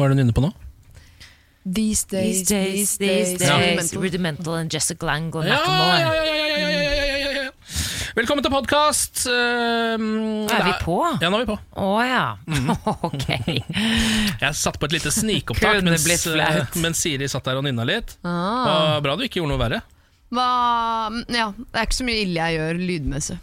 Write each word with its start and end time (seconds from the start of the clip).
Hva 0.00 0.06
er 0.08 0.14
den 0.14 0.22
inne 0.22 0.32
på 0.32 0.40
nå? 0.40 0.48
These 1.60 2.06
days, 2.08 2.38
these 2.40 2.48
days, 2.48 2.92
these 2.96 3.34
days. 3.36 3.40
days. 3.42 3.92
Ja. 3.92 4.00
Rudimental 4.00 4.54
and 4.56 4.72
Jessica 4.72 5.04
Lang 5.04 5.26
og 5.36 5.44
Macklemore. 5.44 5.98
Ja, 6.00 6.14
ja, 6.16 6.22
ja, 6.24 6.46
ja, 6.48 6.68
ja, 6.70 6.94
ja, 6.94 7.18
ja, 7.20 7.42
ja. 7.42 7.50
Velkommen 8.16 8.40
til 8.40 8.54
podkast. 8.54 9.26
Um, 9.28 9.34
ehm, 9.36 10.48
er 10.48 10.64
vi 10.70 10.72
på? 10.80 10.96
Ja, 11.20 11.28
nå 11.28 11.36
er 11.36 11.44
vi 11.44 11.50
på. 11.52 11.58
Å 11.76 11.84
oh, 11.84 12.00
ja. 12.00 12.24
Mhm. 12.48 12.72
Ok. 13.10 13.28
Jeg 13.28 14.56
satt 14.56 14.80
på 14.80 14.88
et 14.88 14.96
lite 14.96 15.12
snikopptak 15.12 15.84
mens, 15.84 16.08
eh, 16.32 16.60
mens, 16.80 17.04
Siri 17.04 17.28
satt 17.28 17.52
der 17.52 17.60
og 17.60 17.68
nynna 17.68 17.84
litt. 17.84 18.16
Ah. 18.24 18.96
Bra 19.04 19.20
du 19.20 19.28
ikke 19.28 19.42
gjorde 19.42 19.52
noe 19.52 19.60
verre. 19.60 19.84
Hva, 20.32 20.50
ja, 21.28 21.50
det 21.52 21.76
er 21.76 21.90
ikke 21.90 22.00
så 22.00 22.08
mye 22.08 22.24
ille 22.24 22.40
jeg 22.40 22.56
gjør 22.56 22.86
lydmessig. 22.88 23.42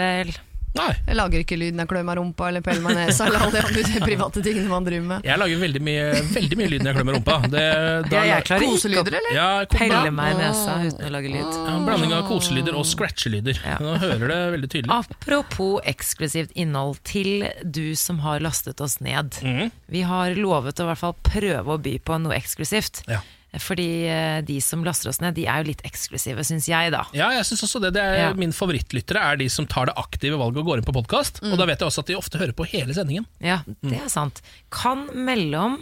Vel 0.00 0.32
Nei. 0.78 0.90
Jeg 1.08 1.16
lager 1.18 1.42
ikke 1.42 1.56
lyd 1.58 1.74
når 1.74 1.82
jeg 1.82 1.90
klør 1.90 2.04
meg 2.06 2.18
rumpa 2.20 2.48
eller 2.50 2.62
peller 2.62 2.84
meg 2.84 2.94
nesa. 2.94 3.26
Eller 3.26 3.42
alle 3.42 3.62
de 3.74 4.02
private 4.04 4.42
tingene 4.44 4.68
man 4.70 4.84
driver 4.86 5.06
med. 5.08 5.24
Jeg 5.26 5.40
lager 5.42 5.62
veldig 5.64 5.82
mye, 5.82 6.04
veldig 6.36 6.58
mye 6.60 6.68
lyd 6.70 6.84
når 6.84 6.90
jeg 6.92 6.98
klør 7.00 7.08
meg 7.08 7.16
rumpa. 7.18 7.36
Det, 7.50 7.64
da, 8.06 8.12
Ja, 8.14 8.22
jeg 8.30 8.46
klarer 8.46 8.70
Koselyder, 8.70 9.16
eller? 9.18 9.34
Ja, 9.34 9.48
pelle 9.72 10.12
meg 10.14 10.36
i 10.36 10.38
nesa 10.38 10.76
uten 10.84 11.08
å 11.08 11.10
lage 11.16 11.32
lyd. 11.34 11.58
en 11.74 11.88
blanding 11.88 12.14
av 12.14 12.28
koselyder 12.30 12.78
og 12.78 12.86
scratchelyder. 12.86 13.58
Ja. 13.66 13.76
Nå 13.82 13.96
hører 14.04 14.30
det 14.30 14.38
veldig 14.54 14.70
tydelig. 14.76 15.00
Apropos 15.00 15.80
eksklusivt 15.90 16.54
innhold 16.54 17.02
til 17.08 17.48
du 17.66 17.94
som 17.98 18.22
har 18.22 18.38
lastet 18.44 18.80
oss 18.80 19.00
ned. 19.02 19.40
Mm. 19.42 19.72
Vi 19.90 20.06
har 20.06 20.38
lovet 20.38 20.78
å 20.78 20.86
i 20.86 20.90
hvert 20.92 21.02
fall 21.02 21.18
prøve 21.26 21.76
å 21.76 21.82
by 21.82 21.98
på 22.06 22.20
noe 22.22 22.38
eksklusivt. 22.38 23.02
Ja. 23.10 23.20
Fordi 23.58 23.86
eh, 24.06 24.40
de 24.46 24.60
som 24.62 24.84
laster 24.86 25.10
oss 25.10 25.18
ned, 25.20 25.34
de 25.34 25.46
er 25.50 25.64
jo 25.64 25.70
litt 25.72 25.80
eksklusive, 25.88 26.44
syns 26.46 26.68
jeg, 26.70 26.92
da. 26.94 27.00
Ja, 27.16 27.32
jeg 27.34 27.44
synes 27.48 27.64
også 27.66 27.80
det. 27.82 27.94
det 27.96 28.02
er, 28.04 28.14
Ja. 28.20 28.28
Min 28.38 28.52
favorittlyttere 28.54 29.18
er 29.32 29.36
de 29.40 29.48
som 29.50 29.66
tar 29.66 29.86
det 29.90 29.96
aktive 29.98 30.38
valget 30.38 30.62
og 30.62 30.66
går 30.70 30.78
inn 30.78 30.86
på 30.86 30.94
podkast. 30.94 31.42
Og 31.42 31.56
da 31.58 31.66
vet 31.66 31.80
jeg 31.82 31.88
også 31.90 32.04
at 32.04 32.12
de 32.12 32.18
ofte 32.20 32.38
hører 32.38 32.54
på 32.54 32.68
hele 32.70 32.94
sendingen. 32.94 33.26
Ja, 33.42 33.62
det 33.82 33.98
er 34.04 34.08
sant. 34.12 34.38
Kan 34.70 35.08
melde 35.14 35.58
om 35.58 35.80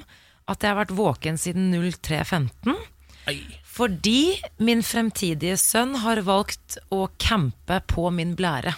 at 0.48 0.62
jeg 0.64 0.72
har 0.72 0.78
vært 0.80 0.96
våken 0.96 1.36
siden 1.36 1.68
03.15. 1.76 2.72
Fordi 3.78 4.38
min 4.64 4.80
fremtidige 4.82 5.58
sønn 5.60 5.92
har 6.02 6.22
valgt 6.26 6.78
å 6.90 7.04
campe 7.20 7.82
på 7.86 8.08
min 8.14 8.32
blære. 8.38 8.72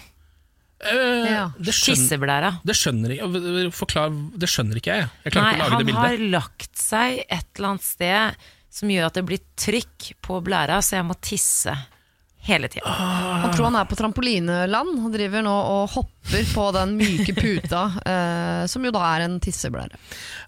Eh, 0.81 1.29
Ja. 1.31 1.51
det, 1.61 1.73
skjønner, 1.77 2.59
det 2.65 2.73
skjønner 2.75 3.11
ikke 3.13 3.71
Forklar, 3.71 4.09
det 4.35 4.49
skjønner 4.49 4.79
ikke 4.81 4.95
jeg. 4.97 5.09
Jeg 5.25 5.33
klarer 5.35 5.45
Nei, 5.45 5.51
ikke 5.53 5.61
å 5.61 5.69
lage 5.69 5.77
han 5.77 5.85
det 5.85 5.95
har 6.01 6.23
lagt 6.41 6.77
seg 6.81 7.19
et 7.29 7.45
eller 7.55 7.69
annet 7.69 7.85
sted 7.85 8.35
som 8.71 8.91
gjør 8.91 9.09
at 9.09 9.17
det 9.19 9.25
blir 9.27 9.41
trykk 9.59 10.13
på 10.23 10.41
blæra, 10.45 10.79
så 10.83 11.01
jeg 11.01 11.09
må 11.09 11.17
tisse 11.21 11.73
hele 12.41 12.65
tida. 12.73 12.89
Han 12.89 13.51
tror 13.53 13.67
han 13.67 13.75
er 13.77 13.85
på 13.85 13.93
trampolineland. 13.99 14.95
Han 15.03 15.11
driver 15.13 15.43
nå 15.45 15.51
og 15.53 15.91
hopper 15.93 16.47
på 16.55 16.63
den 16.73 16.95
myke 16.97 17.35
puta, 17.37 17.81
eh, 18.01 18.63
som 18.71 18.87
jo 18.87 18.89
da 18.95 19.03
er 19.11 19.27
en 19.27 19.35
tisseblære. 19.43 19.99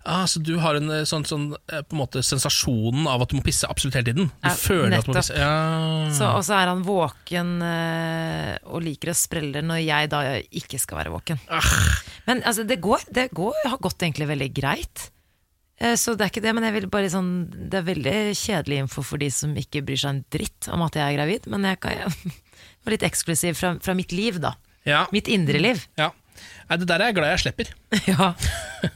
Ah, 0.10 0.24
så 0.26 0.42
du 0.42 0.56
har 0.64 0.80
en 0.80 0.90
eh, 0.90 1.04
sånn, 1.06 1.22
sånn 1.30 1.46
eh, 1.70 1.84
på 1.86 1.94
en 1.94 2.02
måte 2.02 2.24
sensasjonen 2.26 3.06
av 3.12 3.22
at 3.28 3.30
du 3.30 3.38
må 3.38 3.44
pisse 3.46 3.70
absolutt 3.70 4.00
hele 4.00 4.10
tiden? 4.10 4.32
Du 4.34 4.50
Ja, 4.50 4.56
føler 4.58 4.98
at 4.98 5.06
du 5.06 5.14
må 5.14 5.20
pisse 5.20 5.38
ja. 5.38 5.54
Så, 6.18 6.32
og 6.34 6.42
så 6.48 6.58
er 6.64 6.74
han 6.74 6.82
våken 6.88 7.54
eh, 7.70 8.52
og 8.74 8.82
liker 8.88 9.14
å 9.14 9.18
sprelle 9.20 9.62
når 9.62 9.84
jeg 9.86 10.14
da 10.16 10.24
ikke 10.50 10.82
skal 10.82 11.04
være 11.04 11.14
våken. 11.14 11.46
Men 12.26 12.42
altså, 12.42 12.66
det, 12.66 12.82
går, 12.82 13.06
det 13.14 13.30
går, 13.38 13.68
har 13.70 13.78
gått 13.86 14.02
egentlig 14.02 14.32
veldig 14.34 14.50
greit. 14.58 15.12
Eh, 15.82 15.96
Så 16.00 16.14
det 16.18 16.26
er 16.26 16.32
ikke 16.34 16.44
det, 16.46 16.54
men 16.56 16.64
jeg 16.68 16.74
vil 16.78 16.90
bare 16.94 17.10
sånn, 17.12 17.32
det 17.70 17.80
er 17.82 17.88
veldig 17.88 18.16
kjedelig 18.38 18.82
info 18.86 19.04
for 19.06 19.18
de 19.22 19.30
som 19.34 19.54
ikke 19.58 19.82
bryr 19.86 19.98
seg 20.04 20.10
en 20.14 20.24
dritt 20.34 20.68
om 20.74 20.82
at 20.86 20.96
jeg 21.00 21.04
er 21.08 21.18
gravid. 21.18 21.48
Men 21.52 21.64
jeg 21.70 21.80
kan, 21.84 21.92
det 21.98 22.34
var 22.86 22.96
litt 22.98 23.08
eksklusiv 23.08 23.58
fra, 23.60 23.74
fra 23.84 23.96
mitt 23.98 24.12
liv, 24.16 24.40
da. 24.44 24.54
Ja. 24.88 25.06
Mitt 25.16 25.28
indre 25.32 25.60
liv. 25.62 25.86
ja. 26.00 26.12
Nei, 26.68 26.78
det 26.82 26.88
der 26.90 27.02
er 27.04 27.12
jeg 27.12 27.16
glad 27.20 27.30
jeg 27.36 27.42
slipper. 27.44 27.70
Ja. 28.10 28.34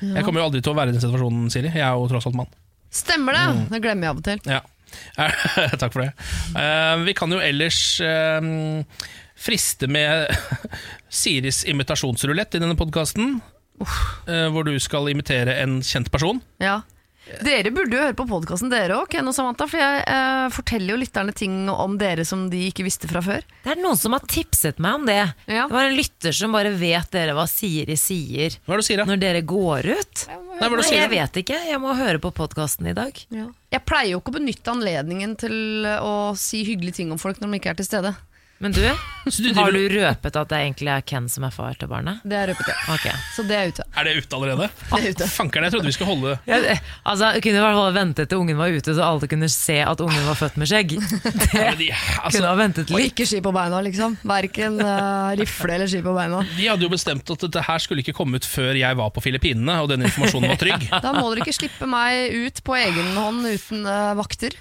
Jeg 0.00 0.22
kommer 0.24 0.40
jo 0.40 0.46
aldri 0.48 0.60
til 0.64 0.72
å 0.72 0.76
være 0.78 0.90
i 0.90 0.94
den 0.94 1.02
situasjonen, 1.02 1.48
Siri. 1.52 1.68
Jeg 1.74 1.82
er 1.84 1.92
jo 1.98 2.06
tross 2.08 2.24
alt 2.30 2.36
mann. 2.38 2.48
Stemmer 2.94 3.34
det! 3.36 3.42
Det 3.74 3.80
glemmer 3.84 4.06
jeg 4.06 4.14
av 4.14 4.20
og 4.20 4.24
til. 4.24 4.38
Ja. 4.48 4.60
Takk 5.82 5.92
for 5.92 6.04
det. 6.04 6.12
Uh, 6.54 7.02
vi 7.04 7.12
kan 7.18 7.34
jo 7.34 7.40
ellers 7.44 7.80
uh, 8.00 8.40
friste 9.38 9.90
med 9.90 10.30
Siris 11.12 11.60
imitasjonsrulett 11.68 12.56
i 12.56 12.62
denne 12.62 12.78
podkasten. 12.78 13.36
Hvor 13.78 14.64
du 14.68 14.74
skal 14.82 15.08
imitere 15.12 15.58
en 15.62 15.80
kjent 15.84 16.10
person. 16.14 16.40
Ja. 16.62 16.80
Dere 17.44 17.68
burde 17.76 17.92
jo 17.92 18.00
høre 18.00 18.16
på 18.16 18.24
podkasten 18.24 18.70
dere 18.72 18.94
òg, 19.02 19.10
Ken 19.12 19.26
og 19.28 19.34
Samantha. 19.36 19.66
For 19.68 19.76
jeg 19.76 20.00
eh, 20.08 20.46
forteller 20.54 20.94
jo 20.94 21.00
lytterne 21.02 21.34
ting 21.36 21.56
om 21.68 21.98
dere 22.00 22.24
som 22.24 22.46
de 22.48 22.62
ikke 22.70 22.86
visste 22.86 23.08
fra 23.10 23.20
før. 23.24 23.44
Det 23.66 23.74
er 23.74 23.82
noen 23.82 23.98
som 24.00 24.14
har 24.16 24.24
tipset 24.32 24.80
meg 24.80 24.96
om 24.96 25.04
det. 25.04 25.18
Ja. 25.44 25.66
Det 25.68 25.76
var 25.76 25.90
en 25.90 25.98
lytter 25.98 26.32
som 26.38 26.56
bare 26.56 26.72
vet 26.80 27.10
dere 27.12 27.34
hva 27.36 27.44
Siri 27.50 27.98
sier 28.00 28.56
Hva 28.64 28.72
er 28.72 28.80
det 28.80 28.86
du 28.86 28.88
sier, 28.88 29.02
da? 29.02 29.08
når 29.12 29.20
dere 29.26 29.42
går 29.44 29.90
ut. 29.92 30.24
Nei, 30.30 30.38
hva 30.40 30.56
er 30.56 30.64
det 30.64 30.70
du 30.72 30.80
Nei, 30.80 30.88
sier, 30.88 31.02
jeg 31.02 31.10
da? 31.10 31.14
vet 31.18 31.40
ikke. 31.42 31.60
Jeg 31.68 31.82
må 31.84 31.92
høre 32.00 32.22
på 32.24 32.32
podkasten 32.40 32.88
i 32.88 32.96
dag. 32.96 33.20
Jeg 33.28 33.84
pleier 33.84 34.14
jo 34.14 34.22
ikke 34.22 34.32
å 34.32 34.38
benytte 34.38 34.72
anledningen 34.72 35.36
til 35.44 35.58
å 36.00 36.14
si 36.40 36.62
hyggelige 36.64 37.02
ting 37.02 37.12
om 37.12 37.20
folk 37.20 37.42
når 37.44 37.52
de 37.52 37.60
ikke 37.60 37.74
er 37.76 37.82
til 37.82 37.90
stede. 37.92 38.14
Men 38.58 38.72
du, 38.74 38.80
du 39.38 39.48
har 39.54 39.70
du 39.70 39.78
røpet 39.92 40.36
at 40.40 40.48
det 40.50 40.58
egentlig 40.58 40.90
er 40.90 41.02
Ken 41.06 41.28
som 41.30 41.44
er 41.46 41.52
far 41.54 41.76
til 41.78 41.86
barnet? 41.90 42.18
Det 42.26 42.34
er 42.34 42.48
røpet, 42.50 42.66
ja. 42.72 42.74
Okay. 42.96 43.14
Så 43.36 43.44
det 43.46 43.54
er 43.54 43.70
ute. 43.70 43.84
Er 43.94 44.08
det 44.08 44.14
ute 44.18 44.34
allerede? 44.38 44.66
Det 44.88 44.98
er 44.98 45.14
ute. 45.14 45.28
Fankeren, 45.30 45.66
jeg 45.68 45.74
trodde 45.76 45.86
vi 45.86 45.94
skulle 45.94 46.10
holde 46.10 46.32
Ja, 46.48 46.58
det- 46.64 46.74
altså, 47.06 47.28
jeg 47.36 47.44
kunne 47.46 47.60
i 47.60 47.62
hvert 47.62 47.78
fall 47.78 47.94
ventet 47.94 48.28
til 48.32 48.42
ungen 48.42 48.58
var 48.58 48.74
ute, 48.74 48.94
så 48.98 49.06
alle 49.06 49.30
kunne 49.30 49.48
se 49.54 49.78
at 49.86 50.02
ungen 50.02 50.26
var 50.26 50.38
født 50.42 50.58
med 50.58 50.70
skjegg. 50.72 50.96
Det 51.38 51.64
de, 51.78 51.88
altså, 51.94 52.34
kunne 52.40 52.50
ha 52.50 52.58
ventet 52.58 52.90
Og 52.90 53.00
ikke 53.06 53.26
ski 53.30 53.40
på 53.46 53.54
beina, 53.54 53.80
liksom. 53.86 54.18
Verken 54.26 54.80
uh, 54.82 55.30
rifle 55.38 55.76
eller 55.78 55.86
ski 55.94 56.02
på 56.02 56.14
beina. 56.18 56.42
de 56.58 56.66
hadde 56.72 56.82
jo 56.88 56.90
bestemt 56.92 57.30
at 57.30 57.46
dette 57.46 57.62
her 57.70 57.78
skulle 57.84 58.02
ikke 58.02 58.16
komme 58.18 58.42
ut 58.42 58.46
før 58.48 58.74
jeg 58.80 58.98
var 58.98 59.14
på 59.14 59.22
Filippinene, 59.22 59.78
og 59.84 59.92
den 59.94 60.02
informasjonen 60.08 60.50
var 60.50 60.58
trygg. 60.60 60.88
Da 61.08 61.14
må 61.14 61.28
dere 61.30 61.46
ikke 61.46 61.54
slippe 61.60 61.86
meg 61.88 62.34
ut 62.34 62.58
på 62.66 62.74
egen 62.80 63.14
hånd 63.14 63.46
uten 63.46 63.86
uh, 63.86 64.16
vakter. 64.18 64.56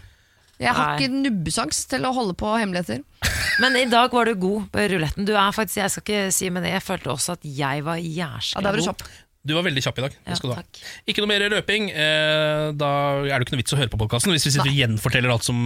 Jeg 0.57 0.73
har 0.73 0.95
Nei. 0.95 1.05
ikke 1.05 1.21
nubbesans 1.21 1.83
til 1.89 2.07
å 2.07 2.13
holde 2.15 2.33
på 2.37 2.49
hemmeligheter. 2.57 3.03
Men 3.61 3.77
i 3.77 3.85
dag 3.89 4.13
var 4.13 4.29
du 4.29 4.33
god 4.41 4.67
på 4.73 4.87
ruletten. 4.93 5.27
Du 5.27 5.35
er 5.37 5.53
faktisk, 5.55 5.79
jeg 5.81 5.93
skal 5.93 6.05
ikke 6.05 6.33
si 6.33 6.49
men 6.53 6.65
jeg 6.67 6.81
følte 6.85 7.09
også 7.09 7.37
at 7.37 7.45
jeg 7.45 7.85
var 7.85 7.97
Ja, 7.97 8.35
jæskla 8.37 8.73
du 8.73 8.83
god. 8.85 9.07
Du 9.47 9.53
var 9.55 9.63
veldig 9.63 9.81
kjapp 9.85 9.99
i 10.01 10.03
dag. 10.03 10.15
Det 10.17 10.33
Ja, 10.33 10.37
du 10.41 10.51
ha. 10.51 10.63
Ikke 11.07 11.23
noe 11.23 11.29
mer 11.31 11.45
røping. 11.53 11.87
Eh, 11.89 12.73
da 12.75 12.89
er 13.23 13.37
det 13.37 13.45
ikke 13.47 13.55
noe 13.55 13.61
vits 13.61 13.75
å 13.75 13.79
høre 13.79 13.91
på 13.93 13.99
podkasten 14.01 14.33
hvis 14.33 14.47
vi 14.49 14.51
sitter 14.57 14.67
og 14.73 14.79
gjenforteller 14.81 15.31
alt 15.31 15.47
som 15.47 15.57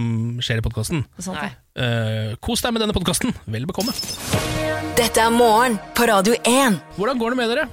skjer 0.44 0.62
i 0.62 0.64
podkasten. 0.64 1.02
Eh, 1.74 2.36
kos 2.44 2.62
deg 2.62 2.76
med 2.76 2.84
denne 2.84 2.94
podkasten. 2.94 3.34
Vel 3.50 3.66
bekomme. 3.66 3.94
Dette 4.98 5.24
er 5.24 5.34
morgen 5.34 5.80
på 5.96 6.06
Radio 6.06 6.36
1. 6.46 6.78
Hvordan 6.94 7.18
går 7.18 7.34
det 7.34 7.40
med 7.40 7.52
dere? 7.56 7.66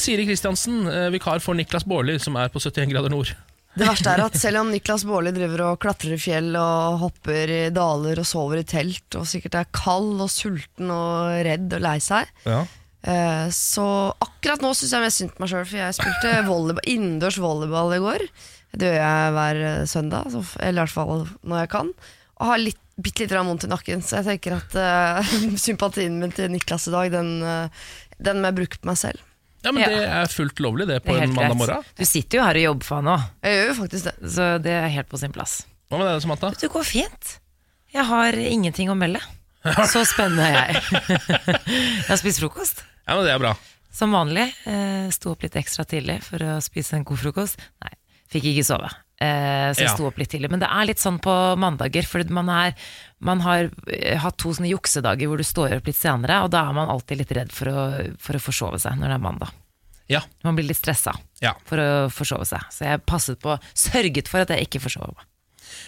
Siri 0.00 0.24
Kristiansen, 0.24 0.86
eh, 0.88 1.10
vikar 1.12 1.42
for 1.44 1.58
Niklas 1.58 1.84
Baarli, 1.84 2.16
som 2.22 2.36
er 2.40 2.48
på 2.48 2.62
71 2.62 2.88
grader 2.94 3.12
nord. 3.12 3.34
Det 3.78 3.86
verste 3.86 4.10
er 4.10 4.20
at 4.24 4.34
selv 4.36 4.58
om 4.64 4.70
Niklas 4.72 5.04
Baarli 5.06 5.30
driver 5.32 5.60
og 5.68 5.76
klatrer 5.80 6.16
i 6.16 6.20
fjell 6.20 6.50
og 6.58 6.98
hopper 7.04 7.52
i 7.54 7.60
daler 7.70 8.18
og 8.20 8.26
sover 8.26 8.60
i 8.60 8.66
telt 8.66 9.14
og 9.16 9.28
sikkert 9.30 9.54
er 9.60 9.68
kald 9.76 10.18
og 10.24 10.30
sulten 10.32 10.90
og 10.90 11.38
redd 11.46 11.76
og 11.78 11.84
lei 11.84 11.98
seg, 12.02 12.26
Ja. 12.44 12.64
eh, 13.06 13.46
så 13.54 13.86
akkurat 14.20 14.60
nå 14.64 14.72
syns 14.74 14.90
jeg 14.96 15.04
mest 15.06 15.22
synd 15.22 15.34
på 15.36 15.44
meg 15.44 15.52
sjøl, 15.54 15.64
for 15.70 15.78
jeg 15.78 15.94
spilte 16.00 16.34
volleyball, 16.50 16.90
innendørs 16.90 17.38
volleyball 17.38 17.94
i 17.94 18.02
går. 18.02 18.26
Det 18.74 18.90
gjør 18.90 19.00
jeg 19.00 19.32
hver 19.38 19.62
eh, 19.70 19.86
søndag, 19.86 20.30
så- 20.34 20.58
eller 20.60 20.82
i 20.82 20.84
hvert 20.84 20.96
fall 20.98 21.28
når 21.46 21.58
jeg 21.62 21.70
kan. 21.70 21.94
Og 22.40 22.46
har 22.50 22.58
litt, 22.58 22.78
bitte 23.00 23.20
litt 23.24 23.30
vondt 23.38 23.64
i 23.64 23.70
nakken, 23.70 24.02
så 24.02 24.18
jeg 24.20 24.40
tenker 24.42 24.58
at 24.58 24.74
eh, 24.74 25.56
sympatien 25.68 26.18
min 26.18 26.32
til 26.34 26.50
Niklas 26.50 26.88
i 26.90 26.90
dag, 26.90 27.10
den, 27.14 27.42
eh, 27.42 27.68
den 28.20 28.42
må 28.42 28.50
jeg 28.50 28.58
bruke 28.64 28.82
på 28.82 28.90
meg 28.90 28.98
selv. 28.98 29.22
Ja, 29.64 29.72
men 29.72 29.82
Ja. 29.82 29.88
det 29.88 30.04
er 30.08 30.26
fullt 30.32 30.60
lovlig, 30.64 30.86
det, 30.88 31.00
på 31.04 31.14
det 31.16 31.22
en 31.28 31.34
mandag 31.34 31.56
morgen. 31.56 31.84
Du 31.98 32.04
sitter 32.08 32.38
jo 32.38 32.44
her 32.46 32.56
og 32.60 32.64
jobber 32.68 32.84
for 32.88 32.96
han 33.02 33.10
òg, 33.16 33.26
Jeg 33.44 33.56
gjør 33.58 33.66
jo 33.68 33.74
faktisk 33.82 34.04
det. 34.04 34.30
så 34.36 34.46
det 34.62 34.72
er 34.72 34.88
helt 34.88 35.08
på 35.08 35.18
sin 35.20 35.32
plass. 35.32 35.58
Hva 35.90 35.98
med 35.98 36.06
deg, 36.08 36.22
Samantha? 36.22 36.50
Det 36.60 36.70
går 36.70 36.84
fint. 36.86 37.32
Jeg 37.92 38.04
har 38.06 38.32
ingenting 38.38 38.88
å 38.90 38.94
melde. 38.96 39.20
Så 39.90 40.04
spennende 40.08 40.46
er 40.46 40.72
jeg. 40.72 40.82
Jeg 41.66 42.06
har 42.08 42.16
spist 42.20 42.40
frokost. 42.40 42.84
Ja, 43.06 43.16
men 43.18 43.24
Det 43.26 43.32
er 43.34 43.42
bra. 43.42 43.54
Som 43.92 44.12
vanlig. 44.14 44.46
Eh, 44.70 45.10
sto 45.12 45.32
opp 45.34 45.42
litt 45.42 45.56
ekstra 45.58 45.84
tidlig 45.84 46.20
for 46.22 46.38
å 46.46 46.60
spise 46.62 46.94
en 46.96 47.04
god 47.04 47.18
frokost. 47.18 47.58
Nei, 47.82 47.90
fikk 48.30 48.46
ikke 48.54 48.64
sove. 48.64 48.88
Eh, 49.20 49.68
så 49.76 49.84
jeg 49.84 49.92
sto 49.92 50.06
opp 50.08 50.18
litt 50.20 50.30
tidlig. 50.32 50.48
Men 50.52 50.62
det 50.62 50.68
er 50.72 50.86
litt 50.88 51.02
sånn 51.02 51.18
på 51.20 51.34
mandager, 51.60 52.06
for 52.08 52.24
man, 52.32 52.48
er, 52.48 52.76
man 53.20 53.42
har 53.44 53.68
eh, 53.92 54.16
hatt 54.22 54.38
to 54.40 54.54
sånne 54.56 54.70
juksedager 54.72 55.28
hvor 55.28 55.40
du 55.40 55.44
står 55.44 55.76
opp 55.76 55.90
litt 55.90 55.98
senere, 55.98 56.40
og 56.46 56.52
da 56.54 56.64
er 56.68 56.76
man 56.78 56.92
alltid 56.92 57.20
litt 57.20 57.34
redd 57.36 57.52
for 57.52 57.68
å, 57.68 57.88
for 58.20 58.38
å 58.38 58.44
forsove 58.44 58.80
seg 58.80 58.96
når 59.00 59.12
det 59.12 59.18
er 59.18 59.26
mandag. 59.26 59.56
Ja. 60.10 60.24
Man 60.42 60.56
blir 60.58 60.66
litt 60.66 60.80
stressa 60.80 61.12
ja. 61.44 61.52
for 61.68 61.78
å 61.78 61.90
forsove 62.10 62.48
seg. 62.48 62.64
Så 62.74 62.88
jeg 62.88 63.04
passet 63.06 63.38
på, 63.42 63.54
sørget 63.78 64.30
for 64.30 64.42
at 64.42 64.50
jeg 64.56 64.66
ikke 64.66 64.82
forsov 64.88 65.12
meg. 65.12 65.26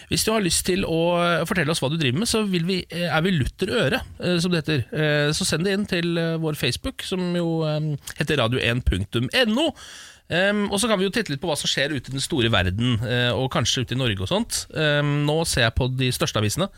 Hvis 0.07 0.23
du 0.23 0.31
har 0.31 0.43
lyst 0.43 0.63
til 0.67 0.85
å 0.87 0.99
fortelle 1.47 1.73
oss 1.73 1.81
hva 1.83 1.89
du 1.91 1.97
driver 1.99 2.21
med, 2.21 2.29
så 2.29 2.43
vi, 2.47 2.79
eh, 2.87 3.09
er 3.09 3.25
vi 3.25 3.33
lutter 3.35 3.71
øre, 3.81 3.99
eh, 4.23 4.37
som 4.39 4.53
det 4.53 4.61
heter. 4.63 4.85
Eh, 4.93 5.31
Så 5.35 5.47
send 5.47 5.65
det 5.67 5.73
inn 5.75 5.85
til 5.89 6.17
eh, 6.17 6.37
vår 6.39 6.55
Facebook, 6.59 7.03
som 7.03 7.33
jo 7.35 7.63
eh, 7.67 7.91
heter 8.21 8.39
radio1.no. 8.45 9.67
Um, 10.33 10.63
og 10.73 10.79
så 10.81 10.87
kan 10.89 10.97
vi 10.97 11.05
jo 11.05 11.11
titte 11.13 11.29
litt 11.33 11.41
på 11.43 11.49
hva 11.51 11.55
som 11.59 11.69
skjer 11.69 11.91
ute 11.93 12.09
i 12.09 12.15
den 12.15 12.23
store 12.23 12.49
verden, 12.49 12.95
uh, 13.03 13.35
og 13.37 13.51
kanskje 13.53 13.83
ute 13.83 13.93
i 13.93 13.99
Norge 13.99 14.23
og 14.25 14.31
sånt. 14.31 14.63
Um, 14.73 15.11
nå 15.27 15.35
ser 15.45 15.67
jeg 15.67 15.75
på 15.77 15.87
de 15.93 16.09
største 16.15 16.41
avisene. 16.41 16.69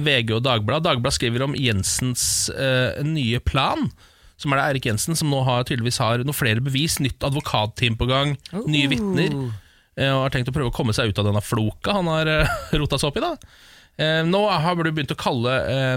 VG 0.00 0.32
og 0.38 0.44
Dagbladet. 0.46 0.86
Dagbladet 0.86 1.18
skriver 1.18 1.44
om 1.44 1.56
Jensens 1.58 2.24
uh, 2.54 2.96
nye 3.04 3.40
plan. 3.44 3.90
som 4.40 4.52
er 4.54 4.60
det 4.60 4.66
Erik 4.70 4.86
Jensen, 4.88 5.16
som 5.18 5.28
nå 5.28 5.42
har, 5.44 5.64
tydeligvis 5.68 5.98
har 6.00 6.22
noen 6.24 6.36
flere 6.36 6.62
bevis. 6.64 6.96
Nytt 7.02 7.26
advokatteam 7.28 7.98
på 8.00 8.08
gang, 8.08 8.36
nye 8.70 8.88
vitner. 8.88 9.34
Uh, 9.98 10.14
Og 10.14 10.22
har 10.28 10.30
tenkt 10.36 10.48
å 10.48 10.54
prøve 10.54 10.70
å 10.70 10.76
komme 10.78 10.94
seg 10.96 11.10
ut 11.10 11.18
av 11.18 11.26
denne 11.26 11.42
floka 11.42 11.98
han 11.98 12.06
har 12.08 12.30
rota 12.80 12.96
seg 12.98 13.10
opp 13.10 13.18
i. 13.20 13.26
da 13.26 13.34
Eh, 13.98 14.22
Nå 14.22 14.44
har 14.46 14.76
du 14.78 14.92
begynt 14.94 15.10
å 15.10 15.18
kalle 15.18 15.50
eh, 15.74 15.96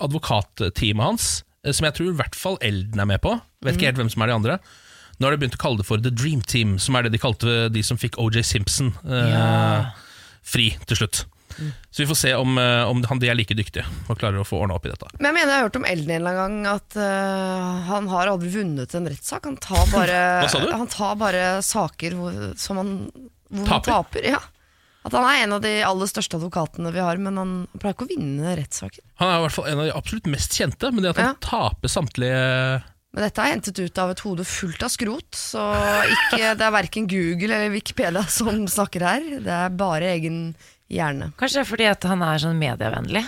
advokatteamet 0.00 1.04
hans, 1.04 1.26
som 1.66 1.84
jeg 1.84 1.96
tror 1.98 2.08
i 2.12 2.16
hvert 2.16 2.36
fall 2.38 2.56
Elden 2.64 3.02
er 3.02 3.08
med 3.10 3.20
på, 3.20 3.34
vet 3.66 3.76
ikke 3.76 3.90
helt 3.90 4.00
hvem 4.00 4.08
som 4.12 4.22
er 4.24 4.30
de 4.30 4.36
andre. 4.38 4.56
Nå 5.18 5.26
har 5.26 5.32
de 5.36 5.40
begynt 5.40 5.56
å 5.56 5.62
kalle 5.62 5.80
det 5.80 5.86
for 5.88 6.02
The 6.02 6.10
Dream 6.12 6.42
Team, 6.44 6.76
som 6.82 6.96
er 6.98 7.06
det 7.06 7.14
de 7.16 7.20
kalte 7.22 7.68
de 7.72 7.82
som 7.86 7.96
fikk 8.00 8.18
OJ 8.20 8.42
Simpson 8.44 8.92
eh, 9.06 9.30
Ja. 9.32 9.90
fri 10.44 10.70
til 10.86 10.96
slutt. 11.00 11.24
Så 11.56 12.02
vi 12.02 12.06
får 12.10 12.16
se 12.20 12.34
om, 12.36 12.58
eh, 12.60 12.82
om 12.84 12.98
han, 13.08 13.18
de 13.22 13.30
er 13.32 13.34
like 13.38 13.54
dyktige 13.56 13.86
og 14.12 14.18
klarer 14.20 14.42
å 14.42 14.44
få 14.44 14.58
ordna 14.60 14.74
opp 14.76 14.84
i 14.84 14.90
dette. 14.92 15.08
Men 15.16 15.30
jeg 15.30 15.36
mener 15.38 15.52
jeg 15.54 15.56
har 15.62 15.68
hørt 15.70 15.78
om 15.80 15.86
Elden 15.88 16.10
en 16.10 16.20
eller 16.20 16.40
annen 16.42 16.66
gang 16.66 16.74
at 16.74 16.96
uh, 17.00 17.86
han 17.88 18.08
har 18.12 18.28
aldri 18.28 18.50
vunnet 18.52 18.92
en 18.98 19.08
rettssak. 19.08 19.46
Han 19.48 19.56
tar 19.56 19.86
bare? 19.94 20.18
Han 20.76 20.90
tar 20.92 21.14
bare 21.16 21.46
saker 21.64 22.18
hvor, 22.18 22.36
som 22.60 22.76
han, 22.82 22.92
hvor 23.48 23.64
han 23.64 23.80
Taper? 23.80 23.94
taper. 23.94 24.28
Ja. 24.36 24.42
At 25.06 25.14
han 25.16 25.24
er 25.30 25.44
en 25.46 25.54
av 25.56 25.62
de 25.64 25.72
aller 25.86 26.10
største 26.10 26.36
advokatene 26.36 26.90
vi 26.92 27.00
har, 27.00 27.16
men 27.22 27.36
han 27.40 27.54
pleier 27.78 27.94
ikke 27.96 28.08
å 28.08 28.12
vinne 28.12 28.52
rettssaker. 28.58 29.00
Han 29.22 29.30
er 29.32 29.38
i 29.38 29.44
hvert 29.46 29.54
fall 29.56 29.68
en 29.70 29.80
av 29.80 29.86
de 29.88 29.96
absolutt 29.96 30.26
mest 30.28 30.56
kjente, 30.58 30.90
men 30.92 31.06
det 31.06 31.12
at 31.14 31.22
han 31.22 31.32
Ja. 31.32 31.36
taper 31.46 31.88
samtlige 31.88 32.82
Men 33.16 33.24
dette 33.24 33.40
er 33.40 33.54
hentet 33.54 33.78
ut 33.80 33.98
av 34.02 34.10
et 34.12 34.20
hode 34.26 34.44
fullt 34.44 34.82
av 34.84 34.90
skrot, 34.92 35.32
så 35.40 35.62
ikke, 36.04 36.52
det 36.60 36.66
er 36.66 36.74
verken 36.74 37.06
Google 37.08 37.48
eller 37.56 37.72
Wikipedia 37.72 38.22
som 38.28 38.66
snakker 38.68 39.00
her. 39.08 39.24
Det 39.40 39.54
er 39.56 39.72
bare 39.72 40.10
egen 40.12 40.40
hjerne. 40.92 41.30
Kanskje 41.40 41.62
det 41.62 41.64
er 41.64 41.70
fordi 41.72 41.86
at 41.90 42.04
han 42.12 42.22
er 42.28 42.42
sånn 42.44 42.60
medievennlig. 42.60 43.24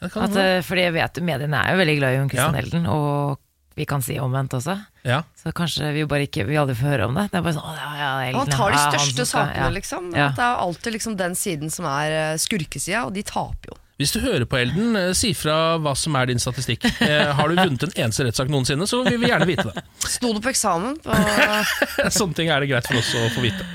At, 0.00 0.36
eh, 0.38 0.60
fordi 0.64 0.86
jeg 0.86 0.94
vet 0.96 1.18
mediene 1.26 1.58
er 1.60 1.74
jo 1.74 1.80
veldig 1.82 1.96
glad 1.98 2.14
i 2.14 2.20
Jon 2.20 2.30
Christian 2.32 2.54
Ja. 2.56 2.62
Elden, 2.62 2.86
og 2.88 3.42
vi 3.76 3.84
kan 3.90 4.00
si 4.06 4.14
omvendt 4.22 4.54
også. 4.56 4.78
Ja. 5.04 5.18
Så 5.36 5.52
kanskje 5.56 5.90
vi 5.92 6.06
bare 6.08 6.24
ikke 6.28 6.46
Vi 6.48 6.56
aldri 6.60 6.74
får 6.78 6.88
høre 6.94 7.08
om 7.10 7.14
det. 7.18 7.26
Det 7.32 7.38
er 7.40 7.44
bare 7.44 7.56
sånn, 7.58 7.76
ja, 7.76 7.90
ja, 7.98 8.08
Elden, 8.30 8.38
han 8.40 8.54
tar 8.54 8.70
de 8.70 8.78
han 8.78 8.92
største 8.94 9.26
skal- 9.26 9.46
sakene, 9.50 9.66
ja. 9.66 9.68
liksom. 9.74 10.08
Ja. 10.14 10.26
At 10.30 10.36
det 10.38 10.46
er 10.46 10.62
alltid 10.64 10.92
liksom 10.96 11.16
den 11.20 11.34
siden 11.34 11.70
som 11.74 11.84
er 11.90 12.10
eh, 12.22 12.36
skurkesida, 12.40 13.04
og 13.10 13.12
de 13.18 13.22
taper 13.26 13.74
jo. 13.74 13.78
Hvis 14.00 14.14
du 14.16 14.22
hører 14.24 14.46
på 14.48 14.56
Elden, 14.56 14.94
eh, 14.96 15.10
si 15.12 15.34
fra 15.36 15.76
hva 15.76 15.92
som 15.98 16.14
er 16.16 16.30
din 16.30 16.40
statistikk. 16.40 16.86
Eh, 17.04 17.32
har 17.36 17.50
du 17.50 17.58
vunnet 17.58 17.84
en 17.84 17.92
eneste 18.06 18.24
rettssak 18.24 18.48
noensinne, 18.48 18.88
så 18.88 19.02
vil 19.04 19.20
vi 19.20 19.28
gjerne 19.28 19.48
vite 19.48 19.66
det. 19.68 19.84
Sto 20.08 20.32
du 20.32 20.40
på 20.40 20.48
eksamen? 20.54 20.96
På, 21.04 21.16
Sånne 22.18 22.38
ting 22.38 22.48
er 22.48 22.64
det 22.64 22.70
greit 22.72 22.88
for 22.88 22.96
oss 23.00 23.12
å 23.18 23.28
få 23.34 23.44
vite. 23.44 23.66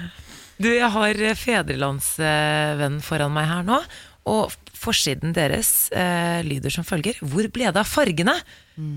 Du, 0.58 0.72
jeg 0.72 0.90
har 0.90 1.22
eh, 1.30 1.38
Fedrelandsvennen 1.38 3.02
foran 3.06 3.36
meg 3.36 3.50
her 3.52 3.66
nå, 3.68 3.82
og 4.26 4.54
forsiden 4.76 5.34
deres 5.36 5.92
eh, 5.94 6.42
lyder 6.46 6.74
som 6.74 6.86
følger. 6.88 7.20
Hvor 7.22 7.46
ble 7.54 7.70
det 7.70 7.82
av 7.82 7.90
fargene? 7.90 8.34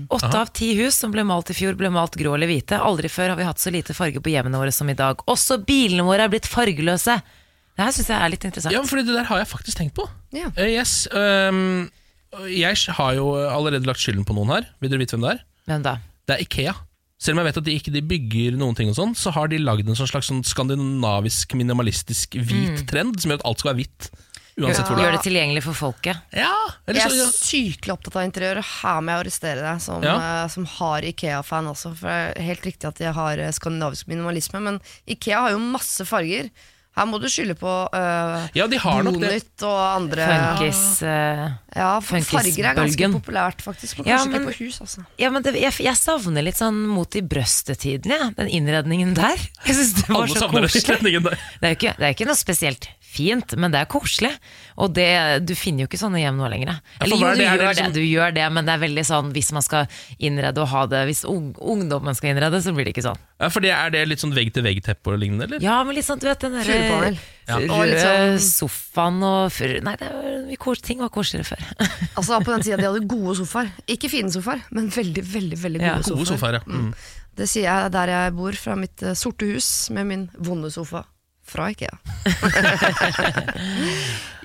Åtte 0.09 0.33
av 0.33 0.49
ti 0.55 0.71
hus 0.81 0.97
som 0.97 1.13
ble 1.13 1.23
malt 1.27 1.51
i 1.53 1.57
fjor, 1.57 1.77
ble 1.79 1.91
malt 1.93 2.17
grå 2.19 2.33
eller 2.35 2.49
hvite. 2.49 2.79
Aldri 2.81 3.11
før 3.11 3.33
har 3.33 3.39
vi 3.39 3.47
hatt 3.47 3.61
så 3.61 3.73
lite 3.73 3.95
farge 3.97 4.21
på 4.21 4.33
hjemmene 4.33 4.59
våre 4.59 4.73
som 4.75 4.89
i 4.89 4.97
dag. 4.97 5.21
Også 5.29 5.59
bilene 5.61 6.07
våre 6.07 6.25
er 6.25 6.33
blitt 6.33 6.49
fargeløse. 6.49 7.19
Det 7.79 7.85
her 7.87 7.95
syns 7.95 8.09
jeg 8.11 8.19
er 8.19 8.31
litt 8.33 8.43
interessant. 8.49 8.75
Ja, 8.75 8.81
for 8.83 8.99
det 8.99 9.07
der 9.07 9.23
har 9.29 9.39
jeg 9.39 9.47
faktisk 9.47 9.79
tenkt 9.79 9.95
på. 9.95 10.03
ja. 10.35 10.49
Uh, 10.59 10.67
yes, 10.67 11.07
um, 11.15 11.87
jeg 12.51 12.75
har 12.99 13.13
jo 13.15 13.31
allerede 13.39 13.87
lagt 13.87 14.03
skylden 14.03 14.25
på 14.27 14.35
noen 14.35 14.51
her. 14.51 14.67
Vil 14.83 14.91
dere 14.91 14.99
vite 15.01 15.15
hvem 15.15 15.23
det 15.23 15.31
er? 15.37 15.43
Hvem 15.71 15.85
da? 15.87 15.95
Det 16.27 16.35
er 16.35 16.43
Ikea. 16.43 16.73
Selv 17.19 17.35
om 17.35 17.41
jeg 17.41 17.49
vet 17.49 17.57
at 17.59 17.65
de 17.65 17.73
ikke 17.79 17.91
de 17.95 18.01
bygger 18.05 18.57
noen 18.59 18.75
ting, 18.77 18.91
og 18.91 18.95
sånn, 18.99 19.15
så 19.17 19.31
har 19.35 19.49
de 19.51 19.57
lagd 19.63 19.87
en 19.89 19.97
sånn 19.97 20.07
slags 20.11 20.29
sånn 20.29 20.43
skandinavisk, 20.47 21.55
minimalistisk 21.59 22.37
hvit 22.37 22.83
trend 22.87 23.17
som 23.19 23.31
gjør 23.33 23.41
at 23.41 23.47
alt 23.49 23.63
skal 23.63 23.71
være 23.73 23.81
hvitt. 23.81 24.09
Uansett 24.59 24.87
hvor 24.89 24.97
det 24.99 25.03
Gjør 25.05 25.13
er. 25.13 25.17
det 25.17 25.23
tilgjengelig 25.23 25.61
for 25.63 25.77
folket. 25.79 26.17
Ja, 26.35 26.53
eller 26.85 26.99
Jeg 26.99 27.11
så, 27.11 27.15
er 27.15 27.21
ja. 27.23 27.27
sykelig 27.31 27.93
opptatt 27.95 28.17
av 28.19 28.25
interiør, 28.27 28.59
og 28.59 28.67
her 28.69 28.97
må 29.03 29.13
jeg 29.13 29.23
arrestere 29.23 29.61
deg 29.63 29.83
som, 29.83 30.03
Ja. 30.03 30.15
uh, 30.19 30.47
som 30.51 30.65
har 30.67 31.07
Ikea-fan 31.07 31.69
også. 31.71 31.93
For 31.95 32.07
det 32.11 32.17
er 32.43 32.47
helt 32.49 32.67
riktig 32.67 32.89
at 32.91 32.99
jeg 32.99 33.13
har 33.15 33.39
eh, 33.39 33.51
skandinavisk 33.55 34.07
minimalisme, 34.11 34.59
men 34.65 34.81
Ikea 35.07 35.45
har 35.47 35.55
jo 35.55 35.61
masse 35.63 36.03
farger. 36.07 36.51
Her 36.99 37.07
må 37.07 37.19
du 37.23 37.27
skylde 37.31 37.55
på 37.55 37.71
uh, 37.71 38.47
ja, 38.57 38.65
de 38.67 38.79
har 38.83 39.03
nok 39.07 39.15
det. 39.21 39.29
Bonytt 39.29 39.63
og 39.69 39.77
andre 39.79 40.25
Funkis 40.27 40.81
uh, 41.07 41.45
Ja, 41.79 41.89
farger 42.03 42.67
er 42.67 42.75
ganske 42.77 43.09
populært, 43.15 43.63
faktisk. 43.63 44.01
Men 44.01 44.09
Ja, 44.11 44.17
kanskje 44.19 44.31
men- 44.33 44.41
ikke 44.43 44.51
på 44.51 44.67
hus, 44.67 44.79
altså. 44.83 45.05
Ja, 45.21 45.29
men 45.31 45.45
det, 45.45 45.55
jeg, 45.61 45.73
jeg 45.85 45.95
savner 45.99 46.43
litt 46.43 46.59
sånn 46.59 46.81
mot 46.91 47.15
i 47.15 47.23
brøstetiden 47.23 48.11
ja. 48.15 48.29
Den 48.37 48.51
innredningen 48.59 49.15
der. 49.17 49.39
Jeg 49.65 49.77
synes 49.79 49.93
det 50.01 50.07
var 50.09 50.25
Alle 50.27 50.35
så 50.43 50.49
koselig. 50.51 51.15
der. 51.23 51.39
Det 51.39 51.63
er, 51.63 51.73
jo 51.73 51.77
ikke, 51.79 51.95
det 51.97 52.09
er 52.09 52.17
ikke 52.17 52.27
noe 52.29 52.39
spesielt 52.39 52.89
fint, 53.09 53.55
men 53.57 53.73
det 53.73 53.79
er 53.81 53.87
koselig. 53.89 54.31
Og 54.79 54.93
det, 54.95 55.07
du 55.47 55.55
finner 55.57 55.83
jo 55.83 55.89
ikke 55.89 55.99
sånne 55.99 56.21
hjem 56.21 56.37
nå 56.39 56.49
lenger. 56.51 56.77
Eller 57.01 57.17
jo, 57.17 57.25
er 57.27 57.35
du 57.35 57.41
det? 57.41 57.47
Det 57.49 57.49
gjør 57.49 57.65
liksom- 57.69 57.93
det, 57.93 57.93
du 57.99 58.05
gjør 58.05 58.35
det, 58.37 58.45
men 58.53 58.65
det 58.69 58.73
er 58.75 58.83
veldig 58.85 59.05
sånn 59.09 59.31
hvis 59.35 59.51
man 59.55 59.65
skal 59.65 59.87
innrede 60.19 60.61
og 60.63 60.67
ha 60.69 60.85
det 60.87 61.01
Hvis 61.09 61.23
ung, 61.25 61.53
ungdommen 61.57 62.15
skal 62.15 62.31
innrede, 62.35 62.61
så 62.61 62.73
blir 62.75 62.85
det 62.85 62.93
ikke 62.95 63.05
sånn. 63.09 63.19
Ja, 63.39 63.49
for 63.49 63.61
det, 63.63 63.71
Er 63.71 63.89
det 63.89 64.07
litt 64.07 64.19
sånn 64.19 64.33
vegg-til-vegg-teppe 64.35 65.13
og 65.13 65.19
lignende, 65.19 65.47
eller? 65.47 65.61
Ja, 65.63 65.83
men 65.83 65.95
litt 65.95 66.05
sånn, 66.05 66.19
du 66.19 66.27
vet 66.27 66.39
den 66.39 66.57
derre 66.59 67.17
Ja. 67.49 67.57
Røde 67.57 68.37
sånn- 68.37 68.69
sofaen 68.69 69.23
og 69.23 69.51
fur... 69.51 69.79
Nei, 69.81 69.95
det 69.97 70.09
var, 70.11 70.75
ting 70.85 70.99
var 70.99 71.09
koseligere 71.09 71.55
før. 71.55 71.63
Altså 72.19 72.39
På 72.43 72.51
den 72.53 72.61
tida 72.61 72.77
de 72.77 72.85
hadde 72.89 73.07
gode 73.09 73.35
sofaer. 73.39 73.71
Ikke 73.87 74.09
fine 74.11 74.29
sofaer, 74.31 74.61
men 74.71 74.89
veldig 74.93 75.23
veldig, 75.23 75.57
veldig 75.57 75.79
gode 75.81 75.95
Ja. 75.95 76.01
Gode 76.13 76.27
sofaer, 76.29 76.59
ja. 76.59 76.65
Mm. 76.67 76.91
Det 77.39 77.47
sier 77.47 77.69
jeg 77.69 77.91
der 77.95 78.11
jeg 78.11 78.33
bor, 78.35 78.51
fra 78.59 78.75
mitt 78.75 79.01
eh, 79.03 79.15
sorte 79.15 79.47
hus 79.47 79.89
med 79.95 80.05
min 80.09 80.29
vonde 80.37 80.69
sofa. 80.73 81.05
Fra 81.49 81.69
Ikea. 81.73 81.97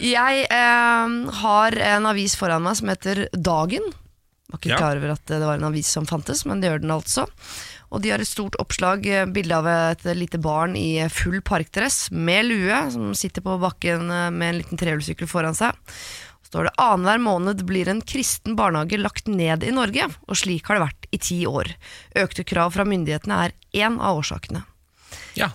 jeg 0.01 0.47
eh, 0.49 1.15
har 1.43 1.77
en 1.91 2.09
avis 2.11 2.35
foran 2.39 2.65
meg 2.65 2.79
som 2.81 2.91
heter 2.93 3.27
Dagen. 3.37 3.93
Var 4.51 4.61
ikke 4.61 4.73
Ja. 4.75 4.79
klar 4.81 4.97
over 5.01 5.15
at 5.17 5.25
det 5.27 5.41
var 5.45 5.55
en 5.59 5.69
avis 5.71 5.89
som 5.89 6.07
fantes, 6.07 6.45
men 6.47 6.61
det 6.61 6.71
gjør 6.71 6.81
den 6.85 6.95
altså. 6.95 7.27
Og 7.95 8.03
de 8.03 8.11
har 8.11 8.19
et 8.23 8.27
stort 8.29 8.57
oppslag, 8.59 9.07
eh, 9.07 9.25
bilde 9.27 9.55
av 9.55 9.67
et 9.71 10.05
lite 10.17 10.39
barn 10.43 10.75
i 10.77 11.07
full 11.09 11.41
parkdress 11.41 12.11
med 12.11 12.47
lue, 12.49 12.91
som 12.91 13.13
sitter 13.15 13.43
på 13.45 13.59
bakken 13.63 14.11
eh, 14.11 14.31
med 14.31 14.49
en 14.55 14.59
liten 14.63 14.79
trehjulssykkel 14.81 15.29
foran 15.31 15.55
seg. 15.55 15.73
Så 16.45 16.51
står 16.55 16.69
det 16.69 16.75
annenhver 16.79 17.19
måned 17.23 17.65
blir 17.67 17.89
en 17.89 18.03
kristen 18.03 18.57
barnehage 18.57 18.99
lagt 19.01 19.27
ned 19.31 19.65
i 19.65 19.71
Norge, 19.75 20.09
og 20.29 20.37
slik 20.37 20.67
har 20.69 20.79
det 20.79 20.87
vært 20.89 21.07
i 21.13 21.19
ti 21.19 21.41
år. 21.47 21.75
Økte 22.17 22.45
krav 22.47 22.75
fra 22.75 22.85
myndighetene 22.87 23.45
er 23.47 23.53
én 23.75 24.01
av 24.01 24.19
årsakene. 24.23 24.65
ja. 25.37 25.51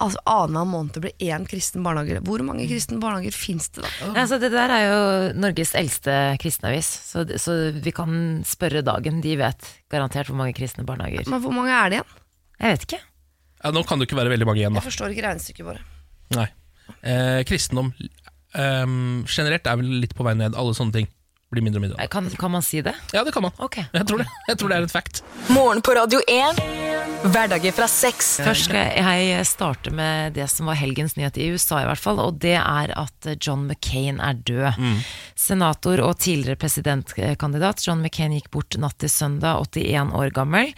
Altså 0.00 0.20
Annenhver 0.24 0.68
måned 0.70 0.96
blir 1.04 1.12
én 1.20 1.44
kristen 1.48 1.84
barnehage. 1.84 2.22
Hvor 2.24 2.40
mange 2.46 2.64
kristne 2.70 2.96
barnehager 3.02 3.36
fins 3.36 3.68
det, 3.74 3.82
da? 3.84 3.90
Ja, 4.00 4.14
altså, 4.22 4.38
det 4.40 4.50
der 4.54 4.72
er 4.72 4.84
jo 4.86 5.00
Norges 5.42 5.74
eldste 5.76 6.14
kristenavis, 6.40 6.88
så, 7.10 7.26
så 7.40 7.56
vi 7.76 7.92
kan 7.92 8.40
spørre 8.48 8.80
Dagen. 8.86 9.20
De 9.24 9.36
vet 9.40 9.68
garantert 9.92 10.30
hvor 10.32 10.40
mange 10.40 10.56
kristne 10.56 10.86
barnehager. 10.88 11.28
Men 11.28 11.44
hvor 11.44 11.52
mange 11.52 11.74
er 11.76 11.92
det 11.92 12.00
igjen? 12.00 12.16
Jeg 12.60 12.74
vet 12.76 12.88
ikke. 12.88 13.02
ja, 13.64 13.74
Nå 13.76 13.84
kan 13.88 14.00
det 14.00 14.08
ikke 14.08 14.20
være 14.22 14.32
veldig 14.34 14.48
mange 14.48 14.62
igjen, 14.62 14.74
da. 14.76 14.80
Jeg 14.80 14.88
forstår 14.88 15.14
ikke 15.14 15.26
regnestykket 15.28 15.68
bare. 15.68 15.84
Nei. 16.36 16.48
Eh, 17.06 17.40
kristendom 17.48 17.92
eh, 18.00 18.86
generelt 19.28 19.68
er 19.68 19.80
vel 19.80 19.96
litt 20.02 20.16
på 20.16 20.26
vei 20.26 20.34
ned. 20.40 20.56
Alle 20.58 20.76
sånne 20.76 20.96
ting 20.96 21.12
blir 21.50 21.64
mindre 21.66 21.80
og 21.80 21.84
mindre. 21.88 22.06
Kan, 22.12 22.28
kan 22.38 22.52
man 22.54 22.62
si 22.62 22.78
det? 22.86 22.92
Ja, 23.12 23.24
det 23.26 23.32
kan 23.34 23.42
man. 23.42 23.52
Okay. 23.58 23.82
Jeg 23.92 24.06
tror 24.06 24.20
det, 24.22 24.26
jeg 24.48 24.58
tror 24.60 24.70
det 24.70 24.76
er 24.78 24.86
et 24.86 24.92
fact. 24.94 25.22
Morgen 25.50 25.80
på 25.82 25.94
Radio 25.98 26.20
1. 26.30 26.60
Hverdager 27.34 27.74
fra 27.76 27.88
seks. 27.90 28.28
Først 28.40 28.68
skal 28.68 28.94
jeg 28.96 29.42
starte 29.50 29.90
med 29.92 30.36
det 30.38 30.46
som 30.52 30.70
var 30.70 30.78
helgens 30.78 31.16
nyhet 31.18 31.36
i 31.42 31.48
USA, 31.52 31.82
i 31.82 31.88
hvert 31.90 32.00
fall. 32.00 32.22
Og 32.22 32.38
det 32.40 32.54
er 32.60 32.94
at 32.96 33.30
John 33.42 33.66
McCain 33.66 34.22
er 34.24 34.38
død. 34.46 34.78
Senator 35.36 36.00
og 36.06 36.16
tidligere 36.22 36.60
presidentkandidat 36.60 37.82
John 37.86 38.00
McCain 38.04 38.32
gikk 38.38 38.50
bort 38.54 38.78
natt 38.80 38.98
til 39.02 39.10
søndag, 39.12 39.66
81 39.74 40.14
år 40.22 40.32
gammel. 40.36 40.70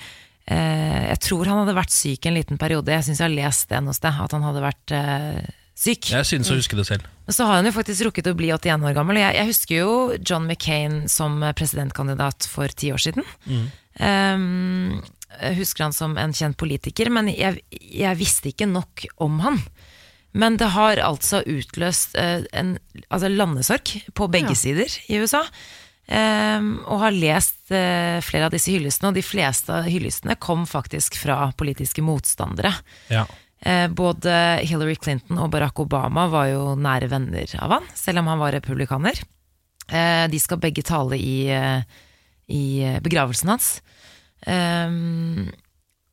Eh, 0.48 1.10
Jeg 1.12 1.20
tror 1.28 1.46
han 1.52 1.60
hadde 1.62 1.76
vært 1.78 1.92
syk 1.94 2.26
en 2.26 2.34
liten 2.40 2.58
periode. 2.58 2.90
Jeg 2.96 3.06
syns 3.06 3.20
jeg 3.20 3.28
har 3.28 3.36
lest 3.36 3.68
det 3.70 3.82
noe 3.84 3.94
sted, 3.94 4.16
at 4.24 4.32
han 4.34 4.48
hadde 4.48 4.64
vært 4.64 4.96
eh. 5.82 6.12
Jeg 6.14 6.28
synes 6.28 6.50
å 6.52 6.58
huske 6.58 6.78
det 6.78 6.86
selv. 6.88 7.06
Men 7.26 7.36
så 7.36 7.46
har 7.48 7.60
han 7.60 7.68
jo 7.68 7.74
faktisk 7.74 8.06
rukket 8.08 8.30
å 8.30 8.36
bli 8.38 8.50
81 8.54 8.86
år 8.88 8.96
gammel. 8.96 9.20
Jeg, 9.20 9.36
jeg 9.38 9.50
husker 9.50 9.76
jo 9.76 9.94
John 10.18 10.46
McCain 10.46 11.02
som 11.10 11.40
presidentkandidat 11.58 12.46
for 12.50 12.68
ti 12.68 12.92
år 12.94 13.02
siden. 13.02 13.26
Ehm, 14.00 15.02
jeg 15.40 15.58
husker 15.60 15.86
han 15.86 15.96
som 15.96 16.18
en 16.20 16.34
kjent 16.36 16.58
politiker, 16.60 17.10
men 17.12 17.30
jeg, 17.32 17.62
jeg 17.70 18.20
visste 18.20 18.52
ikke 18.52 18.68
nok 18.70 19.06
om 19.22 19.40
han. 19.44 19.62
Men 20.32 20.56
det 20.56 20.70
har 20.72 21.00
altså 21.04 21.42
utløst 21.44 22.16
uh, 22.16 22.40
en 22.56 22.76
altså 23.12 23.28
landesorg 23.28 23.98
på 24.16 24.28
begge 24.32 24.54
Ja. 24.54 24.58
sider 24.58 24.98
i 25.12 25.20
USA. 25.20 25.44
Um, 26.12 26.80
og 26.90 26.98
har 27.04 27.14
lest 27.14 27.70
uh, 27.70 28.18
flere 28.24 28.48
av 28.48 28.52
disse 28.52 28.72
hyllestene, 28.72 29.12
og 29.12 29.16
de 29.16 29.24
fleste 29.24 29.72
av 29.72 29.86
hyllestene 29.86 30.34
kom 30.40 30.64
faktisk 30.68 31.16
fra 31.20 31.52
politiske 31.56 32.02
motstandere. 32.04 32.72
Ja. 33.12 33.26
Eh, 33.62 33.88
både 33.88 34.34
Hillary 34.66 34.96
Clinton 34.98 35.38
og 35.38 35.52
Barack 35.52 35.78
Obama 35.78 36.26
var 36.30 36.48
jo 36.50 36.62
nære 36.74 37.08
venner 37.12 37.52
av 37.62 37.76
han, 37.76 37.90
selv 37.94 38.22
om 38.22 38.30
han 38.32 38.40
var 38.40 38.56
republikaner. 38.56 39.20
Eh, 39.86 40.26
de 40.30 40.40
skal 40.42 40.58
begge 40.62 40.82
tale 40.82 41.18
i, 41.18 41.46
eh, 41.46 41.82
i 42.50 42.64
begravelsen 43.02 43.52
hans. 43.54 43.76
Um, 44.42 45.46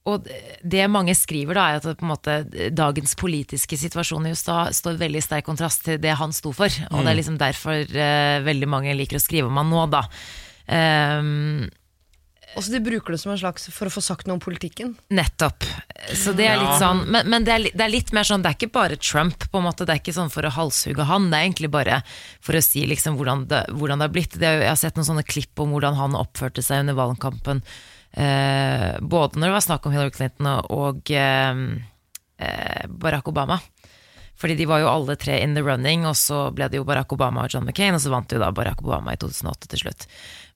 og 0.05 0.27
det 0.61 0.85
mange 0.89 1.15
skriver, 1.17 1.57
da, 1.57 1.63
er 1.65 1.89
at 1.89 2.03
måte, 2.05 2.43
dagens 2.69 3.15
politiske 3.17 3.77
situasjon 3.77 4.27
i 4.29 4.33
USA 4.37 4.67
står 4.73 5.01
veldig 5.01 5.21
sterk 5.25 5.47
kontrast 5.49 5.83
til 5.85 5.97
det 6.01 6.13
han 6.17 6.33
sto 6.33 6.53
for. 6.53 6.69
Og 6.91 7.01
det 7.01 7.11
er 7.11 7.17
liksom 7.17 7.39
derfor 7.41 7.89
veldig 8.45 8.69
mange 8.69 8.93
liker 8.97 9.17
å 9.17 9.23
skrive 9.23 9.49
om 9.49 9.57
han 9.57 9.73
nå, 9.73 9.83
da. 9.89 10.05
Um, 10.69 11.65
Også 12.57 12.71
de 12.73 12.79
bruker 12.81 13.13
det 13.13 13.19
som 13.21 13.31
en 13.31 13.37
slags 13.37 13.67
for 13.71 13.85
å 13.89 13.93
få 13.93 14.01
sagt 14.01 14.25
noe 14.27 14.39
om 14.39 14.41
politikken. 14.41 14.95
Nettopp. 15.13 15.63
Så 16.17 16.33
det 16.33 16.47
er 16.49 16.57
litt 16.57 16.71
Ja. 16.71 16.79
sånn 16.79 17.03
Men, 17.11 17.27
men 17.29 17.43
det, 17.45 17.53
er, 17.53 17.67
det 17.77 17.83
er 17.85 17.91
litt 17.93 18.09
mer 18.15 18.23
sånn 18.25 18.41
Det 18.41 18.49
er 18.49 18.55
ikke 18.57 18.71
bare 18.73 18.95
Trump, 18.97 19.45
på 19.51 19.59
en 19.61 19.67
måte. 19.67 19.85
Det 19.85 19.93
er 19.93 20.01
ikke 20.01 20.15
sånn 20.17 20.31
for 20.33 20.47
å 20.47 20.51
halshugge 20.55 21.05
han. 21.05 21.29
Det 21.29 21.37
er 21.37 21.45
egentlig 21.49 21.69
bare 21.71 22.01
for 22.41 22.57
å 22.57 22.63
si 22.65 22.85
liksom 22.89 23.19
hvordan 23.19 23.45
det, 23.51 23.61
hvordan 23.75 24.01
det 24.01 24.07
har 24.09 24.15
blitt. 24.15 24.39
Det 24.41 24.49
jeg 24.49 24.67
har 24.71 24.79
sett 24.81 24.97
noen 24.97 25.05
sånne 25.11 25.27
klipp 25.27 25.59
om 25.61 25.75
hvordan 25.75 25.95
han 25.99 26.17
oppførte 26.17 26.63
seg 26.65 26.81
under 26.87 26.97
valgkampen. 26.97 27.61
Eh, 28.17 28.97
både 28.99 29.37
når 29.37 29.51
det 29.51 29.57
var 29.59 29.67
snakk 29.67 29.85
om 29.85 29.93
Hillary 29.93 30.15
Clinton 30.15 30.47
og, 30.55 30.71
og 30.73 31.11
eh, 31.13 31.61
eh, 32.41 32.87
Barack 32.89 33.27
Obama. 33.29 33.59
Fordi 34.39 34.55
de 34.55 34.65
var 34.69 34.79
jo 34.79 34.87
alle 34.87 35.17
tre 35.19 35.41
in 35.43 35.51
the 35.53 35.61
running, 35.61 36.05
og 36.07 36.15
så 36.15 36.45
ble 36.55 36.69
det 36.71 36.79
jo 36.79 36.85
Barack 36.87 37.11
Obama 37.11 37.43
og 37.43 37.51
John 37.51 37.65
McCain, 37.67 37.93
og 37.97 37.99
så 37.99 38.07
vant 38.13 38.31
jo 38.31 38.39
da 38.39 38.47
Barack 38.55 38.79
Obama 38.85 39.11
i 39.11 39.19
2008 39.19 39.67
til 39.73 39.81
slutt. 39.83 40.05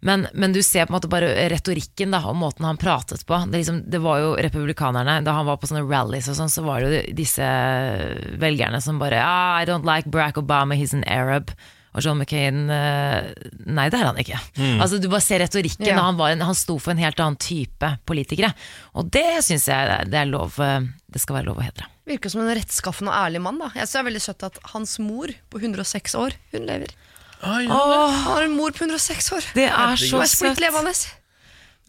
Men, 0.03 0.25
men 0.33 0.53
du 0.55 0.60
ser 0.63 0.86
på 0.86 0.91
en 0.91 0.98
måte 0.98 1.12
bare 1.12 1.31
retorikken 1.51 2.12
da, 2.12 2.19
og 2.27 2.36
måten 2.36 2.67
han 2.67 2.79
pratet 2.79 3.24
på. 3.27 3.38
Det, 3.48 3.62
liksom, 3.62 3.83
det 3.88 4.01
var 4.03 4.19
jo 4.19 4.33
republikanerne, 4.36 5.22
da 5.24 5.38
han 5.38 5.48
var 5.48 5.62
på 5.62 5.69
sånne 5.69 5.86
rallies 5.88 6.27
og 6.27 6.36
sånn, 6.39 6.51
så 6.51 6.65
var 6.65 6.83
det 6.83 6.89
jo 6.89 7.13
disse 7.15 7.48
velgerne 8.41 8.81
som 8.83 9.00
bare 9.00 9.22
ah, 9.24 9.62
I 9.62 9.69
don't 9.69 9.88
like 9.88 10.12
Barack 10.12 10.41
Obama, 10.41 10.75
he's 10.75 10.95
an 10.95 11.07
Arab. 11.07 11.55
Og 11.93 12.01
John 12.01 12.17
McCain 12.17 12.72
eh, 12.74 13.27
Nei, 13.69 13.86
det 13.93 14.00
er 14.00 14.07
han 14.07 14.17
ikke. 14.17 14.39
Altså 14.81 14.98
Du 14.98 15.07
bare 15.12 15.22
ser 15.22 15.43
retorikken. 15.43 15.86
Ja. 15.91 16.00
Han, 16.01 16.17
var 16.17 16.33
en, 16.33 16.41
han 16.41 16.57
sto 16.57 16.79
for 16.81 16.93
en 16.93 17.01
helt 17.01 17.22
annen 17.22 17.38
type 17.38 17.91
politikere. 18.10 18.50
Og 18.98 19.12
det 19.13 19.43
syns 19.45 19.67
jeg 19.69 20.10
det 20.10 20.25
lov 20.31 20.57
eh, 20.57 20.89
Det 21.05 21.22
skal 21.22 21.38
være 21.39 21.51
lov 21.51 21.62
å 21.62 21.67
hedre. 21.67 21.89
Virker 22.10 22.33
som 22.33 22.41
en 22.43 22.50
rettskaffen 22.50 23.12
og 23.12 23.15
ærlig 23.15 23.43
mann. 23.45 23.62
da 23.62 23.69
Jeg 23.77 23.86
synes 23.86 23.93
det 23.93 24.01
er 24.01 24.10
veldig 24.10 24.24
søtt 24.25 24.48
at 24.50 24.62
hans 24.74 24.98
mor 25.00 25.31
på 25.53 25.62
106 25.62 26.17
år, 26.19 26.36
hun 26.55 26.65
lever. 26.67 26.98
Ah, 27.43 27.59
ja. 27.63 27.73
Han 27.75 28.15
har 28.29 28.45
en 28.47 28.55
mor 28.55 28.71
på 28.71 28.85
106 28.88 29.31
år. 29.35 29.50
Det 29.57 29.67
er 29.67 29.93
Hun 29.93 29.97
så 30.00 30.21
er 30.23 30.31
splitt 30.31 30.55
søtt. 30.57 30.63
levende. 30.63 30.93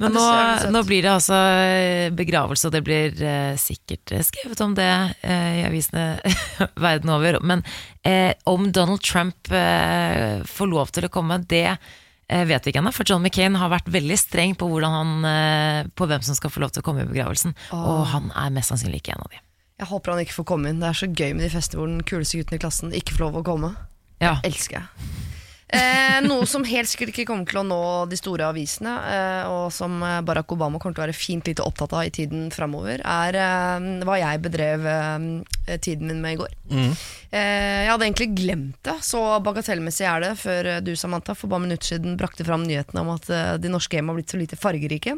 Men 0.03 0.11
Ja, 0.11 0.19
nå, 0.19 0.23
søtt. 0.59 0.73
nå 0.75 0.81
blir 0.89 1.03
det 1.07 1.11
altså 1.13 1.37
eh, 1.39 2.09
begravelse, 2.11 2.67
og 2.67 2.73
det 2.75 2.81
blir 2.83 3.21
eh, 3.23 3.53
sikkert 3.63 4.11
eh, 4.17 4.25
skrevet 4.27 4.61
om 4.65 4.73
det 4.75 4.89
eh, 5.23 5.61
i 5.61 5.67
avisene 5.69 6.19
verden 6.87 7.13
over. 7.15 7.39
Men 7.47 7.63
eh, 8.03 8.33
om 8.51 8.67
Donald 8.75 9.05
Trump 9.07 9.53
eh, 9.55 10.43
får 10.51 10.67
lov 10.73 10.91
til 10.91 11.07
å 11.07 11.13
komme, 11.15 11.39
det 11.47 11.69
eh, 11.71 12.43
vet 12.49 12.67
vi 12.67 12.73
ikke 12.75 12.83
ennå. 12.83 12.91
For 12.97 13.07
John 13.07 13.23
McCain 13.23 13.55
har 13.61 13.71
vært 13.71 13.87
veldig 13.95 14.19
streng 14.19 14.57
på, 14.59 14.67
han, 14.83 15.15
eh, 15.31 15.87
på 15.95 16.11
hvem 16.11 16.27
som 16.27 16.35
skal 16.35 16.51
få 16.51 16.65
lov 16.67 16.75
til 16.75 16.83
å 16.83 16.89
komme 16.91 17.07
i 17.07 17.11
begravelsen. 17.15 17.55
Og 17.79 18.03
han 18.11 18.33
er 18.35 18.51
mest 18.59 18.75
sannsynlig 18.75 19.05
ikke 19.05 19.15
en 19.15 19.23
av 19.29 19.31
de. 19.31 19.39
Jeg 19.79 19.91
håper 19.91 20.11
han 20.17 20.25
ikke 20.27 20.41
får 20.41 20.51
komme 20.51 20.71
inn. 20.75 20.83
Det 20.83 20.91
er 20.91 20.99
så 21.05 21.07
gøy 21.07 21.33
med 21.39 21.47
de 21.47 21.55
festene 21.55 21.79
hvor 21.81 21.91
den 21.91 22.03
kuleste 22.07 22.39
gutten 22.43 22.59
i 22.59 22.63
klassen 22.63 22.91
ikke 22.95 23.15
får 23.15 23.29
lov 23.29 23.39
å 23.43 23.47
komme. 23.47 23.73
Ja. 24.23 24.41
Elsker 24.47 24.81
jeg. 24.81 25.11
Eh, 25.75 26.19
noe 26.23 26.45
som 26.47 26.63
helt 26.69 26.87
sikkert 26.87 27.11
ikke 27.15 27.25
kommer 27.31 27.49
til 27.49 27.59
å 27.59 27.65
nå 27.67 27.79
de 28.11 28.19
store 28.21 28.45
avisene, 28.53 28.93
eh, 29.11 29.47
og 29.51 29.73
som 29.75 29.97
eh, 30.05 30.21
Barack 30.23 30.53
Obama 30.55 30.79
kommer 30.79 30.95
til 30.95 31.03
å 31.03 31.07
være 31.07 31.17
fint 31.17 31.49
lite 31.49 31.65
opptatt 31.65 31.95
av 31.97 32.05
i 32.07 32.13
tiden 32.15 32.51
framover, 32.55 33.01
er 33.03 33.39
eh, 33.41 33.87
hva 34.07 34.19
jeg 34.21 34.43
bedrev 34.45 34.85
eh, 34.87 35.79
tiden 35.83 36.13
min 36.13 36.21
med 36.23 36.37
i 36.37 36.41
går. 36.43 36.53
Eh, 36.71 37.81
jeg 37.89 37.91
hadde 37.91 38.07
egentlig 38.07 38.29
glemt 38.39 38.79
det, 38.87 38.99
så 39.03 39.23
bagatellmessig 39.43 40.07
er 40.07 40.27
det, 40.29 40.33
før 40.39 40.69
du, 40.85 40.93
Samantha, 41.01 41.35
for 41.35 41.51
bare 41.51 41.65
minutter 41.65 41.95
siden 41.97 42.19
brakte 42.21 42.47
fram 42.47 42.63
nyhetene 42.69 43.03
om 43.03 43.15
at 43.17 43.31
eh, 43.33 43.55
de 43.65 43.73
norske 43.73 43.97
hjem 43.99 44.13
har 44.13 44.21
blitt 44.21 44.31
så 44.37 44.39
lite 44.39 44.61
fargerike. 44.61 45.17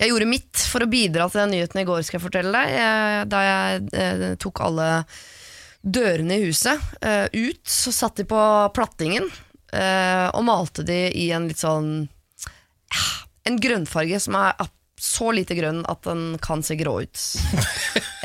Jeg 0.00 0.08
gjorde 0.14 0.30
mitt 0.32 0.56
for 0.72 0.80
å 0.80 0.88
bidra 0.88 1.28
til 1.28 1.42
den 1.44 1.52
nyheten 1.58 1.82
i 1.82 1.86
går, 1.86 2.00
skal 2.08 2.18
jeg 2.18 2.24
fortelle 2.24 2.56
deg. 2.56 2.72
eh, 2.72 3.20
Da 3.28 3.44
jeg 3.46 3.86
eh, 4.00 4.22
tok 4.40 4.64
alle 4.64 4.88
dørene 5.80 6.36
i 6.36 6.48
huset 6.48 6.80
uh, 7.04 7.26
ut, 7.32 7.62
så 7.64 7.92
satt 7.94 8.20
de 8.20 8.26
på 8.28 8.42
plattingen 8.76 9.26
uh, 9.26 10.28
og 10.34 10.44
malte 10.46 10.84
de 10.86 11.06
i 11.16 11.30
en 11.36 11.48
litt 11.48 11.62
sånn 11.62 12.04
ja, 12.04 13.06
En 13.48 13.56
grønnfarge 13.60 14.20
som 14.20 14.36
er 14.40 14.70
så 15.00 15.30
lite 15.32 15.56
grønn 15.56 15.80
at 15.88 16.04
den 16.04 16.34
kan 16.44 16.60
se 16.60 16.76
grå 16.76 16.98
ut. 17.06 17.20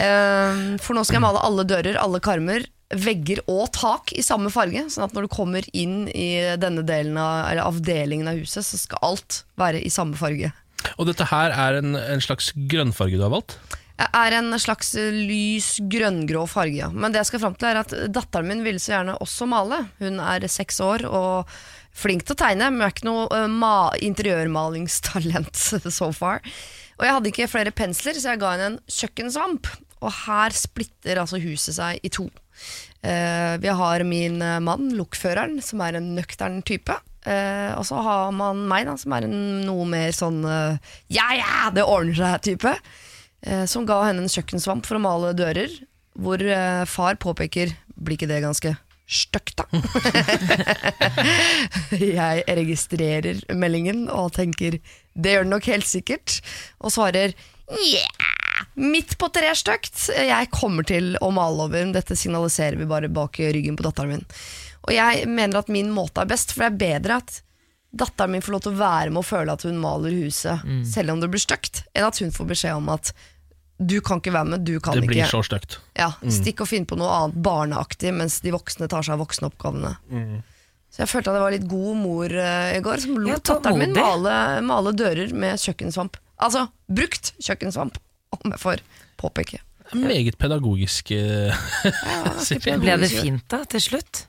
uh, 0.02 0.76
for 0.84 0.92
nå 0.96 1.06
skal 1.06 1.22
jeg 1.22 1.26
male 1.28 1.44
alle 1.48 1.64
dører, 1.68 2.00
alle 2.02 2.20
karmer, 2.24 2.68
vegger 2.92 3.40
og 3.50 3.72
tak 3.74 4.12
i 4.14 4.24
samme 4.26 4.52
farge. 4.54 4.84
Sånn 4.92 5.08
at 5.08 5.16
når 5.16 5.26
du 5.26 5.32
kommer 5.32 5.66
inn 5.72 6.10
i 6.12 6.58
denne 6.60 6.84
delen 6.86 7.16
av, 7.18 7.48
eller 7.48 7.64
avdelingen 7.64 8.30
av 8.30 8.44
huset, 8.44 8.68
så 8.68 8.80
skal 8.82 9.02
alt 9.08 9.42
være 9.60 9.82
i 9.82 9.94
samme 9.94 10.20
farge. 10.20 10.52
Og 11.00 11.08
dette 11.10 11.26
her 11.32 11.56
er 11.56 11.80
en, 11.80 11.96
en 11.96 12.22
slags 12.22 12.52
grønnfarge 12.70 13.18
du 13.18 13.24
har 13.24 13.34
valgt? 13.34 13.58
Er 13.96 14.36
en 14.36 14.52
slags 14.60 14.94
lys 14.98 15.78
grønngrå 15.92 16.44
farge. 16.52 16.82
ja. 16.82 16.90
Men 16.92 17.14
det 17.14 17.22
jeg 17.24 17.32
skal 17.32 17.44
fram 17.46 17.56
til 17.56 17.70
er 17.70 17.82
at 17.84 17.96
datteren 18.12 18.50
min 18.50 18.64
ville 18.66 18.82
så 18.82 18.98
gjerne 18.98 19.18
også 19.24 19.48
male. 19.48 19.86
Hun 20.02 20.20
er 20.20 20.48
seks 20.52 20.82
år 20.84 21.06
og 21.08 21.52
flink 21.96 22.26
til 22.26 22.36
å 22.36 22.42
tegne, 22.44 22.70
men 22.72 22.84
er 22.84 22.94
ikke 22.94 23.08
noe 23.08 23.28
eh, 23.32 23.48
ma 23.52 23.92
interiørmalingstalent 24.04 25.56
so 25.98 26.12
far. 26.16 26.44
Og 27.00 27.08
jeg 27.08 27.18
hadde 27.18 27.32
ikke 27.32 27.52
flere 27.52 27.76
pensler, 27.76 28.18
så 28.20 28.34
jeg 28.34 28.44
ga 28.44 28.54
henne 28.56 28.74
en 28.74 28.80
kjøkkensvamp. 28.92 29.72
Og 30.04 30.12
her 30.26 30.56
splitter 30.56 31.22
altså 31.22 31.40
huset 31.44 31.78
seg 31.78 32.04
i 32.04 32.12
to. 32.14 32.28
Uh, 33.06 33.56
vi 33.62 33.70
har 33.70 34.02
min 34.08 34.40
eh, 34.42 34.62
mann, 34.64 34.90
lokføreren, 34.98 35.60
som 35.64 35.84
er 35.86 36.00
en 36.00 36.14
nøktern 36.18 36.62
type. 36.66 36.96
Uh, 37.26 37.74
og 37.78 37.84
så 37.88 38.00
har 38.06 38.32
man 38.36 38.64
meg, 38.70 38.88
da, 38.90 38.96
som 39.00 39.14
er 39.16 39.28
en 39.28 39.36
noe 39.66 39.86
mer 39.90 40.14
sånn 40.16 40.42
«yeah, 40.46 40.80
ja 41.10 41.36
yeah, 41.40 41.68
det 41.76 41.86
ordner 41.86 42.18
seg-type. 42.18 42.76
Eh, 43.42 43.66
som 43.70 43.86
ga 43.86 44.02
henne 44.08 44.26
en 44.26 44.32
kjøkkensvamp 44.32 44.88
for 44.88 44.98
å 44.98 45.04
male 45.04 45.36
dører. 45.38 45.72
Hvor 46.16 46.40
eh, 46.40 46.84
far 46.88 47.18
påpeker 47.20 47.74
Blir 47.96 48.18
ikke 48.18 48.30
det 48.30 48.44
ganske 48.44 48.76
stygt, 49.06 49.60
da? 49.60 49.66
jeg 52.20 52.44
registrerer 52.58 53.44
meldingen 53.54 54.08
og 54.10 54.34
tenker 54.36 54.80
det 55.14 55.36
gjør 55.36 55.46
det 55.46 55.54
nok 55.54 55.70
helt 55.70 55.88
sikkert. 55.88 56.40
Og 56.82 56.92
svarer 56.92 57.36
yeah, 57.86 58.26
midt 58.76 59.16
på 59.22 59.30
treet 59.32 59.62
stygt. 59.62 60.10
Jeg 60.12 60.52
kommer 60.52 60.88
til 60.88 61.14
å 61.24 61.30
male 61.36 61.70
over. 61.70 61.88
Dette 61.96 62.18
signaliserer 62.20 62.82
vi 62.82 62.90
bare 62.90 63.12
bak 63.14 63.40
ryggen 63.40 63.80
på 63.80 63.86
datteren 63.86 64.18
min. 64.18 64.28
Og 64.86 64.94
jeg 64.98 65.30
mener 65.30 65.62
at 65.62 65.72
min 65.72 65.94
måte 65.94 66.26
er 66.26 66.30
best, 66.30 66.52
for 66.54 66.66
det 66.66 66.74
er 66.74 66.82
bedre 66.82 67.22
at 67.24 67.40
datteren 67.96 68.34
min 68.36 68.44
får 68.44 68.56
lov 68.58 68.64
til 68.66 68.74
å 68.76 68.80
være 68.82 69.14
med 69.14 69.22
og 69.22 69.28
føle 69.28 69.54
at 69.56 69.64
hun 69.68 69.78
maler 69.82 70.16
huset, 70.20 70.66
selv 70.92 71.14
om 71.16 71.22
det 71.24 71.30
blir 71.34 71.42
stygt, 71.44 71.86
enn 71.96 72.08
at 72.10 72.20
hun 72.24 72.34
får 72.36 72.50
beskjed 72.52 72.76
om 72.82 72.90
at 72.96 73.14
du 73.76 73.98
kan 74.00 74.22
ikke 74.22 74.32
være 74.32 74.48
med, 74.54 74.62
du 74.68 74.78
kan 74.80 74.96
Det 74.96 75.04
blir 75.04 75.26
ikke. 75.26 75.32
så 75.34 75.42
støkt. 75.44 75.78
Ja, 76.00 76.14
Stikk 76.32 76.62
og 76.64 76.70
finn 76.72 76.86
på 76.88 76.96
noe 77.00 77.12
annet 77.12 77.40
barneaktig 77.44 78.14
mens 78.16 78.38
de 78.44 78.54
voksne 78.56 78.88
tar 78.92 79.04
seg 79.04 79.18
av 79.18 79.24
voksenoppgavene. 79.26 79.96
Så 80.96 81.02
jeg 81.04 81.12
følte 81.12 81.34
at 81.34 81.36
jeg 81.36 81.44
var 81.44 81.52
litt 81.58 81.66
god 81.68 81.98
mor 82.00 82.32
uh, 82.32 82.70
i 82.72 82.80
går, 82.86 83.02
som 83.04 83.18
lot 83.20 83.44
datteren 83.50 83.82
min 83.82 83.92
male, 83.98 84.36
male 84.64 84.94
dører 84.96 85.34
med 85.36 85.60
kjøkkensvamp. 85.60 86.16
Altså 86.40 86.70
brukt 86.88 87.34
kjøkkensvamp, 87.44 88.00
om 88.38 88.54
jeg 88.56 88.62
får 88.64 88.84
påpeke. 89.20 89.60
Meget 89.94 90.38
pedagogisk. 90.40 91.12
eh, 91.12 91.52
Siri. 92.48 92.78
Ble 92.80 92.96
det 93.04 93.12
fint 93.12 93.44
da, 93.52 93.60
til 93.70 93.84
slutt? 93.84 94.24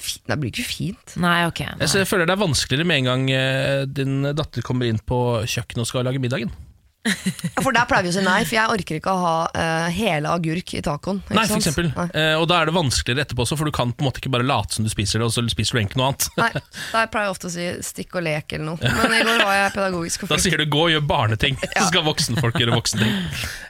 Det 0.00 0.38
blir 0.40 0.50
ikke 0.54 0.66
fint. 0.68 1.14
Nei, 1.20 1.44
ok. 1.50 1.62
Jeg 1.66 1.92
jeg 2.00 2.08
føler 2.08 2.28
det 2.28 2.36
er 2.36 2.42
vanskeligere 2.42 2.88
med 2.88 3.02
en 3.02 3.10
gang 3.10 3.30
eh, 3.36 3.84
din 3.86 4.32
datter 4.36 4.64
kommer 4.66 4.88
inn 4.88 5.00
på 5.02 5.20
kjøkkenet 5.44 5.84
og 5.84 5.90
skal 5.90 6.06
lage 6.08 6.22
middagen. 6.22 6.52
For 7.64 7.72
der 7.72 7.86
pleier 7.88 8.04
vi 8.04 8.10
å 8.10 8.12
si 8.12 8.22
nei, 8.24 8.42
for 8.44 8.56
jeg 8.58 8.72
orker 8.74 8.98
ikke 8.98 9.12
å 9.12 9.20
ha 9.22 9.36
uh, 9.54 9.86
hele 9.94 10.28
agurk 10.36 10.74
i 10.76 10.82
tacoen. 10.84 11.22
ikke 11.24 11.36
Nei, 11.38 11.44
for 11.46 11.54
sant? 11.54 11.64
eksempel. 11.64 11.88
Nei. 11.96 12.06
Uh, 12.12 12.34
og 12.42 12.44
da 12.50 12.58
er 12.60 12.68
det 12.68 12.74
vanskeligere 12.76 13.24
etterpå 13.24 13.46
også, 13.46 13.56
for 13.56 13.70
du 13.70 13.72
kan 13.74 13.94
på 13.94 14.04
en 14.04 14.08
måte 14.10 14.20
ikke 14.20 14.32
bare 14.34 14.44
late 14.44 14.76
som 14.76 14.84
du 14.84 14.92
spiser 14.92 15.22
det, 15.22 15.28
og 15.30 15.32
så 15.32 15.44
spiser 15.48 15.78
du 15.78 15.80
egentlig 15.80 16.00
noe 16.02 16.10
annet. 16.10 16.28
Nei, 16.36 16.50
Der 16.92 17.08
pleier 17.12 17.30
jeg 17.30 17.36
ofte 17.36 17.48
å 17.48 17.54
si 17.54 17.68
stikk 17.88 18.18
og 18.20 18.26
lek 18.28 18.56
eller 18.56 18.68
noe. 18.68 18.92
Men 19.00 19.16
i 19.16 19.22
går 19.24 19.44
var 19.46 19.56
jeg 19.56 19.74
pedagogisk. 19.78 20.26
Da 20.28 20.40
sier 20.44 20.60
du 20.60 20.66
'gå 20.68 20.82
og 20.88 20.92
gjør 20.92 21.06
barneting', 21.14 21.60
så 21.72 21.86
skal 21.92 22.04
voksenfolk 22.04 22.60
gjøre 22.60 22.76
voksenting. 22.76 23.16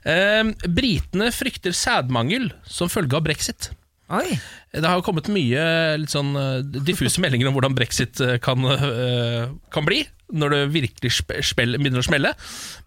Uh, 0.02 0.50
britene 0.66 1.30
frykter 1.34 1.76
sædmangel 1.76 2.50
som 2.66 2.90
følge 2.90 3.14
av 3.20 3.28
brexit. 3.30 3.70
Oi. 4.10 4.34
Det 4.74 4.86
har 4.86 5.02
kommet 5.06 5.28
mye 5.30 5.62
litt 6.00 6.12
sånn 6.12 6.32
eh, 6.38 6.62
diffuse 6.82 7.20
meldinger 7.24 7.50
om 7.50 7.56
hvordan 7.56 7.76
brexit 7.78 8.20
eh, 8.24 8.38
kan, 8.42 8.66
eh, 8.66 9.50
kan 9.70 9.86
bli, 9.86 10.02
når 10.34 10.54
det 10.54 10.60
virkelig 10.74 11.12
spell, 11.46 11.76
begynner 11.78 12.02
å 12.02 12.06
smelle. 12.06 12.34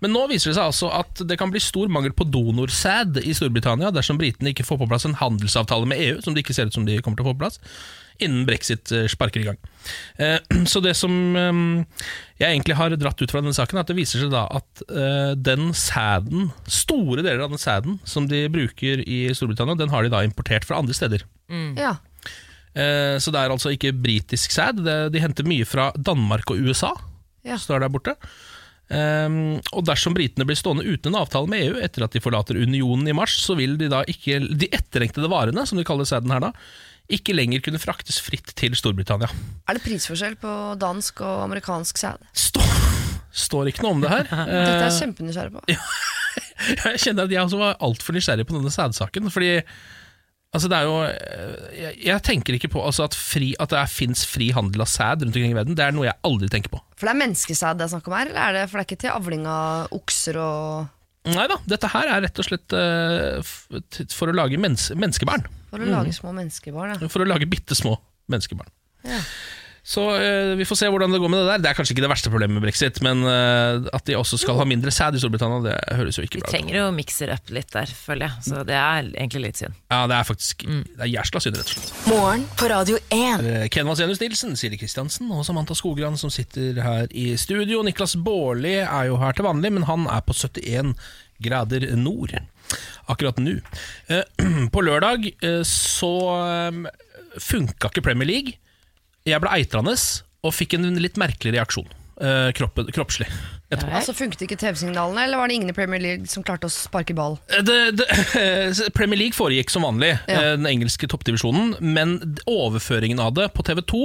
Men 0.03 0.15
nå 0.15 0.25
viser 0.31 0.51
det 0.51 0.57
seg 0.59 0.67
altså 0.67 0.91
at 0.95 1.23
det 1.27 1.39
kan 1.39 1.51
bli 1.53 1.63
stor 1.63 1.91
mangel 1.91 2.15
på 2.15 2.27
donorsæd 2.27 3.21
i 3.23 3.35
Storbritannia 3.35 3.91
dersom 3.95 4.19
britene 4.19 4.51
ikke 4.51 4.67
får 4.67 4.83
på 4.83 4.89
plass 4.91 5.07
en 5.07 5.19
handelsavtale 5.19 5.87
med 5.89 6.03
EU, 6.03 6.19
som 6.23 6.35
det 6.35 6.43
ikke 6.43 6.55
ser 6.55 6.71
ut 6.71 6.75
som 6.75 6.87
de 6.87 6.99
kommer 6.99 7.19
til 7.19 7.27
å 7.27 7.31
få 7.31 7.37
på 7.37 7.45
plass, 7.45 7.59
innen 8.21 8.45
brexit 8.47 8.91
eh, 8.93 9.07
sparker 9.11 9.41
i 9.41 9.47
gang. 9.47 9.57
Eh, 10.21 10.37
Så 10.71 10.81
det 10.83 10.93
som 10.99 11.13
eh, 11.39 11.59
jeg 12.41 12.49
egentlig 12.57 12.77
har 12.79 12.95
dratt 12.99 13.21
ut 13.23 13.31
fra 13.33 13.41
denne 13.41 13.55
saken, 13.57 13.77
er 13.79 13.85
at 13.85 13.91
det 13.91 13.97
viser 13.97 14.23
seg 14.23 14.31
da 14.33 14.45
at 14.59 14.83
den 15.39 15.69
sæden, 15.77 16.49
store 16.67 17.21
deler 17.23 17.45
av 17.45 17.53
den 17.53 17.61
sæden 17.61 17.99
som 18.09 18.27
de 18.29 18.45
bruker 18.51 19.01
i 19.07 19.25
Storbritannia, 19.35 19.77
den 19.79 19.93
har 19.93 20.03
de 20.03 20.11
da 20.13 20.23
importert 20.25 20.65
fra 20.67 20.79
andre 20.81 20.95
steder. 20.97 21.23
Ja. 21.79 21.95
Eh, 22.73 23.15
Så 23.21 23.31
det 23.31 23.39
er 23.39 23.53
altså 23.53 23.71
ikke 23.73 23.93
britisk 23.95 24.51
sæd. 24.51 24.81
De 25.13 25.21
henter 25.23 25.47
mye 25.47 25.65
fra 25.69 25.91
Danmark 25.95 26.49
og 26.51 26.59
USA, 26.65 26.91
Ja. 27.45 27.55
står 27.61 27.79
der 27.85 27.89
borte. 27.93 28.17
Um, 28.93 29.61
og 29.71 29.85
dersom 29.87 30.13
britene 30.13 30.43
blir 30.45 30.57
stående 30.59 30.83
uten 30.85 31.13
en 31.13 31.21
avtale 31.21 31.47
med 31.49 31.63
EU 31.65 31.77
etter 31.81 32.03
at 32.03 32.13
de 32.13 32.19
forlater 32.21 32.59
unionen 32.59 33.07
i 33.07 33.13
mars, 33.15 33.37
så 33.41 33.55
vil 33.57 33.77
de 33.79 33.87
da 33.89 34.01
ikke 34.11 34.41
De 34.59 34.67
etterlengtede 34.75 35.29
varene, 35.31 35.63
som 35.65 35.79
de 35.79 35.85
kaller 35.87 36.05
sæden 36.05 36.29
her 36.33 36.43
da, 36.43 36.49
ikke 37.11 37.35
lenger 37.35 37.63
kunne 37.65 37.81
fraktes 37.81 38.19
fritt 38.23 38.53
til 38.59 38.75
Storbritannia. 38.79 39.27
Er 39.67 39.77
det 39.77 39.83
prisforskjell 39.83 40.37
på 40.39 40.51
dansk 40.79 41.23
og 41.25 41.43
amerikansk 41.47 41.99
sæd? 41.99 42.23
Stå 42.31 42.63
Står 43.33 43.71
ikke 43.71 43.81
noe 43.81 43.95
om 43.97 44.03
det 44.03 44.11
her. 44.11 44.27
Dette 44.29 44.45
er 44.45 44.77
Eh, 44.77 44.85
jeg 44.85 44.99
kjempenysgjerrig 45.01 45.55
på. 45.55 45.63
jeg 46.93 47.01
kjenner 47.01 47.25
at 47.25 47.33
jeg 47.33 47.41
også 47.41 47.59
var 47.59 47.79
altfor 47.83 48.15
nysgjerrig 48.15 48.45
på 48.45 48.55
denne 48.55 48.71
sædsaken. 48.73 49.31
Fordi 49.33 49.55
altså 50.53 50.69
det 50.69 50.77
er 50.77 50.85
jo 50.85 50.99
eh, 51.07 51.79
Jeg, 51.79 51.97
jeg 52.05 52.23
tenker 52.29 52.59
ikke 52.59 52.69
på 52.75 52.83
altså 52.85 53.07
at, 53.09 53.17
fri, 53.17 53.55
at 53.59 53.73
det 53.73 53.81
fins 53.89 54.21
fri 54.29 54.51
handel 54.53 54.85
av 54.85 54.91
sæd 54.91 55.25
rundt 55.25 55.33
omkring 55.33 55.55
i 55.55 55.57
verden. 55.57 55.77
Det 55.79 55.87
er 55.87 55.97
noe 55.97 56.07
jeg 56.11 56.19
aldri 56.29 56.51
tenker 56.53 56.75
på. 56.75 56.83
For 56.93 57.09
det 57.09 57.15
er 57.15 57.21
menneskesæd 57.23 57.81
det 57.81 57.87
er 57.87 57.93
snakk 57.95 58.11
om 58.11 58.17
her, 58.19 58.29
eller 58.29 58.45
er 58.45 58.59
det, 58.59 58.67
for 58.69 58.77
det 58.77 58.85
er 58.85 58.91
ikke 58.91 59.01
til 59.07 59.15
avling 59.15 59.49
av 59.49 59.97
okser 60.01 60.39
og 60.43 60.91
Nei 61.23 61.45
da, 61.47 61.55
dette 61.71 61.87
her 61.87 62.09
er 62.11 62.25
rett 62.25 62.39
og 62.41 62.43
slett 62.43 62.73
uh, 62.75 63.53
for 64.11 64.27
å 64.27 64.33
lage 64.35 64.57
mens 64.59 64.89
menneskebarn. 64.91 65.45
For 65.73 65.81
å 65.81 65.89
lage 65.89 66.13
små 66.13 66.31
menneskebarn, 66.37 66.95
da. 67.01 67.09
For 67.11 67.25
å 67.25 67.27
lage 67.27 67.49
bitte 67.49 67.77
små 67.77 67.97
menneskebarn. 68.31 68.69
Ja. 69.09 69.19
Så 69.83 70.15
eh, 70.15 70.53
vi 70.55 70.63
får 70.63 70.77
se 70.79 70.87
hvordan 70.87 71.11
det 71.11 71.19
går 71.19 71.31
med 71.31 71.41
det 71.41 71.47
der. 71.49 71.63
Det 71.65 71.69
er 71.73 71.75
kanskje 71.75 71.91
ikke 71.91 72.05
det 72.05 72.09
verste 72.13 72.31
problemet 72.31 72.55
med 72.55 72.63
brexit, 72.63 73.01
men 73.03 73.25
eh, 73.27 73.89
at 73.91 74.05
de 74.07 74.15
også 74.15 74.37
skal 74.39 74.55
ha 74.61 74.65
mindre 74.67 74.93
sæd 74.95 75.17
i 75.17 75.19
Storbritannia, 75.19 75.59
det 75.65 75.97
høres 75.99 76.19
jo 76.19 76.23
ikke 76.23 76.39
bra 76.39 76.47
ut. 76.47 76.53
trenger 76.53 76.77
jo 76.77 76.85
å 76.87 76.93
mikse 76.95 77.27
opp 77.35 77.51
litt 77.51 77.73
der, 77.75 77.91
føler 77.91 78.29
jeg. 78.29 78.45
Så 78.47 78.63
det 78.69 78.77
er 78.79 79.09
egentlig 79.09 79.41
litt 79.49 79.59
synd. 79.59 79.75
Ja, 79.91 80.05
det 80.07 80.15
er 80.15 80.29
faktisk 80.29 80.63
Det 80.63 81.03
er 81.03 81.11
jæsla 81.11 81.43
synd, 81.43 81.59
rett 81.59 81.73
og 81.73 81.75
slett. 81.75 81.91
Morgen 82.13 82.47
på 82.61 82.71
Radio 82.71 83.01
1. 83.09 83.43
Eh, 83.43 83.67
Ken 83.75 83.91
Vasenius 83.91 84.23
Nilsen, 84.23 84.55
Siri 84.59 84.79
Kristiansen 84.79 85.35
og 85.35 85.43
Samantha 85.49 85.75
Skogran 85.75 86.15
som 86.21 86.31
sitter 86.31 86.79
her 86.85 87.11
i 87.11 87.33
studio. 87.35 87.83
Niklas 87.83 88.15
Baarli 88.23 88.77
er 88.85 89.11
jo 89.11 89.19
her 89.19 89.35
til 89.35 89.49
vanlig, 89.49 89.75
men 89.75 89.89
han 89.91 90.07
er 90.07 90.23
på 90.23 90.37
71 90.37 90.95
grader 91.43 91.89
nord 91.99 92.37
akkurat 93.11 93.39
nå. 93.41 93.57
Eh, 94.09 94.23
På 94.73 94.83
lørdag 94.85 95.27
eh, 95.43 95.61
så 95.67 96.13
eh, 96.43 96.79
funka 97.39 97.89
ikke 97.91 98.03
Premier 98.05 98.29
League. 98.29 98.55
Jeg 99.27 99.39
ble 99.43 99.51
eitrende 99.55 99.95
og 100.43 100.51
fikk 100.53 100.75
en 100.77 100.89
litt 100.99 101.15
merkelig 101.21 101.53
reaksjon. 101.55 101.87
eh, 102.21 102.49
kroppen, 102.55 102.89
kroppslig. 102.93 103.27
Altså 103.73 104.13
Funket 104.13 104.43
ikke 104.45 104.57
TV-signalene, 104.61 105.23
eller 105.25 105.39
var 105.39 105.49
det 105.49 105.55
ingen 105.57 105.71
i 105.71 105.73
Premier 105.73 105.99
League 106.03 106.27
som 106.29 106.43
klarte 106.45 106.67
å 106.69 106.71
sparke 106.73 107.15
ball? 107.17 107.39
Det, 107.65 107.77
det, 107.97 108.05
Premier 108.97 109.17
League 109.17 109.33
foregikk 109.37 109.71
som 109.73 109.81
vanlig, 109.87 110.11
Ja. 110.29 110.53
den 110.53 110.67
engelske 110.69 111.07
toppdivisjonen, 111.09 111.73
men 111.81 112.19
overføringen 112.45 113.19
av 113.23 113.33
det 113.39 113.47
på 113.55 113.65
TV2 113.65 114.03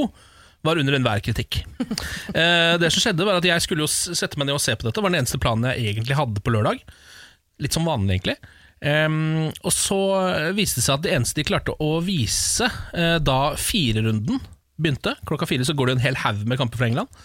var 0.67 0.81
under 0.81 0.97
enhver 0.97 1.21
kritikk. 1.23 1.61
Det 2.81 2.89
som 2.91 3.03
skjedde 3.05 3.27
var 3.29 3.39
at 3.39 3.45
Jeg 3.47 3.63
skulle 3.63 3.85
jo 3.85 3.91
sette 3.91 4.39
meg 4.41 4.49
ned 4.49 4.57
og 4.57 4.63
se 4.65 4.75
på 4.75 4.89
dette, 4.89 5.03
var 5.05 5.13
den 5.13 5.21
eneste 5.21 5.39
planen 5.43 5.69
jeg 5.71 5.93
egentlig 5.93 6.17
hadde 6.19 6.43
på 6.43 6.51
lørdag. 6.55 6.81
Litt 7.63 7.77
som 7.77 7.87
vanlig, 7.87 8.17
egentlig. 8.17 8.35
Ehm, 8.81 9.49
og 9.67 9.75
så 9.75 9.99
viste 10.55 10.79
det 10.79 10.87
seg 10.87 10.99
at 10.99 11.07
det 11.07 11.15
eneste 11.17 11.41
de 11.41 11.49
klarte 11.49 11.75
å 11.83 11.99
vise 12.05 12.69
uh, 12.69 13.19
da 13.19 13.41
firerunden 13.59 14.39
begynte, 14.79 15.17
klokka 15.27 15.49
fire 15.51 15.67
så 15.67 15.75
går 15.75 15.91
det 15.91 15.97
en 15.97 16.05
hel 16.07 16.19
haug 16.23 16.45
med 16.47 16.61
kamper 16.61 16.79
fra 16.79 16.87
England, 16.87 17.23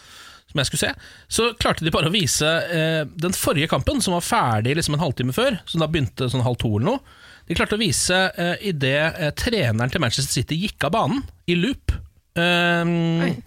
som 0.50 0.60
jeg 0.60 0.70
skulle 0.70 0.84
se, 0.84 1.12
så 1.38 1.50
klarte 1.62 1.86
de 1.86 1.94
bare 1.94 2.10
å 2.10 2.14
vise 2.14 2.48
uh, 2.48 3.04
den 3.06 3.38
forrige 3.38 3.70
kampen, 3.72 4.02
som 4.02 4.18
var 4.18 4.26
ferdig 4.26 4.76
liksom 4.78 4.98
en 4.98 5.04
halvtime 5.04 5.36
før, 5.36 5.60
som 5.70 5.84
da 5.84 5.90
begynte 5.92 6.30
sånn 6.32 6.46
halv 6.46 6.60
to 6.62 6.74
eller 6.74 6.90
noe. 6.90 7.20
De 7.50 7.58
klarte 7.58 7.78
å 7.78 7.82
vise 7.82 8.18
uh, 8.38 8.56
idet 8.64 9.20
uh, 9.20 9.30
treneren 9.38 9.94
til 9.94 10.04
Manchester 10.04 10.32
City 10.32 10.58
gikk 10.66 10.88
av 10.88 10.96
banen, 10.96 11.24
i 11.46 11.58
loop, 11.60 11.94
ehm, 12.40 13.42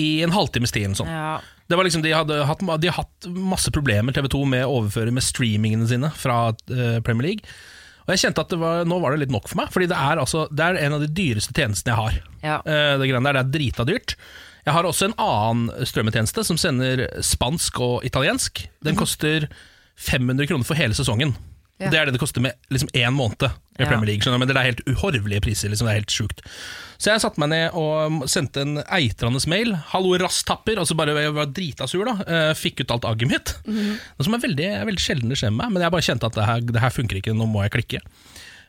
i 0.00 0.08
en 0.24 0.34
halvtimes 0.34 0.72
tid 0.74 0.86
eller 0.86 0.96
noe 0.96 1.02
sånt. 1.04 1.14
Ja. 1.14 1.36
Det 1.66 1.78
var 1.78 1.86
liksom, 1.86 2.02
de, 2.04 2.12
hadde 2.14 2.44
hatt, 2.46 2.62
de 2.62 2.90
har 2.90 3.00
hatt 3.00 3.26
masse 3.26 3.72
problemer 3.74 4.14
TV2 4.14 4.42
med 4.48 4.66
å 4.66 4.80
overføre 4.80 5.14
med 5.14 5.24
streamingene 5.24 5.88
sine 5.90 6.12
fra 6.14 6.52
eh, 6.70 6.98
Premier 7.02 7.32
League. 7.32 7.56
Og 8.06 8.12
jeg 8.14 8.22
kjente 8.22 8.44
at 8.44 8.52
det 8.54 8.58
var, 8.60 8.84
nå 8.86 9.00
var 9.02 9.12
det 9.12 9.24
litt 9.24 9.34
nok 9.34 9.48
for 9.50 9.58
meg, 9.58 9.72
Fordi 9.74 9.88
det 9.90 9.98
er, 9.98 10.20
altså, 10.22 10.44
det 10.54 10.62
er 10.62 10.78
en 10.84 10.94
av 10.94 11.02
de 11.02 11.10
dyreste 11.10 11.56
tjenestene 11.56 11.94
jeg 11.94 12.02
har. 12.02 12.20
Ja. 12.44 12.58
Eh, 12.62 12.92
det 13.00 13.08
greiene 13.10 13.26
der, 13.26 13.40
det 13.40 13.42
er 13.42 13.54
drita 13.58 13.86
dyrt. 13.88 14.14
Jeg 14.66 14.74
har 14.74 14.86
også 14.86 15.08
en 15.08 15.18
annen 15.22 15.86
strømmetjeneste 15.86 16.42
som 16.46 16.58
sender 16.58 17.04
spansk 17.22 17.82
og 17.82 18.06
italiensk. 18.06 18.64
Den 18.86 18.98
koster 18.98 19.46
500 19.98 20.48
kroner 20.50 20.66
for 20.66 20.78
hele 20.78 20.94
sesongen. 20.98 21.34
Ja. 21.78 21.90
Det 21.90 21.98
er 21.98 22.08
det 22.08 22.16
det 22.16 22.22
koster 22.22 22.42
med 22.42 22.56
liksom 22.72 22.90
én 22.94 23.14
måned 23.14 23.50
i 23.78 23.82
Ja. 23.82 23.88
Premier 23.90 24.06
League. 24.06 24.22
skjønner 24.24 24.38
du, 24.38 24.44
Men 24.46 24.48
det 24.48 24.56
er 24.56 24.70
helt 24.70 24.84
uhorvelige 24.86 25.40
priser. 25.44 25.68
Liksom, 25.68 25.86
det 25.86 25.92
er 25.94 26.00
helt 26.00 26.14
sjukt. 26.14 26.40
Så 26.98 27.10
jeg 27.12 27.20
satte 27.20 27.38
meg 27.42 27.50
ned 27.52 27.74
og 27.76 28.24
sendte 28.28 28.62
en 28.64 28.78
eitrende 28.88 29.40
mail. 29.48 29.74
'Hallo, 29.76 30.16
rasstapper'. 30.18 30.78
Altså 30.78 30.96
bare, 30.96 31.12
jeg 31.14 31.34
var 31.34 31.46
drita 31.46 31.86
sur, 31.86 32.04
da. 32.04 32.16
Eh, 32.26 32.54
Fikk 32.54 32.80
ut 32.80 32.90
alt 32.90 33.04
agget 33.04 33.28
mitt. 33.28 33.54
Noe 33.66 34.24
som 34.24 34.34
er 34.34 34.38
veldig, 34.48 34.70
veldig 34.86 35.02
sjelden 35.04 35.28
det 35.28 35.36
skjer 35.38 35.52
med 35.52 35.66
meg, 35.66 35.72
men 35.74 35.82
jeg 35.82 35.92
bare 35.92 36.06
kjente 36.08 36.26
at 36.26 36.34
det 36.34 36.46
her, 36.46 36.60
det 36.60 36.80
her 36.80 36.90
funker 36.90 37.16
ikke, 37.20 37.34
nå 37.36 37.46
må 37.46 37.62
jeg 37.66 37.72
klikke. 37.76 38.00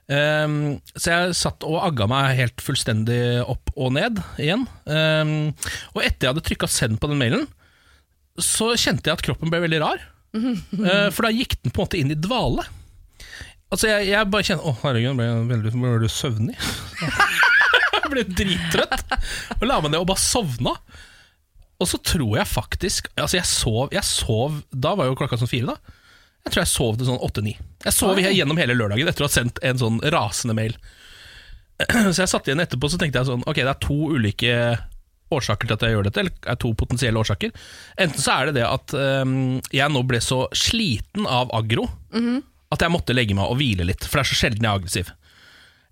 Um, 0.10 0.80
så 0.96 1.12
jeg 1.12 1.36
satt 1.36 1.66
og 1.68 1.82
agga 1.84 2.06
meg 2.08 2.38
helt 2.38 2.62
fullstendig 2.64 3.44
opp 3.44 3.72
og 3.76 3.92
ned 3.92 4.22
igjen. 4.40 4.64
Um, 4.88 5.52
og 5.96 6.00
etter 6.06 6.28
jeg 6.28 6.34
hadde 6.34 6.46
trykka 6.48 6.68
'send' 6.72 7.00
på 7.00 7.10
den 7.12 7.20
mailen, 7.20 7.48
så 8.40 8.72
kjente 8.78 9.10
jeg 9.10 9.18
at 9.18 9.22
kroppen 9.26 9.50
ble 9.52 9.60
veldig 9.66 9.82
rar. 9.84 10.00
Eh, 10.38 11.10
for 11.12 11.24
da 11.26 11.32
gikk 11.34 11.56
den 11.64 11.72
på 11.74 11.82
en 11.82 11.88
måte 11.88 11.98
inn 12.00 12.12
i 12.14 12.16
dvale. 12.20 12.64
Altså 13.68 13.90
jeg, 13.90 14.08
jeg 14.14 14.32
bare 14.32 14.48
kjenner 14.48 14.70
Å 14.70 14.76
herregud, 14.84 15.18
ble 15.20 15.28
jeg 15.28 15.46
veldig, 15.52 15.72
ble 15.76 15.94
du 16.04 16.08
søvnig? 16.12 16.56
jeg 17.98 18.12
ble 18.14 18.24
drittrøtt. 18.32 19.16
Og 19.60 19.66
la 19.68 19.80
meg 19.84 19.92
ned 19.92 20.02
og 20.02 20.10
bare 20.12 20.24
sovna. 20.24 20.76
Og 21.78 21.90
så 21.92 22.00
tror 22.02 22.40
jeg 22.40 22.50
faktisk 22.50 23.10
Altså 23.20 23.38
jeg 23.38 23.50
sov, 23.50 23.92
jeg 23.94 24.06
sov 24.08 24.62
Da 24.74 24.96
var 24.98 25.10
jo 25.10 25.18
klokka 25.20 25.40
sånn 25.40 25.52
fire, 25.52 25.76
da. 25.76 25.96
Jeg 26.48 26.54
tror 26.54 26.64
jeg 26.64 26.72
sov 26.72 26.96
til 26.96 27.10
sånn 27.10 27.24
åtte-ni. 27.28 27.58
Jeg 27.84 27.92
sov 27.92 28.16
Oi. 28.16 28.24
gjennom 28.32 28.60
hele 28.62 28.76
lørdagen 28.78 29.10
etter 29.12 29.26
å 29.26 29.28
ha 29.28 29.34
sendt 29.34 29.60
en 29.68 29.80
sånn 29.82 29.98
rasende 30.16 30.56
mail. 30.56 30.78
Så 32.14 32.22
jeg 32.22 32.32
satt 32.32 32.48
igjen 32.48 32.64
etterpå 32.64 32.88
så 32.90 33.00
tenkte 33.02 33.20
jeg 33.20 33.28
sånn 33.28 33.44
Ok, 33.44 33.60
det 33.60 33.74
er 33.74 33.82
to 33.84 33.98
ulike 34.16 34.54
årsaker 35.36 35.68
til 35.68 35.76
at 35.76 35.82
jeg 35.84 35.92
gjør 35.92 36.06
dette, 36.08 36.22
eller 36.24 36.48
er 36.54 36.56
to 36.64 36.70
potensielle 36.80 37.20
årsaker. 37.20 37.52
Enten 38.00 38.24
så 38.24 38.32
er 38.38 38.48
det 38.48 38.62
det 38.62 38.64
at 38.64 38.94
um, 38.96 39.58
jeg 39.76 39.92
nå 39.92 40.04
ble 40.08 40.22
så 40.24 40.46
sliten 40.56 41.28
av 41.28 41.52
aggro 41.58 41.84
at 42.74 42.84
jeg 42.84 42.92
måtte 42.94 43.16
legge 43.16 43.36
meg 43.38 43.48
og 43.48 43.60
hvile 43.62 43.86
litt, 43.88 44.04
for 44.06 44.20
det 44.20 44.26
er 44.26 44.32
så 44.34 44.40
sjelden 44.42 44.66
jeg 44.66 44.72
er 44.72 44.82
aggressiv. 44.82 45.14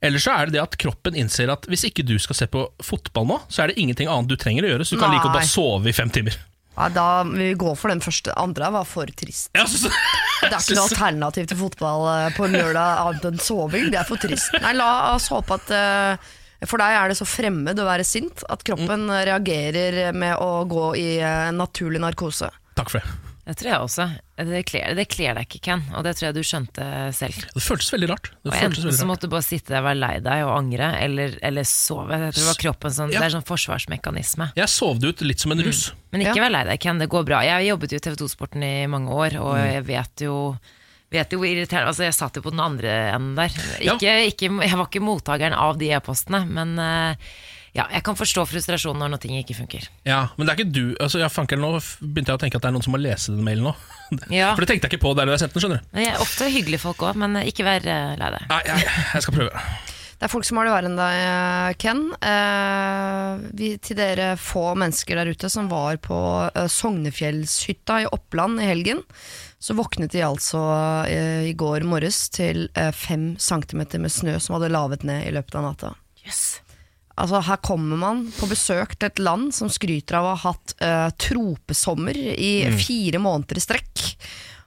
Eller 0.05 0.21
så 0.21 0.33
er 0.35 0.49
det 0.49 0.57
det 0.57 0.63
at 0.65 0.75
kroppen 0.81 1.15
innser 1.17 1.49
at 1.53 1.65
hvis 1.71 1.85
ikke 1.87 2.03
du 2.05 2.17
skal 2.21 2.37
se 2.37 2.47
på 2.51 2.65
fotball 2.83 3.29
nå, 3.29 3.39
så 3.49 3.63
er 3.63 3.71
det 3.71 3.79
ingenting 3.81 4.11
annet 4.11 4.29
du 4.29 4.35
trenger 4.39 4.67
å 4.67 4.73
gjøre, 4.73 4.85
så 4.87 4.97
du 4.97 5.01
kan 5.01 5.13
like 5.15 5.23
godt 5.25 5.39
bare 5.39 5.49
sove 5.49 5.89
i 5.89 5.95
fem 5.95 6.11
timer. 6.13 6.35
Ja, 6.75 6.89
da 6.91 7.23
vi 7.23 7.53
gå 7.55 7.71
for 7.79 7.87
den 7.93 8.01
første. 8.03 8.33
Andre 8.35 8.67
var 8.75 8.87
for 8.87 9.07
trist. 9.07 9.47
Ja, 9.55 9.63
Det 9.65 10.51
er 10.51 10.59
ikke 10.59 10.75
noe 10.75 10.89
alternativ 10.89 11.45
til 11.47 11.57
fotball 11.57 12.03
eh, 12.11 12.25
på 12.35 12.45
en 12.45 12.57
lørdag 12.57 12.99
annet 13.05 13.27
enn 13.31 13.39
soving. 13.41 13.87
Det 13.93 14.01
er 14.01 14.09
for 14.09 14.19
trist. 14.21 14.51
Nei, 14.61 14.73
la 14.75 14.89
oss 15.13 15.29
håpe 15.31 15.55
at 15.55 15.71
eh, 15.71 16.33
For 16.67 16.81
deg 16.81 16.97
er 16.99 17.09
det 17.13 17.17
så 17.17 17.25
fremmed 17.29 17.79
å 17.79 17.87
være 17.87 18.03
sint 18.05 18.43
at 18.51 18.65
kroppen 18.67 19.07
reagerer 19.07 20.11
med 20.13 20.35
å 20.43 20.65
gå 20.69 20.89
i 20.99 21.07
eh, 21.23 21.53
naturlig 21.55 22.03
narkose. 22.03 22.51
Takk 22.75 22.91
for 22.91 22.99
det. 22.99 23.24
Det 23.45 23.53
tror 23.59 23.69
jeg 23.69 23.79
også. 23.85 24.05
Det 24.49 24.61
kler, 24.65 24.95
det 24.97 25.03
kler 25.13 25.35
deg 25.37 25.45
ikke, 25.45 25.59
Ken, 25.67 25.83
og 25.93 26.01
det 26.03 26.15
tror 26.17 26.25
jeg 26.31 26.35
du 26.35 26.41
skjønte 26.41 26.85
selv. 27.13 27.43
Det 27.53 27.61
føltes 27.61 27.91
veldig 27.93 28.07
rart. 28.09 28.31
Det 28.41 28.49
Og 28.49 28.55
føltes 28.57 28.81
Enten 28.87 28.97
så 28.97 29.05
måtte 29.05 29.27
du 29.29 29.33
bare 29.35 29.45
sitte 29.45 29.69
der 29.69 29.83
og 29.83 29.85
være 29.85 29.99
lei 30.01 30.15
deg 30.25 30.45
og 30.47 30.53
angre, 30.57 30.87
eller, 31.05 31.35
eller 31.45 31.67
sove. 31.69 32.09
Jeg 32.17 32.33
tror 32.33 32.41
det 32.41 32.49
var 32.49 32.59
kroppen 32.63 32.95
sånn, 32.97 33.13
Ja. 33.13 33.19
Det 33.21 33.27
er 33.29 33.35
sånn 33.37 33.45
forsvarsmekanisme. 33.45 34.49
Jeg 34.57 34.69
sov 34.73 34.97
det 34.99 35.13
ut 35.13 35.21
litt 35.29 35.39
som 35.45 35.53
en 35.53 35.61
russ. 35.61 35.91
Men 36.11 36.21
ikke 36.25 36.35
Ja. 36.41 36.43
vær 36.47 36.51
lei 36.57 36.63
deg, 36.71 36.79
Ken. 36.81 36.97
Det 36.97 37.09
går 37.09 37.25
bra. 37.25 37.41
Jeg 37.45 37.69
jobbet 37.69 37.91
jo 37.93 37.97
i 38.01 38.05
TV 38.07 38.15
2-sporten 38.15 38.63
i 38.65 38.87
mange 38.87 39.09
år, 39.13 39.37
og 39.39 39.55
Mm. 39.57 39.71
jeg 39.73 39.83
vet 39.85 40.15
jo 40.25 40.57
Vet 41.11 41.29
jo 41.31 41.37
hvor 41.37 41.45
irriterende 41.47 41.87
Altså, 41.93 42.03
jeg 42.03 42.13
satt 42.17 42.33
jo 42.35 42.41
på 42.41 42.49
den 42.49 42.59
andre 42.59 42.89
enden 43.13 43.35
der. 43.37 43.51
Ja. 43.79 43.93
Ikke, 43.93 44.25
ikke, 44.25 44.49
jeg 44.67 44.75
var 44.75 44.87
ikke 44.89 45.03
mottakeren 45.05 45.53
av 45.53 45.77
de 45.77 45.91
e-postene, 45.93 46.41
men 46.49 46.73
eh, 46.79 47.15
ja, 47.75 47.85
jeg 47.91 48.03
kan 48.07 48.15
forstå 48.15 48.45
frustrasjonen 48.47 49.01
når 49.03 49.13
noe 49.15 49.21
ting 49.21 49.35
ikke 49.39 49.57
funker. 49.57 49.89
Ja, 50.07 50.29
Men 50.37 50.47
det 50.47 50.53
er 50.53 50.61
ikke 50.61 50.71
du 50.75 50.85
altså, 51.03 51.19
ja, 51.19 51.27
fanker, 51.31 51.59
Nå 51.59 51.73
begynte 51.99 52.31
jeg 52.31 52.39
å 52.39 52.43
tenke 52.45 52.59
at 52.59 52.63
det 52.63 52.69
er 52.71 52.75
noen 52.77 52.85
som 52.85 52.95
må 52.95 53.01
lese 53.01 53.33
den 53.35 53.43
mailen 53.45 53.67
nå. 53.67 53.75
Ja. 54.31 54.53
For 54.53 54.61
det 54.63 54.69
tenkte 54.69 54.87
jeg 54.87 54.95
ikke 54.95 55.03
på 55.07 55.15
der 55.17 55.27
du 55.27 55.33
har 55.33 55.41
sendt 55.41 55.55
den. 55.57 55.63
skjønner 55.65 55.81
du 55.81 55.99
Jeg 55.99 56.13
er 56.13 56.21
ofte 56.23 56.47
hyggelige 56.53 56.83
folk 56.85 57.03
òg, 57.03 57.17
men 57.19 57.39
ikke 57.43 57.65
vær 57.67 57.83
eh, 57.89 58.15
lei 58.21 58.31
deg. 58.37 58.47
Nei, 58.51 58.61
jeg, 58.69 58.87
jeg 59.15 59.25
skal 59.25 59.35
prøve. 59.39 59.63
Det 60.15 60.23
er 60.29 60.31
folk 60.31 60.45
som 60.47 60.59
har 60.61 60.67
det 60.69 60.71
verre 60.71 60.87
enn 60.87 60.99
deg, 60.99 61.15
eh, 61.25 61.71
Ken. 61.81 62.03
Eh, 62.31 63.47
vi, 63.59 63.71
til 63.83 63.97
dere 63.99 64.27
få 64.39 64.69
mennesker 64.79 65.19
der 65.19 65.31
ute 65.33 65.49
som 65.51 65.67
var 65.71 65.97
på 66.05 66.19
eh, 66.53 66.69
Sognefjellshytta 66.71 67.97
i 68.05 68.07
Oppland 68.15 68.61
i 68.63 68.69
helgen, 68.69 69.01
så 69.59 69.75
våknet 69.75 70.13
de 70.15 70.23
altså 70.23 70.61
eh, 71.09 71.49
i 71.49 71.55
går 71.57 71.83
morges 71.89 72.29
til 72.31 72.69
eh, 72.77 72.93
fem 72.95 73.33
centimeter 73.41 73.99
med 73.99 74.13
snø 74.13 74.37
som 74.39 74.55
hadde 74.55 74.71
lavet 74.71 75.03
ned 75.03 75.27
i 75.27 75.33
løpet 75.35 75.59
av 75.59 75.67
natta. 75.67 75.91
Yes. 76.23 76.61
Altså, 77.15 77.39
her 77.47 77.61
kommer 77.63 77.99
man 78.01 78.25
på 78.35 78.47
besøk 78.51 78.97
til 78.99 79.07
et 79.07 79.21
land 79.23 79.53
som 79.55 79.69
skryter 79.71 80.17
av 80.19 80.25
å 80.27 80.33
ha 80.35 80.49
hatt 80.51 80.73
uh, 80.83 81.09
tropesommer 81.21 82.17
i 82.17 82.53
fire 82.75 83.21
måneder 83.23 83.59
i 83.61 83.63
strekk. 83.63 84.03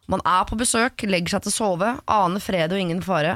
Man 0.09 0.23
er 0.25 0.47
på 0.49 0.57
besøk, 0.57 1.05
legger 1.05 1.35
seg 1.37 1.45
til 1.45 1.53
å 1.53 1.57
sove, 1.59 1.91
aner 2.09 2.41
fred 2.41 2.73
og 2.73 2.81
ingen 2.81 3.03
fare. 3.05 3.35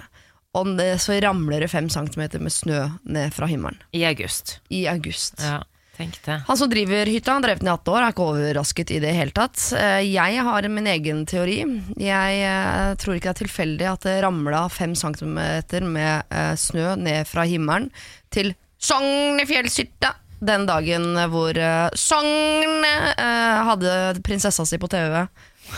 Og 0.57 0.69
så 1.01 1.19
ramler 1.25 1.65
det 1.65 1.69
fem 1.73 1.87
centimeter 1.93 2.41
med 2.41 2.53
snø 2.53 2.87
ned 3.09 3.33
fra 3.33 3.47
himmelen 3.49 3.79
I 3.97 4.03
august. 4.09 4.59
i 4.69 4.83
august. 4.89 5.41
Ja, 5.41 5.63
tenk 5.97 6.19
det. 6.25 6.39
Han 6.49 6.59
som 6.61 6.69
driver 6.73 7.09
hytta, 7.09 7.37
han 7.37 7.45
drev 7.45 7.61
den 7.63 7.71
i 7.71 7.73
18 7.73 7.93
år, 7.93 8.01
er 8.05 8.13
ikke 8.13 8.27
overrasket 8.35 8.93
i 8.93 8.99
det 9.05 9.15
hele 9.17 9.33
tatt. 9.37 9.61
Eh, 9.77 10.01
Jeg 10.13 10.45
har 10.45 10.69
min 10.69 10.89
egen 10.93 11.23
teori. 11.29 11.61
Jeg 11.97 12.43
eh, 12.49 12.93
tror 13.01 13.17
ikke 13.17 13.31
det 13.31 13.37
er 13.37 13.41
tilfeldig 13.45 13.89
at 13.93 14.05
det 14.09 14.19
ramla 14.27 14.67
fem 14.73 14.93
centimeter 14.97 15.89
med 15.89 16.37
snø 16.61 16.97
ned 17.01 17.29
fra 17.29 17.49
himmelen 17.49 17.89
til 18.33 18.53
Sognefjellshytta. 18.83 20.15
den 20.43 20.67
dagen 20.67 21.05
hvor 21.31 21.55
uh, 21.55 21.87
Sogn 21.95 22.83
eh, 22.83 23.61
hadde 23.69 24.23
prinsessa 24.27 24.67
si 24.67 24.79
på 24.79 24.89
TV. 24.91 25.21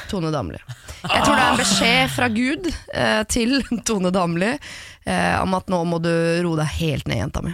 Tone 0.08 0.30
Damli. 0.32 0.58
Jeg 1.04 1.20
tror 1.24 1.36
det 1.36 1.42
er 1.42 1.50
en 1.50 1.60
beskjed 1.60 2.10
fra 2.14 2.28
Gud 2.32 2.70
eh, 2.94 3.20
til 3.28 3.58
Tone 3.86 4.10
Damli 4.14 4.54
eh, 4.54 5.36
om 5.42 5.54
at 5.58 5.68
nå 5.68 5.82
må 5.88 6.00
du 6.02 6.10
roe 6.44 6.56
deg 6.62 6.76
helt 6.80 7.10
ned, 7.10 7.20
jenta 7.20 7.44
mi. 7.44 7.52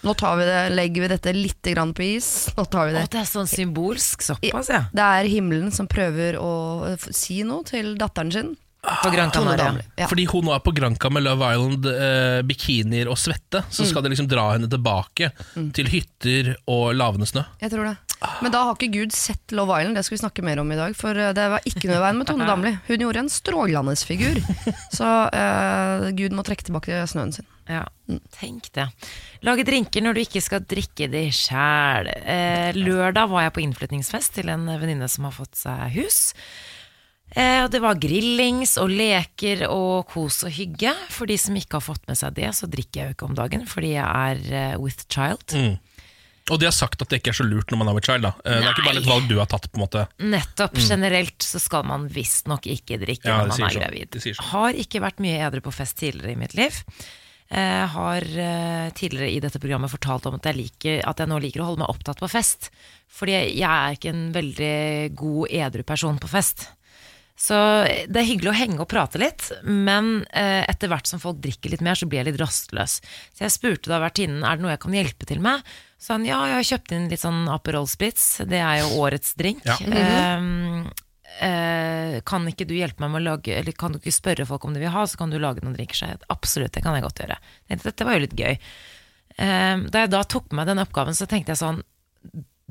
Nå 0.00 0.14
tar 0.16 0.38
vi 0.40 0.46
det, 0.48 0.60
legger 0.72 1.04
vi 1.04 1.08
dette 1.12 1.32
litt 1.36 1.70
på 1.92 2.02
is. 2.06 2.30
Nå 2.56 2.64
tar 2.64 2.88
vi 2.88 2.94
Å, 2.94 2.96
det. 2.96 3.04
det 3.12 3.20
er 3.20 3.28
sånn 3.28 3.50
symbolsk 3.50 4.24
såpass, 4.24 4.70
ja. 4.72 4.86
Det 4.96 5.08
er 5.20 5.28
himmelen 5.28 5.68
som 5.76 5.90
prøver 5.90 6.40
å 6.40 6.96
si 7.12 7.42
noe 7.44 7.68
til 7.68 7.98
datteren 8.00 8.32
sin. 8.32 8.54
På 8.80 9.10
Gran 9.12 9.30
Canaria. 9.30 9.74
Ja. 9.96 10.06
Fordi 10.08 10.24
hun 10.30 10.46
nå 10.46 10.54
er 10.54 10.62
på 10.64 10.72
Granca 10.72 11.10
med 11.12 11.26
Love 11.26 11.48
Island, 11.52 11.86
eh, 11.90 12.40
bikinier 12.48 13.10
og 13.12 13.18
svette, 13.20 13.60
så 13.68 13.84
skal 13.88 14.04
de 14.06 14.14
liksom 14.14 14.28
dra 14.30 14.46
henne 14.54 14.70
tilbake 14.72 15.32
til 15.76 15.90
hytter 15.92 16.54
og 16.70 16.94
lavende 16.96 17.28
snø. 17.28 17.44
Jeg 17.60 17.74
tror 17.74 17.90
det. 17.90 17.98
Men 18.44 18.52
da 18.52 18.66
har 18.68 18.76
ikke 18.76 18.90
Gud 18.92 19.14
sett 19.16 19.52
Love 19.56 19.78
Island, 19.80 19.96
det 19.96 20.04
skal 20.04 20.16
vi 20.16 20.22
snakke 20.22 20.44
mer 20.44 20.60
om 20.60 20.72
i 20.72 20.76
dag. 20.76 20.96
For 20.96 21.16
eh, 21.16 21.32
det 21.36 21.46
var 21.54 21.68
ikke 21.68 21.88
noe 21.88 22.00
i 22.00 22.02
veien 22.06 22.20
med 22.20 22.28
Tone 22.28 22.48
Damli. 22.50 22.74
Hun 22.88 23.04
gjorde 23.04 23.24
en 23.24 23.32
strålende 23.32 23.96
figur. 23.96 24.40
Så 24.92 25.08
eh, 25.28 26.10
Gud 26.16 26.36
må 26.36 26.44
trekke 26.46 26.68
tilbake 26.68 27.04
snøen 27.10 27.32
sin. 27.36 27.48
Ja, 27.70 27.84
tenk 28.34 28.72
det. 28.74 28.88
Lage 29.46 29.64
drinker 29.68 30.02
når 30.02 30.16
du 30.16 30.24
ikke 30.24 30.42
skal 30.42 30.64
drikke 30.68 31.06
de 31.12 31.26
sjæl. 31.34 32.10
Eh, 32.18 32.76
lørdag 32.76 33.30
var 33.30 33.46
jeg 33.46 33.54
på 33.56 33.62
innflytningsfest 33.64 34.40
til 34.40 34.50
en 34.52 34.66
venninne 34.72 35.08
som 35.08 35.28
har 35.28 35.36
fått 35.36 35.56
seg 35.60 35.94
hus. 36.00 36.32
Eh, 37.36 37.68
det 37.70 37.78
var 37.82 37.94
grillings 38.02 38.76
og 38.82 38.90
leker 38.90 39.66
og 39.70 40.08
kos 40.10 40.40
og 40.48 40.50
hygge. 40.56 40.94
For 41.14 41.30
de 41.30 41.36
som 41.38 41.54
ikke 41.58 41.78
har 41.78 41.84
fått 41.86 42.08
med 42.10 42.18
seg 42.18 42.34
det, 42.38 42.50
så 42.58 42.66
drikker 42.70 43.00
jeg 43.02 43.12
jo 43.12 43.16
ikke 43.18 43.28
om 43.30 43.38
dagen 43.38 43.66
fordi 43.70 43.94
jeg 43.94 44.04
er 44.08 44.42
eh, 44.72 44.76
with 44.82 45.06
child. 45.12 45.46
Og 46.50 46.58
de 46.58 46.66
har 46.66 46.74
sagt 46.74 46.98
at 47.04 47.12
det 47.12 47.20
ikke 47.20 47.30
er 47.30 47.38
så 47.38 47.44
lurt 47.46 47.70
når 47.70 47.78
man 47.78 47.88
er 47.92 47.94
with 47.94 48.08
child. 48.08 48.24
Da. 48.26 48.32
Nei. 48.42 48.56
Det 48.58 48.66
er 48.66 48.72
ikke 48.74 48.86
bare 48.88 49.02
et 49.04 49.06
valg 49.12 49.28
du 49.30 49.36
har 49.38 49.46
tatt. 49.52 49.68
på 49.70 49.78
en 49.78 49.84
måte 49.84 50.06
Nettopp. 50.18 50.80
Generelt 50.82 51.46
så 51.46 51.60
skal 51.62 51.86
man 51.86 52.08
visstnok 52.10 52.66
ikke 52.66 52.98
drikke 52.98 53.28
Ja, 53.30 53.42
når 53.44 53.52
man 53.52 53.62
er 53.62 53.74
sånn. 53.76 53.82
gravid. 53.84 54.18
Sånn. 54.24 54.46
Har 54.50 54.74
ikke 54.82 55.02
vært 55.04 55.22
mye 55.22 55.38
edru 55.46 55.62
på 55.68 55.74
fest 55.76 56.00
tidligere 56.02 56.34
i 56.34 56.40
mitt 56.40 56.56
liv. 56.58 56.82
Jeg 57.50 57.86
har 57.94 58.22
eh, 58.22 58.90
tidligere 58.94 59.30
i 59.30 59.38
dette 59.42 59.58
programmet 59.62 59.90
fortalt 59.90 60.26
om 60.30 60.36
at 60.38 60.44
jeg, 60.50 60.58
liker, 60.58 61.00
at 61.06 61.18
jeg 61.22 61.30
nå 61.30 61.38
liker 61.42 61.62
å 61.62 61.70
holde 61.70 61.82
meg 61.82 61.90
opptatt 61.94 62.18
på 62.22 62.28
fest. 62.30 62.68
Fordi 63.10 63.34
jeg 63.38 63.66
er 63.66 63.94
ikke 63.96 64.10
en 64.12 64.28
veldig 64.34 64.74
god 65.18 65.54
edru 65.62 65.82
person 65.86 66.18
på 66.22 66.30
fest. 66.30 66.68
Så 67.40 67.56
det 68.04 68.20
er 68.20 68.26
hyggelig 68.28 68.50
å 68.52 68.58
henge 68.58 68.82
og 68.84 68.90
prate 68.90 69.20
litt, 69.20 69.46
men 69.64 70.26
eh, 70.36 70.60
etter 70.68 70.90
hvert 70.92 71.08
som 71.08 71.22
folk 71.22 71.38
drikker 71.40 71.72
litt 71.72 71.84
mer, 71.84 71.96
så 71.96 72.04
blir 72.04 72.20
jeg 72.20 72.28
litt 72.28 72.40
rastløs. 72.42 72.98
Så 73.32 73.46
jeg 73.46 73.54
spurte 73.54 73.88
da 73.88 74.00
vertinnen 74.02 74.44
er 74.44 74.58
det 74.58 74.64
noe 74.66 74.74
jeg 74.74 74.82
kan 74.82 74.96
hjelpe 74.98 75.28
til 75.28 75.40
med. 75.40 75.64
Så 75.96 76.18
han 76.18 76.26
ja, 76.28 76.42
jeg 76.50 76.58
har 76.58 76.68
kjøpt 76.74 76.92
inn 76.96 77.08
litt 77.08 77.22
sånn 77.22 77.46
Aperol 77.48 77.88
Spritz, 77.88 78.26
det 78.48 78.60
er 78.60 78.82
jo 78.82 79.00
årets 79.00 79.32
drink. 79.40 79.64
Ja. 79.64 79.78
Eh, 79.80 80.44
eh, 81.48 82.18
kan 82.28 82.48
ikke 82.50 82.68
du 82.68 82.74
hjelpe 82.76 83.06
meg 83.06 83.14
med 83.14 83.22
å 83.22 83.28
lage 83.30 83.56
Eller 83.56 83.72
kan 83.72 83.94
du 83.94 84.00
ikke 84.00 84.12
spørre 84.12 84.44
folk 84.48 84.66
om 84.68 84.76
de 84.76 84.82
vil 84.84 84.92
ha, 84.92 85.06
så 85.08 85.20
kan 85.20 85.32
du 85.32 85.38
lage 85.40 85.64
noen 85.64 85.78
drinker 85.78 85.96
seg? 85.96 86.28
Absolutt, 86.28 86.74
det 86.76 86.84
kan 86.84 86.98
jeg 86.98 87.06
godt 87.08 87.24
gjøre. 87.24 87.40
Dette 87.72 88.08
var 88.08 88.18
jo 88.18 88.26
litt 88.26 88.36
gøy. 88.36 88.52
Eh, 89.40 89.86
da 89.88 90.04
jeg 90.04 90.12
da 90.12 90.20
tok 90.28 90.50
på 90.50 90.60
meg 90.60 90.68
den 90.68 90.84
oppgaven, 90.84 91.16
så 91.16 91.24
tenkte 91.30 91.54
jeg 91.54 91.62
sånn 91.62 91.80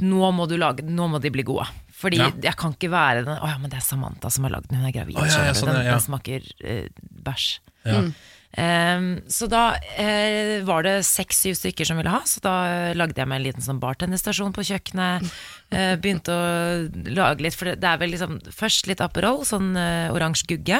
nå 0.01 0.31
må 0.35 0.47
du 0.49 0.57
lage, 0.59 0.85
nå 0.85 1.07
må 1.11 1.21
de 1.21 1.31
bli 1.33 1.45
gode. 1.47 1.67
Fordi 1.99 2.19
Ja. 2.21 2.31
jeg 2.31 2.55
kan 2.55 2.71
ikke 2.71 2.91
være 2.93 3.25
den 3.27 3.37
Å 3.43 3.47
ja, 3.49 3.57
men 3.59 3.69
det 3.69 3.81
er 3.81 3.83
Samantha 3.83 4.29
som 4.31 4.45
har 4.47 4.53
lagd 4.55 4.69
den, 4.69 4.79
hun 4.79 4.87
er 4.87 4.95
gravid. 4.95 5.17
Oh, 5.19 5.27
ja, 5.27 5.49
ja, 5.49 5.55
sånn, 5.57 5.73
den, 5.75 5.89
den 5.89 6.03
smaker 6.03 6.45
uh, 6.63 6.85
bæsj. 7.25 7.47
Ja. 7.89 8.03
Um, 8.49 9.19
så 9.29 9.45
da 9.45 9.75
uh, 9.77 10.63
var 10.65 10.81
det 10.87 11.05
seks-syv 11.05 11.53
stykker 11.59 11.85
som 11.85 11.99
ville 11.99 12.09
ha, 12.09 12.23
så 12.25 12.41
da 12.41 12.53
eh, 12.65 12.95
lagde 12.97 13.21
jeg 13.21 13.29
meg 13.29 13.37
en 13.37 13.45
liten 13.45 13.61
sånn 13.61 13.81
bartenderstasjon 13.83 14.55
på 14.55 14.65
kjøkkenet. 14.71 15.27
Uh, 15.69 15.93
begynte 16.01 16.33
å 16.33 16.47
lage 17.13 17.45
litt, 17.45 17.53
for 17.59 17.69
det, 17.69 17.75
det 17.83 17.91
er 17.91 17.99
vel 18.01 18.09
liksom 18.15 18.39
først 18.49 18.89
litt 18.89 19.03
Aperol, 19.05 19.43
sånn 19.45 19.77
oransje 19.77 20.49
gugge. 20.49 20.79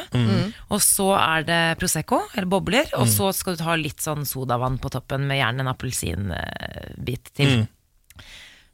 Og 0.74 0.82
så 0.82 1.12
er 1.20 1.46
det 1.46 1.62
Prosecco, 1.82 2.24
eller 2.34 2.50
bobler, 2.50 2.90
og 2.98 3.06
så 3.12 3.30
skal 3.38 3.54
du 3.54 3.62
ta 3.62 3.78
litt 3.78 4.02
sånn 4.02 4.26
sodavann 4.26 4.80
på 4.82 4.90
toppen 4.96 5.28
med 5.30 5.38
gjerne 5.44 5.68
en 5.68 5.74
appelsinbit 5.76 7.36
til. 7.38 7.68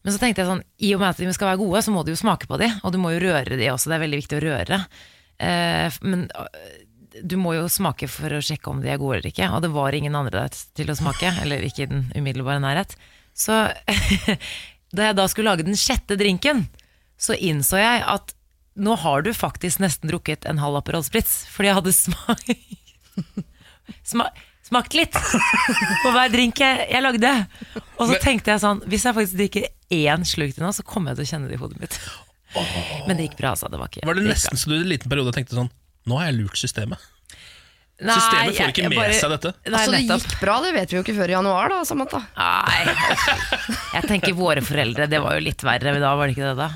Men 0.06 0.14
så 0.14 0.22
tenkte 0.22 0.44
jeg 0.44 0.52
sånn, 0.52 0.64
i 0.86 0.92
og 0.94 1.02
med 1.02 1.16
at 1.16 1.20
de 1.20 1.34
skal 1.34 1.50
være 1.50 1.62
gode, 1.64 1.82
så 1.82 1.92
må 1.94 2.04
du 2.06 2.12
jo 2.14 2.20
smake 2.20 2.46
på 2.46 2.60
de, 2.62 2.70
og 2.86 2.94
du 2.94 3.00
må 3.02 3.16
jo 3.16 3.24
røre 3.24 3.58
de 3.58 3.72
også, 3.72 3.90
det 3.90 3.96
er 3.98 4.04
veldig 4.04 4.20
viktig 4.20 4.38
å 4.38 4.44
røre. 4.44 4.78
Eh, 5.42 5.98
men 6.06 6.28
øh, 6.30 6.76
du 7.26 7.34
må 7.42 7.56
jo 7.56 7.66
smake 7.72 8.06
for 8.12 8.38
å 8.38 8.44
sjekke 8.46 8.70
om 8.70 8.84
de 8.84 8.92
er 8.94 9.02
gode 9.02 9.18
eller 9.18 9.32
ikke, 9.32 9.50
og 9.50 9.66
det 9.66 9.74
var 9.74 9.98
ingen 9.98 10.18
andre 10.20 10.46
der 10.46 10.62
til 10.78 10.94
å 10.94 10.98
smake, 11.00 11.34
eller 11.42 11.66
ikke 11.66 11.88
i 11.88 11.90
den 11.90 12.06
umiddelbare 12.14 12.62
nærhet. 12.62 12.94
Så 13.34 13.58
da 14.96 15.10
jeg 15.10 15.18
da 15.18 15.26
skulle 15.32 15.56
lage 15.56 15.66
den 15.66 15.80
sjette 15.80 16.20
drinken, 16.22 16.68
så 17.18 17.34
innså 17.34 17.82
jeg 17.82 18.06
at 18.06 18.38
nå 18.76 18.94
har 19.02 19.26
du 19.26 19.32
faktisk 19.34 19.82
nesten 19.82 20.12
drukket 20.12 20.46
en 20.46 20.62
halv 20.62 20.84
Aperol 20.84 21.06
Spritz, 21.08 21.46
fordi 21.50 21.72
jeg 21.72 21.80
hadde 21.82 21.98
smak... 21.98 22.50
Sma 24.06 24.30
smakt 24.66 24.96
litt 24.98 25.14
på 25.14 26.12
hver 26.14 26.32
drink 26.34 26.58
jeg, 26.62 26.88
jeg 26.90 27.04
lagde. 27.06 27.32
Og 28.00 28.10
så 28.10 28.18
tenkte 28.22 28.54
jeg 28.54 28.64
sånn 28.64 28.82
Hvis 28.90 29.06
jeg 29.06 29.16
faktisk 29.18 29.38
drikker 29.38 29.68
én 29.94 30.24
slurk 30.26 30.56
til 30.56 30.64
nå, 30.66 30.72
så 30.74 30.84
kommer 30.88 31.12
jeg 31.14 31.22
til 31.22 31.26
å 31.26 31.32
kjenne 31.34 31.50
det 31.52 31.58
i 31.58 31.62
hodet 31.62 31.80
mitt. 31.82 32.00
Men 33.08 33.18
det 33.18 33.28
gikk 33.30 33.38
bra, 33.42 33.52
altså. 33.56 33.68
Det 33.70 33.78
var 33.82 33.90
ikke 33.92 34.06
Var 34.08 34.16
det 34.16 34.24
det 34.24 34.32
nesten 34.32 34.58
så 34.58 34.70
du 34.72 34.78
i 34.78 34.82
en 34.84 34.88
liten 34.94 35.12
periode 35.12 35.34
tenkte 35.36 35.58
sånn 35.58 35.68
Nå 36.08 36.16
har 36.20 36.30
jeg 36.30 36.38
lurt 36.38 36.56
systemet. 36.62 37.02
Nei, 37.96 38.14
Systemet 38.16 38.52
får 38.52 38.60
jeg- 38.60 38.70
ikke 38.74 38.82
jeg 38.84 38.90
med 38.92 38.98
bare- 39.00 39.14
seg 39.20 39.30
dette. 39.32 39.52
Nei, 39.66 39.80
altså, 39.80 39.92
det 39.92 40.02
gikk 40.06 40.40
bra, 40.42 40.56
det 40.62 40.74
vet 40.76 40.90
vi 40.92 40.98
jo 40.98 41.04
ikke 41.04 41.16
før 41.16 41.30
i 41.32 41.36
januar, 41.36 41.70
da, 41.70 41.78
Samantha. 41.88 42.20
Nei. 42.38 42.96
Jeg 43.96 44.04
tenker 44.12 44.34
våre 44.36 44.62
foreldre, 44.62 45.08
det 45.10 45.22
var 45.24 45.34
jo 45.40 45.46
litt 45.46 45.64
verre 45.64 45.96
da, 46.00 46.16
var 46.16 46.28
det 46.28 46.36
ikke 46.36 46.50
det 46.52 46.58
da? 46.60 46.70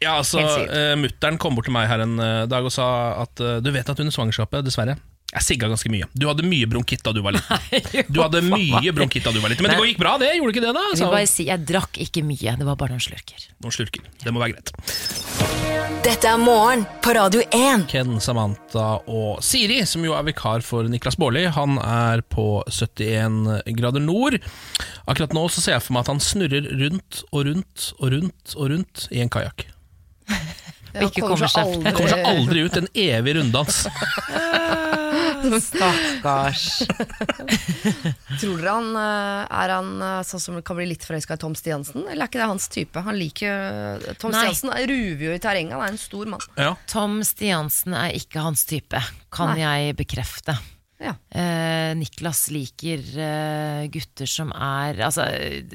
Ja, 0.00 0.12
altså, 0.20 0.38
uh, 0.40 0.94
Mutter'n 0.96 1.38
kom 1.38 1.54
bort 1.56 1.66
til 1.66 1.74
meg 1.74 1.88
her 1.90 2.00
en 2.04 2.18
eh, 2.20 2.46
dag 2.46 2.64
og 2.64 2.70
sa 2.72 2.86
at 3.22 3.40
uh, 3.40 3.58
du 3.60 3.70
vet 3.74 3.88
at 3.90 3.98
under 4.00 4.12
svangerskapet, 4.14 4.62
dessverre 4.64 4.96
jeg 5.34 5.42
sigga 5.42 5.66
ganske 5.72 5.90
mye. 5.90 6.06
Du 6.14 6.28
hadde 6.30 6.44
mye 6.46 6.66
bronkitt 6.70 7.02
da 7.02 7.10
du 7.16 7.20
var 7.24 7.34
liten. 7.34 8.06
Du 8.14 8.20
hadde 8.22 8.40
mye 8.46 8.92
bronkitt 8.94 9.24
da 9.26 9.32
du 9.34 9.40
var 9.42 9.50
liten 9.50 9.66
Men 9.66 9.74
det 9.74 9.88
gikk 9.90 9.98
bra, 10.02 10.12
det? 10.22 10.32
Gjorde 10.38 10.54
ikke 10.54 10.62
det, 10.64 10.74
da? 10.76 10.84
Jeg 10.94 11.10
bare 11.10 11.26
si, 11.30 11.48
jeg 11.50 11.64
drakk 11.66 11.98
ikke 12.06 12.22
mye, 12.26 12.54
det 12.60 12.68
var 12.68 12.78
bare 12.78 12.94
noen 12.94 13.02
slurker. 13.02 13.48
noen 13.64 13.74
slurker. 13.74 14.06
Det 14.22 14.32
må 14.34 14.42
være 14.44 14.54
greit. 14.54 14.70
Dette 16.04 16.28
er 16.28 16.36
morgen 16.38 16.82
på 17.02 17.14
Radio 17.16 17.40
1. 17.48 17.86
Ken, 17.88 18.18
Samantha 18.20 18.98
og 19.08 19.38
Siri, 19.44 19.78
som 19.88 20.04
jo 20.04 20.12
er 20.14 20.26
vikar 20.26 20.60
for 20.64 20.84
Niklas 20.92 21.16
Baarli, 21.18 21.46
han 21.56 21.78
er 21.80 22.20
på 22.28 22.60
71 22.68 23.62
grader 23.78 24.04
nord. 24.04 24.36
Akkurat 25.08 25.32
nå 25.34 25.46
så 25.50 25.64
ser 25.64 25.78
jeg 25.78 25.84
for 25.86 25.96
meg 25.96 26.04
at 26.04 26.12
han 26.12 26.20
snurrer 26.22 26.68
rundt 26.84 27.22
og 27.32 27.46
rundt 27.48 27.88
og 27.98 28.12
rundt 28.14 28.54
og 28.58 28.70
rundt 28.74 29.06
i 29.10 29.24
en 29.24 29.32
kajakk. 29.32 29.66
Ja, 30.94 31.08
ikke 31.08 31.24
kommer 31.26 31.48
seg- 31.50 31.80
Kommer 31.90 32.12
seg 32.12 32.20
aldri 32.22 32.60
ut, 32.68 32.76
en 32.78 32.84
evig 32.94 33.32
runddans. 33.34 33.80
Stakkars. 35.60 36.66
Tror 38.40 38.58
dere 38.60 38.74
han 38.74 38.90
eh, 39.00 39.54
er 39.62 39.74
han 39.76 39.90
eh, 40.02 40.20
sånn 40.26 40.42
som 40.42 40.60
kan 40.66 40.78
bli 40.78 40.88
litt 40.92 41.06
forelska 41.06 41.38
i 41.38 41.42
Tom 41.44 41.56
Stiansen? 41.58 42.06
Eller 42.08 42.26
er 42.26 42.32
ikke 42.32 42.42
det 42.42 42.50
hans 42.50 42.68
type? 42.72 43.04
Han 43.06 43.18
liker 43.20 44.04
Tom 44.22 44.34
Nei. 44.34 44.44
Stiansen 44.46 44.74
ruver 44.90 45.26
jo 45.28 45.34
i 45.34 45.42
terrenget, 45.42 45.76
han 45.76 45.86
er 45.86 45.96
en 45.96 46.00
stor 46.00 46.30
mann. 46.34 46.46
Ja. 46.60 46.74
Tom 46.90 47.18
Stiansen 47.26 47.96
er 47.98 48.14
ikke 48.16 48.44
hans 48.44 48.64
type, 48.68 49.02
kan 49.34 49.54
Nei. 49.54 49.60
jeg 49.64 49.98
bekrefte. 50.00 50.56
Ja. 51.04 51.14
Eh, 51.40 51.96
Niklas 51.96 52.46
liker 52.54 53.02
eh, 53.18 53.86
gutter 53.92 54.30
som 54.30 54.52
er 54.54 55.00
Altså, 55.04 55.26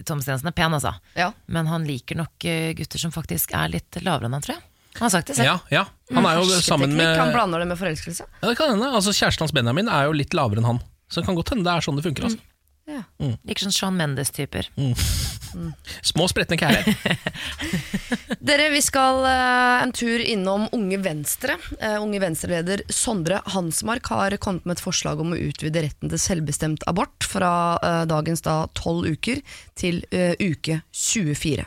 Tom 0.08 0.22
Stiansen 0.24 0.50
er 0.50 0.56
pen, 0.56 0.74
altså. 0.74 0.96
Ja. 1.20 1.32
Men 1.52 1.70
han 1.70 1.86
liker 1.88 2.18
nok 2.18 2.46
eh, 2.48 2.72
gutter 2.78 3.02
som 3.02 3.14
faktisk 3.14 3.54
er 3.58 3.70
litt 3.76 4.00
lavere 4.02 4.30
enn 4.30 4.38
han, 4.38 4.46
tror 4.46 4.58
jeg. 4.58 4.66
Han 5.00 5.06
har 5.08 5.14
sagt 5.16 5.32
det 5.32 5.36
selv. 5.40 5.48
ja, 5.48 5.58
ja. 5.74 5.86
Han 6.14 6.26
er 6.28 6.40
jo 6.42 6.60
sammen 6.62 6.94
med 6.98 7.18
Han 7.18 7.32
blander 7.34 7.64
det 7.64 7.68
med 7.72 7.80
forelskelse. 7.80 8.26
Ja, 8.42 8.48
det 8.50 8.56
kan 8.60 8.74
hende. 8.74 8.90
Altså, 8.92 9.14
Kjæresten 9.16 9.46
hans 9.46 9.56
Benjamin 9.56 9.88
er 9.88 10.10
jo 10.10 10.16
litt 10.18 10.34
lavere 10.36 10.60
enn 10.62 10.68
han. 10.68 10.82
Så 11.10 11.22
det 11.22 11.30
kan 11.30 11.38
godt 11.38 11.54
hende 11.56 11.66
det 11.66 11.74
er 11.74 11.86
sånn 11.86 11.98
det 12.00 12.06
funker. 12.06 12.28
Altså. 12.30 12.42
Ja. 12.90 13.04
Ikke 13.46 13.68
sånn 13.68 13.76
Sean 13.76 13.98
Mendes-typer. 14.00 14.70
Små, 16.02 16.28
spretne 16.30 16.58
kærer. 16.60 16.86
Dere, 18.50 18.70
vi 18.74 18.82
skal 18.86 19.22
uh, 19.26 19.84
en 19.84 19.94
tur 19.96 20.22
innom 20.22 20.68
Unge 20.76 21.00
Venstre. 21.04 21.58
Uh, 21.82 22.00
Unge 22.04 22.22
Venstre-leder 22.22 22.84
Sondre 22.94 23.42
Hansmark 23.54 24.10
har 24.14 24.38
kommet 24.42 24.66
med 24.66 24.78
et 24.78 24.84
forslag 24.84 25.22
om 25.22 25.34
å 25.34 25.40
utvide 25.40 25.84
retten 25.86 26.12
til 26.12 26.22
selvbestemt 26.22 26.86
abort 26.90 27.26
fra 27.26 27.52
uh, 27.82 28.04
dagens 28.10 28.46
da 28.46 28.62
12 28.78 29.14
uker 29.14 29.44
til 29.80 30.02
uke 30.10 30.82
24. 30.96 31.66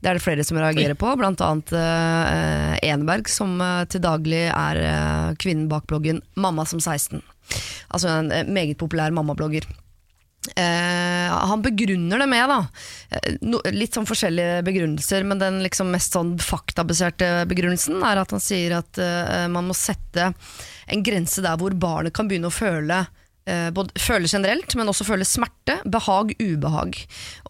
Det 0.00 0.08
er 0.08 0.16
det 0.16 0.22
flere 0.24 0.44
som 0.46 0.58
reagerer 0.58 0.96
på, 0.98 1.10
bl.a. 1.18 1.50
Uh, 1.50 2.74
Enberg, 2.86 3.30
som 3.30 3.58
til 3.90 4.02
daglig 4.02 4.46
er 4.48 4.80
kvinnen 5.40 5.68
bak 5.70 5.86
bloggen 5.90 6.22
Mamma 6.40 6.66
som 6.66 6.80
16. 6.80 7.20
Altså 7.90 8.10
en 8.10 8.54
meget 8.54 8.78
populær 8.80 9.12
mammablogger. 9.14 9.66
Eh, 10.56 11.32
han 11.46 11.62
begrunner 11.62 12.18
det 12.18 12.26
med 12.26 12.48
da 12.48 12.60
eh, 13.10 13.34
no, 13.44 13.58
litt 13.76 13.92
sånn 13.92 14.08
forskjellige 14.08 14.62
begrunnelser, 14.64 15.26
men 15.28 15.40
den 15.42 15.58
liksom 15.60 15.90
mest 15.92 16.16
sånn 16.16 16.38
faktabaserte 16.40 17.44
begrunnelsen 17.50 18.00
er 18.08 18.22
at 18.22 18.32
han 18.32 18.40
sier 18.40 18.78
at 18.78 19.00
uh, 19.02 19.44
man 19.52 19.68
må 19.68 19.76
sette 19.76 20.30
en 20.90 21.04
grense 21.04 21.44
der 21.44 21.60
hvor 21.60 21.76
barnet 21.76 22.16
kan 22.16 22.30
begynne 22.30 22.48
å 22.48 22.56
føle 22.56 23.02
uh, 23.04 23.68
både 23.76 24.00
føle 24.00 24.32
generelt, 24.32 24.72
men 24.80 24.88
også 24.88 25.10
føle 25.10 25.28
smerte, 25.28 25.76
behag, 25.84 26.32
ubehag. 26.40 26.96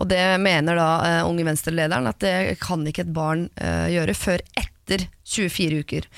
Og 0.03 0.11
det 0.11 0.25
mener 0.43 0.83
da 0.83 0.91
Unge 1.31 1.47
Venstre-lederen 1.47 2.11
at 2.11 2.19
det 2.27 2.37
kan 2.65 2.83
ikke 2.83 3.07
et 3.07 3.15
barn 3.15 3.47
gjøre 3.93 4.19
før 4.19 4.43
etter 4.59 5.07
24 5.31 5.85
uker. 5.87 6.11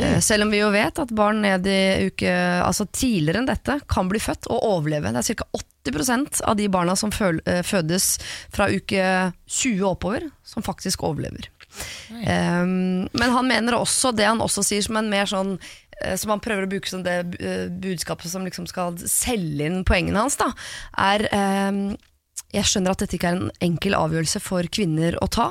Eh, 0.00 0.20
selv 0.20 0.46
om 0.46 0.50
vi 0.52 0.62
jo 0.62 0.70
vet 0.72 0.98
at 1.02 1.12
barn 1.12 1.42
ned 1.44 1.66
i 1.68 2.08
uke 2.08 2.30
Altså 2.64 2.86
tidligere 2.88 3.42
enn 3.42 3.50
dette 3.50 3.80
kan 3.90 4.08
bli 4.10 4.20
født 4.22 4.48
og 4.50 4.64
overleve. 4.64 5.12
Det 5.12 5.22
er 5.22 5.40
ca. 5.42 5.48
80% 5.90 6.42
av 6.48 6.56
de 6.58 6.68
barna 6.72 6.96
som 6.96 7.12
eh, 7.12 7.62
fødes 7.66 8.12
fra 8.52 8.68
uke 8.72 9.04
20 9.46 9.84
og 9.84 9.90
oppover, 9.94 10.28
som 10.44 10.64
faktisk 10.64 11.04
overlever. 11.08 11.50
Um, 12.10 13.06
men 13.14 13.30
han 13.30 13.46
mener 13.46 13.76
også 13.78 14.10
det 14.12 14.26
han 14.26 14.42
også 14.42 14.64
sier 14.66 14.82
som 14.82 14.98
en 14.98 15.08
mer 15.12 15.28
sånn 15.30 15.52
eh, 16.02 16.16
som 16.18 16.34
han 16.34 16.42
prøver 16.42 16.66
å 16.66 16.70
bruke 16.72 16.90
som 16.90 17.04
det 17.06 17.20
budskapet 17.80 18.32
som 18.32 18.44
liksom 18.44 18.66
skal 18.68 18.98
selge 19.06 19.68
inn 19.68 19.84
poengene 19.86 20.24
hans, 20.24 20.36
da, 20.40 20.50
er 20.98 21.28
ehm, 21.30 21.84
jeg 22.54 22.66
skjønner 22.66 22.94
at 22.94 23.02
dette 23.02 23.16
ikke 23.16 23.30
er 23.30 23.38
en 23.38 23.52
enkel 23.62 23.94
avgjørelse 23.98 24.40
for 24.42 24.66
kvinner 24.74 25.16
å 25.22 25.28
ta, 25.30 25.50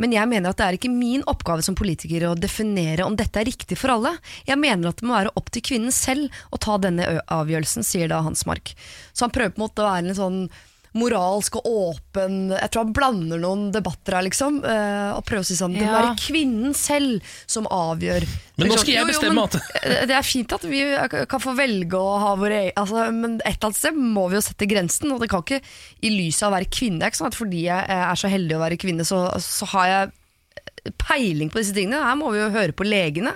men 0.00 0.14
jeg 0.14 0.30
mener 0.30 0.50
at 0.50 0.60
det 0.60 0.66
er 0.66 0.78
ikke 0.78 0.92
min 0.92 1.24
oppgave 1.28 1.64
som 1.66 1.76
politiker 1.78 2.28
å 2.30 2.36
definere 2.38 3.04
om 3.04 3.18
dette 3.18 3.40
er 3.40 3.48
riktig 3.50 3.78
for 3.80 3.92
alle. 3.94 4.14
Jeg 4.48 4.60
mener 4.60 4.90
at 4.90 5.02
det 5.02 5.08
må 5.08 5.16
være 5.16 5.34
opp 5.38 5.52
til 5.54 5.64
kvinnen 5.68 5.94
selv 5.94 6.32
å 6.54 6.60
ta 6.62 6.78
denne 6.80 7.18
avgjørelsen, 7.26 7.86
sier 7.86 8.08
da 8.12 8.22
Hansmark. 8.24 8.72
Så 9.12 9.26
han 9.26 9.34
prøver 9.34 9.54
på 9.54 9.60
en 9.60 9.66
måte 9.66 9.84
å 9.84 9.90
være 9.90 10.08
en 10.08 10.18
sånn 10.18 10.40
moralsk 10.98 11.56
og 11.60 11.68
åpen 11.70 12.50
Jeg 12.52 12.70
tror 12.74 12.84
han 12.84 12.92
blander 12.96 13.40
noen 13.42 13.68
debatter 13.74 14.18
her, 14.18 14.26
liksom. 14.26 14.60
eh, 14.66 15.10
og 15.14 15.24
prøver 15.28 15.44
å 15.44 15.48
si 15.48 15.56
sånn 15.58 15.76
Det 15.78 15.86
må 15.86 15.94
være 15.94 16.16
kvinnen 16.20 16.74
selv 16.76 17.22
som 17.46 17.68
avgjør. 17.70 18.26
Men 18.58 18.72
nå 18.72 18.78
skal 18.80 18.92
jeg 18.92 18.98
jo, 19.00 19.06
jo, 19.06 19.12
bestemme 19.12 19.34
men, 19.38 19.44
at- 19.46 19.84
eh, 19.84 20.04
Det 20.10 20.16
er 20.18 20.26
fint 20.26 20.52
at 20.58 20.66
vi 20.68 20.82
kan 21.30 21.40
få 21.44 21.54
velge 21.58 21.98
å 22.02 22.18
ha 22.24 22.34
våre 22.40 22.60
egen 22.66 22.76
altså, 22.82 23.06
Men 23.14 23.38
et 23.44 23.54
eller 23.56 23.70
annet 23.70 23.80
sted 23.80 23.98
må 23.98 24.28
vi 24.32 24.38
jo 24.40 24.44
sette 24.48 24.68
grensen, 24.70 25.12
og 25.14 25.20
det 25.22 25.30
kan 25.32 25.44
ikke 25.46 25.62
i 26.02 26.10
lyset 26.14 26.42
av 26.46 26.52
å 26.52 26.56
være 26.58 26.70
kvinne. 26.70 27.06
Ikke 27.06 27.22
sant? 27.22 27.38
fordi 27.38 27.64
jeg 27.68 27.84
er 27.98 28.18
så 28.18 28.28
heldig 28.32 28.56
å 28.58 28.62
være 28.66 28.78
kvinne, 28.80 29.04
så, 29.06 29.24
så 29.42 29.66
har 29.74 29.86
jeg 29.92 30.12
peiling 30.96 31.50
på 31.52 31.60
disse 31.60 31.74
tingene. 31.76 32.00
Her 32.04 32.18
må 32.18 32.32
vi 32.32 32.40
jo 32.40 32.50
høre 32.54 32.74
på 32.76 32.86
legene. 32.86 33.34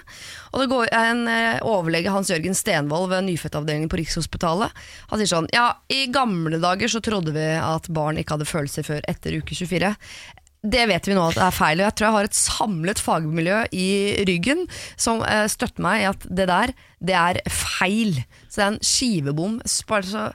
Og 0.53 0.63
det 0.63 0.69
går 0.73 0.93
en 0.97 1.25
eh, 1.31 1.63
overlege, 1.67 2.13
Hans 2.13 2.31
Jørgen 2.33 2.57
Stenvold 2.57 3.11
ved 3.13 3.27
nyfødtavdelingen 3.29 3.91
på 3.93 4.01
Rikshospitalet, 4.01 4.85
han 5.11 5.21
sier 5.21 5.31
sånn 5.31 5.51
Ja, 5.55 5.71
i 5.93 6.07
gamle 6.13 6.61
dager 6.63 6.91
så 6.93 7.03
trodde 7.05 7.35
vi 7.35 7.49
at 7.57 7.89
barn 7.93 8.21
ikke 8.21 8.37
hadde 8.37 8.49
følelser 8.49 8.87
før 8.87 9.03
etter 9.11 9.39
uke 9.41 9.57
24. 9.57 9.93
Det 10.63 10.83
vet 10.87 11.09
vi 11.09 11.15
nå 11.19 11.25
at 11.27 11.39
det 11.39 11.47
er 11.49 11.57
feil, 11.57 11.81
og 11.81 11.89
jeg 11.89 11.95
tror 11.99 12.07
jeg 12.07 12.17
har 12.17 12.29
et 12.29 12.39
samlet 12.39 13.01
fagmiljø 13.03 13.61
i 13.75 13.89
ryggen 14.29 14.67
som 14.95 15.25
eh, 15.27 15.49
støtter 15.51 15.83
meg 15.83 16.05
i 16.05 16.11
at 16.13 16.27
det 16.31 16.49
der, 16.51 16.75
det 17.03 17.17
er 17.19 17.41
feil. 17.51 18.21
Så 18.47 18.61
det 18.61 18.67
er 18.67 18.75
en 18.75 18.85
skivebom. 18.87 19.57
Bare 19.91 20.07
så 20.07 20.29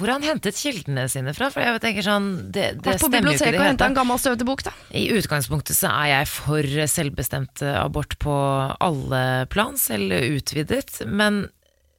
Hvor 0.00 0.08
han 0.08 0.24
hentet 0.24 0.56
kildene 0.56 1.04
sine 1.12 1.34
fra? 1.36 1.50
For 1.52 1.60
jeg 1.60 1.80
tenker 1.84 2.06
sånn, 2.06 2.28
det, 2.54 2.70
det 2.80 2.94
på 3.02 3.10
biblioteket 3.12 3.58
og 3.60 3.66
henta 3.66 3.90
en 3.90 3.96
gammel 3.96 4.20
støvete 4.20 4.46
bok, 4.48 4.64
da. 4.64 4.72
I 4.96 5.04
utgangspunktet 5.18 5.76
så 5.76 5.90
er 5.92 6.12
jeg 6.14 6.30
for 6.32 6.68
selvbestemt 6.88 7.64
abort 7.76 8.16
på 8.22 8.36
alle 8.80 9.24
plan, 9.52 9.76
selv 9.76 10.16
utvidet. 10.32 11.02
Men 11.04 11.44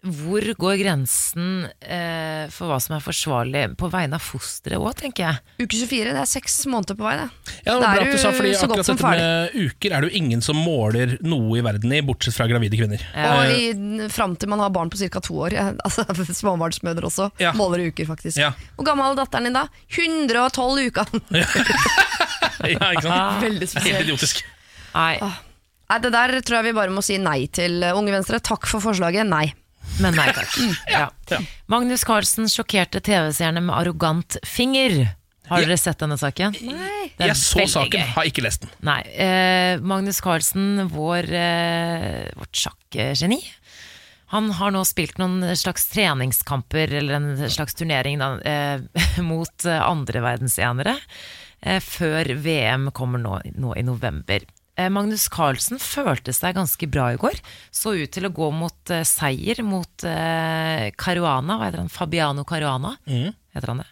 hvor 0.04 0.44
går 0.60 0.76
grensen 0.82 1.64
eh, 1.80 2.50
for 2.52 2.68
hva 2.68 2.76
som 2.84 2.98
er 2.98 3.04
forsvarlig 3.06 3.62
på 3.80 3.88
vegne 3.94 4.18
av 4.18 4.24
fosteret 4.26 4.76
òg, 4.82 4.92
tenker 5.00 5.24
jeg. 5.30 5.38
Uke 5.64 5.78
24, 5.80 6.12
det 6.12 6.20
er 6.20 6.28
seks 6.28 6.58
måneder 6.68 6.98
på 7.00 7.06
vei, 7.08 7.14
det. 7.22 7.28
Ja, 7.64 7.78
det 7.80 7.88
er 7.88 8.12
du 8.12 8.18
sa, 8.20 8.34
fordi 8.36 8.52
så 8.60 8.68
godt 8.68 8.82
akkurat 8.82 8.90
som 8.90 9.00
dette 9.00 9.14
med 9.16 9.56
uker 9.70 9.96
er 9.96 10.04
det 10.04 10.10
jo 10.12 10.20
ingen 10.20 10.44
som 10.44 10.60
måler 10.60 11.16
noe 11.24 11.56
i 11.62 11.64
verden 11.64 11.96
i, 11.96 12.02
bortsett 12.04 12.36
fra 12.36 12.50
gravide 12.52 12.76
kvinner. 12.82 13.06
Og 13.16 13.54
i, 13.56 14.10
fram 14.12 14.36
til 14.36 14.52
man 14.52 14.60
har 14.66 14.74
barn 14.76 14.92
på 14.92 15.00
ca. 15.00 15.24
to 15.24 15.40
år. 15.48 15.56
ja, 15.56 15.70
Altså, 15.88 16.04
Småbarnsmødre 16.36 17.08
også 17.08 17.30
Ja. 17.40 17.54
måler 17.56 17.86
uker, 17.88 18.06
faktisk. 18.12 18.38
Ja. 18.44 18.52
Hvor 18.76 18.90
gammel 18.92 19.14
er 19.14 19.22
datteren 19.24 19.48
din 19.48 19.56
da? 19.56 19.68
112 19.88 20.92
uker! 20.92 21.16
ja, 22.74 22.92
ikke 22.92 23.08
sant? 23.08 23.42
Veldig 23.44 23.72
Helt 23.88 24.06
idiotisk. 24.06 24.44
Nei, 24.94 25.16
Nei, 25.24 25.98
Det 26.04 26.12
der 26.14 26.32
tror 26.42 26.60
jeg 26.60 26.72
vi 26.72 26.78
bare 26.78 26.92
må 26.94 27.02
si 27.06 27.18
nei 27.22 27.46
til. 27.54 27.80
Unge 27.94 28.14
Venstre, 28.16 28.40
takk 28.44 28.68
for 28.70 28.84
forslaget. 28.84 29.28
Nei. 29.30 29.48
Men 30.02 30.16
nei 30.18 30.30
takk. 30.36 30.56
Ja. 30.90 31.08
Ja. 31.30 31.40
Magnus 31.72 32.04
Carlsen 32.08 32.50
sjokkerte 32.52 33.02
TV-seerne 33.04 33.62
med 33.64 33.76
arrogant 33.76 34.38
finger. 34.48 35.14
Har 35.50 35.60
dere 35.66 35.76
sett 35.78 36.00
denne 36.00 36.16
saken? 36.18 36.56
Nei. 36.64 37.10
Jeg 37.20 37.36
så 37.38 37.66
saken, 37.68 38.00
gøy. 38.00 38.14
har 38.16 38.30
ikke 38.30 38.46
lest 38.46 38.64
den. 38.64 38.72
Nei. 38.88 39.02
Eh, 39.12 39.82
Magnus 39.84 40.22
Carlsen, 40.24 40.88
vår, 40.94 41.28
eh, 41.36 42.32
vårt 42.40 42.56
sjakkgeni. 42.64 43.42
Han 44.34 44.50
har 44.58 44.72
nå 44.74 44.82
spilt 44.88 45.20
noen 45.22 45.44
slags 45.60 45.86
treningskamper, 45.92 46.96
eller 47.02 47.20
en 47.20 47.50
slags 47.54 47.76
turnering, 47.78 48.18
da, 48.24 48.32
eh, 48.42 48.82
mot 49.22 49.68
andre 49.68 50.24
verdensenere, 50.26 50.96
eh, 51.62 51.78
før 51.84 52.34
VM 52.42 52.90
kommer 52.96 53.22
nå, 53.22 53.36
nå 53.54 53.76
i 53.78 53.84
november. 53.86 54.48
Eh, 54.76 54.90
Magnus 54.90 55.28
Carlsen 55.30 55.82
følte 55.82 56.34
seg 56.34 56.56
ganske 56.58 56.88
bra 56.90 57.12
i 57.14 57.20
går. 57.22 57.38
Så 57.74 57.94
ut 57.98 58.14
til 58.14 58.26
å 58.30 58.34
gå 58.34 58.50
mot 58.56 58.94
eh, 58.94 59.06
seier 59.08 59.62
mot 59.66 60.08
eh, 60.08 60.90
Caruana. 60.98 61.60
Hva 61.60 61.70
heter 61.70 61.84
han? 61.84 61.94
Fabiano 61.94 62.46
Caruana? 62.48 62.96
Heter 63.06 63.74
han 63.74 63.84
det? 63.84 63.92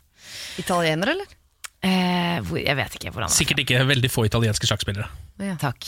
Italiener, 0.61 1.13
eller? 1.13 1.37
Eh, 1.81 2.37
hvor, 2.45 2.59
jeg 2.61 2.77
vet 2.77 2.95
ikke 2.97 3.09
hvor 3.09 3.23
han 3.25 3.31
er. 3.31 3.33
Sikkert 3.33 3.63
ikke 3.63 3.79
veldig 3.89 4.09
få 4.13 4.27
italienske 4.27 4.67
sjakkspillere. 4.69 5.07
Ja. 5.41 5.55
Takk. 5.57 5.87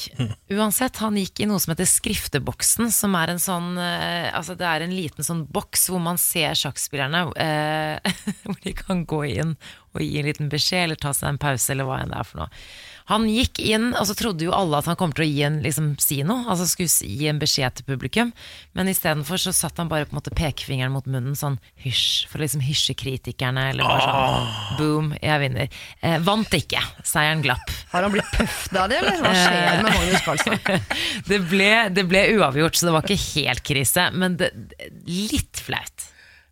Uansett, 0.50 0.98
han 1.04 1.20
gikk 1.20 1.44
i 1.44 1.48
noe 1.50 1.62
som 1.62 1.76
heter 1.76 1.86
skrifteboksen, 1.90 2.90
som 2.94 3.14
er 3.20 3.36
en 3.36 3.42
sånn 3.42 3.76
eh, 3.78 4.32
Altså 4.34 4.56
det 4.58 4.66
er 4.66 4.82
en 4.82 4.96
liten 4.96 5.26
sånn 5.26 5.44
boks 5.54 5.86
hvor 5.94 6.02
man 6.02 6.18
ser 6.22 6.58
sjakkspillerne, 6.58 7.28
eh, 7.38 8.18
hvor 8.48 8.58
de 8.66 8.74
kan 8.78 9.06
gå 9.10 9.22
inn 9.36 9.54
og 9.94 10.02
gi 10.02 10.18
en 10.18 10.30
liten 10.32 10.50
beskjed, 10.50 10.88
eller 10.88 10.98
ta 10.98 11.14
seg 11.14 11.30
en 11.30 11.42
pause, 11.42 11.70
eller 11.76 11.86
hva 11.86 12.02
enn 12.02 12.16
det 12.16 12.18
er 12.24 12.30
for 12.32 12.42
noe. 12.42 12.64
Han 13.12 13.26
gikk 13.28 13.60
inn, 13.60 13.90
og 14.00 14.06
så 14.08 14.16
trodde 14.16 14.46
jo 14.46 14.54
alle 14.56 14.80
at 14.80 14.88
han 14.88 14.98
kom 15.00 15.12
til 15.16 15.26
å 15.26 15.28
gi 15.28 15.42
en, 15.48 15.58
liksom, 15.64 15.90
si 16.00 16.22
noe, 16.24 16.46
altså 16.52 16.68
skulle 16.70 16.88
gi 16.90 17.28
en 17.28 17.42
beskjed 17.42 17.80
til 17.80 17.88
publikum, 17.88 18.32
men 18.78 18.92
istedenfor 18.92 19.42
så 19.42 19.52
satt 19.56 19.82
han 19.82 19.92
bare 19.92 20.08
på 20.08 20.16
en 20.16 20.20
måte 20.22 20.34
pekefingeren 20.38 20.94
mot 20.94 21.08
munnen, 21.10 21.36
sånn 21.40 21.58
hysj, 21.84 22.30
for 22.32 22.40
å 22.40 22.46
liksom 22.46 22.64
hysje 22.64 22.96
kritikerne, 23.00 23.70
eller 23.74 23.88
bare 23.88 24.06
sånn 24.08 24.80
boom, 24.80 25.12
jeg 25.20 25.44
vinner. 25.44 25.82
Eh, 26.00 26.18
vant 26.24 26.56
ikke, 26.56 26.84
seieren 27.04 27.44
glapp. 27.44 27.76
Har 27.92 28.08
han 28.08 28.16
blitt 28.16 28.32
pøffet 28.38 28.80
av 28.80 28.88
det, 28.92 29.02
eller? 29.04 29.20
Hva 29.24 29.36
skjer 29.36 29.60
med 29.68 29.90
Magnus 29.90 30.26
Carlsen? 30.30 30.60
Det 31.34 31.40
ble, 31.50 31.70
det 31.94 32.04
ble 32.10 32.22
uavgjort, 32.38 32.76
så 32.78 32.88
det 32.88 32.94
var 32.96 33.06
ikke 33.06 33.40
helt 33.40 33.64
krise, 33.66 34.08
men 34.18 34.36
det, 34.40 34.50
litt 35.08 35.60
flaut. 35.64 36.08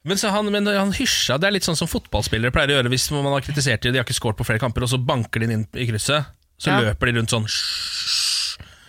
Men, 0.07 0.17
så 0.17 0.31
han, 0.33 0.47
men 0.53 0.65
han 0.65 0.93
hysja, 0.97 1.37
det 1.37 1.49
er 1.49 1.55
litt 1.57 1.67
sånn 1.67 1.77
som 1.77 1.89
fotballspillere 1.89 2.53
pleier 2.53 2.73
å 2.73 2.77
gjøre 2.79 2.91
hvis 2.93 3.09
man 3.13 3.27
har 3.29 3.43
kritisert 3.45 3.83
dem, 3.83 3.93
de 3.93 4.01
har 4.01 4.07
ikke 4.07 4.17
skåret 4.17 4.39
på 4.39 4.47
flere 4.47 4.61
kamper, 4.61 4.85
og 4.87 4.89
så 4.89 4.97
banker 4.97 5.43
de 5.43 5.57
inn 5.57 5.65
i 5.77 5.87
krysset. 5.89 6.31
Så 6.61 6.69
Ja. 6.69 6.79
løper 6.91 7.09
de 7.09 7.17
rundt 7.19 7.33
sånn 7.33 7.47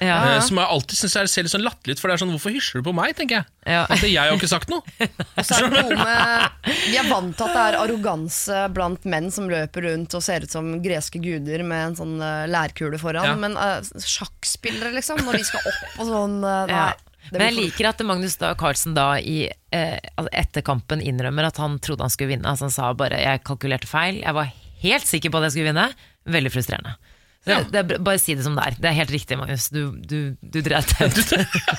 Ja. 0.03 0.17
Eh, 0.35 0.41
Som 0.43 0.59
jeg 0.59 0.67
alltid 0.67 0.99
syns 0.99 1.31
ser 1.31 1.45
litt 1.47 1.53
sånn 1.53 1.63
latterlig 1.63 1.95
ut, 1.95 2.01
for 2.03 2.11
det 2.11 2.17
er 2.17 2.23
sånn 2.25 2.33
hvorfor 2.35 2.51
hysjer 2.51 2.83
du 2.83 2.89
på 2.89 2.93
meg, 2.97 3.15
tenker 3.15 3.37
jeg. 3.39 3.47
Ja. 3.71 3.85
At 3.89 4.01
jeg 4.03 4.17
har 4.19 4.33
ikke 4.35 4.49
sagt 4.51 4.69
noe. 4.73 4.83
Og 5.39 5.45
så 5.47 5.61
er 5.61 5.69
det 5.71 5.79
noe 5.79 5.95
med 5.95 6.73
Vi 6.91 6.97
er 6.99 7.07
vant 7.07 7.37
til 7.39 7.47
at 7.47 7.55
det 7.55 7.63
er 7.69 7.79
arroganse 7.85 8.59
blant 8.75 9.05
menn 9.07 9.31
som 9.31 9.47
løper 9.49 9.87
rundt 9.87 10.17
og 10.19 10.25
ser 10.27 10.43
ut 10.43 10.51
som 10.51 10.73
greske 10.83 11.23
guder 11.23 11.63
med 11.63 11.93
en 11.93 11.95
sånn 12.01 12.17
uh, 12.19 12.49
lærkule 12.51 12.99
foran, 12.99 13.25
Ja. 13.31 13.37
men 13.39 13.55
uh, 13.57 13.79
sjakkspillere, 14.03 14.91
liksom, 14.99 15.23
når 15.23 15.39
de 15.39 15.45
skal 15.45 15.61
opp 15.71 16.01
og 16.03 16.11
sånn 16.11 16.37
Nei. 16.73 16.93
Men 17.31 17.41
jeg 17.47 17.55
for- 17.55 17.63
liker 17.63 17.89
at 17.93 18.03
Magnus 18.05 18.35
da, 18.43 18.51
Carlsen 18.59 18.95
da 18.99 19.13
i, 19.23 19.47
etter 19.73 20.63
kampen 20.67 21.01
innrømmer 21.01 21.47
at 21.47 21.57
han 21.63 21.79
trodde 21.79 22.03
han 22.03 22.11
skulle 22.11 22.35
vinne. 22.35 22.51
Altså 22.51 22.67
han 22.67 22.75
sa 22.75 22.91
bare 22.93 23.23
'jeg 23.23 23.45
kalkulerte 23.47 23.87
feil', 23.87 24.19
jeg 24.27 24.35
var 24.35 24.51
helt 24.83 25.07
sikker 25.07 25.31
på 25.31 25.39
at 25.39 25.45
jeg 25.47 25.53
skulle 25.55 25.71
vinne. 25.71 25.95
Veldig 26.27 26.51
frustrerende. 26.51 26.97
Så 27.43 27.51
Ja. 27.51 27.61
det, 27.67 27.79
er, 27.81 27.99
bare 27.99 28.21
si 28.23 28.35
det 28.39 28.45
som 28.47 28.55
det 28.55 28.63
er. 28.69 28.77
Det 28.79 28.87
er 28.93 28.95
helt 29.01 29.11
riktig, 29.11 29.37
Magnus. 29.39 29.65
Du, 29.75 29.97
du, 29.99 30.37
du 30.41 30.61
dreit 30.63 30.93
deg 30.99 31.11
ut. 31.11 31.33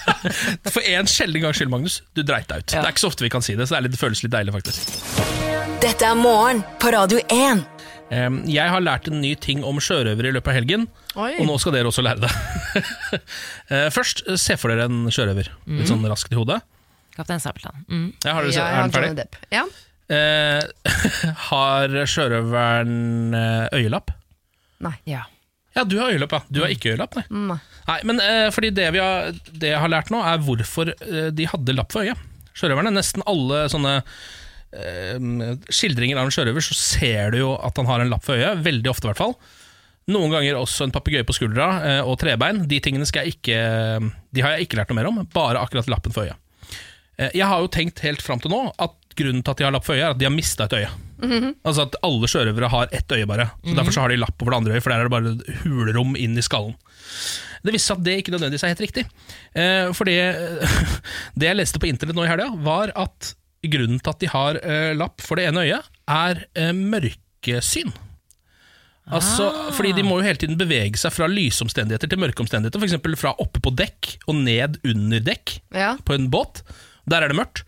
For 0.74 0.84
en 0.84 1.08
sjelden 1.08 1.42
gangs 1.46 1.56
skyld, 1.62 1.72
Magnus, 1.72 2.02
du 2.18 2.24
dreit 2.28 2.50
deg 2.52 2.66
ut. 2.66 2.74
Ja. 2.76 2.82
Det 2.84 2.90
er 2.90 2.96
ikke 2.98 3.04
så 3.06 3.12
ofte 3.14 3.24
vi 3.24 3.32
kan 3.32 3.46
si 3.46 3.56
det, 3.56 3.68
så 3.70 3.76
det, 3.76 3.80
er 3.80 3.86
litt, 3.88 3.96
det 3.96 4.02
føles 4.02 4.24
litt 4.26 4.34
deilig, 4.36 4.52
faktisk. 4.58 4.92
Dette 5.84 6.10
er 6.10 6.20
morgen 6.20 6.64
på 6.84 6.92
Radio 6.92 7.22
1. 7.32 7.64
Eh, 8.12 8.28
Jeg 8.52 8.70
har 8.76 8.84
lært 8.84 9.08
en 9.08 9.22
ny 9.24 9.32
ting 9.40 9.64
om 9.68 9.80
sjørøvere 9.84 10.34
i 10.34 10.36
løpet 10.36 10.52
av 10.52 10.58
helgen, 10.60 10.84
Oi. 11.16 11.32
og 11.40 11.48
nå 11.48 11.56
skal 11.64 11.78
dere 11.78 11.88
også 11.92 12.04
lære 12.06 12.26
det. 12.28 12.34
Eh, 13.72 13.88
Først, 13.96 14.24
eh, 14.28 14.36
se 14.42 14.58
for 14.60 14.70
dere 14.74 14.90
en 14.90 15.06
sjørøver, 15.14 15.48
litt 15.72 15.88
sånn 15.88 16.04
raskt 16.12 16.34
i 16.34 16.38
hodet. 16.38 16.60
Kaptein 17.16 17.40
Sabeltann. 17.40 17.86
Mm. 17.88 18.08
Ja, 18.26 18.34
har 18.36 18.44
dere, 18.44 18.54
Ja, 18.58 18.66
er 18.68 18.82
den 18.84 18.92
ferdig? 18.92 19.26
Ja. 19.54 19.64
Eh, 20.12 21.32
har 21.48 21.96
sjørøveren 22.10 23.38
øyelapp? 23.72 24.12
Nei. 24.84 24.98
Ja. 25.08 25.24
Ja, 25.76 25.84
du 25.90 25.96
har 26.00 26.14
øyelapp, 26.14 26.36
ja. 26.38 26.42
Du 26.54 26.62
har 26.62 26.70
ikke 26.74 26.94
øyelapp, 26.94 27.16
nei. 27.18 27.24
Mm. 27.34 27.56
nei 27.88 27.98
men 28.10 28.20
eh, 28.22 28.50
fordi 28.54 28.70
det, 28.78 28.92
vi 28.94 29.02
har, 29.02 29.32
det 29.52 29.72
jeg 29.74 29.82
har 29.82 29.90
lært 29.92 30.12
nå, 30.14 30.20
er 30.22 30.42
hvorfor 30.46 30.92
eh, 30.94 31.32
de 31.34 31.48
hadde 31.50 31.76
lapp 31.78 31.92
for 31.96 32.06
øyet. 32.06 32.22
Sjørøverne, 32.54 32.92
nesten 32.94 33.24
alle 33.26 33.64
sånne 33.74 33.96
eh, 34.78 35.18
skildringer 35.74 36.20
av 36.22 36.30
en 36.30 36.36
sjørøver, 36.36 36.62
så 36.66 36.78
ser 36.78 37.34
du 37.34 37.40
jo 37.42 37.52
at 37.58 37.78
han 37.82 37.90
har 37.90 38.04
en 38.04 38.14
lapp 38.14 38.26
for 38.26 38.38
øyet. 38.38 38.62
Veldig 38.66 38.92
ofte, 38.94 39.08
i 39.08 39.12
hvert 39.12 39.24
fall. 39.24 39.36
Noen 40.14 40.34
ganger 40.36 40.58
også 40.60 40.84
en 40.86 40.92
papegøye 40.94 41.24
på 41.28 41.36
skuldra 41.38 41.68
eh, 41.88 42.02
og 42.06 42.18
trebein. 42.22 42.66
De 42.70 42.80
tingene 42.84 43.08
skal 43.08 43.24
jeg 43.26 43.38
ikke 43.38 43.60
De 44.36 44.44
har 44.44 44.58
jeg 44.58 44.68
ikke 44.68 44.82
lært 44.82 44.92
noe 44.92 45.00
mer 45.00 45.10
om, 45.10 45.22
bare 45.34 45.62
akkurat 45.64 45.88
lappen 45.92 46.14
for 46.16 46.28
øyet. 46.28 46.38
Eh, 47.18 47.32
Jeg 47.40 47.48
har 47.50 47.64
jo 47.64 47.72
tenkt 47.72 48.04
helt 48.04 48.22
fram 48.26 48.42
til 48.44 48.52
nå 48.54 48.66
at 48.78 49.00
grunnen 49.18 49.44
til 49.46 49.54
at 49.54 49.62
de 49.62 49.68
har 49.68 49.74
lapp 49.76 49.86
for 49.88 49.96
øyet, 49.96 50.06
er 50.10 50.16
at 50.16 50.20
de 50.20 50.28
har 50.28 50.34
mista 50.36 50.66
et 50.68 50.78
øye. 50.82 50.90
Altså 51.64 51.86
at 51.88 51.96
alle 52.04 52.28
sjørøvere 52.30 52.70
har 52.74 52.90
ett 52.92 53.12
øye 53.16 53.28
bare. 53.30 53.50
Så 53.64 53.76
Derfor 53.78 53.96
så 53.96 54.02
har 54.04 54.12
de 54.14 54.18
lapp 54.20 54.42
over 54.44 54.52
det 54.52 54.58
andre 54.62 54.74
øyet, 54.76 54.84
for 54.84 54.92
der 54.94 55.04
er 55.04 55.08
det 55.08 55.14
bare 55.14 55.62
hulrom 55.64 56.16
inn 56.20 56.38
i 56.38 56.44
skallen. 56.46 56.76
Det 57.64 57.72
viste 57.72 57.88
seg 57.94 58.02
at 58.02 58.04
det 58.04 58.16
ikke 58.20 58.34
nødvendigvis 58.34 58.64
er 58.68 58.74
helt 58.74 58.84
riktig. 58.84 59.04
Eh, 59.56 59.92
for 59.96 60.10
det, 60.10 60.18
det 61.40 61.48
jeg 61.48 61.56
leste 61.60 61.80
på 61.80 61.88
internett 61.88 62.18
nå 62.18 62.26
i 62.26 62.32
helga, 62.32 62.50
var 62.66 62.92
at 63.00 63.34
grunnen 63.64 64.02
til 64.04 64.12
at 64.12 64.20
de 64.20 64.28
har 64.34 64.60
eh, 64.60 64.90
lapp 65.00 65.24
for 65.24 65.40
det 65.40 65.46
ene 65.48 65.64
øyet, 65.64 65.88
er 66.12 66.44
eh, 66.60 66.74
mørkesyn. 66.76 67.94
Altså, 69.14 69.50
fordi 69.76 69.92
De 69.98 70.04
må 70.08 70.20
jo 70.20 70.24
hele 70.28 70.40
tiden 70.40 70.56
bevege 70.60 70.96
seg 71.00 71.12
fra 71.12 71.28
lysomstendigheter 71.28 72.08
til 72.12 72.22
mørkeomstendigheter. 72.24 72.80
F.eks. 72.84 73.20
fra 73.20 73.34
oppe 73.44 73.60
på 73.64 73.74
dekk 73.76 74.14
og 74.32 74.38
ned 74.44 74.78
under 74.88 75.24
dekk 75.24 75.58
Ja. 75.76 75.94
på 76.08 76.16
en 76.16 76.30
båt. 76.32 76.62
Der 77.08 77.24
er 77.24 77.28
det 77.32 77.36
mørkt. 77.40 77.66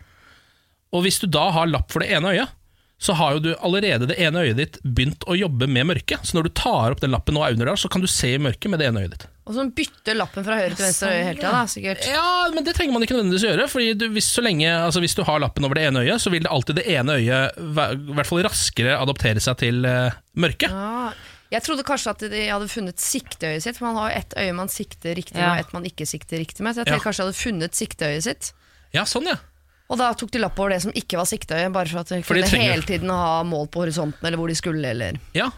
Og 0.96 1.04
hvis 1.04 1.20
du 1.20 1.28
da 1.28 1.50
har 1.52 1.68
lapp 1.68 1.92
for 1.92 2.00
det 2.04 2.12
ene 2.16 2.32
øyet, 2.32 2.54
så 2.98 3.14
har 3.20 3.36
jo 3.36 3.40
du 3.44 3.50
allerede 3.60 4.08
det 4.08 4.16
ene 4.24 4.40
øyet 4.46 4.58
ditt 4.58 4.78
begynt 4.84 5.26
å 5.28 5.36
jobbe 5.36 5.68
med 5.68 5.90
mørket. 5.90 6.24
Så 6.24 6.38
når 6.38 6.48
du 6.48 6.52
tar 6.56 6.94
opp 6.96 7.02
den 7.04 7.12
lappen 7.12 7.36
nå 7.36 7.44
er 7.44 7.52
under 7.58 7.68
der, 7.74 7.80
så 7.80 7.90
kan 7.92 8.02
du 8.02 8.08
se 8.08 8.34
i 8.36 8.42
mørket 8.42 8.72
med 8.72 8.80
det 8.80 8.88
ene 8.88 9.04
øyet 9.04 9.18
ditt. 9.18 9.26
Og 9.46 9.54
så 9.54 9.66
bytter 9.78 10.16
lappen 10.18 10.46
fra 10.48 10.56
høyre 10.58 10.74
til 10.74 10.86
venstre 10.88 11.10
øye 11.12 11.26
hele 11.28 11.38
tida, 11.38 11.52
da, 11.54 11.66
sikkert. 11.70 12.08
Ja, 12.10 12.24
men 12.56 12.66
det 12.66 12.74
trenger 12.74 12.96
man 12.96 13.04
ikke 13.06 13.14
nødvendigvis 13.18 13.44
gjøre. 13.46 13.68
Fordi 13.70 13.92
du, 14.00 14.08
hvis, 14.16 14.30
så 14.34 14.42
lenge, 14.42 14.72
altså 14.74 15.04
hvis 15.04 15.14
du 15.14 15.22
har 15.28 15.44
lappen 15.44 15.68
over 15.68 15.78
det 15.78 15.84
ene 15.92 16.02
øyet, 16.02 16.24
så 16.24 16.32
vil 16.34 16.48
det 16.48 16.50
alltid 16.56 16.80
det 16.80 16.88
ene 16.96 17.20
øyet 17.20 17.60
i 17.62 18.16
hvert 18.16 18.32
fall 18.32 18.42
raskere 18.48 18.96
adoptere 18.98 19.44
seg 19.44 19.60
til 19.62 19.86
uh, 19.86 20.16
mørket. 20.42 20.72
Ja. 20.74 21.12
jeg 21.54 21.62
trodde 21.68 21.86
kanskje 21.86 22.16
at 22.16 22.26
de 22.32 22.48
hadde 22.50 22.72
funnet 22.74 22.98
sikteøyet 23.04 23.68
sitt, 23.68 23.78
for 23.78 23.92
man 23.92 24.00
har 24.02 24.10
jo 24.16 24.24
ett 24.24 24.34
øye 24.42 24.56
man 24.58 24.72
sikter 24.72 25.14
riktig 25.20 25.38
Ja. 25.38 25.52
med, 25.52 25.60
og 25.60 25.66
ett 25.68 25.76
man 25.78 25.86
ikke 25.92 26.08
sikter 26.10 26.42
riktig 26.42 26.64
med. 26.66 26.74
Så 26.74 26.82
jeg 26.82 26.90
tenkte 26.90 27.04
Ja. 27.04 27.06
kanskje 27.12 27.22
de 27.22 27.28
hadde 27.30 27.44
funnet 27.44 27.78
sikteøyet 27.84 28.24
sitt. 28.26 28.54
Ja, 28.98 29.04
sånn 29.06 29.30
ja. 29.30 29.36
Og 29.86 30.00
da 30.02 30.08
tok 30.18 30.32
de 30.34 30.42
lapp 30.42 30.58
over 30.60 30.74
det 30.74 30.80
som 30.82 30.96
ikke 30.98 31.20
var 31.20 31.28
sikteøye, 31.30 31.70
bare 31.74 31.92
for 31.92 32.02
at 32.02 32.10
de 32.10 32.24
kunne 32.26 32.48
de 32.48 32.64
hele 32.64 32.86
tiden 32.88 33.12
ha 33.14 33.44
mål 33.46 33.68
på 33.70 33.84
horisonten, 33.84 34.26
eller 34.26 34.40
hvor 34.42 34.50
de 34.50 34.58
skulle, 34.58 34.82
eller 34.96 35.20
Ja. 35.38 35.52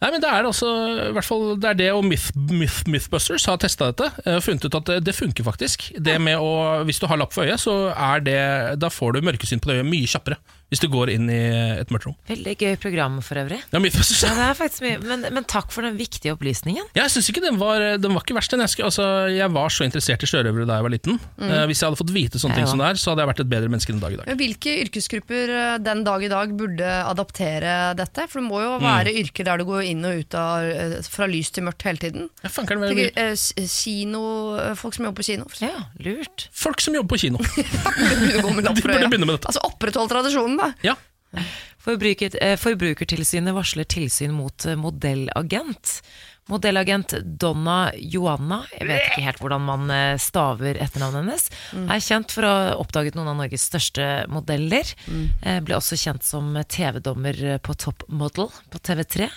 Nei, 0.00 0.08
men 0.14 0.22
Det 0.22 0.30
er 0.32 0.46
også, 0.48 0.68
i 1.10 1.12
hvert 1.12 1.26
fall, 1.26 1.42
det 1.60 1.68
er 1.68 1.76
det 1.76 1.88
og 1.92 2.06
Myth, 2.08 2.30
Myth, 2.34 2.86
Mythbusters 2.88 3.44
har 3.44 3.58
testa 3.60 3.90
dette 3.90 4.06
eh, 4.24 4.38
og 4.38 4.42
funnet 4.46 4.64
ut 4.64 4.78
at 4.78 4.86
det, 4.88 4.96
det 5.04 5.14
funker 5.14 5.44
faktisk. 5.44 5.90
Det 6.00 6.16
med 6.24 6.40
å, 6.40 6.80
Hvis 6.88 7.02
du 7.02 7.06
har 7.10 7.20
lapp 7.20 7.34
for 7.36 7.44
øyet, 7.44 7.60
så 7.60 7.92
er 7.92 8.24
det, 8.24 8.38
da 8.80 8.88
får 8.88 9.18
du 9.18 9.26
mørkesyn 9.28 9.60
på 9.60 9.68
det 9.68 9.76
øyet 9.82 9.90
mye 9.90 10.08
kjappere. 10.08 10.40
Hvis 10.70 10.82
du 10.82 10.86
går 10.90 11.10
inn 11.16 11.26
i 11.32 11.38
et 11.80 11.90
mørkt 11.90 12.06
rom. 12.06 12.16
Veldig 12.30 12.54
gøy 12.60 12.76
program 12.78 13.18
for 13.26 13.40
øvrig. 13.42 13.58
Ja, 13.72 13.80
mye, 13.82 13.90
Ja, 13.90 14.34
det 14.38 14.44
er 14.44 14.56
faktisk 14.58 14.84
mye, 14.84 15.00
men, 15.02 15.26
men 15.34 15.46
takk 15.50 15.72
for 15.74 15.82
den 15.86 15.96
viktige 15.98 16.36
opplysningen. 16.36 16.86
Ja, 16.94 17.04
jeg 17.04 17.14
syns 17.16 17.30
ikke 17.32 17.42
den 17.42 17.58
var, 17.58 17.82
den 17.98 18.14
var 18.14 18.22
ikke 18.22 18.36
verst. 18.38 18.54
Jeg, 18.54 18.84
altså, 18.86 19.06
jeg 19.34 19.50
var 19.54 19.74
så 19.74 19.86
interessert 19.86 20.22
i 20.22 20.30
sjørøvere 20.30 20.68
da 20.68 20.78
jeg 20.78 20.86
var 20.86 20.94
liten. 20.94 21.18
Eh, 21.42 21.64
hvis 21.70 21.82
jeg 21.82 21.90
hadde 21.90 21.98
fått 21.98 22.12
vite 22.14 22.38
sånne 22.38 22.54
ja, 22.54 22.62
ting 22.62 22.70
som 22.70 22.82
det 22.82 22.90
er, 22.90 23.00
så 23.02 23.12
hadde 23.12 23.24
jeg 23.24 23.30
vært 23.32 23.42
et 23.44 23.50
bedre 23.50 23.72
menneske 23.72 23.94
den 23.94 24.02
dag 24.02 24.14
i 24.14 24.20
dag. 24.20 24.30
Hvilke 24.40 24.76
yrkesgrupper 24.84 25.54
eh, 25.56 25.74
den 25.82 26.04
dag 26.06 26.26
i 26.26 26.30
dag 26.30 26.54
burde 26.60 26.92
adaptere 27.10 27.74
dette? 27.98 28.28
For 28.30 28.38
det 28.38 28.46
må 28.46 28.62
jo 28.62 28.76
være 28.82 29.14
yrker 29.24 29.50
der 29.50 29.62
du 29.62 29.66
går 29.68 29.88
inn 29.90 30.06
og 30.06 30.22
ut 30.22 30.38
av 30.38 30.70
eh, 30.70 30.96
fra 31.10 31.26
lys 31.30 31.50
til 31.56 31.66
mørkt 31.66 31.86
hele 31.88 32.02
tiden. 32.06 32.30
Ja, 32.44 32.52
fanker 32.52 32.78
det 32.78 32.92
Tenker, 32.94 33.10
eh, 33.26 33.66
kino, 33.70 34.22
Folk 34.78 34.94
som 34.94 35.06
jobber 35.08 35.22
på 35.24 35.28
kino. 35.32 35.50
Ja, 35.62 35.86
lurt. 36.02 36.46
Folk 36.54 36.82
som 36.82 36.94
jobber 36.94 37.16
på 37.16 37.20
kino. 37.26 37.42
De 38.30 38.42
burde 38.46 39.10
begynne 39.10 39.26
med 39.26 39.34
dette. 39.36 39.50
Altså 39.50 39.62
Oppretthold 39.66 40.10
tradisjonen, 40.12 40.59
da. 40.60 40.72
Ja. 40.86 40.96
Eh, 41.36 42.56
Forbrukertilsynet 42.60 43.54
varsler 43.56 43.86
tilsyn 43.88 44.34
mot 44.36 44.66
eh, 44.68 44.76
modellagent. 44.76 46.00
Modellagent 46.50 47.12
Donna 47.38 47.92
Joanna, 47.94 48.64
jeg 48.74 48.88
vet 48.88 49.04
ikke 49.06 49.22
helt 49.22 49.38
hvordan 49.40 49.62
man 49.62 49.90
eh, 49.94 50.16
staver 50.18 50.80
etternavnet 50.82 51.22
hennes, 51.22 51.44
er 51.94 52.02
kjent 52.02 52.34
for 52.34 52.46
å 52.48 52.50
ha 52.50 52.72
oppdaget 52.82 53.14
noen 53.14 53.30
av 53.30 53.38
Norges 53.38 53.68
største 53.70 54.08
modeller. 54.32 54.90
Eh, 55.46 55.60
Ble 55.62 55.76
også 55.78 55.98
kjent 56.00 56.26
som 56.26 56.50
TV-dommer 56.66 57.38
på 57.62 57.76
Top 57.78 58.02
Model 58.10 58.50
på 58.72 58.82
TV3, 58.90 59.30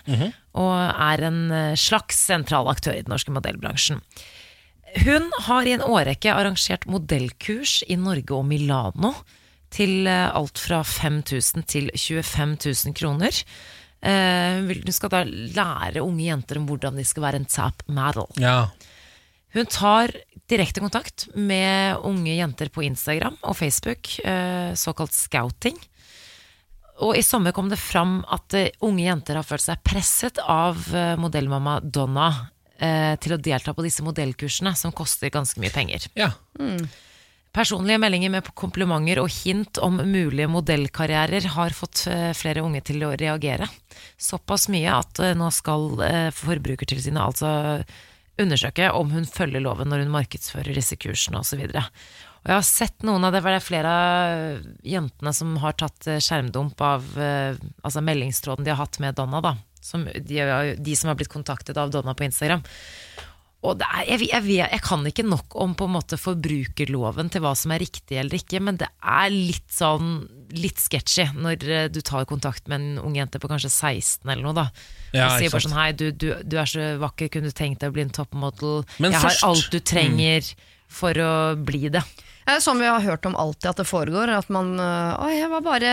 og 0.57 0.73
er 0.73 1.23
en 1.29 1.39
slags 1.79 2.17
sentral 2.27 2.67
aktør 2.71 2.97
i 2.97 3.05
den 3.05 3.13
norske 3.13 3.33
modellbransjen. 3.35 4.01
Hun 5.05 5.29
har 5.47 5.65
i 5.69 5.73
en 5.77 5.85
årrekke 5.85 6.33
arrangert 6.33 6.83
modellkurs 6.89 7.79
i 7.89 7.95
Norge 7.97 8.33
og 8.35 8.45
Milano 8.49 9.13
til 9.73 10.07
eh, 10.07 10.29
alt 10.37 10.59
fra 10.61 10.81
5000 10.85 11.65
til 11.69 11.89
25 11.97 12.57
000 12.61 12.93
kroner. 12.97 13.39
Eh, 14.03 14.59
Hun 14.69 14.93
skal 14.95 15.09
da 15.13 15.23
lære 15.25 16.03
unge 16.03 16.25
jenter 16.27 16.59
om 16.59 16.67
hvordan 16.69 16.97
de 16.99 17.05
skal 17.07 17.23
være 17.27 17.41
en 17.41 17.49
tap 17.49 17.83
model. 17.87 18.29
ja. 18.41 18.67
Hun 19.53 19.67
tar 19.69 20.09
direkte 20.49 20.81
kontakt 20.81 21.27
med 21.37 21.99
unge 22.09 22.33
jenter 22.39 22.71
på 22.73 22.81
Instagram 22.87 23.35
og 23.45 23.53
Facebook, 23.59 24.09
eh, 24.25 24.73
såkalt 24.73 25.13
scouting. 25.13 25.77
Og 27.05 27.13
i 27.17 27.21
sommer 27.21 27.53
kom 27.53 27.69
det 27.69 27.77
fram 27.77 28.23
at 28.33 28.53
eh, 28.57 28.71
unge 28.81 29.05
jenter 29.05 29.37
har 29.37 29.45
følt 29.45 29.61
seg 29.61 29.83
presset 29.85 30.41
av 30.41 30.81
eh, 30.93 31.13
modellmamma 31.21 31.79
Donna 31.85 32.31
eh, 32.81 33.13
til 33.21 33.33
å 33.37 33.37
delta 33.45 33.73
på 33.77 33.85
disse 33.85 34.01
modellkursene, 34.05 34.73
som 34.77 34.91
koster 34.91 35.29
ganske 35.29 35.61
mye 35.61 35.73
penger. 35.73 36.09
ja. 36.17 36.31
Personlige 37.53 37.99
meldinger 38.01 38.31
med 38.33 38.47
komplimenter 38.57 39.19
og 39.21 39.29
hint 39.29 39.77
om 39.85 39.99
mulige 40.01 40.49
modellkarrierer 40.49 41.45
har 41.53 41.75
fått 41.77 42.07
eh, 42.09 42.31
flere 42.33 42.63
unge 42.65 42.79
til 42.81 43.03
å 43.05 43.11
reagere. 43.13 43.67
Såpass 44.17 44.65
mye 44.73 44.89
at 44.89 45.19
eh, 45.21 45.35
nå 45.37 45.51
skal 45.53 45.85
eh, 46.01 46.29
Forbrukertilsynet 46.33 47.21
altså 47.21 47.51
undersøke 48.41 48.87
om 48.97 49.11
hun 49.13 49.29
følger 49.29 49.61
loven 49.61 49.93
når 49.93 50.01
hun 50.01 50.15
markedsfører 50.15 50.73
disse 50.73 50.97
kursene 50.97 51.43
osv. 51.43 51.61
Og 51.69 52.49
jeg 52.49 52.55
har 52.55 52.65
sett 52.65 53.05
noen 53.05 53.27
av 53.27 53.35
det, 53.35 53.43
for 53.43 53.53
det 53.53 53.59
er 53.59 53.67
flere 53.67 53.91
av 53.99 54.87
jentene 54.95 55.35
som 55.37 55.51
har 55.61 55.77
tatt 55.77 56.09
skjermdump 56.09 56.81
av 56.81 57.05
altså 57.21 58.01
meldingstråden 58.01 58.65
de 58.65 58.73
har 58.73 58.81
hatt 58.81 58.97
med 58.99 59.13
Donna, 59.19 59.43
da. 59.45 59.53
Som, 59.83 60.07
de, 60.09 60.41
de 60.81 60.97
som 60.97 61.11
har 61.11 61.19
blitt 61.21 61.31
kontaktet 61.31 61.77
av 61.77 61.93
Donna 61.93 62.17
på 62.17 62.25
Instagram. 62.25 62.65
Er, 63.63 64.03
jeg, 64.09 64.27
jeg, 64.27 64.43
vet- 64.43 64.71
jeg 64.75 64.81
kan 64.83 65.05
ikke 65.07 65.23
nok 65.23 65.55
om 65.63 65.71
på 65.79 65.85
en 65.87 65.93
måte 65.95 66.17
forbrukerloven 66.19 67.29
til 67.31 67.43
hva 67.45 67.53
som 67.55 67.71
er 67.71 67.79
riktig 67.79 68.17
eller 68.19 68.35
ikke, 68.35 68.59
men 68.59 68.75
det 68.81 68.89
er 68.99 69.29
litt 69.31 69.71
sånn 69.71 70.25
litt 70.53 70.81
sketchy 70.83 71.29
når 71.37 71.63
eh, 71.71 71.87
du 71.89 72.01
tar 72.05 72.27
kontakt 72.29 72.67
med 72.67 72.81
en 72.81 72.99
ung 73.07 73.15
jente 73.17 73.39
på 73.41 73.47
kanskje 73.49 73.71
16 73.71 74.27
eller 74.29 74.43
noe. 74.43 74.53
da 74.59 74.65
Ja, 75.15 75.29
Og 75.31 75.39
sier 75.39 75.53
bare 75.53 75.63
sånn 75.65 75.77
Hei, 75.77 75.87
du, 75.95 76.11
du, 76.11 76.27
du 76.43 76.57
er 76.59 76.67
så 76.69 76.89
vakker, 77.01 77.31
kunne 77.33 77.49
du 77.49 77.55
tenkt 77.55 77.79
deg 77.81 77.93
å 77.93 77.95
bli 77.95 78.03
en 78.05 78.13
toppmodell? 78.13 78.83
Men 78.99 79.15
Jeg 79.15 79.21
først- 79.23 79.41
har 79.45 79.49
alt 79.55 79.71
du 79.71 79.79
trenger 79.79 80.51
for 80.93 81.13
å 81.17 81.31
bli 81.57 81.87
det. 81.89 82.03
Det 82.43 82.55
er 82.57 82.63
sånn 82.63 82.81
vi 82.81 82.89
har 82.89 83.03
hørt 83.03 83.25
om 83.29 83.37
alltid 83.39 83.69
at 83.71 83.79
det 83.81 83.85
foregår. 83.87 84.31
At 84.35 84.49
man 84.53 84.73
Å, 84.79 84.87
Oi, 85.25 85.37
jeg 85.37 85.49
var 85.51 85.63
bare 85.65 85.91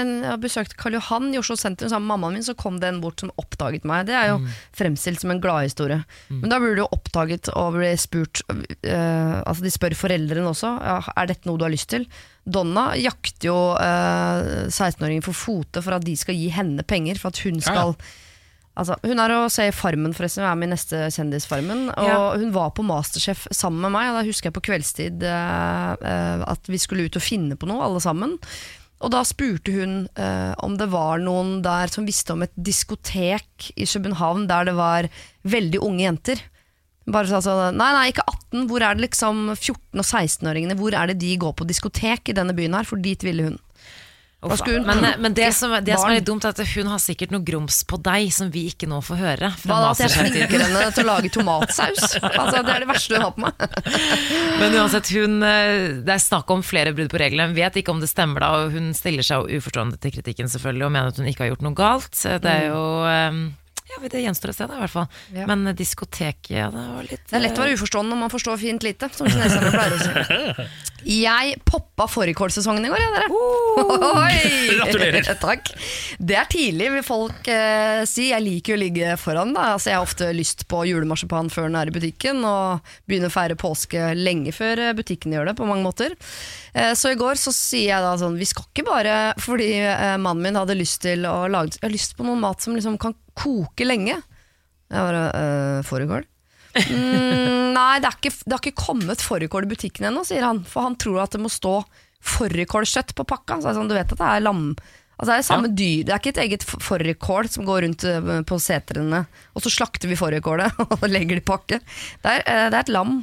en, 0.00 0.12
Jeg 0.24 0.40
besøkt 0.42 0.76
Karl 0.80 0.96
Johan 0.96 1.30
i 1.34 1.40
Oslo 1.40 1.56
sentrum 1.60 1.90
sammen 1.92 2.08
med 2.08 2.14
mammaen 2.14 2.38
min, 2.38 2.46
så 2.46 2.56
kom 2.58 2.78
det 2.80 2.88
en 2.90 3.02
bort 3.02 3.20
som 3.22 3.32
oppdaget 3.40 3.86
meg. 3.88 4.08
Det 4.08 4.16
er 4.16 4.32
jo 4.32 4.40
fremstilt 4.76 5.22
som 5.22 5.34
en 5.34 5.42
gladhistorie. 5.42 6.00
Men 6.32 6.48
da 6.52 6.60
blir 6.62 6.78
du 6.78 6.84
jo 6.84 6.90
oppdaget 6.96 7.52
og 7.54 7.76
blir 7.78 7.96
spurt 8.00 8.42
uh, 8.48 9.40
Altså 9.44 9.64
de 9.64 9.72
spør 9.74 9.96
foreldrene 9.98 10.50
også. 10.50 10.72
Ja, 10.80 10.98
er 11.16 11.30
dette 11.30 11.48
noe 11.48 11.60
du 11.60 11.66
har 11.66 11.74
lyst 11.74 11.90
til? 11.92 12.06
Donna 12.50 12.90
jakter 12.98 13.50
jo 13.50 13.58
uh, 13.76 14.66
16-åringer 14.72 15.26
for 15.26 15.36
fote 15.36 15.84
for 15.84 15.98
at 15.98 16.06
de 16.06 16.16
skal 16.18 16.38
gi 16.38 16.48
henne 16.54 16.84
penger, 16.88 17.20
for 17.20 17.34
at 17.34 17.44
hun 17.44 17.60
Ja, 17.60 17.76
ja. 17.76 17.84
Altså, 18.80 18.96
hun 19.04 19.20
er 19.20 19.34
å 19.36 19.44
se 19.52 19.66
i 19.68 19.74
Farmen, 19.76 20.14
forresten. 20.16 20.40
Hun 20.44 20.50
er 20.50 20.58
med 20.60 20.70
i 20.70 20.72
neste 20.72 21.00
Kjendisfarmen. 21.12 21.82
Og 21.92 22.06
Ja. 22.08 22.20
hun 22.40 22.52
var 22.54 22.70
på 22.72 22.84
Masterchef 22.86 23.46
sammen 23.52 23.82
med 23.84 23.92
meg. 23.92 24.08
Og 24.10 24.20
da 24.20 24.26
husker 24.28 24.48
jeg 24.48 24.56
på 24.56 24.64
kveldstid 24.70 25.22
eh, 25.22 25.90
eh, 26.00 26.44
at 26.48 26.70
vi 26.70 26.80
skulle 26.80 27.04
ut 27.10 27.16
og 27.20 27.22
finne 27.22 27.58
på 27.60 27.68
noe, 27.68 27.84
alle 27.84 28.00
sammen. 28.00 28.38
Og 29.00 29.12
da 29.12 29.22
spurte 29.24 29.72
hun 29.72 30.08
eh, 30.16 30.54
om 30.64 30.76
det 30.76 30.90
var 30.92 31.20
noen 31.20 31.60
der 31.64 31.92
som 31.92 32.08
visste 32.08 32.32
om 32.34 32.42
et 32.44 32.52
diskotek 32.56 33.70
i 33.76 33.84
København 33.88 34.46
der 34.48 34.64
det 34.68 34.74
var 34.76 35.08
veldig 35.44 35.80
unge 35.84 36.04
jenter. 36.04 36.42
Bare 37.10 37.26
sa 37.26 37.40
sånn, 37.40 37.76
nei, 37.80 37.90
nei, 37.96 38.08
ikke 38.12 38.26
18. 38.28 38.66
Hvor 38.68 38.84
er 38.84 38.94
det 38.94 39.06
liksom 39.08 39.40
14- 39.56 40.02
og 40.02 40.04
16-åringene? 40.04 40.76
Hvor 40.78 40.94
er 40.94 41.10
det 41.10 41.18
de 41.22 41.36
går 41.40 41.54
på 41.56 41.66
diskotek 41.66 42.28
i 42.28 42.36
denne 42.36 42.54
byen 42.56 42.76
her? 42.76 42.84
For 42.86 43.00
dit 43.00 43.24
ville 43.24 43.48
hun. 43.48 43.58
Hun 44.40 44.86
Men, 44.86 45.04
men 45.20 45.34
det, 45.36 45.50
som, 45.52 45.72
det 45.84 45.98
som 46.00 46.08
er 46.08 46.16
litt 46.16 46.24
dumt, 46.24 46.46
er 46.48 46.54
at 46.54 46.72
hun 46.72 46.88
har 46.88 47.00
sikkert 47.02 47.32
noe 47.34 47.44
grums 47.44 47.82
på 47.84 47.98
deg 48.00 48.30
som 48.32 48.48
vi 48.52 48.62
ikke 48.70 48.88
nå 48.88 49.02
får 49.04 49.18
høre. 49.20 49.50
Hva 49.68 49.80
da, 49.84 49.90
at 49.92 50.00
jeg 50.00 50.14
flinker 50.14 50.64
henne 50.64 50.86
til 50.96 51.04
å 51.04 51.08
lage 51.10 51.32
tomatsaus? 51.34 52.16
Altså, 52.40 52.62
det 52.64 52.72
er 52.72 52.84
det 52.84 52.88
verste 52.88 53.18
hun 53.18 53.24
har 53.26 53.34
på 53.36 53.42
meg. 53.44 53.64
Men 54.62 54.76
uansett, 54.80 55.10
hun, 55.12 55.36
eh, 55.44 56.00
det 56.06 56.14
er 56.14 56.22
snakk 56.24 56.48
om 56.54 56.64
flere 56.64 56.94
brudd 56.96 57.12
på 57.12 57.20
reglene. 57.20 57.50
Hun 57.50 57.58
vet 57.58 57.76
ikke 57.82 57.92
om 57.92 58.00
det 58.00 58.08
stemmer, 58.08 58.40
da, 58.40 58.64
og 58.64 58.72
hun 58.72 58.94
stiller 58.96 59.26
seg 59.26 59.50
uforstående 59.60 60.00
til 60.00 60.14
kritikken 60.16 60.48
selvfølgelig, 60.48 60.86
og 60.88 60.94
mener 60.96 61.12
at 61.12 61.20
hun 61.20 61.28
ikke 61.28 61.44
har 61.44 61.52
gjort 61.52 61.66
noe 61.66 61.76
galt. 61.76 62.16
Det 62.16 62.54
er 62.54 62.70
jo 62.70 62.84
eh, 63.10 63.42
Ja, 63.90 64.00
Det 64.06 64.22
gjenstår 64.22 64.52
å 64.52 64.56
se, 64.56 64.68
da, 64.70 64.78
i 64.78 64.84
hvert 64.84 64.94
fall. 64.94 65.08
Ja. 65.34 65.48
Men 65.50 65.74
diskoteket 65.76 66.52
ja, 66.54 66.68
det 66.72 66.86
var 66.94 67.06
litt 67.08 67.26
Det 67.26 67.38
er 67.38 67.44
lett 67.46 67.58
å 67.58 67.64
være 67.64 67.76
uforstående 67.78 68.14
når 68.14 68.22
man 68.24 68.32
forstår 68.32 68.60
fint 68.60 68.86
lite, 68.86 69.10
som 69.14 69.28
kineserne 69.30 69.74
pleier 69.74 69.96
å 69.96 70.00
si. 70.04 70.70
Jeg 71.00 71.54
poppa 71.64 72.04
fårikålsesongen 72.10 72.84
i 72.84 72.90
går, 72.92 73.00
jeg, 73.00 73.12
dere. 73.14 73.28
Oi! 74.20 74.74
Gratulerer. 74.76 75.30
Takk. 75.40 75.70
Det 76.20 76.36
er 76.36 76.50
tidlig, 76.52 76.90
vil 76.96 77.06
folk 77.06 77.48
eh, 77.48 78.02
si. 78.08 78.28
Jeg 78.34 78.44
liker 78.44 78.74
jo 78.74 78.76
å 78.78 78.82
ligge 78.82 79.14
foran. 79.20 79.54
Da. 79.56 79.70
Altså, 79.76 79.90
jeg 79.90 79.96
har 79.96 80.04
ofte 80.04 80.28
lyst 80.36 80.66
på 80.70 80.82
julemarsipan 80.90 81.48
før 81.52 81.70
den 81.70 81.78
er 81.80 81.88
i 81.88 81.94
butikken, 81.94 82.44
og 82.44 82.92
begynner 83.08 83.32
å 83.32 83.34
feire 83.34 83.56
påske 83.60 84.10
lenge 84.18 84.52
før 84.52 84.84
eh, 84.90 84.96
butikken 84.98 85.36
gjør 85.36 85.50
det, 85.50 85.56
på 85.60 85.68
mange 85.68 85.86
måter. 85.86 86.16
Eh, 86.74 86.92
så 86.94 87.10
i 87.10 87.18
går 87.18 87.38
så 87.40 87.52
sier 87.54 87.88
jeg 87.88 88.04
da 88.04 88.12
sånn 88.20 88.36
Vi 88.38 88.46
skal 88.46 88.68
ikke 88.68 88.86
bare 88.86 89.14
fordi 89.42 89.72
eh, 89.82 90.16
mannen 90.22 90.44
min 90.44 90.58
hadde 90.58 90.78
lyst 90.78 91.00
til 91.02 91.24
å 91.26 91.48
lage 91.50 91.80
Jeg 91.80 91.88
har 91.88 91.94
lyst 91.94 92.14
på 92.18 92.26
noe 92.26 92.38
mat 92.38 92.62
som 92.62 92.76
liksom 92.76 92.98
kan 93.00 93.16
koke 93.34 93.86
lenge. 93.86 94.20
Jeg 94.90 95.06
bare 95.06 95.24
øh, 95.34 95.80
Fårikål? 95.86 96.26
Mm, 96.76 97.72
nei, 97.78 97.98
det, 98.02 98.06
er 98.10 98.14
ikke, 98.14 98.34
det 98.44 98.54
har 98.54 98.62
ikke 98.62 98.84
kommet 98.84 99.24
fårikål 99.24 99.66
i 99.66 99.72
butikken 99.72 100.06
ennå, 100.10 100.22
sier 100.26 100.46
han. 100.46 100.62
For 100.68 100.86
han 100.86 100.98
tror 101.00 101.24
at 101.24 101.34
det 101.34 101.42
må 101.42 101.50
stå 101.50 101.80
fårikålkjøtt 102.36 103.14
på 103.18 103.26
pakka. 103.26 103.58
Så 103.62 103.74
sånn, 103.74 103.90
du 103.90 103.96
vet 103.96 104.14
at 104.14 104.20
det 104.20 104.32
er 104.36 104.44
lam... 104.46 104.74
Altså 105.20 105.34
det 105.34 105.36
er 105.36 105.44
samme 105.44 105.68
dyr, 105.76 106.04
det 106.08 106.12
er 106.14 106.20
ikke 106.22 106.30
et 106.32 106.38
eget 106.46 106.62
fårikål 106.64 107.48
som 107.52 107.66
går 107.68 107.82
rundt 107.84 108.04
på 108.48 108.56
setrene, 108.56 109.18
og 109.52 109.60
så 109.60 109.68
slakter 109.74 110.08
vi 110.08 110.16
fårikålet 110.16 110.78
og 110.96 111.04
legger 111.12 111.36
det 111.36 111.42
i 111.42 111.48
pakke. 111.50 111.80
Det 112.22 112.38
er, 112.38 112.70
det 112.72 112.78
er 112.78 112.80
et 112.80 112.92
lam. 112.94 113.18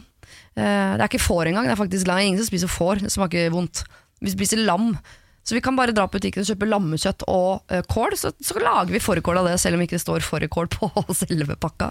Eh, 0.57 0.97
Det 0.97 1.03
er 1.03 1.07
ikke 1.07 1.21
får 1.21 1.51
engang, 1.51 1.69
det 1.69 1.75
er 1.75 1.83
faktisk 1.83 2.09
lam. 2.09 2.19
Ingen 2.25 2.41
som 2.41 2.49
spiser 2.49 2.71
får, 2.71 3.05
det 3.05 3.13
smaker 3.13 3.53
vondt. 3.53 3.85
Vi 4.21 4.33
spiser 4.33 4.63
lam. 4.65 4.95
Så 5.47 5.55
vi 5.55 5.61
kan 5.63 5.77
bare 5.77 5.93
dra 5.95 6.03
på 6.09 6.17
butikken 6.17 6.43
og 6.43 6.49
kjøpe 6.49 6.67
lammekjøtt 6.67 7.23
og 7.31 7.61
uh, 7.71 7.79
kål, 7.87 8.17
så, 8.19 8.33
så 8.43 8.59
lager 8.59 8.91
vi 8.91 8.99
fårikål 8.99 9.37
av 9.39 9.45
det, 9.47 9.53
selv 9.63 9.77
om 9.77 9.83
ikke 9.85 9.95
det 9.95 10.03
står 10.03 10.25
fårikål 10.25 10.67
på 10.73 10.89
selve 11.21 11.55
pakka. 11.55 11.87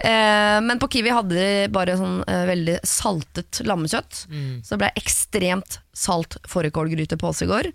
Uh, 0.00 0.62
men 0.64 0.80
på 0.80 0.88
Kiwi 0.94 1.12
hadde 1.12 1.36
de 1.36 1.50
bare 1.74 1.98
sånn 2.00 2.22
uh, 2.24 2.46
veldig 2.48 2.78
saltet 2.88 3.60
lammekjøtt, 3.68 4.22
så 4.64 4.72
det 4.72 4.80
ble 4.80 4.90
ekstremt 4.96 5.76
salt 5.92 6.38
fårikålgryte 6.48 7.20
på 7.20 7.28
oss 7.34 7.44
i 7.44 7.50
går. 7.50 7.68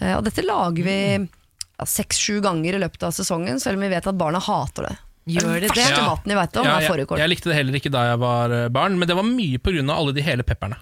Og 0.00 0.22
dette 0.22 0.46
lager 0.46 0.86
vi 0.86 0.96
ja, 1.18 1.84
seks-sju 1.84 2.38
ganger 2.44 2.78
i 2.78 2.80
løpet 2.84 3.02
av 3.08 3.10
sesongen, 3.12 3.58
selv 3.60 3.74
om 3.74 3.82
vi 3.82 3.90
vet 3.90 4.06
at 4.06 4.16
barna 4.22 4.38
hater 4.38 4.86
det. 4.86 4.94
Gjør 5.28 5.60
det 5.60 5.72
det? 5.76 5.84
Ja. 5.84 6.06
maten 6.08 6.32
jeg, 6.32 6.38
vet 6.38 6.56
om, 6.56 6.66
Ja, 6.66 6.78
jeg, 6.80 7.06
jeg 7.20 7.28
likte 7.28 7.50
det 7.50 7.56
heller 7.58 7.76
ikke 7.76 7.92
da 7.92 8.04
jeg 8.08 8.20
var 8.22 8.54
eh, 8.56 8.68
barn, 8.72 8.96
men 8.98 9.08
det 9.10 9.16
var 9.18 9.26
mye 9.26 9.60
pga. 9.60 9.84
alle 9.92 10.14
de 10.16 10.24
hele 10.24 10.46
pepperne. 10.46 10.78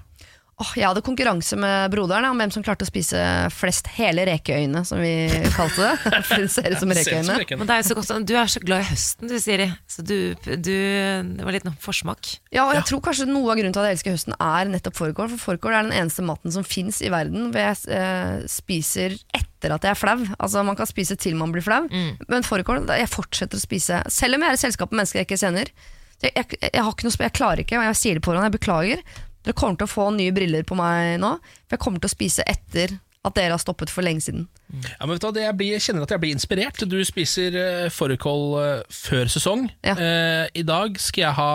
Åh, 0.58 0.70
jeg 0.74 0.88
hadde 0.88 1.04
konkurranse 1.06 1.54
med 1.54 1.92
broderen 1.92 2.26
om 2.32 2.40
hvem 2.40 2.50
som 2.50 2.64
klarte 2.66 2.82
å 2.82 2.88
spise 2.88 3.18
flest 3.54 3.86
hele 3.94 4.24
rekeøyne, 4.26 4.80
som 4.88 4.98
vi 4.98 5.28
kalte 5.54 5.84
det. 5.84 6.14
Det 6.38 6.48
ser 6.50 6.72
ut 6.74 6.80
som 6.80 6.94
rekeøyne. 6.98 7.36
Men 7.60 7.68
det 7.68 7.76
er 7.76 7.84
så 7.86 7.94
godt, 7.94 8.10
Du 8.26 8.32
er 8.34 8.50
så 8.50 8.62
glad 8.64 8.82
i 8.82 8.88
høsten, 8.88 9.30
du, 9.30 9.36
Siri. 9.38 9.68
Så 9.86 10.02
du, 10.02 10.34
du 10.42 10.56
Det 10.66 11.46
var 11.46 11.54
litt 11.54 11.66
noe 11.68 11.78
forsmak. 11.82 12.32
Ja, 12.50 12.64
og 12.66 12.74
jeg 12.74 12.88
tror 12.90 13.04
kanskje 13.06 13.28
noe 13.30 13.52
av 13.52 13.60
grunnen 13.60 13.76
til 13.76 13.84
at 13.84 13.92
jeg 13.92 13.98
elsker 14.00 14.16
høsten 14.16 14.34
er 14.34 14.72
nettopp 14.72 14.98
fårikål. 14.98 15.30
For 15.36 15.52
fårikål 15.52 15.76
er 15.76 15.86
den 15.86 15.94
eneste 16.00 16.26
maten 16.26 16.54
som 16.54 16.66
fins 16.66 16.98
i 17.06 17.12
verden 17.14 17.52
hvor 17.52 17.62
jeg 17.62 17.78
eh, 17.94 18.42
spiser 18.50 19.14
etter 19.38 19.76
at 19.76 19.86
jeg 19.86 19.94
er 19.94 20.00
flau. 20.00 20.16
Altså 20.40 20.64
Man 20.66 20.78
kan 20.80 20.90
spise 20.90 21.14
til 21.22 21.38
man 21.38 21.54
blir 21.54 21.62
flau, 21.66 21.84
men 21.90 22.46
fårikål 22.46 22.90
Jeg 22.98 23.10
fortsetter 23.14 23.58
å 23.58 23.62
spise 23.62 24.02
selv 24.10 24.38
om 24.38 24.42
jeg 24.42 24.56
er 24.56 24.58
i 24.58 24.64
selskap 24.66 24.90
med 24.90 25.04
mennesker 25.04 25.22
jeg 25.22 25.30
ikke 25.30 25.40
kjenner. 25.44 25.70
Jeg, 26.18 26.34
jeg, 26.34 26.58
jeg, 26.66 26.82
har 26.82 26.90
ikke 26.90 27.06
noe, 27.06 27.14
jeg 27.22 27.34
klarer 27.38 27.62
ikke, 27.62 27.78
og 27.78 27.84
jeg 27.86 27.98
sier 28.00 28.18
det 28.18 28.24
på 28.26 28.32
hverandre, 28.32 28.50
jeg 28.50 28.58
beklager. 28.58 29.02
Dere 29.46 29.56
kommer 29.58 29.78
til 29.78 29.88
å 29.88 29.92
få 29.92 30.08
nye 30.16 30.34
briller 30.34 30.64
på 30.66 30.76
meg 30.78 31.18
nå, 31.22 31.36
for 31.66 31.76
jeg 31.76 31.84
kommer 31.84 32.02
til 32.02 32.10
å 32.10 32.16
spise 32.16 32.46
etter 32.48 32.96
at 33.26 33.36
dere 33.36 33.54
har 33.56 33.62
stoppet 33.62 33.90
for 33.92 34.06
lenge 34.06 34.22
siden. 34.24 34.46
Ja, 34.68 35.04
men 35.04 35.16
vet 35.16 35.26
du 35.34 35.40
jeg, 35.42 35.56
blir, 35.58 35.74
jeg 35.74 35.84
kjenner 35.84 36.06
at 36.06 36.14
jeg 36.14 36.22
blir 36.22 36.34
inspirert. 36.36 36.82
Du 36.88 36.98
spiser 37.06 37.56
uh, 37.58 37.86
fårikål 37.92 38.44
uh, 38.56 38.66
før 38.92 39.30
sesong. 39.32 39.66
Ja. 39.86 39.96
Uh, 39.98 40.44
I 40.54 40.64
dag 40.66 40.98
skal 41.02 41.26
jeg 41.26 41.38
ha 41.38 41.52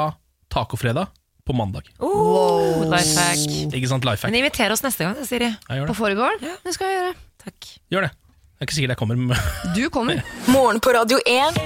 tacofredag 0.54 1.12
på 1.44 1.56
mandag. 1.58 1.90
Oh, 2.04 2.84
life 2.88 3.20
hack. 3.20 3.44
Ikke 3.76 3.90
sant, 3.92 4.06
life 4.08 4.24
hack. 4.24 4.32
Men 4.32 4.44
inviter 4.44 4.72
oss 4.76 4.84
neste 4.86 5.08
gang, 5.08 5.20
Siri. 5.28 5.52
På 5.68 5.88
det. 5.90 5.98
fårikål? 6.00 6.44
Ja. 6.46 6.58
Det 6.64 6.76
skal 6.76 6.92
jeg 6.92 7.00
gjøre. 7.00 7.16
Takk. 7.44 7.72
Gjør 7.92 8.08
det. 8.08 8.14
Er 8.64 8.70
ikke 8.70 8.78
sikkert 8.78 8.94
jeg 8.94 9.00
kommer 9.02 9.18
med 9.20 9.74
Du 9.76 9.90
kommer. 9.92 10.22
Morgen 10.48 10.78
på 10.80 10.94
Radio 10.96 11.18
1. 11.28 11.58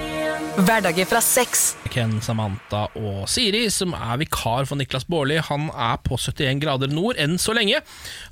Hverdager 0.66 1.06
fra 1.06 1.20
seks. 1.22 1.76
Ken, 1.94 2.16
Samantha 2.18 2.88
og 2.98 3.20
Siri, 3.30 3.60
som 3.70 3.92
er 3.94 4.16
vikar 4.18 4.66
for 4.66 4.74
Niklas 4.80 5.04
Baarli. 5.06 5.36
Han 5.46 5.68
er 5.70 6.00
på 6.02 6.16
71 6.18 6.58
grader 6.64 6.90
nord 6.90 7.20
enn 7.22 7.36
så 7.38 7.54
lenge. 7.54 7.78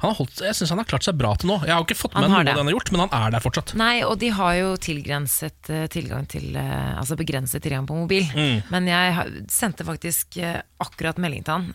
Han 0.00 0.10
har 0.10 0.16
holdt, 0.18 0.42
jeg 0.42 0.58
syns 0.58 0.72
han 0.74 0.82
har 0.82 0.88
klart 0.90 1.06
seg 1.06 1.14
bra 1.20 1.30
til 1.38 1.52
nå. 1.52 1.60
Jeg 1.62 1.76
har 1.76 1.86
ikke 1.86 1.98
fått 2.00 2.16
med 2.16 2.26
Han 2.26 2.34
noe 2.34 2.42
det. 2.48 2.56
han 2.58 2.66
har 2.66 2.74
gjort, 2.74 2.90
men 2.90 3.04
han 3.04 3.14
er 3.20 3.36
der 3.36 3.44
fortsatt. 3.44 3.74
Nei, 3.78 3.92
og 4.02 4.16
de 4.18 4.32
har 4.34 4.56
jo 4.58 4.72
tilgrenset 4.88 5.70
eh, 5.70 5.84
tilgang 5.92 6.26
til 6.26 6.58
eh, 6.58 6.96
Altså 6.96 7.14
begrenset 7.20 7.62
tilgang 7.62 7.86
på 7.86 8.00
mobil. 8.00 8.26
Mm. 8.34 8.66
Men 8.74 8.90
jeg 8.90 9.46
sendte 9.54 9.86
faktisk 9.86 10.40
eh, 10.42 10.58
akkurat 10.82 11.22
melding 11.22 11.46
til 11.46 11.54
han 11.54 11.70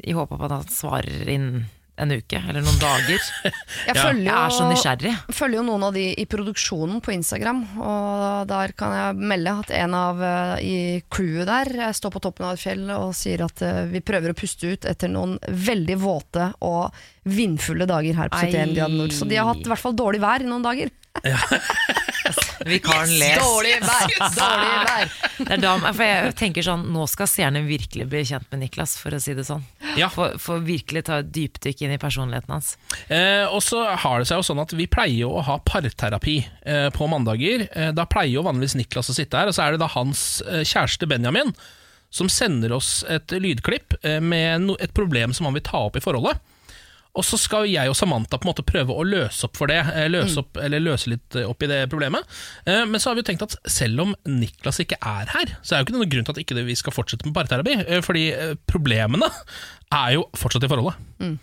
i 0.00 0.16
håp 0.16 0.32
om 0.32 0.48
at 0.48 0.56
han 0.56 0.72
svarer 0.72 1.28
innen 1.28 1.68
en 2.00 2.12
uke 2.16 2.38
eller 2.40 2.64
noen 2.64 2.78
dager. 2.80 3.20
Jeg 3.44 3.94
Ja. 3.94 4.02
følger 4.06 4.24
Jeg 4.24 4.36
er 4.38 4.54
så 4.56 4.66
nysgjerrig. 4.70 5.12
Jeg 5.28 5.36
følger 5.36 5.60
jo 5.60 5.64
noen 5.68 5.84
av 5.88 5.94
de 5.96 6.04
i 6.16 6.24
produksjonen 6.30 7.00
på 7.04 7.12
Instagram, 7.14 7.60
og 7.80 8.48
der 8.50 8.72
kan 8.78 8.94
jeg 8.96 9.18
melde 9.32 9.54
at 9.64 9.70
en 9.82 9.94
av 9.98 10.22
eh, 10.24 10.54
i 10.64 10.76
crewet 11.12 11.48
der 11.50 11.72
eh, 11.88 11.92
står 11.96 12.14
på 12.16 12.22
toppen 12.24 12.48
av 12.48 12.56
et 12.56 12.62
fjell 12.64 12.86
og 12.96 13.12
sier 13.18 13.44
at 13.46 13.62
eh, 13.66 13.82
vi 13.92 14.00
prøver 14.04 14.32
å 14.32 14.38
puste 14.38 14.72
ut 14.72 14.88
etter 14.90 15.12
noen 15.12 15.36
veldig 15.48 15.98
våte 16.00 16.50
og 16.64 16.94
vindfulle 17.30 17.86
dager 17.90 18.16
her 18.22 18.32
på 18.32 18.40
71 18.48 18.74
grader 18.78 18.96
nord. 18.96 19.12
Så 19.14 19.28
de 19.28 19.36
har 19.36 19.50
hatt 19.52 19.60
i 19.64 19.68
hvert 19.70 19.84
fall 19.84 19.96
dårlig 19.98 20.22
vær 20.24 20.40
i 20.44 20.48
noen 20.48 20.64
dager. 20.64 20.90
Vikaren 22.70 23.12
les. 23.18 23.38
Dårlig 23.40 23.76
vær! 23.82 24.14
Dårlig 24.38 24.74
vær! 24.86 25.12
Det 25.40 25.48
er 25.56 25.62
da, 25.62 25.74
for 25.86 26.04
jeg 26.04 26.34
tenker 26.40 26.66
sånn, 26.66 26.84
Nå 26.94 27.06
skal 27.10 27.30
seerne 27.30 27.62
virkelig 27.66 28.06
bli 28.10 28.22
kjent 28.28 28.46
med 28.52 28.64
Niklas, 28.64 28.96
for 29.00 29.16
å 29.16 29.20
si 29.22 29.34
det 29.36 29.46
sånn. 29.48 29.64
Ja. 29.98 30.10
For, 30.12 30.36
for 30.42 30.62
virkelig 30.64 31.04
ta 31.08 31.20
et 31.22 31.32
dypdykk 31.34 31.84
inn 31.86 31.96
i 31.96 32.00
personligheten 32.02 32.54
hans. 32.54 32.74
Eh, 33.08 33.46
og 33.48 33.62
så 33.64 33.82
har 34.04 34.20
det 34.20 34.30
seg 34.30 34.40
jo 34.40 34.46
sånn 34.50 34.62
at 34.62 34.74
Vi 34.76 34.88
pleier 34.90 35.24
jo 35.24 35.34
å 35.38 35.44
ha 35.46 35.58
parterapi 35.64 36.38
eh, 36.40 36.88
på 36.94 37.10
mandager. 37.10 37.66
Eh, 37.72 37.92
da 37.96 38.06
pleier 38.10 38.36
jo 38.36 38.46
vanligvis 38.46 38.78
Niklas 38.78 39.12
å 39.12 39.16
sitte 39.16 39.40
her, 39.40 39.50
og 39.50 39.56
så 39.56 39.66
er 39.66 39.76
det 39.76 39.84
da 39.84 39.90
hans 39.96 40.24
eh, 40.46 40.64
kjæreste 40.66 41.08
Benjamin 41.10 41.54
som 42.10 42.28
sender 42.28 42.72
oss 42.74 43.04
et 43.08 43.30
lydklipp 43.30 43.94
eh, 44.02 44.18
med 44.20 44.66
no 44.66 44.76
et 44.82 44.92
problem 44.94 45.34
som 45.36 45.46
han 45.46 45.54
vil 45.54 45.64
ta 45.66 45.86
opp 45.86 45.98
i 45.98 46.02
forholdet. 46.02 46.42
Og 47.18 47.24
så 47.26 47.38
skal 47.40 47.66
jeg 47.66 47.90
og 47.90 47.96
Samantha 47.98 48.38
på 48.38 48.46
en 48.46 48.52
måte 48.52 48.62
prøve 48.66 48.94
å 48.94 49.02
løse 49.02 49.44
opp 49.48 49.56
for 49.58 49.66
det. 49.66 49.80
eh, 49.94 50.06
Løse, 50.08 50.38
opp, 50.44 50.56
eller 50.62 50.78
løse 50.80 51.10
litt 51.10 51.34
eh, 51.34 51.48
opp 51.48 51.62
i 51.62 51.66
det 51.66 51.80
problemet. 51.90 52.22
Eh, 52.66 52.84
Men 52.86 53.00
så 53.02 53.10
har 53.10 53.16
vi 53.18 53.24
jo 53.24 53.28
tenkt 53.32 53.42
at 53.42 53.56
selv 53.66 54.00
om 54.04 54.14
Niklas 54.26 54.78
ikke 54.84 54.98
er 55.02 55.26
her, 55.34 55.56
så 55.62 55.74
er 55.74 55.78
jo 55.82 55.84
ikke 55.88 55.96
det 55.96 56.00
noen 56.00 56.12
grunn 56.14 56.24
til 56.28 56.32
at 56.36 56.42
ikke 56.44 56.54
det- 56.60 56.66
vi 56.66 56.74
skal 56.78 56.92
fortsette 56.94 57.26
med 57.26 57.34
parterapi. 57.34 57.74
Fordi 58.06 58.24
problemene 58.70 59.26
er 59.92 60.12
jo 60.14 60.28
fortsatt 60.38 60.62
i 60.64 60.68
forholdet. 60.70 60.94
Mm. 61.18 61.38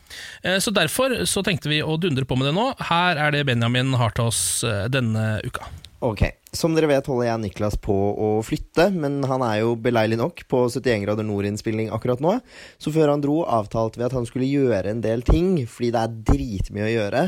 Så 0.63 0.71
derfor 0.71 1.09
så 1.27 1.43
tenkte 1.43 1.67
vi 1.67 1.81
å 1.83 1.99
dundre 1.99 2.23
på 2.25 2.37
med 2.37 2.47
det 2.47 2.55
nå. 2.55 2.69
Her 2.87 3.17
er 3.17 3.31
det 3.31 3.45
Benjamin 3.45 3.93
har 3.99 4.11
til 4.15 4.25
oss 4.31 4.63
denne 4.89 5.41
uka. 5.43 5.67
Ok, 5.99 6.21
Som 6.53 6.75
dere 6.77 6.87
vet 6.91 7.07
holder 7.09 7.25
jeg 7.25 7.41
Niklas 7.41 7.75
på 7.81 7.93
å 7.93 8.27
flytte, 8.45 8.87
men 8.93 9.17
han 9.25 9.41
er 9.41 9.63
jo 9.63 9.71
beleilig 9.81 10.19
nok 10.19 10.43
på 10.49 10.59
71 10.69 11.01
grader 11.03 11.25
nord-innspilling 11.25 11.89
akkurat 11.93 12.21
nå. 12.21 12.35
Så 12.77 12.93
før 12.93 13.11
han 13.11 13.21
dro, 13.21 13.39
avtalte 13.43 13.97
vi 13.97 14.05
at 14.05 14.13
han 14.13 14.25
skulle 14.29 14.49
gjøre 14.49 14.93
en 14.93 15.01
del 15.01 15.25
ting, 15.25 15.65
fordi 15.65 15.89
det 15.95 16.03
er 16.03 16.15
dritmye 16.29 16.85
å 16.85 16.93
gjøre. 16.93 17.23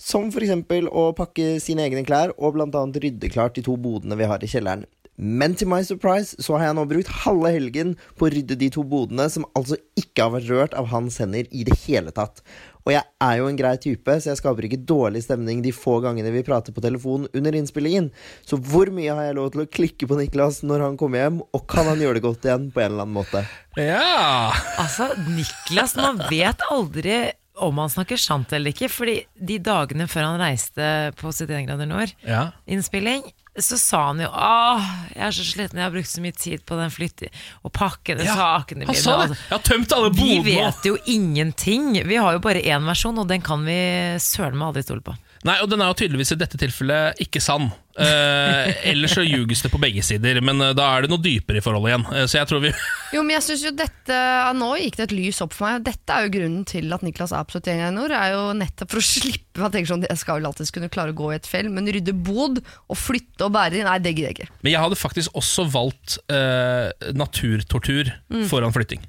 Som 0.00 0.30
f.eks. 0.32 0.54
å 0.88 1.04
pakke 1.16 1.56
sine 1.60 1.84
egne 1.84 2.04
klær, 2.08 2.32
og 2.36 2.56
bl.a. 2.56 2.84
rydde 2.96 3.32
klart 3.32 3.60
de 3.60 3.64
to 3.68 3.76
bodene 3.76 4.16
vi 4.16 4.28
har 4.28 4.40
i 4.40 4.50
kjelleren. 4.50 4.86
Men 5.16 5.54
til 5.56 5.68
my 5.68 5.82
surprise 5.84 6.36
så 6.44 6.58
har 6.58 6.70
jeg 6.70 6.76
nå 6.76 6.84
brukt 6.88 7.12
halve 7.24 7.52
helgen 7.52 7.94
på 8.16 8.26
å 8.26 8.32
rydde 8.32 8.58
de 8.60 8.68
to 8.72 8.84
bodene 8.84 9.28
som 9.32 9.46
altså 9.56 9.78
ikke 9.96 10.26
har 10.26 10.34
vært 10.34 10.50
rørt 10.52 10.76
av 10.76 10.90
hans 10.92 11.16
hender 11.22 11.48
i 11.48 11.64
det 11.68 11.76
hele 11.86 12.12
tatt. 12.16 12.42
Og 12.86 12.92
jeg 12.94 13.02
er 13.02 13.38
jo 13.40 13.48
en 13.50 13.58
grei 13.58 13.74
type, 13.82 14.14
så 14.22 14.30
jeg 14.30 14.38
skaper 14.38 14.68
ikke 14.68 14.78
dårlig 14.86 15.24
stemning 15.24 15.62
de 15.64 15.72
få 15.74 15.98
gangene 16.04 16.30
vi 16.30 16.44
prater 16.46 16.74
på 16.74 16.84
telefon 16.84 17.26
under 17.34 17.56
innspillingen. 17.58 18.12
Så 18.46 18.60
hvor 18.62 18.92
mye 18.94 19.10
har 19.10 19.26
jeg 19.26 19.38
lov 19.40 19.50
til 19.54 19.64
å 19.64 19.70
klikke 19.78 20.06
på 20.06 20.18
Niklas 20.20 20.62
når 20.62 20.84
han 20.84 21.00
kommer 21.00 21.24
hjem, 21.24 21.40
og 21.50 21.64
kan 21.70 21.90
han 21.90 22.02
gjøre 22.02 22.20
det 22.20 22.26
godt 22.28 22.46
igjen 22.46 22.68
på 22.70 22.84
en 22.84 22.92
eller 22.92 23.08
annen 23.08 23.16
måte? 23.16 23.42
Ja! 23.74 24.52
Altså, 24.78 25.10
Niklas, 25.26 25.96
man 25.98 26.22
vet 26.30 26.62
aldri 26.70 27.18
om 27.66 27.78
han 27.80 27.90
snakker 27.90 28.20
sant 28.20 28.52
eller 28.54 28.74
ikke, 28.74 28.90
fordi 28.92 29.16
de 29.34 29.58
dagene 29.64 30.06
før 30.10 30.28
han 30.28 30.40
reiste 30.44 30.86
på 31.18 31.32
71 31.32 31.66
grader 31.66 31.90
nord, 31.90 32.12
ja. 32.22 32.50
innspilling, 32.68 33.24
så 33.64 33.78
sa 33.80 34.00
han 34.08 34.20
jo 34.20 34.28
Åh, 34.28 34.86
jeg 35.14 35.22
er 35.28 35.34
så 35.36 35.44
sliten, 35.48 35.78
jeg 35.80 35.86
har 35.86 35.94
brukt 35.94 36.10
så 36.10 36.20
mye 36.24 36.36
tid 36.36 36.64
på 36.68 36.76
den 36.76 36.90
flytte 36.92 37.30
og 37.64 37.72
pakkene, 37.72 38.24
Ja, 38.26 38.34
sakene 38.36 38.84
Han 38.84 38.92
mine. 38.92 39.00
sa 39.02 39.16
det! 39.26 39.38
Jeg 39.38 39.54
har 39.56 39.64
tømt 39.64 39.92
alle 39.96 40.10
bodene! 40.12 40.42
Vi 40.44 40.56
vet 40.60 40.88
jo 40.90 40.96
ingenting. 41.06 41.92
Vi 42.06 42.16
har 42.20 42.36
jo 42.36 42.42
bare 42.44 42.60
én 42.62 42.84
versjon, 42.88 43.18
og 43.22 43.28
den 43.30 43.40
kan 43.46 43.64
vi 43.64 43.78
søren 44.20 44.58
meg 44.60 44.68
aldri 44.72 44.82
stole 44.84 45.00
på. 45.06 45.14
Nei, 45.46 45.60
og 45.62 45.70
den 45.70 45.82
er 45.82 45.90
jo 45.92 45.98
tydeligvis 46.00 46.34
i 46.34 46.38
dette 46.40 46.58
tilfellet 46.58 47.20
ikke 47.22 47.42
sann. 47.42 47.68
Eh, 47.96 48.72
ellers 48.90 49.14
så 49.16 49.22
ljuges 49.24 49.62
det 49.64 49.70
på 49.72 49.78
begge 49.80 50.02
sider, 50.04 50.40
men 50.44 50.60
eh, 50.60 50.74
da 50.76 50.88
er 50.92 51.04
det 51.04 51.10
noe 51.12 51.22
dypere 51.22 51.60
i 51.60 51.64
forholdet 51.64 51.92
igjen. 51.92 52.04
Eh, 52.12 52.26
så 52.28 52.40
jeg 52.40 52.50
tror 52.50 52.60
vi 52.66 52.72
Jo, 53.14 53.22
men 53.22 53.36
jeg 53.38 53.44
synes 53.46 53.62
jo 53.64 53.72
dette 53.78 54.18
Nå 54.58 54.68
gikk 54.82 54.98
det 54.98 55.06
et 55.06 55.14
lys 55.16 55.40
opp 55.44 55.54
for 55.56 55.68
meg. 55.68 55.86
Dette 55.86 56.12
er 56.12 56.26
jo 56.26 56.34
grunnen 56.34 56.66
til 56.68 56.92
at 56.92 57.06
Niklas 57.06 57.32
er 57.32 57.46
på 57.48 57.56
71 57.56 57.86
i 57.86 57.94
nord. 57.96 58.12
Er 58.18 58.34
jo 58.34 58.44
nettopp 58.58 58.92
for 58.92 59.00
å 59.00 59.06
slippe 59.14 59.62
Man 59.62 59.72
tenker 59.72 59.92
sånn, 59.94 60.04
Jeg 60.10 60.20
skal 60.20 60.40
vel 60.40 60.50
alltid 60.50 60.74
kunne 60.76 60.92
klare 60.92 61.14
å 61.14 61.18
gå 61.22 61.32
i 61.32 61.38
et 61.38 61.48
fjell, 61.48 61.70
men 61.72 61.88
rydde 61.94 62.16
bod 62.26 62.60
og 62.60 63.00
flytte 63.00 63.46
og 63.48 63.54
bære 63.56 63.80
inn, 63.80 63.88
nei, 63.88 63.98
det 64.02 64.12
gidder 64.16 64.32
jeg 64.32 64.40
ikke. 64.40 64.60
Men 64.66 64.74
jeg 64.74 64.82
hadde 64.82 64.98
faktisk 65.00 65.38
også 65.38 65.64
valgt 65.72 66.18
eh, 66.32 66.90
naturtortur 67.16 68.10
foran 68.50 68.74
flytting. 68.74 69.04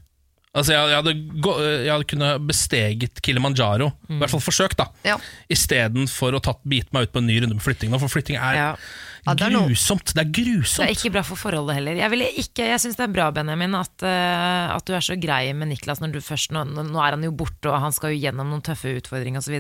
Altså 0.56 0.74
jeg, 0.74 0.90
jeg, 0.90 0.98
hadde 0.98 1.42
gå, 1.44 1.52
jeg 1.62 1.92
hadde 1.92 2.08
kunnet 2.10 2.46
besteget 2.48 3.20
Kilimanjaro, 3.26 3.92
i 4.10 4.16
hvert 4.22 4.32
fall 4.32 4.42
forsøkt, 4.42 4.80
da. 4.80 4.88
Ja. 5.06 5.18
Istedenfor 5.54 6.38
å 6.38 6.42
tatt, 6.44 6.64
bite 6.66 6.96
meg 6.96 7.08
ut 7.08 7.14
på 7.14 7.22
en 7.22 7.28
ny 7.30 7.36
runde 7.44 7.58
med 7.58 7.66
flytting. 7.66 7.94
For 8.00 8.12
flytting 8.12 8.40
er 8.40 8.58
Ja. 8.58 8.72
Ja, 9.28 9.34
det 9.36 9.44
er 9.44 9.58
grusomt. 9.60 10.14
Det 10.16 10.22
er 10.24 10.30
Det 10.32 10.86
er 10.86 10.94
ikke 10.94 11.12
bra 11.18 11.24
for 11.28 11.36
forholdet 11.36 11.76
heller. 11.76 11.98
Jeg, 12.00 12.30
ikke, 12.40 12.64
jeg 12.72 12.80
syns 12.80 12.96
det 12.96 13.04
er 13.04 13.12
bra, 13.12 13.26
Benjamin, 13.36 13.76
at, 13.76 13.92
uh, 14.00 14.76
at 14.78 14.88
du 14.88 14.94
er 14.96 15.04
så 15.04 15.18
grei 15.20 15.52
med 15.52 15.68
Niklas 15.68 16.00
når 16.00 16.16
du 16.16 16.22
først 16.24 16.54
nå 16.56 16.64
nå 16.64 17.02
er 17.04 17.18
han 17.18 17.26
jo 17.28 17.34
borte, 17.36 17.68
og 17.68 17.82
han 17.84 17.92
skal 17.92 18.16
jo 18.16 18.22
gjennom 18.24 18.48
noen 18.48 18.64
tøffe 18.64 18.96
utfordringer 19.02 19.44
osv. 19.44 19.60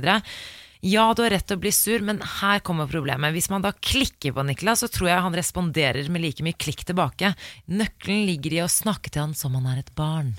Ja, 0.85 1.09
du 1.13 1.23
har 1.23 1.33
rett 1.33 1.47
til 1.49 1.57
å 1.57 1.61
bli 1.61 1.71
sur, 1.73 2.03
men 2.05 2.19
her 2.41 2.61
kommer 2.65 2.89
problemet. 2.89 3.33
Hvis 3.35 3.49
man 3.49 3.65
da 3.65 3.71
klikker 3.73 4.35
på 4.35 4.45
Niklas, 4.45 4.83
så 4.83 4.89
tror 4.91 5.09
jeg 5.09 5.23
han 5.25 5.37
responderer 5.37 6.09
med 6.13 6.23
like 6.23 6.45
mye 6.45 6.57
klikk 6.57 6.83
tilbake. 6.87 7.33
Nøkkelen 7.71 8.27
ligger 8.29 8.57
i 8.57 8.63
å 8.65 8.71
snakke 8.71 9.11
til 9.11 9.25
han 9.25 9.37
som 9.37 9.57
han 9.57 9.69
er 9.71 9.81
et 9.81 9.93
barn. 9.97 10.35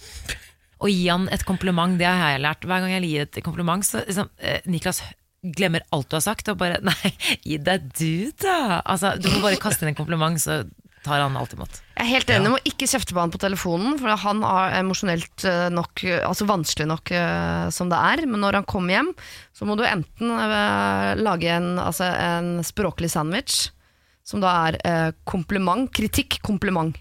Og 0.78 0.92
gi 0.92 1.08
han 1.10 1.26
et 1.34 1.42
kompliment, 1.46 1.98
det 1.98 2.06
har 2.06 2.36
jeg 2.36 2.44
lært. 2.44 2.66
Hver 2.66 2.84
gang 2.84 2.94
jeg 2.94 3.10
gir 3.10 3.26
et 3.26 3.40
kompliment, 3.42 3.82
så 3.86 4.04
liksom, 4.04 4.30
eh, 4.38 4.60
Niklas 4.70 5.02
glemmer 5.42 5.82
alt 5.94 6.08
du 6.10 6.18
har 6.18 6.24
sagt, 6.24 6.50
og 6.50 6.58
bare 6.60 6.78
Nei, 6.86 7.14
gi 7.42 7.58
deg 7.62 7.90
du, 7.98 8.30
da! 8.42 8.82
Altså, 8.84 9.16
du 9.18 9.30
må 9.32 9.42
bare 9.42 9.60
kaste 9.60 9.84
inn 9.84 9.92
en 9.92 9.98
kompliment, 9.98 10.38
så 10.42 10.62
tar 11.08 11.24
han 11.24 11.36
alltid 11.38 11.58
imot. 11.58 11.80
Jeg 11.96 12.04
er 12.04 12.10
helt 12.12 12.30
enig 12.30 12.52
med 12.52 12.60
å 12.60 12.70
ikke 12.70 12.88
kjefte 12.90 13.14
på 13.14 13.22
han 13.22 13.32
på 13.34 13.40
telefonen, 13.42 13.96
for 14.00 14.22
han 14.22 14.44
er 14.46 14.76
emosjonelt 14.82 15.46
eh, 15.48 15.66
nok, 15.74 16.04
eh, 16.06 16.20
altså 16.26 16.46
vanskelig 16.48 16.86
nok 16.90 17.12
eh, 17.16 17.64
som 17.74 17.90
det 17.90 17.98
er. 18.12 18.22
Men 18.28 18.44
når 18.44 18.60
han 18.60 18.68
kommer 18.68 18.98
hjem, 18.98 19.10
så 19.56 19.66
må 19.68 19.78
du 19.78 19.82
enten 19.88 20.30
lage 21.18 21.50
en, 21.50 21.74
altså 21.82 22.06
en 22.12 22.52
språklig 22.66 23.10
sandwich, 23.12 23.72
som 24.28 24.42
da 24.44 24.54
er 24.68 25.14
kompliment, 25.26 25.88
kritikk, 25.94 26.38
kompliment. 26.44 27.00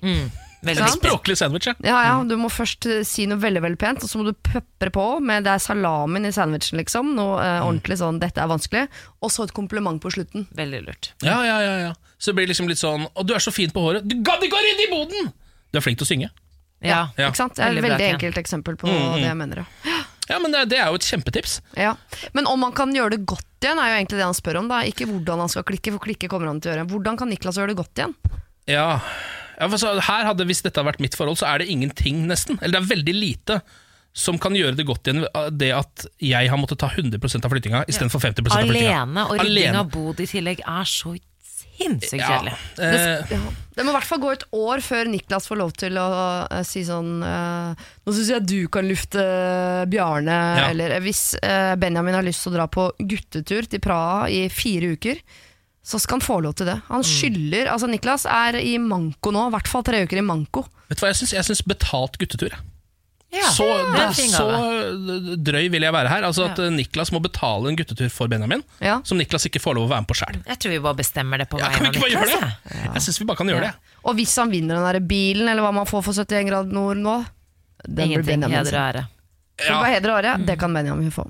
Veldig 0.66 0.82
Sant? 0.88 0.98
Språklig 1.04 1.36
sandwich, 1.38 1.68
ja. 1.70 1.74
Ja, 1.86 1.98
ja, 2.08 2.14
Du 2.26 2.34
må 2.40 2.50
først 2.50 2.88
eh, 2.90 3.04
si 3.06 3.28
noe 3.30 3.38
veldig 3.42 3.62
veldig 3.62 3.80
pent, 3.82 4.02
og 4.04 4.10
så 4.10 4.18
må 4.20 4.26
du 4.26 4.34
pepre 4.34 4.90
på 4.94 5.06
med 5.22 5.46
det 5.46 5.54
er 5.54 5.62
salamen 5.62 6.26
i 6.26 6.32
sandwichen, 6.34 6.80
liksom. 6.82 7.14
Noe 7.18 7.38
eh, 7.44 7.60
ordentlig 7.62 8.00
sånn 8.02 8.18
'dette 8.22 8.42
er 8.42 8.50
vanskelig', 8.50 8.88
og 9.22 9.34
så 9.34 9.46
et 9.46 9.54
kompliment 9.54 10.02
på 10.02 10.12
slutten. 10.14 10.48
Veldig 10.58 10.82
lurt. 10.88 11.12
Ja, 11.22 11.38
ja, 11.46 11.60
ja, 11.62 11.76
ja. 11.88 11.94
Så 12.18 12.32
det 12.32 12.40
blir 12.40 12.50
liksom 12.50 12.66
litt 12.66 12.82
sånn 12.82 13.06
Å, 13.14 13.22
du 13.22 13.36
er 13.38 13.44
så 13.44 13.54
fin 13.54 13.70
på 13.70 13.84
håret. 13.84 14.08
Du 14.10 14.18
gadd 14.26 14.42
ikke 14.42 14.58
å 14.58 14.64
rydde 14.66 14.88
i 14.88 14.92
boden! 14.92 15.32
Du 15.70 15.78
er 15.78 15.86
flink 15.86 16.00
til 16.02 16.08
å 16.08 16.10
synge. 16.10 16.30
Ja. 16.82 17.08
Ja. 17.18 17.30
Ikke 17.30 17.38
sant? 17.38 17.56
Det 17.58 17.66
er 17.66 17.78
et 17.78 17.84
veldig 17.86 18.02
Ken. 18.02 18.16
enkelt 18.18 18.38
eksempel 18.42 18.78
på 18.80 18.90
det 18.90 19.22
jeg 19.26 19.38
mener. 19.38 19.66
Ja. 19.86 19.98
Ja, 20.28 20.40
men 20.44 20.52
det, 20.52 20.66
det 20.74 20.80
er 20.82 20.90
jo 20.92 20.98
et 21.00 21.06
kjempetips. 21.08 21.62
Ja. 21.80 21.94
Men 22.36 22.50
om 22.52 22.66
han 22.66 22.74
kan 22.76 22.92
gjøre 22.92 23.16
det 23.16 23.22
godt 23.30 23.46
igjen, 23.64 23.80
er 23.80 23.94
jo 23.94 24.00
egentlig 24.02 24.20
det 24.20 24.26
han 24.28 24.36
spør 24.36 24.60
om. 24.60 24.68
Da. 24.68 24.82
Ikke 24.90 25.08
hvordan 25.08 25.40
han 25.46 25.52
skal 25.54 25.64
klikke, 25.68 25.94
for 25.96 26.04
klikke 26.04 26.28
kommer 26.32 26.52
han 26.52 26.60
til 26.60 26.74
å 26.74 26.76
gjøre. 26.76 26.88
Hvordan 26.92 27.20
kan 27.22 27.32
Niklas 27.32 27.60
gjøre 27.62 27.72
det 27.72 27.78
godt 27.80 28.02
igjen? 28.02 28.16
Ja, 28.68 28.90
ja 29.58 29.68
for 29.72 29.82
så, 29.82 29.96
her 30.06 30.28
hadde, 30.30 30.46
Hvis 30.48 30.64
dette 30.66 30.78
hadde 30.80 30.92
vært 30.92 31.04
mitt 31.04 31.18
forhold, 31.18 31.40
så 31.40 31.50
er 31.50 31.64
det 31.64 31.72
ingenting, 31.74 32.26
nesten. 32.30 32.60
Eller 32.62 32.78
det 32.78 32.84
er 32.84 32.90
veldig 32.96 33.16
lite 33.18 33.62
som 34.18 34.40
kan 34.42 34.56
gjøre 34.58 34.78
det 34.78 34.88
godt 34.88 35.10
igjen. 35.10 35.26
Det 35.54 35.72
at 35.78 36.08
jeg 36.24 36.50
har 36.50 36.60
måttet 36.60 36.82
ta 36.82 36.90
100% 36.90 37.46
av 37.46 37.54
flyttinga 37.54 37.84
istedenfor 37.90 38.24
50 38.24 38.46
av 38.48 38.54
flyttinga. 38.56 39.02
Alene, 39.04 39.26
og 39.28 39.38
rydding 39.38 39.52
Alene. 39.54 39.82
av 39.84 39.92
bod 39.94 40.22
i 40.24 40.30
tillegg 40.30 40.64
er 40.66 40.90
så 40.90 41.14
sinnssykt 41.78 42.22
Ja, 42.22 42.42
eh, 42.82 43.26
Ja. 43.30 43.40
Det 43.78 43.86
må 43.86 43.92
i 43.92 43.94
hvert 43.94 44.10
fall 44.10 44.22
gå 44.22 44.32
et 44.34 44.46
år 44.58 44.82
før 44.82 45.10
Niklas 45.12 45.46
får 45.50 45.60
lov 45.60 45.74
til 45.78 45.98
å 46.02 46.08
eh, 46.50 46.64
si 46.66 46.82
sånn 46.88 47.22
uh, 47.22 47.78
Nå 47.78 48.16
syns 48.16 48.32
jeg 48.34 48.48
du 48.50 48.60
kan 48.74 48.88
lufte 48.90 49.22
Bjarne. 49.92 50.38
Ja. 50.58 50.70
Eller 50.72 50.96
eh, 50.98 51.04
hvis 51.06 51.36
uh, 51.38 51.76
Benjamin 51.78 52.18
har 52.18 52.26
lyst 52.26 52.46
til 52.46 52.56
å 52.56 52.58
dra 52.58 52.66
på 52.72 52.90
guttetur 52.98 53.70
til 53.70 53.84
Praha 53.84 54.26
i 54.34 54.48
fire 54.50 54.96
uker, 54.98 55.22
så 55.88 56.00
skal 56.04 56.18
han 56.20 56.26
få 56.26 56.40
lov 56.44 56.54
til 56.60 56.68
det. 56.68 56.78
Han 56.90 57.04
skylder 57.08 57.70
Altså 57.72 57.88
Niklas 57.88 58.26
er 58.28 58.58
i 58.60 58.74
manko 58.84 59.32
nå, 59.32 59.46
i 59.48 59.54
hvert 59.56 59.70
fall 59.72 59.86
tre 59.88 60.02
uker 60.04 60.20
i 60.20 60.26
manko. 60.26 60.66
vet 60.90 61.00
du 61.00 61.06
hva 61.06 61.14
jeg 61.14 61.22
syns? 61.22 61.34
Jeg 61.38 61.46
betalt 61.70 62.18
guttetur. 62.20 62.52
jeg. 62.52 62.60
Ja, 63.38 63.50
så, 63.52 63.66
ja, 63.68 64.06
så 64.16 64.46
drøy 65.44 65.66
vil 65.72 65.84
jeg 65.84 65.92
være 65.94 66.08
her. 66.12 66.24
Altså 66.24 66.46
At 66.48 66.58
Ja. 66.60 66.66
eh, 66.68 66.72
Niklas 66.72 67.12
må 67.12 67.20
betale 67.22 67.68
en 67.70 67.76
guttetur 67.76 68.10
for 68.10 68.28
Benjamin, 68.28 68.64
Ja. 68.82 69.02
som 69.04 69.18
Niklas 69.18 69.46
ikke 69.46 69.60
får 69.60 69.76
lov 69.76 69.88
å 69.88 69.92
være 69.92 70.02
med 70.02 70.08
på 70.08 70.16
sjøl. 70.16 70.38
Jeg 70.48 70.60
tror 70.60 70.72
vi 70.72 70.80
bare 70.80 70.96
bestemmer 70.96 71.38
det 71.38 71.50
på 71.50 71.60
Ja, 71.60 71.68
vegne 71.70 71.88
av 71.88 71.94
ikke 71.94 72.02
bare 72.02 72.12
gjøre 72.12 72.26
Niklas. 72.26 72.40
det? 72.40 72.74
jeg. 72.84 72.92
synes 72.94 73.04
syns 73.06 73.20
vi 73.20 73.26
bare 73.26 73.38
kan 73.38 73.48
gjøre 73.48 73.62
det. 73.68 73.74
Og 74.06 74.16
hvis 74.16 74.36
han 74.38 74.50
vinner 74.52 74.76
den 74.76 74.84
der 74.94 75.00
bilen, 75.08 75.48
eller 75.50 75.62
hva 75.64 75.74
man 75.74 75.86
får 75.86 76.04
for 76.04 76.14
71 76.14 76.48
grader 76.50 76.72
nord 76.72 76.98
nå 76.98 77.26
den 77.86 77.96
blir 77.96 78.04
Ingenting 78.06 78.26
Benjamin 78.26 78.58
heder 78.58 78.72
sin. 78.72 78.80
og 78.80 78.96
ære. 78.96 79.08
Ja. 79.68 79.84
heder 79.84 80.10
og 80.12 80.24
ære, 80.24 80.46
det 80.46 80.60
kan 80.60 80.74
Benjamin 80.74 81.12
få. 81.12 81.30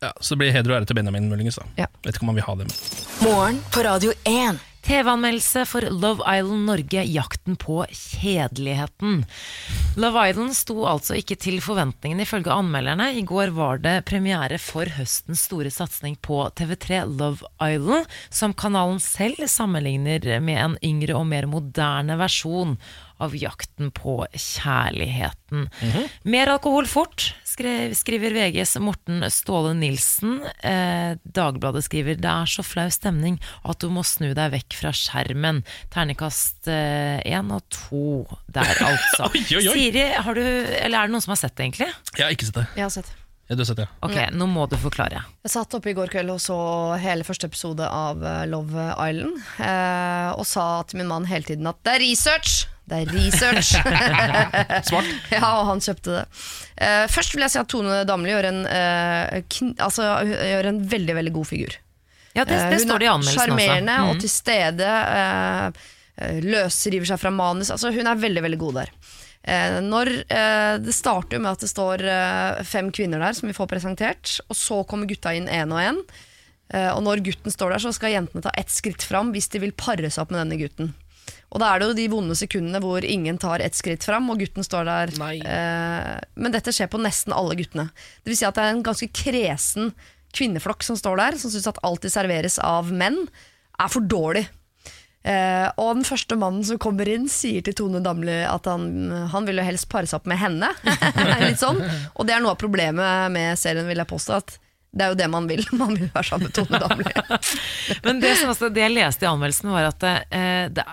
Ja, 0.00 0.12
så 0.20 0.34
det 0.34 0.38
blir 0.44 0.54
heder 0.54 0.70
og 0.70 0.80
ære 0.80 0.86
til 0.86 0.94
Benjamin, 0.98 1.28
muligens. 1.30 1.58
da 1.58 1.66
Ja. 1.82 1.86
Vet 2.04 2.14
ikke 2.14 2.22
om 2.22 2.30
han 2.30 2.38
vil 2.38 2.46
ha 2.46 2.54
det. 2.60 2.66
Morgen 3.22 3.62
på 3.74 3.82
Radio 3.82 4.12
1. 4.24 4.60
TV-anmeldelse 4.88 5.64
for 5.68 5.84
Love 5.90 6.22
Island 6.24 6.64
Norge, 6.64 7.02
jakten 7.04 7.56
på 7.60 7.82
kjedeligheten. 7.90 9.24
Love 10.00 10.22
Island 10.30 10.54
sto 10.56 10.86
altså 10.88 11.18
ikke 11.18 11.36
til 11.36 11.58
forventningene 11.60 12.22
ifølge 12.24 12.54
anmelderne. 12.54 13.10
I 13.18 13.24
går 13.26 13.50
var 13.56 13.82
det 13.82 14.04
premiere 14.08 14.56
for 14.62 14.88
høstens 14.96 15.42
store 15.50 15.68
satsing 15.74 16.16
på 16.24 16.46
TV3 16.56 17.02
Love 17.10 17.42
Island, 17.60 18.06
som 18.30 18.54
kanalen 18.54 19.02
selv 19.02 19.44
sammenligner 19.50 20.38
med 20.40 20.62
en 20.62 20.78
yngre 20.80 21.18
og 21.18 21.26
mer 21.26 21.50
moderne 21.50 22.16
versjon 22.22 22.78
av 23.24 23.34
jakten 23.36 23.90
på 23.94 24.20
kjærligheten. 24.32 25.66
Mer 26.28 26.52
alkohol 26.54 26.86
fort, 26.90 27.28
skrev, 27.48 27.94
skriver 27.98 28.34
VGs 28.36 28.76
Morten 28.84 29.24
Ståle 29.32 29.74
Nilsen. 29.78 30.38
Eh, 30.62 31.16
Dagbladet 31.24 31.84
skriver 31.86 32.18
det 32.20 32.30
er 32.30 32.50
så 32.50 32.64
flau 32.66 32.88
stemning 32.94 33.38
at 33.64 33.80
du 33.82 33.88
må 33.92 34.04
snu 34.06 34.30
deg 34.36 34.52
vekk 34.54 34.78
fra 34.80 34.92
skjermen. 34.94 35.62
Ternekast 35.94 36.68
én 36.68 37.54
og 37.54 37.64
to 37.74 38.04
der, 38.46 38.74
altså. 38.90 39.30
Oi, 39.32 39.44
oi, 39.58 39.64
oi. 39.64 39.78
Siri, 39.78 40.04
har 40.24 40.36
du, 40.38 40.44
eller 40.44 41.00
er 41.02 41.08
det 41.08 41.14
noen 41.16 41.24
som 41.24 41.34
har 41.34 41.40
sett 41.42 41.56
det, 41.58 41.68
egentlig? 41.70 41.90
Jeg 42.16 42.24
har 42.28 42.36
ikke 42.36 42.48
sett 42.50 42.60
det. 42.62 42.68
Jeg 42.78 42.86
har 42.88 42.94
sett 43.00 43.10
Ja, 43.48 43.56
du 43.56 43.62
har 43.64 43.68
sett 43.70 43.78
det. 43.80 43.88
Ok, 44.04 44.16
nå 44.36 44.44
må 44.52 44.66
du 44.68 44.74
forklare. 44.80 45.22
Jeg 45.46 45.52
satt 45.54 45.72
oppe 45.78 45.88
i 45.88 45.94
går 45.96 46.10
kveld 46.12 46.34
og 46.34 46.40
så 46.44 46.56
hele 47.00 47.24
første 47.24 47.48
episode 47.48 47.86
av 47.88 48.20
eh, 48.20 48.42
Love 48.50 48.90
Island. 49.00 49.38
Eh, 49.64 50.32
og 50.36 50.44
sa 50.48 50.66
til 50.88 51.00
min 51.00 51.08
mann 51.08 51.24
hele 51.30 51.48
tiden 51.48 51.70
at 51.70 51.80
det 51.86 51.94
er 51.96 52.04
research! 52.04 52.66
Det 52.88 53.02
er 53.02 53.10
research! 53.12 53.74
Smart. 54.88 55.08
ja, 55.34 55.42
og 55.58 55.66
han 55.68 55.82
kjøpte 55.84 56.14
det. 56.14 56.24
Uh, 56.78 57.04
først 57.12 57.34
vil 57.34 57.44
jeg 57.44 57.52
si 57.52 57.60
at 57.60 57.68
Tone 57.68 58.00
Damli 58.08 58.32
gjør 58.32 58.48
en, 58.48 58.62
uh, 58.64 59.60
altså, 59.84 60.08
gjør 60.24 60.70
en 60.70 60.80
veldig 60.88 61.16
veldig 61.18 61.34
god 61.36 61.48
figur. 61.50 61.76
Ja, 62.36 62.44
det, 62.46 62.54
Eh, 62.54 62.70
det 62.70 62.80
står 62.84 63.00
det 63.02 63.06
i 63.06 63.08
er 63.08 63.14
anmeldelsen 63.16 63.40
også. 63.40 63.50
Hun 63.50 63.58
Sjarmerende 63.58 63.94
Mm. 63.98 64.08
og 64.12 64.20
til 64.22 64.30
stede. 64.30 64.90
Eh, 65.18 66.36
løsriver 66.44 67.06
seg 67.06 67.20
fra 67.20 67.30
manus. 67.34 67.70
Altså, 67.70 67.90
hun 67.94 68.06
er 68.06 68.14
veldig 68.18 68.42
veldig 68.42 68.58
god 68.58 68.74
der. 68.82 68.92
Når, 69.80 70.08
det 70.82 70.92
starter 70.92 71.38
med 71.40 71.54
at 71.54 71.62
det 71.62 71.70
står 71.70 72.02
fem 72.66 72.90
kvinner 72.92 73.22
der 73.22 73.32
som 73.32 73.46
vi 73.48 73.54
får 73.56 73.68
presentert, 73.70 74.32
og 74.50 74.58
så 74.58 74.82
kommer 74.84 75.08
gutta 75.08 75.30
inn 75.32 75.46
én 75.48 75.70
og 75.72 75.78
én. 75.80 76.00
Og 76.90 77.00
når 77.06 77.22
gutten 77.24 77.54
står 77.54 77.70
der, 77.72 77.84
så 77.86 77.94
skal 77.94 78.12
jentene 78.12 78.42
ta 78.44 78.50
ett 78.58 78.68
skritt 78.68 79.00
fram 79.06 79.30
hvis 79.32 79.48
de 79.54 79.62
vil 79.62 79.72
pare 79.72 80.10
seg 80.10 80.26
opp 80.26 80.34
med 80.34 80.42
denne 80.42 80.58
gutten. 80.60 80.90
Og 81.48 81.62
da 81.62 81.70
er 81.70 81.80
det 81.80 81.88
jo 81.88 81.96
de 81.96 82.08
vonde 82.12 82.36
sekundene 82.36 82.80
hvor 82.84 83.04
ingen 83.04 83.38
tar 83.40 83.62
ett 83.64 83.76
skritt 83.78 84.04
fram, 84.04 84.28
og 84.28 84.42
gutten 84.42 84.66
står 84.66 84.88
der. 84.88 85.14
Eh, 85.16 86.12
men 86.36 86.54
dette 86.54 86.74
skjer 86.74 86.90
på 86.92 87.00
nesten 87.00 87.32
alle 87.36 87.56
guttene. 87.58 87.88
Det 88.22 88.32
vil 88.32 88.40
si 88.40 88.48
at 88.48 88.58
det 88.58 88.66
er 88.66 88.76
en 88.76 88.84
ganske 88.84 89.08
kresen 89.16 89.94
kvinneflokk 90.36 90.84
som 90.84 90.98
står 90.98 91.16
der, 91.22 91.40
som 91.40 91.52
syns 91.52 91.70
at 91.70 91.80
alt 91.86 92.04
de 92.04 92.12
serveres 92.12 92.58
av 92.60 92.92
menn, 92.92 93.22
er 93.78 93.92
for 93.92 94.04
dårlig. 94.04 94.44
Eh, 95.28 95.66
og 95.80 95.98
den 95.98 96.06
første 96.06 96.36
mannen 96.38 96.64
som 96.64 96.80
kommer 96.80 97.08
inn, 97.10 97.26
sier 97.32 97.64
til 97.64 97.76
Tone 97.80 98.00
Damli 98.04 98.42
at 98.46 98.68
han, 98.70 99.10
han 99.32 99.48
vil 99.48 99.60
jo 99.60 99.66
helst 99.66 99.88
pare 99.92 100.08
seg 100.08 100.20
opp 100.20 100.28
med 100.30 100.40
henne. 100.40 100.70
Litt 101.48 101.62
sånn. 101.62 101.80
Og 102.14 102.28
det 102.28 102.36
er 102.36 102.44
noe 102.44 102.54
av 102.54 102.60
problemet 102.60 103.32
med 103.34 103.56
serien, 103.60 103.88
vil 103.88 104.04
jeg 104.04 104.12
påstå. 104.12 104.40
At 104.42 104.58
det 104.88 105.04
er 105.04 105.12
jo 105.12 105.18
det 105.20 105.28
man 105.30 105.48
vil. 105.50 105.62
Man 105.80 105.94
vil 105.94 106.08
være 106.14 106.26
sammen 106.30 106.48
med 106.48 106.54
Tone 106.56 106.80
Damli. 106.80 107.12
Men 108.06 108.20
det, 108.22 108.34
som 108.40 108.52
også, 108.54 108.70
det 108.72 108.86
jeg 108.86 108.94
leste 108.96 109.26
i 109.26 109.30
anmeldelsen, 109.30 109.72
var 109.74 109.90
at 109.90 110.06
eh, 110.08 110.68
det 110.72 110.84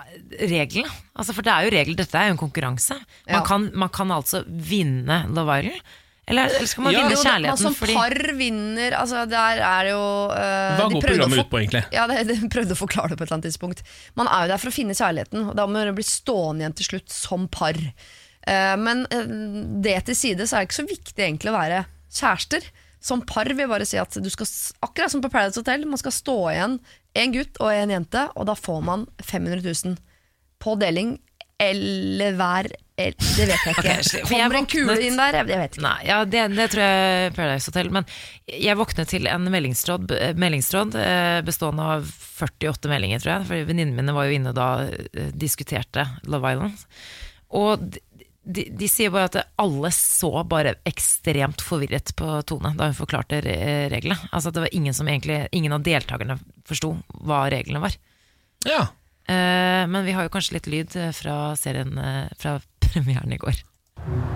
reglene 0.50 0.90
altså 1.16 1.32
For 1.32 1.46
det 1.46 1.52
er 1.52 1.64
jo 1.64 1.70
regler, 1.72 1.96
dette 1.96 2.18
er 2.20 2.28
jo 2.28 2.34
en 2.34 2.40
konkurranse. 2.42 2.98
Ja. 3.24 3.38
Man, 3.38 3.46
kan, 3.48 3.70
man 3.72 3.92
kan 3.94 4.12
altså 4.12 4.42
vinne 4.46 5.22
Love 5.32 5.62
Island. 5.62 5.94
Eller, 6.26 6.50
eller 6.50 6.66
skal 6.66 6.82
man 6.82 6.92
Ja, 6.92 7.04
vinne 7.04 7.14
Jo, 7.14 7.22
man 7.22 7.30
kjærligheten? 7.30 7.62
som 7.62 7.74
fordi 7.78 7.94
par 7.94 8.14
vinner 8.34 8.94
altså 8.98 9.20
Der 9.30 9.60
er 9.62 9.90
jo 9.92 10.00
uh, 10.32 10.72
Hva 10.80 10.88
går 10.90 11.04
programmet 11.04 11.38
ut 11.38 11.50
på, 11.52 11.60
egentlig? 11.60 11.82
Ja, 11.94 12.06
det, 12.10 12.24
de 12.32 12.50
prøvde 12.50 12.74
å 12.74 12.80
forklare 12.80 13.12
det 13.12 13.18
på 13.20 13.22
et 13.22 13.28
eller 13.30 13.38
annet 13.38 13.48
tidspunkt. 13.48 13.82
Man 14.18 14.28
er 14.28 14.44
jo 14.44 14.52
der 14.52 14.62
for 14.62 14.72
å 14.72 14.74
finne 14.74 14.96
kjærligheten, 14.98 15.52
og 15.52 15.54
da 15.58 15.68
må 15.70 15.78
man 15.78 15.96
bli 15.96 16.06
stående 16.06 16.64
igjen 16.66 16.76
til 16.82 16.90
slutt 16.90 17.14
som 17.14 17.46
par. 17.48 17.78
Uh, 17.78 18.74
men 18.82 19.06
uh, 19.14 19.36
det 19.86 20.00
til 20.10 20.18
side, 20.18 20.50
så 20.50 20.58
er 20.58 20.66
det 20.66 20.70
ikke 20.72 20.80
så 20.82 20.88
viktig 20.90 21.28
egentlig 21.28 21.54
å 21.54 21.56
være 21.56 21.84
kjærester. 22.18 22.66
Som 23.06 23.22
par 23.22 23.46
vil 23.52 23.62
jeg 23.64 23.70
bare 23.70 23.86
si 23.86 23.98
at 24.00 24.18
du 24.18 24.30
skal, 24.32 24.48
akkurat 24.86 25.12
som 25.12 25.22
på 25.22 25.30
Paradise 25.30 25.62
Hotel, 25.62 25.86
man 25.86 26.00
skal 26.00 26.14
stå 26.14 26.36
igjen 26.52 26.80
en 27.16 27.36
gutt 27.36 27.60
og 27.62 27.70
en 27.72 27.94
jente, 27.94 28.26
og 28.34 28.48
da 28.50 28.56
får 28.58 28.82
man 28.84 29.06
500 29.22 29.62
000 29.62 29.96
på 30.62 30.74
deling, 30.80 31.16
eller 31.62 32.36
hver 32.36 32.68
Det 32.96 33.12
vet 33.16 33.64
jeg 33.64 33.72
ikke. 33.76 33.94
Okay, 34.08 34.20
Kommer 34.24 34.58
en 34.58 34.68
kule 34.72 34.96
inn 35.04 35.18
der? 35.20 35.36
Jeg, 35.42 35.48
vet 35.60 35.76
ikke. 35.76 35.84
Nei, 35.84 35.98
ja, 36.08 36.18
det, 36.24 36.42
det 36.56 36.66
tror 36.72 36.82
jeg 36.82 37.34
Paradise 37.36 37.70
Hotel. 37.70 37.90
Men 37.92 38.08
jeg 38.48 38.78
våknet 38.80 39.12
til 39.12 39.28
en 39.28 39.50
meldingstråd, 39.52 40.14
eh, 40.16 40.32
meldingstråd 40.40 40.96
eh, 41.00 41.40
bestående 41.44 41.90
av 41.96 42.08
48 42.40 42.92
meldinger, 42.92 43.20
tror 43.20 43.34
jeg. 43.34 43.48
For 43.50 43.68
venninnene 43.68 44.00
mine 44.00 44.16
var 44.16 44.28
jo 44.28 44.38
inne 44.38 44.54
da 44.56 44.70
eh, 44.88 45.28
diskuterte 45.36 46.06
Love 46.24 46.54
Island. 46.56 46.86
Og 47.56 48.00
de, 48.46 48.68
de, 48.70 48.88
sier 48.88 49.10
bare 49.10 49.26
at 49.30 49.38
alle 49.58 49.90
så 49.94 50.30
bare 50.46 50.76
ekstremt 50.86 51.62
forvirret 51.66 52.12
på 52.16 52.28
Tone 52.46 52.70
da 52.78 52.90
hun 52.90 52.98
forklarte 52.98 53.40
reglene. 53.42 54.18
Altså 54.30 54.50
at 54.52 54.58
det 54.58 54.66
var 54.68 54.76
ingen 54.76 54.94
som 54.94 55.08
egentlig 55.10 55.40
Ingen 55.56 55.74
av 55.74 55.82
deltakerne 55.86 56.38
forsto 56.66 56.92
hva 57.26 57.46
reglene 57.50 57.82
var. 57.82 57.96
Ja. 58.66 58.86
Eh, 59.26 59.82
men 59.90 60.04
vi 60.06 60.14
har 60.14 60.26
jo 60.26 60.32
kanskje 60.32 60.58
litt 60.58 60.68
lyd 60.70 60.94
fra 61.16 61.56
serien 61.58 61.98
eh, 61.98 62.26
fra 62.38 62.58
premieren 62.82 63.34
i 63.34 63.40
går. 63.42 63.58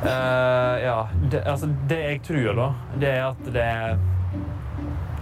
Uh, 0.03 0.77
ja, 0.83 0.97
det, 1.31 1.45
altså 1.47 1.69
det 1.87 1.99
jeg 2.01 2.23
tror 2.27 2.57
da, 2.59 2.69
det 2.99 3.11
er 3.13 3.27
at 3.29 3.51
det 3.55 3.63
er 3.63 4.01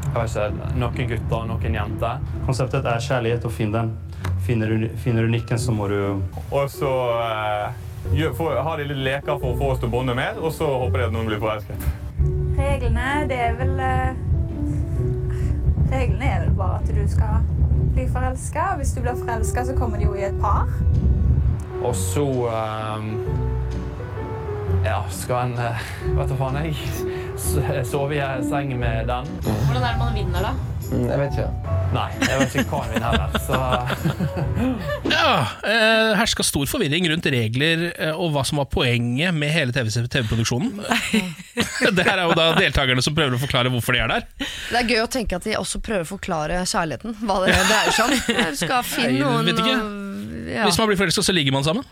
jeg 0.09 0.15
vet 0.15 0.31
ikke, 0.31 0.69
noen 0.81 1.11
gutter 1.11 1.37
og 1.37 1.49
noen 1.51 1.75
jenter. 1.77 2.23
Konseptet 2.47 2.87
er 2.89 3.03
kjærlighet, 3.05 3.45
og 3.45 3.53
finn 3.53 3.75
den. 3.75 3.93
Finner 4.47 4.73
du, 4.73 4.87
finner 5.03 5.27
du 5.27 5.35
nikken, 5.35 5.61
så 5.61 5.75
må 5.75 5.91
du 5.91 5.99
Og 6.49 6.71
så 6.73 6.89
får, 6.89 7.88
har 8.07 8.79
de 8.79 8.85
litt 8.85 9.05
leker 9.05 9.39
for 9.39 9.53
å 9.53 9.59
få 9.59 9.71
oss 9.73 9.81
til 9.81 9.89
å 9.89 9.93
bonde 9.93 10.15
mer, 10.15 10.39
og 10.41 10.53
så 10.53 10.67
håper 10.67 10.99
de 10.99 11.05
at 11.09 11.13
noen 11.13 11.27
blir 11.27 11.41
forelsket. 11.43 11.89
Reglene, 12.59 13.27
det 13.31 13.39
er 13.39 13.55
vel 13.59 13.79
eh, 13.79 14.17
Reglene 15.89 16.27
er 16.27 16.41
vel 16.43 16.57
bare 16.59 16.81
at 16.81 16.91
du 16.91 17.05
skal 17.09 17.45
bli 17.95 18.07
forelska. 18.13 18.65
Hvis 18.81 18.93
du 18.97 19.01
blir 19.05 19.15
forelska, 19.19 19.65
så 19.65 19.77
kommer 19.79 19.99
de 19.99 20.09
jo 20.09 20.17
i 20.19 20.27
et 20.29 20.41
par. 20.43 20.69
Og 21.83 21.95
så 21.97 22.27
eh, 22.51 23.07
Ja, 24.85 25.03
skal 25.11 25.53
en 25.53 25.59
eh, 25.63 25.87
Vet 26.19 26.33
du 26.33 26.37
faen, 26.39 26.59
jeg 26.65 26.75
sover 27.39 27.85
sove 27.87 28.19
i 28.19 28.49
seng 28.49 28.75
med 28.79 29.07
den? 29.11 29.31
Hvordan 29.47 29.83
er 29.83 29.93
det 29.93 30.01
man 30.03 30.19
vinner, 30.19 30.51
da? 30.51 30.68
Jeg 30.89 31.19
vet 31.21 31.35
ikke. 31.37 31.75
Nei, 31.93 32.07
jeg 32.23 32.39
vet 32.41 32.55
ikke 32.57 32.71
hva 32.71 32.81
han 32.85 32.93
vil 32.93 33.05
heller. 33.05 33.35
Så 33.45 33.59
Ja, 35.15 35.33
eh, 35.69 36.13
herska 36.19 36.47
stor 36.47 36.69
forvirring 36.71 37.09
rundt 37.13 37.29
regler 37.33 37.85
eh, 37.91 38.13
og 38.13 38.33
hva 38.35 38.45
som 38.49 38.61
var 38.63 38.69
poenget 38.73 39.37
med 39.37 39.53
hele 39.53 39.75
TV-produksjonen. 39.75 40.81
det 41.99 42.09
her 42.09 42.17
er 42.17 42.25
jo 42.27 42.37
da 42.39 42.51
deltakerne 42.59 43.05
som 43.05 43.17
prøver 43.17 43.37
å 43.37 43.43
forklare 43.43 43.73
hvorfor 43.73 43.97
de 43.97 44.03
er 44.05 44.15
der. 44.15 44.27
Det 44.41 44.81
er 44.83 44.91
gøy 44.95 45.05
å 45.05 45.13
tenke 45.13 45.39
at 45.39 45.49
de 45.49 45.57
også 45.61 45.83
prøver 45.85 46.07
å 46.07 46.13
forklare 46.17 46.65
kjærligheten. 46.65 47.19
Hva 47.23 47.41
det 47.45 47.55
dreier 47.71 47.95
seg 47.95 48.09
om. 48.09 48.59
Skal 48.65 48.85
finne 48.89 49.45
noen 49.45 50.05
ja. 50.49 50.65
Hvis 50.65 50.79
man 50.81 50.89
blir 50.89 50.97
forelska, 50.97 51.23
så 51.23 51.35
ligger 51.37 51.53
man 51.53 51.65
sammen. 51.67 51.85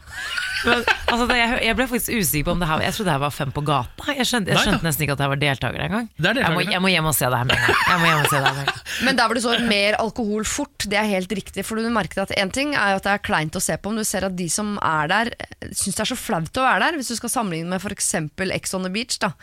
Men, 0.65 0.83
altså, 1.11 1.27
det, 1.29 1.37
jeg, 1.37 1.59
jeg 1.67 1.77
ble 1.79 1.87
faktisk 1.91 2.13
usikker 2.17 2.47
på 2.49 2.55
om 2.55 2.63
det 2.63 2.69
her 2.71 2.85
Jeg 2.87 2.95
trodde 2.97 3.09
det 3.09 3.15
her 3.17 3.23
var 3.23 3.35
Fem 3.37 3.53
på 3.53 3.63
gata. 3.67 4.15
Jeg 4.17 4.29
skjønte, 4.31 4.55
jeg 4.55 4.65
skjønte 4.65 4.87
nesten 4.87 5.05
ikke 5.05 5.17
at 5.17 5.25
jeg 5.25 5.33
var 5.33 5.41
deltaker 5.43 5.85
engang. 5.87 6.09
Jeg 6.17 6.55
må, 6.55 6.65
jeg 6.65 6.83
må 6.85 6.93
hjem 6.93 7.11
og 7.11 7.17
se 7.19 7.29
det 7.29 7.41
her 7.43 7.51
med 7.51 7.59
en 7.59 8.25
gang. 8.33 8.73
Men 9.07 9.19
der 9.19 9.29
hvor 9.29 9.37
det 9.37 9.45
står 9.45 9.67
mer 9.69 9.99
alkohol 10.01 10.49
fort, 10.49 10.89
det 10.89 11.01
er 11.01 11.11
helt 11.11 11.37
riktig. 11.37 11.67
For 11.67 11.77
du 11.77 11.91
merket 11.93 12.25
at 12.25 12.35
en 12.41 12.55
ting 12.55 12.73
er 12.73 12.97
at 12.97 13.05
det 13.05 13.13
er 13.13 13.25
kleint 13.27 13.59
å 13.59 13.63
se 13.63 13.77
på, 13.77 13.93
men 13.93 14.01
du 14.01 14.09
ser 14.09 14.25
at 14.27 14.37
de 14.39 14.47
som 14.53 14.77
er 14.81 15.13
der, 15.13 15.31
syns 15.69 15.99
det 15.99 16.05
er 16.07 16.13
så 16.15 16.19
flaut 16.19 16.61
å 16.61 16.65
være 16.65 16.87
der. 16.87 16.99
Hvis 17.01 17.13
du 17.13 17.19
skal 17.21 17.33
sammenligne 17.33 17.75
med 17.75 17.83
f.eks. 17.85 18.15
Ex 18.57 18.77
on 18.77 18.87
the 18.87 18.93
Beach. 18.93 19.21
da 19.23 19.35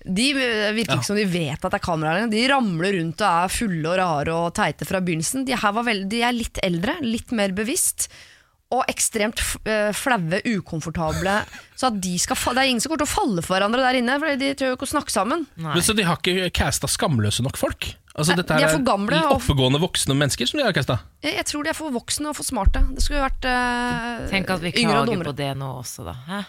de 0.00 0.30
eh, 0.32 0.70
virker 0.72 0.96
ikke 0.96 1.08
som 1.10 1.18
de 1.18 1.26
vet 1.28 1.60
at 1.60 1.68
det 1.68 1.76
er 1.76 1.84
kameraer. 1.84 2.28
De 2.32 2.44
ramler 2.48 2.96
rundt 2.96 3.20
og 3.20 3.28
er 3.44 3.52
fulle 3.52 3.84
og 3.90 3.98
rare 4.00 4.36
og 4.36 4.54
teite 4.56 4.88
fra 4.88 5.02
begynnelsen. 5.04 5.44
De 5.48 5.56
her 5.56 5.74
var 5.76 5.86
veldig, 5.86 6.08
de 6.12 6.22
er 6.24 6.36
litt 6.36 6.60
eldre, 6.64 6.96
litt 7.04 7.34
mer 7.36 7.52
bevisst. 7.56 8.08
Og 8.70 8.84
ekstremt 8.86 9.40
eh, 9.66 9.88
flaue, 9.98 10.38
ukomfortable. 10.46 11.32
Så 11.74 11.88
at 11.88 11.96
de 12.04 12.12
skal 12.22 12.38
fa 12.38 12.52
Det 12.54 12.62
er 12.62 12.68
ingen 12.70 12.82
som 12.84 12.92
kommer 12.92 13.02
til 13.02 13.08
å 13.10 13.14
falle 13.16 13.42
for 13.42 13.56
hverandre 13.56 13.82
der 13.82 13.98
inne, 13.98 14.14
for 14.22 14.36
de 14.38 14.52
tør 14.54 14.70
jo 14.72 14.76
ikke 14.78 14.86
å 14.86 14.92
snakke 14.92 15.10
sammen. 15.14 15.42
Men 15.58 15.82
så 15.82 15.96
de 15.98 16.04
har 16.06 16.20
ikke 16.22 16.52
casta 16.54 16.86
skamløse 16.90 17.42
nok 17.42 17.58
folk? 17.58 17.88
Altså, 18.14 18.34
Nei, 18.34 18.40
dette 18.42 18.56
de 18.58 18.64
er 18.66 18.72
for 18.74 18.84
gamle, 18.86 19.18
og- 19.26 19.36
oppegående 19.40 19.80
voksne 19.82 20.14
mennesker 20.18 20.46
som 20.50 20.58
de 20.60 20.64
har 20.66 20.74
casta? 20.76 21.00
Jeg, 21.22 21.34
jeg 21.40 21.46
tror 21.50 21.66
de 21.66 21.70
er 21.70 21.78
for 21.78 21.90
voksne 21.94 22.30
og 22.30 22.36
for 22.38 22.46
smarte. 22.46 22.82
Det 22.94 23.02
skulle 23.02 23.20
jo 23.20 23.26
vært 23.26 23.50
eh, 23.50 24.24
Tenk 24.30 24.50
at 24.54 24.60
vi 24.62 24.72
klager 24.76 25.22
på 25.30 25.34
det 25.38 25.52
nå 25.58 25.70
også, 25.82 26.04
da. 26.06 26.14
Hæ? 26.30 26.40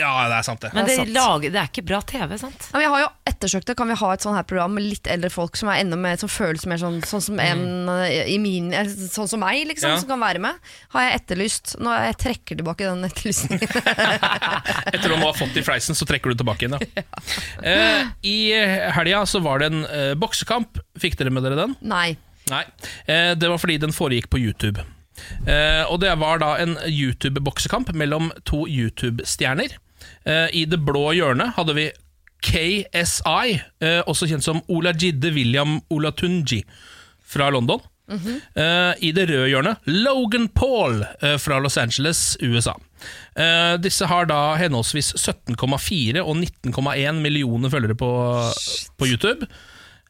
Ja, 0.00 0.10
det 0.30 0.36
er 0.40 0.46
sant, 0.46 0.60
det. 0.64 0.70
Men 0.74 0.86
Det 0.86 0.90
det, 0.90 0.94
er 0.94 1.02
sant. 1.04 1.12
lager, 1.14 1.52
det 1.54 1.60
er 1.60 1.68
ikke 1.70 1.84
bra 1.90 2.00
TV, 2.08 2.34
sant? 2.40 2.66
Ja, 2.70 2.78
men 2.78 2.84
jeg 2.86 2.92
har 2.94 3.02
jo 3.04 3.08
ettersøkt 3.30 3.68
det. 3.70 3.76
Kan 3.78 3.90
vi 3.92 3.96
ha 4.00 4.10
et 4.16 4.24
sånt 4.24 4.38
her 4.38 4.46
program 4.48 4.74
med 4.78 4.86
litt 4.86 5.10
eldre 5.12 5.30
folk 5.32 5.58
som 5.60 5.70
er 5.72 5.80
enda 5.84 5.98
mer 6.00 6.16
Som 6.20 6.30
føles 6.32 6.64
mer 6.70 6.80
sånn, 6.80 7.00
sånn 7.06 7.24
som 7.24 7.40
en 7.42 7.64
eh, 7.94 8.30
i 8.32 8.38
min 8.42 8.72
eh, 8.76 8.88
Sånn 8.88 9.28
som 9.30 9.42
meg, 9.44 9.62
liksom, 9.68 9.92
Ja. 9.92 9.98
som 10.02 10.08
kan 10.10 10.22
være 10.22 10.42
med. 10.42 10.70
Har 10.94 11.06
jeg 11.06 11.20
etterlyst. 11.20 11.74
Nå 11.82 11.92
jeg 12.06 12.18
trekker 12.24 12.60
tilbake 12.60 12.88
den 12.88 13.04
etterlysningen. 13.08 13.66
Etter 14.94 15.14
å 15.14 15.20
ha 15.22 15.32
fått 15.36 15.58
i 15.60 15.64
fleisen, 15.66 15.96
så 15.98 16.06
trekker 16.08 16.32
du 16.32 16.40
tilbake 16.40 16.66
igjen, 16.66 16.78
ja. 16.80 17.04
uh, 17.70 18.14
I 18.26 18.36
helga 18.96 19.24
så 19.28 19.40
var 19.44 19.60
det 19.62 19.70
en 19.72 19.84
uh, 19.84 20.14
boksekamp. 20.20 20.80
Fikk 21.00 21.18
dere 21.20 21.32
med 21.34 21.44
dere 21.46 21.58
den? 21.60 21.76
Nei. 21.84 22.14
Nei. 22.50 22.64
Uh, 23.08 23.32
det 23.38 23.50
var 23.50 23.60
fordi 23.60 23.78
den 23.82 23.94
foregikk 23.96 24.30
på 24.32 24.40
YouTube. 24.40 24.82
Eh, 25.44 25.82
og 25.92 25.98
det 26.00 26.14
var 26.20 26.40
da 26.40 26.54
en 26.62 26.78
YouTube-boksekamp 26.88 27.90
mellom 27.92 28.30
to 28.48 28.62
YouTube-stjerner. 28.70 29.74
Eh, 30.26 30.48
I 30.62 30.66
det 30.68 30.80
blå 30.84 31.10
hjørnet 31.16 31.54
hadde 31.56 31.76
vi 31.76 31.88
KSI, 32.44 33.60
eh, 33.84 34.00
også 34.08 34.28
kjent 34.30 34.44
som 34.44 34.62
Olajide 34.72 35.32
William 35.36 35.78
Olatunji 35.92 36.62
fra 37.20 37.50
London. 37.52 37.80
Eh, 38.10 38.92
I 39.06 39.12
det 39.14 39.28
røde 39.30 39.50
hjørnet 39.52 39.86
Logan 39.86 40.48
Paul 40.48 41.04
uh, 41.22 41.36
fra 41.38 41.60
Los 41.62 41.78
Angeles, 41.78 42.34
USA. 42.42 42.74
Uh, 43.38 43.76
disse 43.78 44.06
har 44.10 44.26
da 44.26 44.56
henholdsvis 44.58 45.12
17,4 45.14 46.24
og 46.24 46.34
19,1 46.36 47.20
millioner 47.22 47.70
følgere 47.70 47.94
på, 47.94 48.10
på 48.98 49.06
YouTube. 49.06 49.46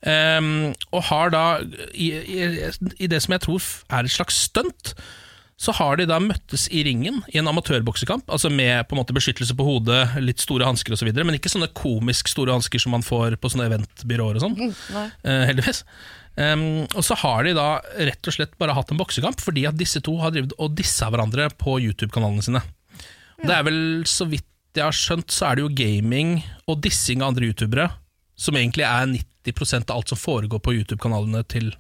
Um, 0.01 0.73
og 0.97 1.03
har 1.11 1.29
da, 1.35 1.45
i, 1.93 2.09
i, 2.17 2.47
i 3.05 3.11
det 3.11 3.21
som 3.21 3.37
jeg 3.37 3.45
tror 3.45 3.67
er 3.93 4.09
et 4.09 4.15
slags 4.15 4.39
stunt, 4.49 4.95
så 5.61 5.75
har 5.77 5.99
de 6.01 6.07
da 6.09 6.17
møttes 6.25 6.65
i 6.73 6.81
ringen 6.87 7.19
i 7.29 7.37
en 7.37 7.49
amatørboksekamp, 7.51 8.31
altså 8.33 8.49
med 8.49 8.87
på 8.89 8.97
en 8.97 9.01
måte 9.03 9.13
beskyttelse 9.17 9.53
på 9.57 9.67
hodet, 9.67 10.15
litt 10.25 10.41
store 10.41 10.65
hansker 10.65 10.97
osv., 10.97 11.11
men 11.19 11.37
ikke 11.37 11.53
sånne 11.53 11.69
komisk 11.77 12.31
store 12.33 12.55
hansker 12.57 12.81
som 12.81 12.95
man 12.97 13.05
får 13.05 13.37
på 13.41 13.51
sånne 13.53 13.67
eventbyråer 13.69 14.39
og 14.41 14.47
sånn, 14.47 14.57
uh, 14.57 15.43
heldigvis. 15.51 15.83
Um, 16.41 16.87
og 16.97 17.05
så 17.05 17.19
har 17.21 17.45
de 17.45 17.53
da 17.59 17.69
rett 18.09 18.31
og 18.31 18.37
slett 18.39 18.57
bare 18.61 18.73
hatt 18.77 18.95
en 18.95 19.01
boksekamp, 19.01 19.43
fordi 19.45 19.67
at 19.69 19.77
disse 19.77 20.01
to 20.07 20.15
har 20.23 20.33
drevet 20.33 20.57
og 20.57 20.73
dissa 20.79 21.11
hverandre 21.13 21.51
på 21.61 21.77
YouTube-kanalene 21.85 22.47
sine. 22.47 22.65
Det 23.41 23.53
er 23.53 23.67
vel, 23.67 23.83
så 24.09 24.25
vidt 24.31 24.49
jeg 24.77 24.87
har 24.87 24.97
skjønt, 24.97 25.29
så 25.35 25.51
er 25.51 25.59
det 25.59 25.67
jo 25.67 25.75
gaming 25.77 26.39
og 26.71 26.81
dissing 26.85 27.21
av 27.21 27.35
andre 27.35 27.51
youtubere 27.51 27.91
som 28.41 28.57
egentlig 28.57 28.87
er 28.89 29.13
90 29.13 29.91
av 29.91 29.97
alt 29.99 30.13
som 30.13 30.21
foregår 30.21 30.63
på 30.65 30.79
YouTube-kanalene 30.79 31.43
til 31.51 31.73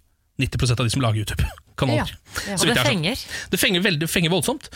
90% 0.42 0.80
av 0.80 0.88
de 0.88 0.94
som 0.96 1.04
lager 1.04 1.24
YouTube-kanaler. 1.24 1.60
Ja, 1.80 2.04
ja. 2.44 2.54
Og 2.60 2.66
det 2.68 2.74
fenger. 2.84 3.20
Det 3.48 3.56
fenger 3.56 3.80
veldig, 3.80 4.06
fenger 4.12 4.32
voldsomt. 4.34 4.66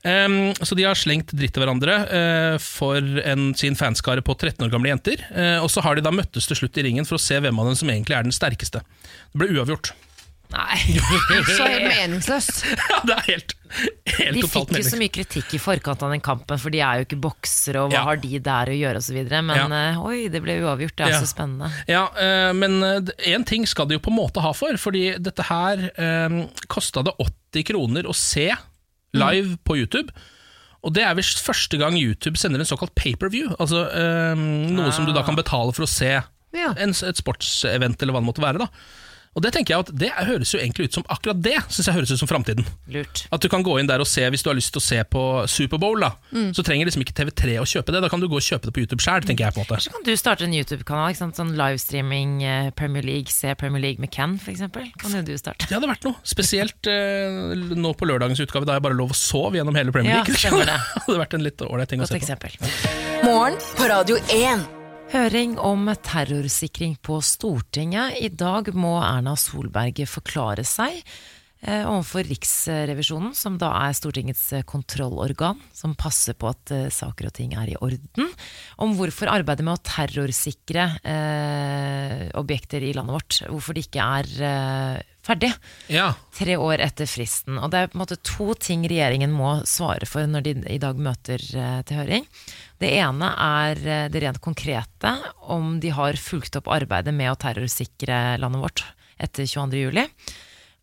Um, 0.00 0.54
så 0.64 0.76
de 0.78 0.86
har 0.86 0.96
slengt 0.96 1.34
dritt 1.36 1.52
til 1.52 1.60
hverandre 1.60 1.98
uh, 2.08 2.54
for 2.60 3.04
en, 3.20 3.50
sin 3.56 3.76
fanskare 3.76 4.24
på 4.24 4.32
13 4.32 4.64
år 4.64 4.72
gamle 4.72 4.88
jenter. 4.88 5.20
Uh, 5.28 5.60
og 5.60 5.68
så 5.72 5.84
har 5.84 5.98
de 5.98 6.04
da 6.06 6.12
møttes 6.14 6.48
til 6.48 6.56
slutt 6.62 6.80
i 6.80 6.86
ringen 6.88 7.04
for 7.04 7.18
å 7.18 7.22
se 7.22 7.36
hvem 7.36 7.60
av 7.60 7.68
dem 7.68 7.76
som 7.76 7.92
egentlig 7.92 8.16
er 8.16 8.24
den 8.24 8.32
sterkeste. 8.32 8.80
Det 8.80 9.42
ble 9.42 9.52
uavgjort. 9.52 9.92
Nei. 10.54 10.76
Så 11.58 11.64
helt 11.66 11.88
meningsløst. 11.90 12.60
Ja, 12.90 12.98
det 13.08 13.14
er 13.16 13.24
helt, 13.26 13.54
helt 14.06 14.36
De 14.36 14.42
totalt 14.44 14.70
fikk 14.70 14.84
jo 14.84 14.90
så 14.92 14.98
mye 15.00 15.12
kritikk 15.14 15.54
i 15.56 15.60
forkant 15.62 16.02
av 16.06 16.12
den 16.14 16.22
kampen, 16.22 16.60
for 16.62 16.70
de 16.74 16.78
er 16.84 17.00
jo 17.00 17.06
ikke 17.08 17.18
boksere, 17.24 17.82
og 17.82 17.90
hva 17.90 17.98
Ja. 17.98 18.02
har 18.06 18.20
de 18.22 18.38
der 18.46 18.70
å 18.70 18.76
gjøre, 18.78 19.00
osv. 19.02 19.18
Men 19.34 19.50
Ja. 19.58 19.66
eh, 19.90 19.98
oi, 20.04 20.28
det 20.30 20.42
ble 20.44 20.60
uavgjort. 20.62 20.94
Det 20.96 21.06
er 21.08 21.14
Ja. 21.16 21.20
så 21.24 21.26
spennende. 21.32 21.72
Ja, 21.90 22.04
uh, 22.14 22.52
men 22.54 22.78
én 23.18 23.44
ting 23.44 23.66
skal 23.66 23.86
de 23.90 23.98
jo 23.98 24.04
på 24.04 24.12
en 24.14 24.18
måte 24.20 24.40
ha 24.44 24.52
for, 24.52 24.72
fordi 24.78 25.18
dette 25.18 25.42
her 25.50 25.90
eh, 25.98 26.38
kosta 26.70 27.02
det 27.02 27.16
80 27.18 27.64
kroner 27.72 28.06
å 28.06 28.14
se 28.14 28.52
live 29.14 29.58
på 29.66 29.76
YouTube. 29.82 30.10
Og 30.84 30.92
det 30.92 31.02
er 31.06 31.14
visst 31.16 31.40
første 31.42 31.78
gang 31.80 31.96
YouTube 31.96 32.36
sender 32.36 32.60
en 32.60 32.68
såkalt 32.68 32.94
pay-per-view. 32.94 33.54
Altså 33.58 33.86
eh, 33.88 34.34
noe 34.36 34.92
som 34.92 35.06
du 35.08 35.12
da 35.16 35.22
kan 35.24 35.34
betale 35.38 35.72
for 35.74 35.86
å 35.86 35.88
se 35.90 36.12
Ja. 36.54 36.70
en, 36.76 36.90
et 36.94 37.16
sportsevent, 37.18 38.02
eller 38.02 38.12
hva 38.14 38.20
det 38.22 38.28
måtte 38.28 38.44
være. 38.44 38.58
da 38.58 38.68
Og 39.34 39.42
det 39.42 39.50
tenker 39.56 39.74
jeg 39.74 39.82
at 39.82 39.90
det 39.98 40.10
høres 40.28 40.52
jo 40.54 40.60
egentlig 40.62 40.86
ut 40.88 40.94
som 41.00 41.04
akkurat 41.10 41.40
det 41.42 41.56
Synes 41.66 41.88
jeg 41.88 41.94
høres 41.96 42.10
ut 42.14 42.20
som 42.20 42.28
framtiden. 42.30 42.66
At 43.34 43.42
du 43.42 43.48
kan 43.50 43.64
gå 43.66 43.72
inn 43.80 43.88
der 43.90 43.98
og 44.02 44.06
se 44.06 44.22
hvis 44.30 44.44
du 44.46 44.50
har 44.52 44.54
lyst 44.54 44.70
til 44.76 44.78
å 44.78 44.84
se 44.84 44.98
på 45.10 45.22
Superbowl. 45.50 46.04
da 46.04 46.12
Så 46.54 46.62
trenger 46.66 46.86
liksom 46.86 47.02
ikke 47.02 47.16
TV3 47.18 47.56
å 47.58 47.66
kjøpe 47.66 47.90
det. 47.96 48.02
Da 48.04 48.10
kan 48.12 48.22
du 48.22 48.28
gå 48.30 48.38
og 48.38 48.44
kjøpe 48.46 48.68
det 48.70 48.74
på 48.76 48.84
YouTube 48.84 49.02
sjøl, 49.02 49.26
tenker 49.26 49.48
jeg 49.48 49.56
på 49.56 49.62
en 49.62 49.66
måte. 49.66 49.80
Så 49.82 49.90
kan 49.94 50.06
du 50.06 50.12
starte 50.20 50.46
en 50.46 50.54
YouTube-kanal, 50.54 51.10
ikke 51.10 51.22
sant? 51.24 51.40
sånn 51.40 51.50
livestreaming 51.58 52.36
eh, 52.46 52.70
Premier 52.78 53.02
League, 53.02 53.32
se 53.34 53.56
Premier 53.58 53.82
League 53.82 53.98
med 54.02 54.12
Ken, 54.14 54.36
f.eks. 54.38 54.62
Kan 55.02 55.18
jo 55.18 55.24
du 55.26 55.34
starte. 55.40 55.66
Det 55.66 55.74
hadde 55.74 55.90
vært 55.90 56.06
noe. 56.06 56.14
Spesielt 56.22 56.86
eh, 56.90 57.58
nå 57.74 57.94
på 57.98 58.06
lørdagens 58.06 58.38
utgave, 58.46 58.68
da 58.70 58.78
jeg 58.78 58.86
bare 58.86 58.98
lov 58.98 59.10
å 59.16 59.18
sove 59.18 59.58
gjennom 59.58 59.74
hele 59.74 59.90
Premier 59.94 60.20
League. 60.22 60.38
Ja, 60.46 60.62
det. 60.70 60.78
hadde 61.08 61.18
vært 61.24 61.34
en 61.40 61.44
litt 61.48 61.66
ålreit 61.66 61.90
ting 61.90 62.04
å 62.04 62.06
Godt 62.06 62.14
se 62.14 62.22
på. 62.22 62.22
eksempel. 62.22 63.26
Morgen 63.26 63.58
på 63.74 63.90
Radio 63.90 64.22
1. 64.30 64.83
Høring 65.14 65.52
om 65.62 65.86
terrorsikring 66.02 66.96
på 66.98 67.20
Stortinget. 67.22 68.16
I 68.18 68.32
dag 68.34 68.72
må 68.74 68.96
Erna 68.98 69.36
Solberg 69.38 70.00
forklare 70.10 70.64
seg 70.66 71.04
overfor 71.88 72.26
Riksrevisjonen, 72.28 73.32
som 73.36 73.54
da 73.60 73.70
er 73.86 73.94
Stortingets 73.96 74.42
eh, 74.52 74.64
kontrollorgan, 74.68 75.60
som 75.72 75.94
passer 75.96 76.36
på 76.36 76.50
at 76.50 76.72
eh, 76.74 76.90
saker 76.92 77.30
og 77.30 77.34
ting 77.38 77.54
er 77.56 77.72
i 77.72 77.78
orden, 77.80 78.28
om 78.84 78.92
hvorfor 78.98 79.30
arbeidet 79.32 79.64
med 79.64 79.78
å 79.78 79.82
terrorsikre 79.88 80.90
eh, 81.08 82.28
objekter 82.36 82.84
i 82.84 82.92
landet 82.96 83.16
vårt, 83.16 83.40
hvorfor 83.48 83.76
det 83.78 83.86
ikke 83.86 84.04
er 84.20 84.30
eh, 84.50 85.02
ferdig 85.24 85.52
Ja. 85.88 86.10
tre 86.36 86.58
år 86.60 86.82
etter 86.84 87.08
fristen. 87.08 87.56
Og 87.56 87.70
det 87.72 87.80
er 87.80 87.88
på 87.88 87.96
en 87.96 88.02
måte 88.04 88.20
to 88.20 88.50
ting 88.60 88.84
regjeringen 88.84 89.32
må 89.32 89.56
svare 89.64 90.04
for 90.08 90.28
når 90.28 90.44
de 90.44 90.54
i 90.74 90.80
dag 90.82 91.00
møter 91.00 91.40
eh, 91.40 91.80
til 91.88 92.02
høring. 92.02 92.26
Det 92.82 92.92
ene 92.98 93.30
er 93.40 93.80
eh, 93.88 94.06
det 94.12 94.20
rent 94.26 94.42
konkrete, 94.44 95.16
om 95.48 95.78
de 95.80 95.94
har 95.96 96.20
fulgt 96.20 96.60
opp 96.60 96.68
arbeidet 96.76 97.14
med 97.16 97.32
å 97.32 97.38
terrorsikre 97.40 98.36
landet 98.42 98.66
vårt 98.66 98.84
etter 99.16 99.46
22. 99.48 99.80
juli. 99.86 100.04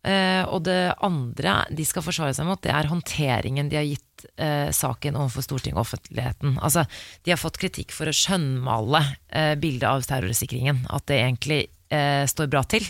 Eh, 0.02 0.42
og 0.50 0.64
det 0.66 0.94
andre 1.06 1.60
de 1.70 1.84
skal 1.86 2.02
forsvare 2.02 2.34
seg 2.34 2.48
mot, 2.48 2.60
det 2.62 2.72
er 2.74 2.90
håndteringen 2.90 3.68
de 3.70 3.78
har 3.78 3.86
gitt 3.86 4.24
eh, 4.34 4.70
saken 4.74 5.18
overfor 5.18 5.46
Stortinget 5.46 5.78
og 5.78 5.84
offentligheten. 5.84 6.56
Altså, 6.58 6.86
de 7.22 7.34
har 7.34 7.40
fått 7.40 7.60
kritikk 7.62 7.94
for 7.94 8.10
å 8.10 8.16
skjønnmale 8.16 9.04
eh, 9.30 9.54
bildet 9.62 9.86
av 9.90 10.02
terrorsikringen. 10.08 10.86
At 10.90 11.06
det 11.10 11.22
egentlig 11.22 11.66
står 11.92 12.46
bra 12.48 12.62
til 12.64 12.86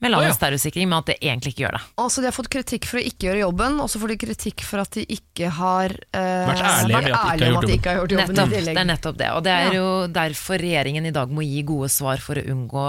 med 0.00 0.14
landets 0.14 0.32
oh, 0.32 0.38
ja. 0.38 0.40
terrorsikring, 0.46 0.88
men 0.88 0.98
at 1.02 1.10
det 1.10 1.16
egentlig 1.20 1.52
ikke 1.52 1.62
gjør 1.66 1.74
det. 1.76 1.80
Altså, 2.00 2.22
de 2.22 2.28
har 2.30 2.34
fått 2.36 2.48
kritikk 2.52 2.86
for 2.88 3.00
å 3.00 3.02
ikke 3.04 3.26
gjøre 3.26 3.42
jobben, 3.42 3.74
og 3.84 3.90
så 3.92 4.00
får 4.00 4.12
de 4.12 4.16
kritikk 4.22 4.64
for 4.64 4.80
at 4.80 4.96
de 4.96 5.04
ikke 5.16 5.50
har 5.58 5.92
eh, 5.92 6.46
Vært 6.48 6.62
ærlige 6.64 6.88
med 6.88 6.96
at 6.96 7.04
de 7.04 7.10
ikke 7.10 7.20
har 7.20 7.34
ærlige 7.34 7.50
om 7.50 7.52
gjort 7.52 7.64
at 7.66 7.70
de 7.70 7.76
ikke 7.76 7.90
har 7.90 7.98
gjort 8.00 8.14
jobben. 8.16 8.34
Nettopp, 8.40 8.54
det 8.70 8.74
er 8.80 8.88
nettopp 8.88 9.18
det. 9.20 9.28
Og 9.36 9.44
det 9.44 9.52
er 9.52 9.66
Ja. 9.68 9.74
jo 9.76 9.90
derfor 10.16 10.64
regjeringen 10.64 11.10
i 11.10 11.12
dag 11.12 11.34
må 11.36 11.44
gi 11.44 11.60
gode 11.68 11.90
svar 11.92 12.24
for 12.24 12.40
å 12.40 12.46
unngå 12.54 12.86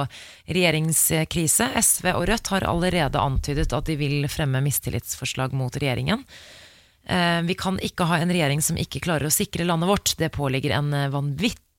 regjeringskrise. 0.55 1.67
SV 1.81 2.13
og 2.15 2.25
Rødt 2.31 2.51
har 2.53 2.67
allerede 2.69 3.19
antydet 3.19 3.73
at 3.75 3.85
de 3.91 3.97
vil 3.99 4.27
fremme 4.31 4.61
mistillitsforslag 4.63 5.51
mot 5.57 5.75
regjeringen. 5.75 6.23
Eh, 7.07 7.41
Vi 7.41 7.55
kan 7.59 7.79
ikke 7.79 8.07
ha 8.07 8.21
en 8.21 8.31
regjering 8.31 8.61
som 8.61 8.77
ikke 8.77 9.01
klarer 9.03 9.27
å 9.27 9.33
sikre 9.33 9.65
landet 9.67 9.89
vårt. 9.89 10.15
Det 10.17 10.31
påligger 10.31 10.77
en 10.77 10.93
eh, 10.93 11.09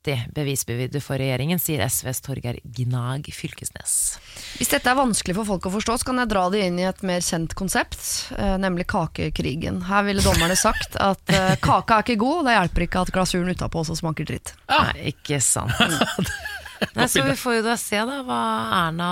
vanvittig 0.03 0.34
bevisbyrde 0.34 1.00
for 1.00 1.18
regjeringen, 1.18 1.59
sier 1.59 1.86
SVs 1.88 2.20
Torgeir 2.20 2.59
Gnag 2.64 3.30
Fylkesnes. 3.32 4.18
Hvis 4.59 4.70
dette 4.70 4.90
er 4.90 4.96
vanskelig 4.96 5.34
for 5.36 5.46
folk 5.46 5.66
å 5.66 5.72
forstå, 5.72 5.98
så 5.98 6.05
kan 6.05 6.18
jeg 6.18 6.28
dra 6.28 6.48
det 6.50 6.66
inn 6.66 6.78
i 6.78 6.86
et 6.86 7.03
mer 7.03 7.20
kjent 7.20 7.55
konsept, 7.55 8.32
eh, 8.36 8.59
nemlig 8.59 8.86
kakekrigen. 8.86 9.82
Her 9.86 10.03
ville 10.05 10.22
dommerne 10.22 10.57
sagt 10.57 10.96
at 10.96 11.22
eh, 11.30 11.57
kaka 11.61 12.00
er 12.00 12.03
ikke 12.03 12.18
god, 12.18 12.38
og 12.40 12.46
det 12.46 12.57
hjelper 12.57 12.86
ikke 12.86 13.03
at 13.03 13.12
glasuren 13.12 13.53
utapå 13.53 13.82
også 13.82 13.96
smaker 13.96 14.26
dritt. 14.26 14.55
Nei, 14.68 15.12
ikke 15.14 15.40
sant. 15.40 15.72
Nei, 16.96 17.07
så 17.07 17.22
vi 17.22 17.36
får 17.38 17.61
jo 17.61 17.66
da 17.68 17.76
se 17.78 17.98
da 18.03 18.22
hva 18.26 18.40
Erna 18.88 19.11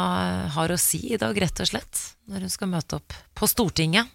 har 0.56 0.72
å 0.72 0.78
si 0.80 1.04
i 1.14 1.20
dag, 1.20 1.36
rett 1.38 1.62
og 1.62 1.70
slett. 1.70 2.00
Når 2.26 2.46
hun 2.46 2.50
skal 2.50 2.70
møte 2.72 2.98
opp 2.98 3.14
på 3.34 3.46
Stortinget. 3.46 4.10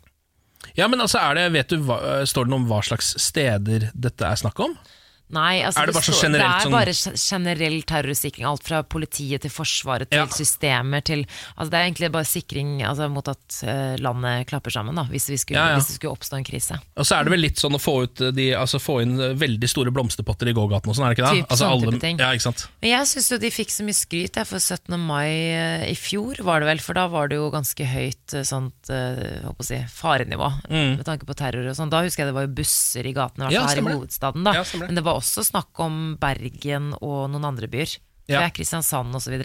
ja, 0.76 0.90
men 0.92 1.00
altså, 1.00 1.22
er 1.24 1.40
det, 1.40 1.48
vet 1.56 1.72
du, 1.72 1.80
hva, 1.88 2.26
Står 2.28 2.48
det 2.48 2.52
noe 2.52 2.64
om 2.64 2.68
hva 2.68 2.82
slags 2.84 3.16
steder 3.22 3.90
dette 3.94 4.28
er 4.28 4.44
snakk 4.44 4.60
om? 4.60 4.76
Nei, 5.34 5.62
altså 5.66 5.82
Er 5.82 5.86
det 5.90 5.96
bare 5.96 6.06
så 6.06 6.14
generelt 6.22 6.46
det 6.46 6.56
er 6.56 6.66
sånn- 6.66 6.76
bare 6.76 6.94
generell 7.18 7.82
terrorsikring. 7.82 8.46
Alt 8.46 8.64
fra 8.64 8.84
politiet 8.84 9.42
til 9.42 9.50
Forsvaret 9.50 10.10
til 10.10 10.20
Ja. 10.20 10.26
systemer 10.28 11.02
til 11.04 11.26
altså 11.58 11.70
Det 11.72 11.74
er 11.80 11.86
egentlig 11.90 12.12
bare 12.12 12.26
sikring 12.30 12.82
altså, 12.86 13.10
mot 13.10 13.28
at 13.28 13.64
eh, 13.64 13.96
landet 13.98 14.46
klapper 14.48 14.70
sammen, 14.72 14.94
da, 14.96 15.04
hvis, 15.10 15.28
vi 15.30 15.38
skulle, 15.38 15.58
Ja, 15.58 15.70
ja. 15.70 15.76
hvis 15.80 15.88
det 15.88 15.96
skulle 15.98 16.14
oppstå 16.14 16.38
en 16.38 16.44
krise. 16.46 16.78
Og 16.96 17.06
så 17.06 17.18
er 17.20 17.24
det 17.26 17.32
vel 17.32 17.42
litt 17.42 17.58
sånn 17.58 17.74
å 17.74 17.82
få, 17.82 18.04
ut 18.04 18.16
de, 18.36 18.52
altså 18.54 18.78
få 18.80 19.02
inn 19.02 19.18
veldig 19.18 19.68
store 19.68 19.92
blomsterpotter 19.92 20.48
i 20.48 20.54
gågaten 20.54 20.90
og 20.90 20.96
sånn, 20.96 21.10
er 21.10 21.16
det 21.16 21.18
ikke 21.18 21.32
det? 21.34 21.48
Typ 21.48 21.58
sånn 21.58 21.82
type 21.82 22.00
ting. 22.02 22.18
Men 22.18 22.90
jeg 22.92 23.08
syns 23.10 23.32
jo 23.32 23.38
de 23.42 23.50
fikk 23.50 23.70
så 23.74 23.84
mye 23.84 23.98
skryt 23.98 24.36
jeg, 24.36 24.46
for 24.48 24.60
17. 24.60 25.00
mai 25.00 25.28
eh, 25.58 25.90
i 25.92 25.96
fjor, 25.96 26.38
var 26.46 26.60
det 26.62 26.68
vel. 26.70 26.80
For 26.86 26.94
da 26.94 27.08
var 27.08 27.28
det 27.30 27.38
jo 27.38 27.50
ganske 27.50 27.82
høyt 27.86 28.34
eh, 28.38 28.44
sånt 28.46 28.74
si, 29.66 29.78
farenivå 29.90 30.52
med 30.70 31.04
tanke 31.06 31.26
på 31.26 31.34
terror 31.36 31.66
og 31.68 31.76
sånn. 31.76 31.90
Da 31.90 32.04
husker 32.06 32.24
jeg 32.26 32.30
det 32.30 32.38
var 32.38 32.46
jo 32.46 32.54
busser 32.54 33.06
i 33.10 33.14
gatene, 33.16 33.50
i 33.50 33.56
hvert 33.56 33.56
Mm. 33.56 33.66
Fall 33.66 33.76
her 33.76 33.82
i 33.82 33.96
hovedstaden. 33.98 34.44
da 34.44 34.54
Ja. 34.54 34.64
Men 34.86 34.96
det 34.96 35.04
var 35.04 35.15
også 35.18 35.44
snakk 35.48 35.80
om 35.84 36.16
Bergen 36.22 36.94
og 37.02 37.30
noen 37.34 37.46
andre 37.52 37.68
byer. 37.72 37.98
Ja. 38.28 38.40
Det 38.40 38.46
er 38.48 38.56
Kristiansand 38.58 39.16
osv. 39.16 39.36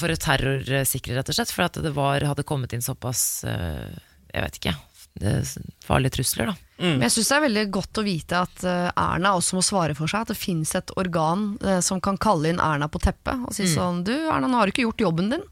For 0.00 0.08
å 0.08 0.16
terrorsikre, 0.16 1.14
rett 1.18 1.28
og 1.28 1.36
slett. 1.36 1.52
For 1.52 1.66
at 1.68 1.76
det 1.84 1.92
var, 1.94 2.24
hadde 2.24 2.42
kommet 2.48 2.72
inn 2.72 2.80
såpass 2.82 3.44
eh, 3.44 3.90
Jeg 4.32 4.42
vet 4.46 4.56
ikke. 4.60 4.72
er 5.20 5.42
Farlige 5.84 6.16
trusler, 6.16 6.46
da. 6.50 6.54
Men 6.80 7.00
jeg 7.06 7.12
syns 7.14 7.28
det 7.30 7.36
er 7.36 7.44
veldig 7.46 7.64
godt 7.72 8.00
å 8.00 8.04
vite 8.04 8.40
at 8.42 8.64
eh, 8.68 8.88
Erna 9.00 9.34
også 9.38 9.56
må 9.56 9.62
svare 9.64 9.94
for 9.96 10.08
seg. 10.10 10.24
At 10.26 10.32
det 10.32 10.36
finnes 10.40 10.72
et 10.76 10.90
organ 10.96 11.58
eh, 11.64 11.78
som 11.84 12.00
kan 12.04 12.16
kalle 12.20 12.50
inn 12.52 12.60
Erna 12.60 12.88
på 12.88 13.00
teppet 13.04 13.36
og 13.46 13.52
Mm. 13.52 13.56
si 13.56 13.68
sånn 13.72 14.02
Du 14.04 14.12
Erna, 14.16 14.48
nå 14.48 14.56
har 14.60 14.66
du 14.66 14.72
ikke 14.74 14.88
gjort 14.88 15.04
jobben 15.06 15.30
din. 15.30 15.44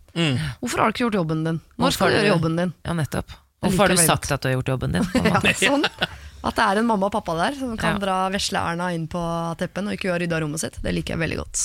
Hvorfor 0.61 0.79
har 0.83 0.91
du 0.91 0.97
ikke 0.97 1.05
gjort 1.07 1.20
jobben 1.20 1.45
din? 1.45 1.61
Når 1.79 1.93
skal 1.97 2.11
du- 2.11 2.16
gjøre 2.18 2.33
jobben 2.35 2.57
din? 2.57 2.75
Ja, 2.85 2.93
nettopp. 2.97 3.33
Hvorfor 3.64 3.86
har 3.88 3.94
du 3.94 4.02
sagt 4.04 4.30
at 4.34 4.44
du 4.44 4.48
har 4.50 4.56
gjort 4.58 4.72
jobben 4.74 4.94
din? 4.98 5.08
Ja, 5.24 5.40
sånn. 5.60 5.84
At 6.44 6.58
det 6.58 6.64
er 6.68 6.80
en 6.82 6.88
mamma 6.88 7.08
og 7.08 7.14
pappa 7.14 7.34
der 7.38 7.54
som 7.56 7.72
kan 7.80 7.96
Ja. 7.96 8.00
dra 8.02 8.16
vesle 8.34 8.60
Erna 8.60 8.90
inn 8.92 9.06
på 9.08 9.20
teppen 9.60 9.88
og 9.88 9.96
ikke 9.96 10.10
har 10.12 10.20
rydda 10.20 10.40
rommet 10.44 10.60
sitt. 10.60 10.76
Det 10.84 10.92
liker 10.92 11.14
jeg 11.16 11.22
veldig 11.24 11.38
godt. 11.40 11.62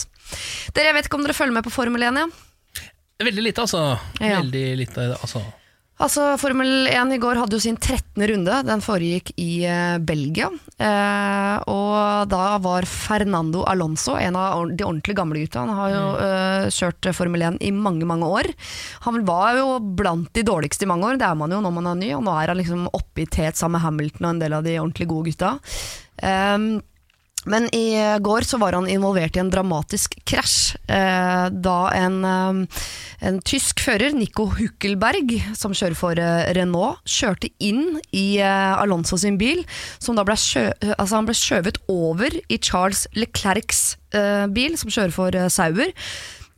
Dere, 0.73 0.91
jeg 0.91 0.95
vet 0.99 1.09
ikke 1.09 1.19
om 1.19 1.25
dere 1.27 1.35
følger 1.35 1.57
med 1.57 1.65
på 1.67 1.73
Formel 1.75 2.05
1? 2.07 2.21
Ja? 2.21 2.27
Veldig 3.27 3.43
lite, 3.43 3.65
altså. 3.65 3.81
Ja. 4.23 4.37
Veldig 4.39 4.63
lite, 4.79 5.09
altså. 5.19 5.41
Altså, 5.99 6.23
Formel 6.39 6.87
1 6.87 7.11
i 7.11 7.19
går 7.19 7.35
hadde 7.41 7.57
jo 7.57 7.59
sin 7.59 7.75
13. 7.75 8.23
runde. 8.31 8.59
Den 8.63 8.83
foregikk 8.83 9.33
i 9.35 9.65
eh, 9.67 9.97
Belgia. 9.99 10.47
Eh, 10.79 11.55
og 11.67 12.29
da 12.31 12.43
var 12.63 12.87
Fernando 12.87 13.65
Alonso 13.67 14.15
en 14.15 14.37
av 14.39 14.71
de 14.71 14.85
ordentlig 14.87 15.17
gamle 15.19 15.43
gutta. 15.43 15.65
Han 15.65 15.75
har 15.75 15.91
jo 15.91 16.05
eh, 16.23 16.69
kjørt 16.71 17.11
Formel 17.17 17.43
1 17.49 17.59
i 17.67 17.73
mange, 17.75 18.07
mange 18.07 18.31
år. 18.31 18.47
Han 19.09 19.25
var 19.27 19.59
jo 19.59 19.67
blant 19.99 20.31
de 20.39 20.45
dårligste 20.47 20.87
i 20.87 20.91
mange 20.91 21.09
år, 21.09 21.19
det 21.19 21.27
er 21.27 21.35
man 21.35 21.51
jo 21.51 21.59
når 21.65 21.75
man 21.75 21.91
er 21.91 21.99
ny, 21.99 22.13
og 22.15 22.23
nå 22.23 22.37
er 22.39 22.53
han 22.53 22.61
liksom 22.61 22.87
oppe 22.95 23.25
i 23.25 23.27
tet 23.27 23.59
sammen 23.59 23.75
med 23.75 23.83
Hamilton 23.83 24.29
og 24.29 24.31
en 24.31 24.43
del 24.45 24.55
av 24.55 24.63
de 24.63 24.79
ordentlig 24.79 25.09
gode 25.11 25.33
gutta. 25.33 25.57
Um, 26.23 26.79
men 27.45 27.69
i 27.75 27.95
går 28.19 28.43
så 28.47 28.57
var 28.59 28.75
han 28.75 28.89
involvert 28.91 29.37
i 29.37 29.41
en 29.41 29.51
dramatisk 29.51 30.17
krasj 30.27 30.75
eh, 30.91 31.45
da 31.49 31.77
en, 31.95 32.17
eh, 32.27 32.81
en 33.29 33.39
tysk 33.47 33.79
fører, 33.85 34.11
Nico 34.15 34.49
Huckelberg, 34.57 35.37
som 35.55 35.75
kjører 35.75 35.97
for 35.97 36.19
eh, 36.19 36.49
Renault, 36.57 36.99
kjørte 37.07 37.51
inn 37.63 37.99
i 38.11 38.41
eh, 38.43 38.73
Alonso 38.75 39.19
sin 39.21 39.39
bil, 39.39 39.63
som 40.03 40.19
da 40.19 40.25
ble, 40.27 40.35
sjø, 40.39 40.67
altså 40.97 41.19
han 41.19 41.29
ble 41.29 41.37
skjøvet 41.37 41.79
over 41.91 42.35
i 42.49 42.59
Charles 42.59 43.05
Leclercs 43.15 43.95
eh, 44.11 44.45
bil, 44.51 44.75
som 44.79 44.91
kjører 44.91 45.15
for 45.15 45.39
eh, 45.39 45.49
Sauber. 45.53 45.95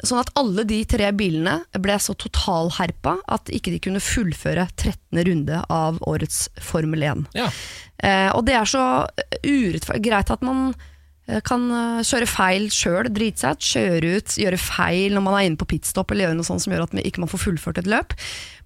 Sånn 0.02 0.22
at 0.22 0.32
alle 0.40 0.66
de 0.68 0.80
tre 0.90 1.12
bilene 1.14 1.60
ble 1.78 1.98
så 2.02 2.16
totalherpa 2.18 3.18
at 3.32 3.52
ikke 3.54 3.74
de 3.76 3.82
kunne 3.84 4.02
fullføre 4.02 4.68
13. 4.74 5.22
runde 5.28 5.60
av 5.70 6.00
årets 6.10 6.48
Formel 6.62 7.06
1. 7.06 7.28
Ja. 7.38 7.50
Eh, 8.02 8.30
og 8.34 8.48
det 8.48 8.58
er 8.58 8.70
så 8.70 8.86
urettferdig 9.46 10.08
greit 10.08 10.32
at 10.34 10.42
man 10.46 10.72
eh, 11.30 11.42
kan 11.46 11.68
eh, 11.70 12.00
kjøre 12.08 12.30
feil 12.30 12.66
sjøl, 12.74 13.12
drite 13.14 13.44
seg 13.44 13.60
ut, 13.60 13.68
kjøre 13.68 14.16
ut, 14.18 14.38
gjøre 14.42 14.62
feil 14.62 15.14
når 15.18 15.26
man 15.28 15.38
er 15.38 15.50
inne 15.50 15.62
på 15.62 15.70
pitstop 15.76 16.10
eller 16.12 16.30
gjøre 16.30 16.40
noe 16.40 16.50
sånt 16.50 16.66
som 16.66 16.74
gjør 16.74 16.88
at 16.88 16.98
man 16.98 17.06
ikke 17.06 17.30
får 17.30 17.46
fullført 17.46 17.84
et 17.84 17.92
løp. 17.94 18.18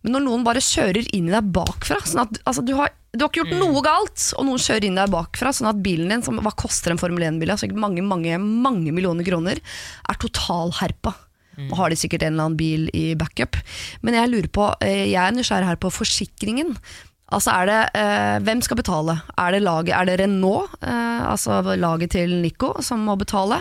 Men 0.06 0.16
når 0.16 0.26
noen 0.28 0.48
bare 0.48 0.64
kjører 0.64 1.10
inn 1.18 1.28
i 1.28 1.34
deg 1.34 1.52
bakfra 1.52 1.98
sånn 2.06 2.24
at, 2.28 2.40
altså, 2.48 2.64
du, 2.64 2.76
har, 2.80 2.94
du 3.12 3.26
har 3.26 3.32
ikke 3.32 3.44
gjort 3.44 3.60
noe 3.60 3.84
galt, 3.84 4.30
og 4.38 4.48
noen 4.48 4.62
kjører 4.62 4.88
inn 4.88 4.96
i 4.96 5.02
deg 5.02 5.12
bakfra, 5.12 5.52
sånn 5.52 5.72
at 5.74 5.84
bilen 5.84 6.14
din, 6.14 6.24
som 6.24 6.40
hva 6.46 6.56
koster 6.56 6.94
en 6.94 7.02
Formel 7.02 7.26
1-bil, 7.28 7.52
altså 7.52 7.68
mange, 7.74 8.06
mange, 8.06 8.38
mange 8.40 8.96
millioner 8.96 9.28
kroner, 9.28 9.60
er 10.06 10.22
totalherpa. 10.22 11.18
Og 11.70 11.78
har 11.80 11.92
de 11.92 12.00
sikkert 12.00 12.24
en 12.24 12.36
eller 12.36 12.50
annen 12.50 12.60
bil 12.60 12.88
i 12.94 13.08
backup. 13.20 13.60
Men 14.06 14.18
jeg 14.20 14.32
lurer 14.32 14.52
på, 14.52 14.70
eh, 14.86 15.12
jeg 15.12 15.22
er 15.22 15.36
nysgjerrig 15.36 15.70
her 15.72 15.82
på 15.82 15.94
forsikringen. 15.94 16.76
Altså 17.34 17.50
er 17.58 17.66
det, 17.66 17.78
eh, 17.98 18.36
Hvem 18.46 18.60
skal 18.62 18.78
betale? 18.78 19.16
Er 19.42 19.52
det, 19.56 19.62
laget, 19.66 19.90
er 19.98 20.06
det 20.06 20.20
Renault, 20.22 20.70
eh, 20.86 21.24
altså 21.26 21.58
laget 21.76 22.12
til 22.14 22.30
Nico, 22.44 22.76
som 22.86 23.00
må 23.02 23.16
betale? 23.18 23.58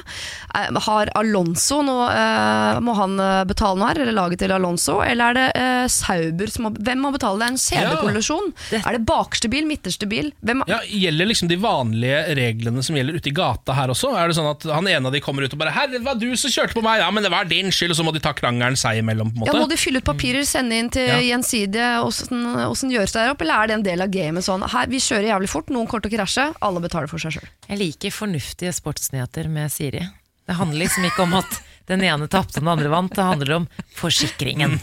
Eh, 0.54 0.68
har 0.84 1.08
Alonso 1.16 1.80
noe, 1.82 2.10
eh, 2.12 2.80
Må 2.84 2.92
han 2.98 3.18
eh, 3.18 3.44
betale 3.48 3.78
noe 3.80 3.88
her, 3.88 4.02
eller 4.04 4.12
laget 4.12 4.38
til 4.44 4.52
Alonso? 4.52 4.98
Eller 5.02 5.30
er 5.30 5.34
det 5.38 5.46
eh, 5.56 5.86
Sauber 5.88 6.52
som 6.52 6.66
må 6.68 6.72
Hvem 6.76 7.00
må 7.06 7.12
betale? 7.14 7.40
Det 7.40 7.46
er 7.46 7.54
en 7.54 7.62
CD-kollisjon. 7.64 8.52
Er 8.84 8.98
det 8.98 9.06
bakerste 9.08 9.48
bil, 9.48 9.64
midterste 9.66 10.06
bil? 10.10 10.30
Hvem, 10.44 10.62
Ja, 10.68 10.82
Gjelder 10.84 11.26
liksom 11.32 11.48
de 11.48 11.56
vanlige 11.56 12.20
reglene 12.36 12.84
som 12.84 12.96
gjelder 13.00 13.16
ute 13.16 13.32
i 13.32 13.34
gata 13.34 13.72
her 13.80 13.88
også? 13.96 14.12
Er 14.14 14.28
det 14.28 14.36
sånn 14.36 14.50
at 14.52 14.62
han 14.76 14.86
ene 14.92 15.08
av 15.08 15.12
de 15.16 15.20
kommer 15.24 15.42
ut 15.48 15.52
og 15.56 15.58
bare 15.58 15.72
'Herre, 15.72 15.90
det 15.96 16.04
var 16.04 16.14
du 16.20 16.36
som 16.36 16.50
kjørte 16.52 16.74
på 16.76 16.82
meg!' 16.84 17.00
Ja, 17.00 17.10
men 17.10 17.22
det 17.24 17.32
var 17.32 17.44
din 17.48 17.72
skyld, 17.72 17.90
og 17.90 17.96
så 17.96 18.04
må 18.04 18.12
de 18.12 18.20
ta 18.20 18.32
krangelen 18.36 18.76
seg 18.76 19.00
imellom, 19.00 19.32
på 19.32 19.36
en 19.36 19.40
måte. 19.46 19.54
Ja. 19.56 19.60
Må 19.64 19.68
de 19.68 19.76
fylle 19.80 19.98
ut 19.98 20.04
papirer, 20.04 20.44
sende 20.44 20.76
inn 20.76 20.90
til 20.90 21.08
Ja. 21.08 21.18
gjensidige, 21.18 22.04
åssen 22.04 22.90
gjøres 22.92 23.12
det 23.12 23.20
der 23.24 23.32
oppe? 23.32 23.44
Eller 23.44 23.53
er 23.54 23.70
det 23.70 23.78
en 23.78 23.86
del 23.86 24.04
av 24.04 24.12
gamet 24.12 24.46
sånn 24.46 24.64
her, 24.74 24.90
vi 24.90 25.00
kjører 25.02 25.30
jævlig 25.32 25.50
fort, 25.52 25.70
noen 25.74 25.88
kommer 25.90 26.06
til 26.06 26.14
å 26.14 26.18
krasje, 26.18 26.48
alle 26.64 26.82
betaler 26.84 27.10
for 27.10 27.22
seg 27.22 27.38
sjøl. 27.38 27.48
Jeg 27.70 27.80
liker 27.80 28.14
fornuftige 28.14 28.74
sportsnyheter 28.76 29.48
med 29.52 29.72
Siri. 29.72 30.02
Det 30.44 30.58
handler 30.58 30.84
liksom 30.84 31.06
ikke 31.08 31.24
om 31.24 31.38
at 31.38 31.62
den 31.88 32.02
ene 32.04 32.26
tapte, 32.32 32.60
den 32.60 32.68
andre 32.68 32.88
vant. 32.92 33.12
Det 33.16 33.24
handler 33.24 33.52
om 33.58 33.66
forsikringen. 33.96 34.76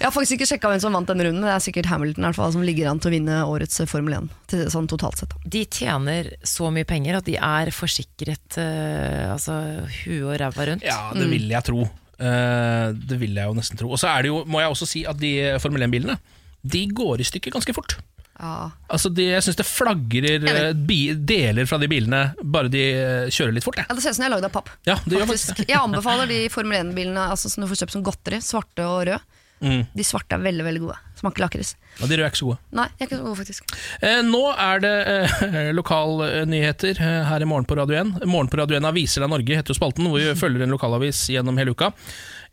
Jeg 0.00 0.06
har 0.06 0.12
faktisk 0.14 0.38
ikke 0.38 0.48
sjekka 0.48 0.70
hvem 0.72 0.80
som 0.80 0.94
vant 0.96 1.08
denne 1.08 1.26
runden, 1.26 1.44
det 1.44 1.52
er 1.52 1.62
sikkert 1.64 1.88
Hamilton 1.90 2.24
i 2.24 2.28
hvert 2.28 2.38
fall, 2.38 2.52
som 2.54 2.64
ligger 2.64 2.88
an 2.88 3.00
til 3.00 3.10
å 3.10 3.14
vinne 3.14 3.40
årets 3.44 3.82
Formel 3.88 4.16
1. 4.16 4.28
Til, 4.52 4.62
sånn 4.72 4.88
totalt 4.88 5.20
sett. 5.20 5.36
De 5.44 5.66
tjener 5.68 6.30
så 6.48 6.70
mye 6.72 6.88
penger 6.88 7.18
at 7.20 7.28
de 7.28 7.36
er 7.36 7.72
forsikret 7.76 8.56
uh, 8.60 9.34
altså 9.34 9.58
huet 10.02 10.24
og 10.24 10.36
ræva 10.40 10.68
rundt. 10.70 10.88
Ja, 10.88 11.10
det 11.16 11.28
vil 11.28 11.48
jeg 11.52 11.68
tro. 11.68 11.84
Uh, 12.20 12.96
det 12.96 13.20
vil 13.20 13.36
jeg 13.36 13.48
jo 13.48 13.56
nesten 13.56 13.80
tro. 13.80 13.92
Og 13.92 14.00
så 14.00 14.08
er 14.12 14.24
det 14.24 14.32
jo, 14.32 14.42
må 14.48 14.64
jeg 14.64 14.72
også 14.72 14.88
si 14.88 15.04
at 15.08 15.20
de 15.20 15.34
Formel 15.60 15.88
1-bilene 15.88 16.16
De 16.62 16.86
går 16.86 17.20
i 17.20 17.28
stykker 17.28 17.54
ganske 17.54 17.74
fort. 17.76 17.96
Ja. 18.40 18.70
Altså 18.88 19.10
de, 19.12 19.26
Jeg 19.34 19.44
syns 19.44 19.58
det 19.58 19.66
flagrer 19.68 20.46
eh, 20.48 20.70
bi, 20.72 21.00
deler 21.12 21.68
fra 21.68 21.76
de 21.80 21.88
bilene 21.92 22.22
bare 22.40 22.70
de 22.72 22.84
eh, 22.94 23.26
kjører 23.32 23.52
litt 23.56 23.66
fort. 23.66 23.76
Jeg. 23.80 23.88
Ja, 23.90 23.96
Det 23.96 24.04
ser 24.04 24.14
ut 24.14 24.18
som 24.20 24.24
de 24.24 24.30
er 24.30 24.34
lagd 24.36 24.48
av 24.48 24.54
papp. 24.54 24.70
Ja. 24.88 24.96
Jeg 25.10 25.76
anbefaler 25.76 26.30
de 26.30 26.46
Formel 26.52 26.80
1-bilene 26.80 27.28
altså, 27.34 27.52
som 27.52 27.64
du 27.64 27.68
får 27.70 27.82
kjøpt 27.82 27.98
som 27.98 28.06
godteri, 28.06 28.40
svarte 28.44 28.86
og 28.88 29.04
røde. 29.10 29.20
Mm. 29.60 29.82
De 29.92 30.04
svarte 30.08 30.32
er 30.38 30.40
veldig 30.40 30.64
veldig 30.64 30.80
gode. 30.86 30.96
Smaker 31.20 31.44
lakris. 31.44 31.74
Ja, 31.98 32.06
de 32.08 32.16
røde 32.16 32.24
er 32.24 32.32
ikke 32.32 32.40
så 32.40 32.48
gode. 32.48 32.62
Nei, 32.80 32.86
de 32.94 33.04
er 33.04 33.10
ikke 33.10 33.18
så 33.18 33.26
gode, 33.26 33.40
faktisk. 33.42 33.74
Eh, 34.08 34.22
nå 34.24 34.40
er 34.54 34.80
det 34.86 34.94
eh, 35.12 35.68
lokalnyheter 35.80 36.96
eh, 37.04 37.20
her 37.28 37.44
i 37.44 37.50
Morgen 37.50 37.68
på 37.68 37.76
Radio 37.76 38.00
1. 38.00 38.24
Morgen 38.24 38.48
på 38.48 38.62
Radio 38.62 38.80
1 38.80 38.88
Aviser 38.88 39.26
av 39.26 39.34
Norge 39.34 39.60
heter 39.60 39.74
jo 39.74 39.76
spalten, 39.76 40.08
hvor 40.08 40.16
vi 40.22 40.32
følger 40.40 40.64
en 40.64 40.72
lokalavis 40.72 41.26
gjennom 41.34 41.60
hele 41.60 41.76
uka. 41.76 41.92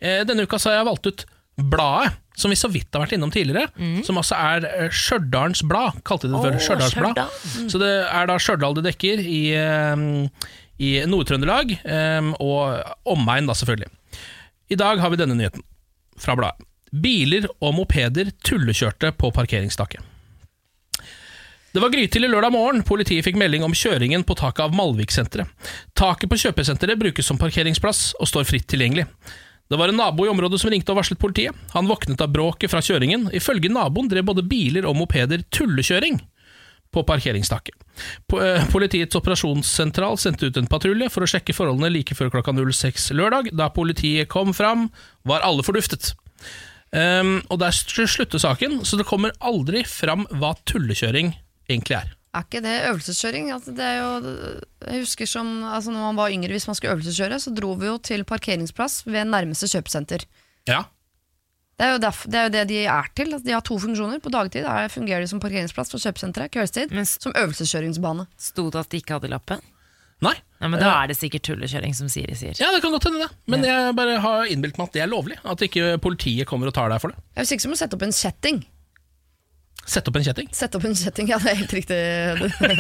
Eh, 0.04 0.26
denne 0.28 0.44
uka 0.44 0.60
så 0.60 0.74
har 0.74 0.82
jeg 0.82 0.90
valgt 0.92 1.08
ut 1.14 1.26
Bladet, 1.58 2.14
som 2.38 2.54
vi 2.54 2.58
så 2.60 2.70
vidt 2.70 2.94
har 2.94 3.02
vært 3.02 3.16
innom 3.18 3.32
tidligere. 3.34 3.72
Som 4.06 4.20
altså 4.22 4.38
er 4.38 4.92
Stjørdals 4.94 5.64
Blad, 5.66 6.04
kalte 6.06 6.30
de 6.30 6.36
det 6.36 6.44
før. 6.44 6.58
Åh, 6.58 6.62
Stjørdals 6.62 6.98
Blad. 6.98 7.22
Mm. 7.58 7.70
Så 7.74 7.82
det 7.82 7.94
er 8.06 8.30
da 8.30 8.38
Stjørdal 8.42 8.78
det 8.78 8.86
dekker, 8.92 9.24
i, 9.26 9.42
eh, 9.58 10.52
i 10.78 10.92
Nord-Trøndelag, 11.10 11.74
eh, 11.82 12.30
og 12.38 13.10
omegn, 13.10 13.50
da 13.50 13.58
selvfølgelig. 13.58 13.90
I 14.70 14.78
dag 14.78 15.02
har 15.02 15.10
vi 15.10 15.18
denne 15.18 15.38
nyheten 15.40 15.66
fra 16.20 16.36
bladet. 16.38 16.68
Biler 16.92 17.48
og 17.60 17.74
mopeder 17.76 18.30
tullekjørte 18.46 19.12
på 19.18 19.32
parkeringstaket. 19.36 20.06
Det 21.74 21.82
var 21.84 21.92
grytidlig 21.94 22.30
lørdag 22.32 22.54
morgen. 22.56 22.84
Politiet 22.88 23.26
fikk 23.26 23.36
melding 23.38 23.66
om 23.66 23.76
kjøringen 23.76 24.24
på 24.26 24.38
taket 24.40 24.64
av 24.66 24.74
Malvik-senteret. 24.74 25.50
Taket 26.00 26.32
på 26.32 26.40
kjøpesenteret 26.42 26.98
brukes 26.98 27.28
som 27.28 27.38
parkeringsplass 27.38 28.16
og 28.18 28.30
står 28.32 28.48
fritt 28.50 28.66
tilgjengelig. 28.72 29.06
Det 29.68 29.78
var 29.80 29.92
en 29.92 30.00
nabo 30.00 30.26
i 30.26 30.32
området 30.32 30.62
som 30.62 30.72
ringte 30.72 30.94
og 30.94 31.02
varslet 31.02 31.20
politiet. 31.20 31.56
Han 31.74 31.90
våknet 31.90 32.22
av 32.24 32.32
bråket 32.32 32.72
fra 32.72 32.82
kjøringen. 32.84 33.28
Ifølge 33.36 33.72
naboen 33.72 34.08
drev 34.12 34.30
både 34.30 34.46
biler 34.48 34.88
og 34.88 34.96
mopeder 34.96 35.44
tullekjøring 35.52 36.22
på 36.96 37.04
parkeringstaket. 37.04 37.76
Eh, 38.40 38.68
Politiets 38.72 39.18
operasjonssentral 39.20 40.16
sendte 40.22 40.48
ut 40.48 40.58
en 40.60 40.70
patrulje 40.72 41.10
for 41.12 41.26
å 41.26 41.30
sjekke 41.30 41.56
forholdene 41.56 41.92
like 41.92 42.16
før 42.16 42.32
klokka 42.34 42.56
06 42.56 43.12
lørdag. 43.18 43.52
Da 43.60 43.68
politiet 43.76 44.32
kom 44.32 44.56
fram, 44.56 44.88
var 45.28 45.44
alle 45.46 45.66
forduftet. 45.68 46.14
Um, 46.96 47.42
og 47.52 47.60
der 47.60 47.76
slutter 47.76 48.40
saken, 48.40 48.80
så 48.88 48.96
det 48.96 49.06
kommer 49.10 49.36
aldri 49.44 49.84
fram 49.84 50.24
hva 50.40 50.54
tullekjøring 50.70 51.34
egentlig 51.68 52.00
er. 52.00 52.14
Er 52.38 52.44
ikke 52.46 52.62
det 52.66 52.76
øvelseskjøring? 52.92 53.48
Altså, 53.56 53.74
det 53.78 53.86
er 53.88 53.98
jo, 53.98 54.34
jeg 54.92 55.02
husker 55.06 55.30
som 55.30 55.50
altså, 55.66 55.92
når 55.96 56.04
man 56.12 56.20
var 56.20 56.34
yngre, 56.36 56.54
hvis 56.54 56.68
man 56.70 56.78
skulle 56.78 56.94
øvelseskjøre, 56.98 57.40
så 57.42 57.54
dro 57.58 57.74
vi 57.80 57.90
jo 57.90 57.98
til 57.98 58.24
parkeringsplass 58.30 59.02
ved 59.08 59.26
nærmeste 59.32 59.70
kjøpesenter. 59.74 60.26
Ja, 60.70 60.84
Det 61.78 61.86
er, 61.86 61.92
jo 61.94 62.00
derf- 62.02 62.26
det 62.26 62.38
er 62.40 62.44
jo 62.48 62.50
det 62.56 62.62
de 62.72 62.78
er 62.90 63.10
til. 63.16 63.34
Altså, 63.34 63.46
de 63.46 63.54
har 63.54 63.62
to 63.62 63.76
funksjoner. 63.78 64.18
På 64.20 64.32
dagtid 64.34 64.66
er, 64.66 64.88
fungerer 64.90 65.22
de 65.22 65.28
som 65.30 65.40
parkeringsplass 65.40 65.92
for 65.94 66.02
kjøpesenteret, 66.02 66.50
kveldstid 66.56 66.94
som 67.22 67.36
øvelseskjøringsbane. 67.38 68.26
Sto 68.42 68.70
det 68.74 68.80
at 68.82 68.90
de 68.90 68.98
ikke 68.98 69.14
hadde 69.20 69.30
lappen? 69.30 69.62
Nei. 70.26 70.34
Nei, 70.58 70.70
men 70.74 70.80
Da 70.82 71.04
er 71.04 71.12
det 71.12 71.18
sikkert 71.20 71.44
tullekjøring, 71.46 71.94
som 71.94 72.10
Siri 72.10 72.34
sier. 72.34 72.56
Ja, 72.58 72.72
det 72.74 72.82
kan 72.82 72.90
godt 72.96 73.04
hende 73.06 73.20
det. 73.22 73.30
Men 73.46 73.62
jeg 73.64 73.94
bare 73.96 74.16
har 74.24 74.50
innbilt 74.50 74.80
meg 74.80 74.88
at 74.90 74.94
det 74.98 75.04
er 75.06 75.12
lovlig. 75.12 75.38
At 75.46 75.62
ikke 75.62 76.00
politiet 76.02 76.48
kommer 76.50 76.66
og 76.72 76.74
tar 76.74 76.90
deg 76.90 77.00
for 77.04 77.14
det. 77.14 77.20
Jeg 77.38 77.46
Hvis 77.46 77.52
ikke 77.54 77.66
så 77.68 77.70
må 77.70 77.78
du 77.78 77.82
sette 77.84 77.94
opp 78.00 78.06
en 78.08 78.16
kjetting. 78.18 78.64
Sett 79.88 80.08
opp 80.10 80.18
en 80.20 80.26
kjetting. 80.26 80.50
Sette 80.56 80.78
opp 80.80 80.86
en 80.90 80.96
kjetting, 81.00 81.30
ja 81.32 81.38
det 81.40 81.54
er 81.54 81.60
helt 81.62 81.74
riktig 81.78 81.98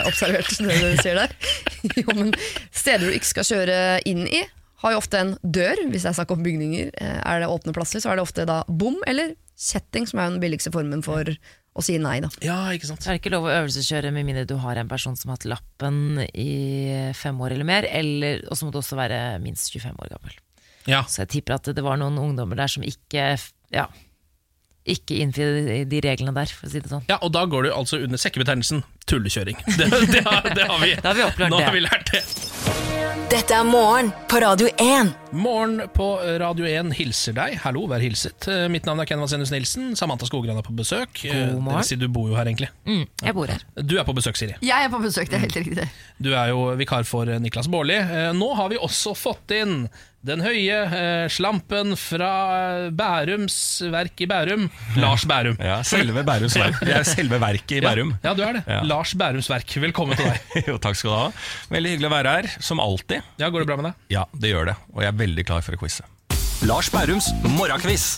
observert 0.06 0.50
det 0.60 0.78
du 0.82 1.02
sier 1.02 1.22
der. 1.22 1.34
Jo, 2.02 2.08
men 2.18 2.34
steder 2.76 3.08
du 3.08 3.16
ikke 3.16 3.30
skal 3.32 3.48
kjøre 3.48 3.78
inn 4.10 4.26
i, 4.28 4.42
har 4.84 4.94
jo 4.94 5.00
ofte 5.00 5.22
en 5.24 5.32
dør, 5.42 5.80
hvis 5.90 6.04
det 6.04 6.12
er 6.12 6.18
snakk 6.20 6.34
om 6.36 6.44
bygninger. 6.46 6.90
Eh, 7.00 7.20
Er 7.24 7.40
det 7.42 7.48
åpne 7.50 7.74
plasser, 7.74 8.04
så 8.04 8.12
er 8.12 8.20
det 8.20 8.26
ofte 8.28 8.46
da 8.50 8.60
bom 8.68 9.00
eller 9.08 9.32
kjetting, 9.58 10.06
som 10.10 10.20
er 10.20 10.28
jo 10.28 10.36
den 10.36 10.44
billigste 10.44 10.74
formen 10.76 11.02
for 11.06 11.32
å 11.78 11.84
si 11.86 11.96
nei, 12.02 12.18
da. 12.22 12.30
Ja, 12.46 12.58
ikke 12.74 12.90
sant. 12.90 13.02
Så 13.06 13.10
er 13.10 13.16
det 13.18 13.22
ikke 13.24 13.34
lov 13.36 13.48
å 13.48 13.54
øvelseskjøre 13.56 14.12
med 14.14 14.26
mindre 14.28 14.44
du 14.50 14.56
har 14.62 14.78
en 14.82 14.90
person 14.90 15.16
som 15.18 15.32
har 15.32 15.38
hatt 15.40 15.48
lappen 15.50 16.20
i 16.34 16.52
fem 17.18 17.40
år 17.42 17.56
eller 17.56 17.70
mer, 17.70 17.88
eller, 17.90 18.44
og 18.50 18.58
så 18.58 18.68
må 18.68 18.74
du 18.74 18.80
også 18.82 18.98
være 19.00 19.22
minst 19.44 19.72
25 19.74 19.96
år 20.04 20.12
gammel. 20.18 20.38
Ja. 20.90 21.02
Så 21.10 21.24
jeg 21.24 21.32
tipper 21.38 21.58
at 21.58 21.70
det 21.78 21.84
var 21.86 21.98
noen 22.02 22.18
ungdommer 22.22 22.58
der 22.60 22.70
som 22.72 22.86
ikke 22.86 23.32
ja, 23.74 23.88
ikke 24.88 25.20
innfri 25.24 25.84
de 25.90 26.02
reglene 26.04 26.34
der, 26.36 26.52
for 26.52 26.68
å 26.68 26.72
si 26.72 26.82
det 26.84 26.92
sånn. 26.92 27.06
ja, 27.12 27.20
og 27.22 27.34
da 27.36 27.46
går 27.50 27.68
du 27.68 27.74
altså 27.76 28.00
under 28.04 28.22
sekkebetegnelsen 28.22 28.84
tullekjøring. 29.10 29.58
Det, 29.78 29.88
det, 30.12 30.24
har, 30.26 30.48
det 30.56 30.68
har 30.70 30.80
vi. 30.84 30.94
Da 31.02 31.12
har 31.14 31.16
vi 31.22 31.26
opplært 31.28 31.54
Nå 31.54 31.60
det. 31.62 31.66
har 31.70 31.76
vi 31.78 31.86
lært 31.86 32.12
det. 32.14 32.24
Dette 33.28 33.52
er 33.58 33.66
morgen 33.68 34.10
på 34.32 34.40
Radio 34.40 34.70
1. 34.80 35.10
Morgen 35.36 35.82
på 35.94 36.06
Radio 36.40 36.64
1 36.70 36.94
hilser 36.96 37.36
deg. 37.36 37.58
Hallo, 37.66 37.84
vær 37.92 38.00
hilset. 38.04 38.48
Eh, 38.48 38.66
Mitt 38.72 38.88
navn 38.88 39.02
er 39.04 39.10
Ken 39.10 39.20
Vasenus 39.20 39.52
Nilsen. 39.52 39.90
Samantha 40.00 40.30
Skogran 40.30 40.56
er 40.62 40.64
på 40.66 40.76
besøk. 40.78 41.26
Eh, 41.28 41.34
Det 41.36 41.60
morgen. 41.60 41.82
vil 41.82 41.90
si, 41.90 42.00
du 42.00 42.08
bor 42.08 42.30
jo 42.32 42.38
her, 42.40 42.48
egentlig. 42.48 42.70
Mm, 42.88 43.04
jeg 43.28 43.36
bor 43.36 43.52
her. 43.52 43.64
Du 43.84 43.98
er 44.00 44.08
på 44.08 44.16
besøk, 44.16 44.40
Siri. 44.40 44.56
Jeg 44.64 44.88
er 44.88 44.94
på 44.94 45.02
besøk, 45.04 45.28
det 45.28 45.42
er 45.42 45.44
helt 45.44 45.60
riktig. 45.60 45.90
Du 46.24 46.32
er 46.34 46.54
jo 46.54 46.70
vikar 46.80 47.04
for 47.10 47.28
eh, 47.28 47.40
Niklas 47.44 47.68
Baarli. 47.72 48.00
Eh, 48.00 48.30
Nå 48.38 48.54
har 48.62 48.72
vi 48.72 48.80
også 48.80 49.12
fått 49.20 49.52
inn 49.60 49.82
den 50.28 50.42
høye 50.44 50.78
eh, 50.98 51.28
slampen 51.32 51.94
fra 52.00 52.32
eh, 52.56 52.88
Bærums 52.96 53.58
verk 53.94 54.24
i 54.24 54.28
Bærum, 54.28 54.66
Lars 55.00 55.28
Bærum. 55.30 55.60
Ja, 55.64 55.78
selve 55.88 56.24
Bærums 56.28 56.56
verk. 56.60 56.80
Jeg 56.90 56.96
er 57.04 57.08
selve 57.08 57.40
verket 57.44 57.78
i 57.78 57.84
Bærum. 57.86 58.16
Ja, 58.26 58.34
du 58.36 58.42
er 58.48 58.58
det. 58.58 58.64
Ja. 58.72 58.82
Lars 58.98 59.12
Bærums 59.14 59.46
verk. 59.52 59.70
Velkommen 59.78 60.18
til 60.18 60.26
deg. 60.26 60.54
Jo, 60.72 60.78
takk 60.82 60.98
skal 60.98 61.12
du 61.12 61.16
ha. 61.20 61.26
Veldig 61.70 61.92
hyggelig 61.94 62.10
å 62.10 62.14
være 62.16 62.32
her, 62.34 62.48
som 62.66 62.82
alltid. 62.82 63.22
Ja, 63.38 63.52
Går 63.54 63.62
det 63.62 63.70
bra 63.70 63.78
med 63.78 63.86
deg? 63.92 64.00
Ja, 64.16 64.24
det 64.34 64.50
gjør 64.50 64.72
det, 64.72 64.78
og 64.96 65.04
jeg 65.06 65.12
er 65.14 65.20
veldig 65.22 65.46
klar 65.46 65.66
for 65.66 65.78
å 65.78 65.82
quize. 65.84 66.08
Lars 66.66 66.90
Bærums 66.90 67.30
morgenquiz. 67.54 68.16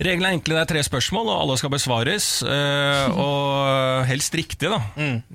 Reglene 0.00 0.30
er 0.32 0.36
enkle, 0.38 0.56
det 0.56 0.62
er 0.64 0.70
tre 0.74 0.82
spørsmål, 0.86 1.28
og 1.30 1.42
alle 1.44 1.56
skal 1.60 1.70
besvares. 1.74 2.26
eh, 2.42 3.14
og 3.24 4.04
helst 4.08 4.34
riktig, 4.34 4.70
da, 4.72 4.80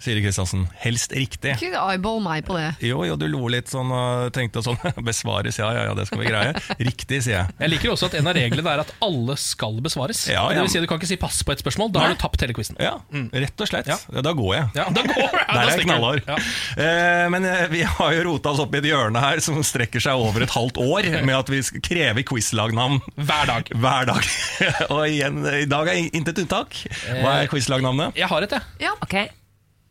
Siri 0.04 0.24
Kristiansen. 0.26 0.66
Helst 0.84 1.14
riktig. 1.16 1.56
Ikke 1.60 1.80
eyeball 1.80 2.20
meg 2.24 2.44
på 2.48 2.58
det. 2.58 2.72
Jo, 2.84 3.04
jo, 3.08 3.16
du 3.20 3.28
lo 3.32 3.48
litt 3.52 3.72
sånn 3.72 3.92
og 3.96 4.32
tenkte 4.36 4.64
sånn 4.66 4.80
Besvares, 5.10 5.60
ja, 5.62 5.70
ja, 5.76 5.86
ja, 5.90 5.94
det 5.98 6.08
skal 6.10 6.22
vi 6.24 6.30
greie. 6.30 6.54
Riktig, 6.80 7.22
sier 7.26 7.38
jeg. 7.38 7.56
Jeg 7.64 7.74
liker 7.76 7.94
også 7.94 8.10
at 8.10 8.18
en 8.20 8.30
av 8.32 8.36
reglene 8.38 8.74
er 8.76 8.84
at 8.84 8.92
alle 9.06 9.38
skal 9.40 9.80
besvares. 9.86 10.26
Ja, 10.30 10.44
ja. 10.50 10.60
Det 10.60 10.66
vil 10.68 10.74
si, 10.74 10.82
at 10.82 10.88
Du 10.88 10.92
kan 10.92 11.00
ikke 11.02 11.12
si 11.12 11.20
pass 11.22 11.40
på 11.46 11.56
et 11.56 11.64
spørsmål. 11.64 11.94
Da 11.96 12.04
har 12.04 12.14
du 12.16 12.20
tapt 12.22 12.42
hele 12.44 12.56
quizen. 12.58 12.78
Ja, 12.82 12.98
rett 13.14 13.64
og 13.64 13.70
slett. 13.72 13.90
Ja, 13.90 13.98
da 14.26 14.34
går 14.36 14.54
jeg. 14.58 14.68
Ja, 14.80 14.88
da 14.94 15.06
går 15.08 15.24
jeg. 15.40 15.46
Der 15.50 15.62
er 15.64 15.72
jeg 15.76 15.86
knallhard. 15.88 16.26
Ja. 16.28 16.40
Eh, 16.84 17.26
men 17.34 17.48
uh, 17.48 17.66
vi 17.72 17.86
har 17.88 18.16
jo 18.18 18.26
rota 18.30 18.54
oss 18.54 18.62
opp 18.64 18.76
i 18.76 18.82
et 18.82 18.90
hjørne 18.92 19.24
her 19.24 19.42
som 19.44 19.60
strekker 19.66 20.04
seg 20.04 20.20
over 20.20 20.44
et 20.46 20.54
halvt 20.54 20.80
år, 20.84 21.10
med 21.24 21.36
at 21.38 21.52
vi 21.54 21.62
krever 21.64 21.98
kreve 22.00 22.24
quizlagnavn 22.24 23.00
Hver 23.18 23.50
dag. 23.50 23.70
hver 23.76 24.06
dag. 24.08 24.28
og 24.94 25.04
igjen, 25.08 25.44
i 25.64 25.68
dag 25.70 25.92
er 25.92 26.00
intet 26.16 26.42
unntak. 26.46 26.80
Hva 27.22 27.42
er 27.42 27.52
quizlagnavnet? 27.52 28.18
Jeg 28.20 28.32
har 28.32 28.48
et, 28.48 28.58
jeg. 28.58 28.96
Ok, 29.06 29.20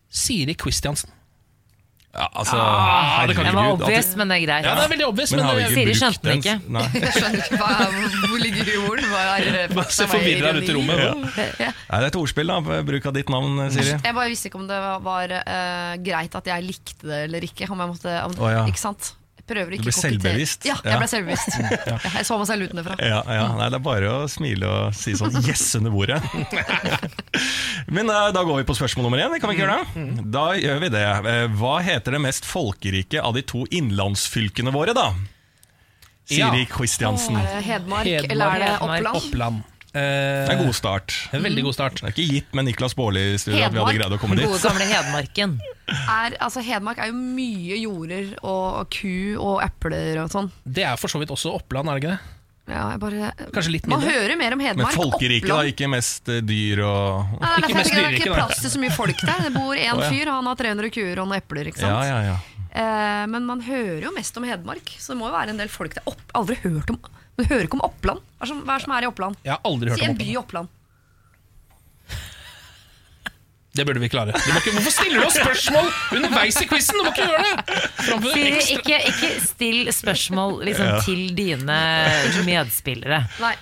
Siri 0.09 0.57
Kristiansen. 0.59 1.13
Ja, 2.19 2.25
altså, 2.33 2.57
Ah, 2.57 3.27
det 3.29 3.35
kan 3.37 3.47
var 3.55 3.75
obvious, 3.77 4.09
men 4.17 4.31
det 4.31 4.39
er 4.39 4.45
greit. 4.47 4.65
Ja, 4.65 4.73
det 4.75 4.85
er 4.87 4.93
veldig 4.95 5.07
obvious, 5.07 5.33
men 5.37 5.45
men, 5.45 5.59
eh, 5.61 5.75
Siri 5.77 5.95
skjønte 5.95 6.25
den 6.25 6.41
ikke. 6.41 6.55
Nei. 6.75 6.85
Jeg 7.05 7.13
skjønner 7.15 7.43
ikke 7.45 7.59
hva, 7.61 7.75
hvor 8.25 8.41
ligger 8.43 8.71
du 8.71 8.73
Hva 9.13 9.85
er 9.85 9.93
se 9.93 10.09
forvirra 10.09 10.55
ut 10.57 10.65
i 10.65 10.77
rommet. 10.79 11.05
Ja. 11.63 11.71
Nei, 11.71 12.01
det 12.01 12.07
er 12.07 12.09
et 12.09 12.19
ordspill, 12.19 12.51
da. 12.51 12.81
Bruk 12.89 13.07
av 13.11 13.15
ditt 13.17 13.31
navn, 13.33 13.61
Siri. 13.75 13.93
Jeg 13.93 14.17
bare 14.17 14.33
visste 14.33 14.51
ikke 14.51 14.61
om 14.63 14.67
det 14.71 14.81
var, 14.83 14.99
var 15.05 15.37
eh, 15.39 15.95
greit 16.09 16.35
at 16.41 16.51
jeg 16.51 16.67
likte 16.67 17.07
det 17.07 17.21
eller 17.29 17.47
ikke. 17.47 17.69
Om 17.71 17.85
jeg 17.85 17.93
måtte, 17.93 18.17
om, 18.25 18.37
oh, 18.41 18.51
ja. 18.57 18.65
Ikke 18.73 18.83
sant? 18.83 19.13
Prøver 19.49 19.75
ikke 19.79 19.87
Du 19.87 19.89
ble 19.89 19.95
å 19.95 20.01
selvbevisst? 20.03 20.67
Ja, 20.69 20.75
jeg 20.85 21.01
ble 21.01 21.09
selvbevisst. 21.09 21.55
Ja, 21.89 21.97
Jeg 22.19 22.27
så 22.29 22.37
meg 22.41 22.49
selv 22.51 22.69
utenfra. 22.69 22.97
Ja, 23.01 23.21
ja, 23.25 23.47
nei, 23.57 23.69
Det 23.73 23.79
er 23.79 23.85
bare 23.87 24.11
å 24.13 24.19
smile 24.29 24.69
og 24.69 24.97
si 24.99 25.15
sånn 25.17 25.33
'yes' 25.41 25.65
under 25.79 25.95
bordet. 25.95 26.21
Men 27.97 28.11
uh, 28.13 28.29
da 28.35 28.43
går 28.45 28.61
vi 28.61 28.67
på 28.69 28.77
spørsmål 28.77 29.09
nummer 29.09 29.23
én. 29.25 29.39
Kan 29.41 29.49
vi 29.51 29.57
ikke 29.57 29.65
gjøre 29.65 29.79
det? 29.81 30.27
Da 30.35 30.47
gjør 30.61 30.83
vi 30.85 30.91
det. 30.93 31.05
Eh, 31.33 31.47
Hva 31.57 31.79
heter 31.85 32.17
det 32.19 32.21
mest 32.21 32.45
folkerike 32.49 33.23
av 33.25 33.35
de 33.39 33.43
to 33.49 33.65
innlandsfylkene 33.73 34.73
våre, 34.75 34.93
da? 34.97 35.09
Siri 36.29 36.65
Ja. 36.67 36.69
Kristiansen. 36.69 37.39
Hedmark, 37.41 37.65
Hedmark, 37.65 38.31
eller 38.31 38.47
er 38.53 38.59
det 38.67 38.73
Oppland? 38.85 39.17
Oppland. 39.17 39.63
Det 39.89 40.01
er 40.03 40.51
en 40.53 40.59
Eh, 40.61 40.65
god 40.67 40.75
start. 40.77 41.15
en 41.33 41.43
veldig 41.43 41.63
god 41.65 41.75
start. 41.75 41.95
Det 42.01 42.05
er 42.05 42.13
ikke 42.13 42.33
gitt 42.35 42.55
med 42.55 42.67
Niklas 42.69 42.95
Baarli 42.95 43.23
i 43.35 43.39
studio 43.41 43.65
at 43.65 43.73
vi 43.73 43.79
hadde 43.81 43.95
greid 43.99 44.13
å 44.13 44.19
komme 44.21 44.37
Gode 44.37 44.53
dit. 44.59 44.63
gamle 44.69 44.89
Hedmarken. 44.93 45.59
Er, 45.89 46.35
altså, 46.45 46.61
Hedmark 46.61 46.99
er 47.01 47.07
jo 47.09 47.15
mye 47.17 47.77
jorder 47.81 48.35
og 48.45 48.91
ku 48.93 49.39
og 49.41 49.63
epler 49.65 50.19
og 50.21 50.29
sånn. 50.29 50.51
Det 50.69 50.85
er 50.85 50.99
for 51.01 51.09
så 51.09 51.17
vidt 51.23 51.31
også 51.33 51.55
Oppland, 51.57 51.89
er 51.89 51.97
det 51.97 52.03
ikke 52.05 52.13
det? 52.13 52.35
Ja, 52.69 52.83
jeg 52.93 53.01
bare, 53.01 53.31
Kanskje 53.57 53.73
litt 53.73 53.87
Man 53.89 54.03
hører 54.05 54.37
mer 54.37 54.53
om 54.53 54.61
Hedmark. 54.61 54.91
Men 54.93 54.99
folkerike, 55.01 55.49
da. 55.49 55.63
Ikke 55.65 55.89
mest 55.89 56.29
eh, 56.29 56.43
dyr 56.45 56.83
og 56.85 57.39
Nei, 57.41 57.49
det 57.49 57.49
er 57.49 57.65
Ikke 57.71 57.79
mest 57.81 57.95
det 57.97 58.03
er 58.05 58.19
ikke 58.19 58.35
plass 58.37 58.61
til 58.61 58.75
så 58.75 58.83
mye 58.85 58.93
folk 58.93 59.23
der. 59.25 59.41
Det 59.49 59.55
bor 59.57 59.73
én 59.81 60.03
fyr, 60.11 60.29
han 60.35 60.51
har 60.53 60.61
300 60.61 60.93
kuer 60.93 61.23
og 61.25 61.31
noen 61.31 61.39
epler. 61.41 61.71
ikke 61.73 61.81
Ja, 61.81 61.95
sant? 61.97 62.13
ja, 62.13 62.21
ja. 62.29 62.37
Eh, 62.69 63.25
men 63.33 63.49
man 63.49 63.65
hører 63.65 64.05
jo 64.05 64.13
mest 64.13 64.37
om 64.37 64.45
Hedmark, 64.45 64.93
så 65.01 65.15
det 65.15 65.21
må 65.23 65.31
jo 65.33 65.39
være 65.39 65.57
en 65.57 65.63
del 65.65 65.73
folk 65.73 65.97
der. 65.97 66.05
Opp, 66.13 66.21
aldri 66.37 66.61
hørt 66.67 66.93
om 66.93 67.01
Du 67.39 67.45
hører 67.47 67.69
ikke 67.69 67.79
om 67.79 67.85
Oppland. 67.87 68.25
Hva 68.39 68.47
er, 68.47 68.51
som, 68.51 68.63
er 68.67 68.83
som 68.83 68.95
er 68.97 69.05
i 69.07 69.09
Oppland? 69.09 69.39
Jeg 69.47 69.55
har 69.55 69.61
aldri 69.69 69.93
hørt 69.93 70.01
Si 70.01 70.09
om 70.09 70.15
en 70.15 70.19
by 70.19 70.27
i 70.27 70.37
Oppland. 70.41 70.71
Det 73.79 73.85
burde 73.87 74.03
vi 74.03 74.09
klare. 74.11 74.35
Du 74.35 74.51
må 74.53 74.59
ikke, 74.61 74.73
hvorfor 74.77 74.95
stiller 74.97 75.23
du 75.23 75.27
oss 75.29 75.37
spørsmål 75.39 75.91
underveis 76.19 76.59
i 76.63 76.67
quizen? 76.71 76.99
Du 76.99 77.05
må 77.07 77.13
ikke 77.15 77.29
gjøre 77.29 77.43
det! 77.47 77.79
Siri, 78.33 78.63
ikke, 78.79 78.99
ikke 79.13 79.31
still 79.47 79.93
spørsmål 79.95 80.57
liksom, 80.67 80.89
Ja. 80.89 81.01
til 81.07 81.21
dine 81.39 81.79
medspillere. 82.47 83.21
Nei. 83.43 83.53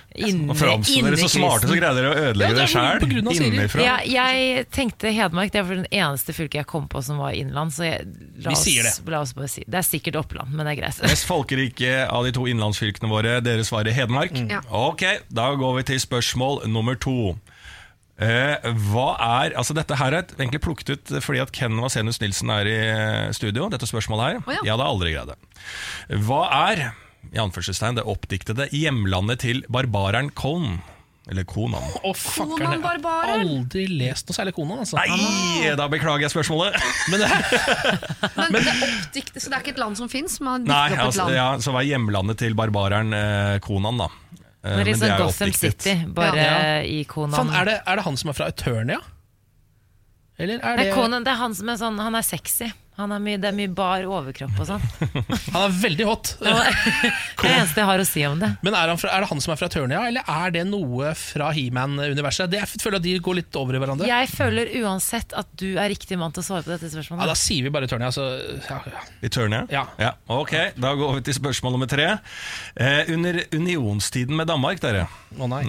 Og 0.49 0.55
framstår 0.57 1.07
dere 1.07 1.19
så 1.21 1.29
smarte, 1.31 1.69
så 1.69 1.77
greier 1.77 1.97
dere 1.97 2.11
å 2.11 2.17
ødelegge 2.31 2.47
Ja, 2.47 2.57
det 2.57 2.63
er 2.65 2.71
sjæl. 2.73 3.05
Innenfra. 3.37 3.85
Ja, 3.85 3.95
jeg 4.33 4.65
tenkte 4.73 5.11
Hedmark, 5.13 5.51
det 5.53 5.63
var 5.67 5.75
den 5.83 5.89
eneste 5.93 6.33
fylket 6.35 6.61
jeg 6.63 6.69
kom 6.69 6.87
på 6.91 7.03
som 7.05 7.19
var 7.21 7.35
innland. 7.37 7.73
Så 7.75 7.85
jeg, 7.87 8.07
la, 8.41 8.53
Vi 8.53 8.59
sier 8.59 8.87
det. 8.87 8.95
la 9.11 9.21
oss 9.23 9.33
bare 9.37 9.49
si 9.51 9.63
Det 9.67 9.77
er 9.81 9.85
sikkert 9.87 10.17
Oppland, 10.23 10.53
men 10.53 10.65
det 10.67 10.75
er 10.77 10.81
greit. 10.81 11.01
Mest 11.05 11.27
folkerike 11.29 11.93
av 12.09 12.25
de 12.27 12.33
to 12.35 12.47
innlandsfylkene 12.49 13.11
våre. 13.11 13.37
Dere 13.45 13.65
svarer 13.67 13.93
Hedmark. 13.95 14.33
Ja. 14.49 14.61
Ok, 14.73 15.03
da 15.29 15.51
går 15.59 15.77
vi 15.81 15.87
til 15.93 16.01
spørsmål 16.03 16.65
nummer 16.71 16.95
to. 16.99 17.35
Eh, 18.17 18.69
hva 18.89 19.09
er, 19.21 19.53
altså 19.59 19.75
Dette 19.77 19.93
her 19.99 20.15
er 20.17 20.31
egentlig 20.39 20.63
plukket 20.65 20.89
ut 20.95 21.11
fordi 21.21 21.41
at 21.43 21.51
Ken 21.53 21.77
Vasenus 21.83 22.17
Nilsen 22.23 22.49
er 22.53 22.69
i 22.69 22.77
eh, 22.81 23.29
studio. 23.37 23.69
Dette 23.73 23.89
spørsmålet 23.89 24.25
her. 24.25 24.39
Oh, 24.41 24.53
ja. 24.55 24.63
Jeg 24.65 24.73
hadde 24.73 24.89
aldri 24.89 25.13
greid 25.13 25.33
det. 25.33 25.39
Hva 26.25 26.43
er 26.71 26.87
i 27.27 27.41
anførselstegn, 27.43 27.99
det 27.99 28.05
oppdiktede 28.07 28.69
hjemlandet 28.73 29.43
til 29.43 29.65
barbareren 29.73 30.31
Conan? 30.37 30.79
Eller 31.27 31.43
Konan. 31.43 31.83
Oh, 32.07 32.15
Konan 32.15 32.77
jeg 32.77 33.01
har 33.03 33.31
aldri 33.33 33.83
lest 33.99 34.29
noe 34.29 34.37
særlig 34.37 34.53
Konan. 34.55 34.79
Altså. 34.85 34.95
Nei, 34.95 35.73
da 35.75 35.89
beklager 35.91 36.23
jeg 36.23 36.31
spørsmålet. 36.31 36.77
Men 37.11 37.25
det, 37.25 37.31
Men, 38.39 38.61
det 38.61 38.71
er 38.71 38.85
oppdiktet, 38.87 39.41
så 39.43 39.51
det 39.51 39.57
er 39.57 39.65
ikke 39.65 39.75
et 39.75 39.81
land 39.83 39.99
som 39.99 40.11
fins? 40.11 40.39
Nei, 40.39 40.85
altså, 40.95 41.27
ja, 41.35 41.49
Så 41.59 41.75
var 41.75 41.83
hjemlandet 41.87 42.39
til 42.39 42.55
barbareren 42.57 43.11
eh, 43.17 43.57
Konan, 43.65 43.99
da. 43.99 44.07
Eh, 44.67 44.75
Det 44.75 44.81
er 44.81 44.89
litt 44.89 44.99
men 44.99 44.99
det 44.99 44.99
sånn 44.99 45.13
er 45.13 45.21
Gotham 45.23 45.49
oppdiktet. 45.49 45.81
City, 45.81 45.95
bare 46.17 46.35
Ja. 46.43 46.81
i 46.83 47.03
Konan. 47.07 47.35
Fan, 47.39 47.49
er, 47.55 47.65
det, 47.65 47.77
er 47.87 47.95
det 47.95 48.03
han 48.03 48.17
som 48.17 48.29
er 48.29 48.33
fra 48.37 48.47
Eternia? 48.51 48.99
Eller 50.37 50.59
er 50.61 50.75
Nei, 50.77 50.91
Conan, 50.93 51.23
det 51.25 51.31
er 51.33 51.39
han 51.39 51.55
som 51.57 51.69
er 51.69 51.77
sånn 51.81 51.97
Han 51.99 52.15
er 52.15 52.21
sexy. 52.25 52.67
Han 52.97 53.11
er 53.13 53.21
mye, 53.21 53.37
det 53.37 53.51
er 53.51 53.53
mye 53.53 53.69
bar 53.77 54.05
overkropp 54.09 54.57
og 54.63 54.67
sånn. 54.71 54.85
Han 55.53 55.59
er 55.61 55.73
veldig 55.83 56.05
hot. 56.07 56.31
Det 56.41 56.49
er 56.49 57.53
det 57.53 57.59
eneste 57.61 57.79
jeg 57.83 57.87
har 57.87 58.01
å 58.01 58.05
si 58.07 58.23
om 58.25 58.39
det. 58.41 58.47
Men 58.65 58.73
er, 58.75 58.89
han 58.89 58.97
fra, 58.99 59.11
er 59.13 59.21
det 59.23 59.27
han 59.29 59.41
som 59.43 59.53
er 59.53 59.59
fra 59.59 59.67
Tørnia, 59.71 59.99
eller 60.09 60.25
er 60.27 60.53
det 60.55 60.63
noe 60.67 61.11
fra 61.15 61.51
He-Man-universet? 61.53 62.55
Jeg 62.57 62.81
føler 62.81 62.97
at 62.97 63.05
de 63.05 63.13
går 63.23 63.37
litt 63.39 63.59
over 63.59 63.77
i 63.77 63.81
hverandre. 63.81 64.09
Jeg 64.09 64.29
føler 64.31 64.71
uansett 64.81 65.35
at 65.37 65.51
du 65.61 65.67
er 65.77 65.91
riktig 65.93 66.17
mann 66.19 66.33
til 66.35 66.41
å 66.41 66.47
svare 66.49 66.65
på 66.65 66.73
dette 66.73 66.89
spørsmålet. 66.91 67.21
Ja, 67.23 67.29
da 67.29 67.37
sier 67.37 67.67
vi 67.67 67.73
bare 67.73 67.89
Tørnia. 67.89 68.09
Så, 68.13 68.25
ja, 68.65 68.79
ja. 68.89 69.05
Eternia? 69.29 69.63
Ja. 69.71 70.13
Ok, 70.33 70.55
da 70.81 70.95
går 70.97 71.19
vi 71.19 71.25
til 71.29 71.37
spørsmål 71.37 71.77
nummer 71.77 71.91
tre. 71.93 72.09
Eh, 72.75 73.13
under 73.13 73.43
unionstiden 73.53 74.35
med 74.37 74.49
Danmark, 74.49 74.81
dere 74.83 75.05
Å 75.35 75.47
nei. 75.51 75.63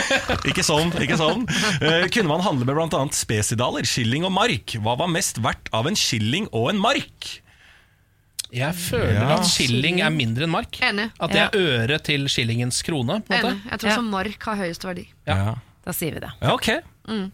Ikke 0.50 0.64
sånn, 0.66 0.90
ikke 1.00 1.16
sånn. 1.20 1.44
uh, 1.46 2.06
kunne 2.10 2.28
man 2.28 2.42
handle 2.44 2.66
med 2.66 2.74
bl.a. 2.90 3.04
spesidaler, 3.14 3.86
skilling 3.86 4.26
og 4.26 4.32
mark? 4.34 4.74
Hva 4.82 4.96
var 4.98 5.08
mest 5.12 5.38
verdt 5.44 5.70
av 5.72 5.86
en 5.86 5.94
skilling 5.98 6.48
og 6.52 6.72
en 6.72 6.80
mark? 6.82 7.28
Jeg 8.54 8.74
føler 8.78 9.16
Ja. 9.18 9.36
at 9.38 9.46
skilling 9.50 10.00
er 10.04 10.10
mindre 10.14 10.44
enn 10.46 10.52
mark. 10.52 10.76
Enig. 10.84 11.08
At 11.18 11.32
det 11.34 11.40
er 11.42 11.56
øre 11.58 11.98
til 12.06 12.26
skillingens 12.30 12.82
krone. 12.86 13.20
På 13.26 13.34
Enig. 13.34 13.42
måte. 13.54 13.70
Jeg 13.70 13.80
tror 13.82 13.90
Ja. 13.94 14.00
mark 14.02 14.42
har 14.50 14.56
høyeste 14.60 14.86
verdi. 14.90 15.06
Ja. 15.26 15.54
Da 15.84 15.92
sier 15.92 16.14
vi 16.14 16.20
det. 16.20 16.30
Ja, 16.42 16.52
ok. 16.54 16.68
Mm. 17.08 17.32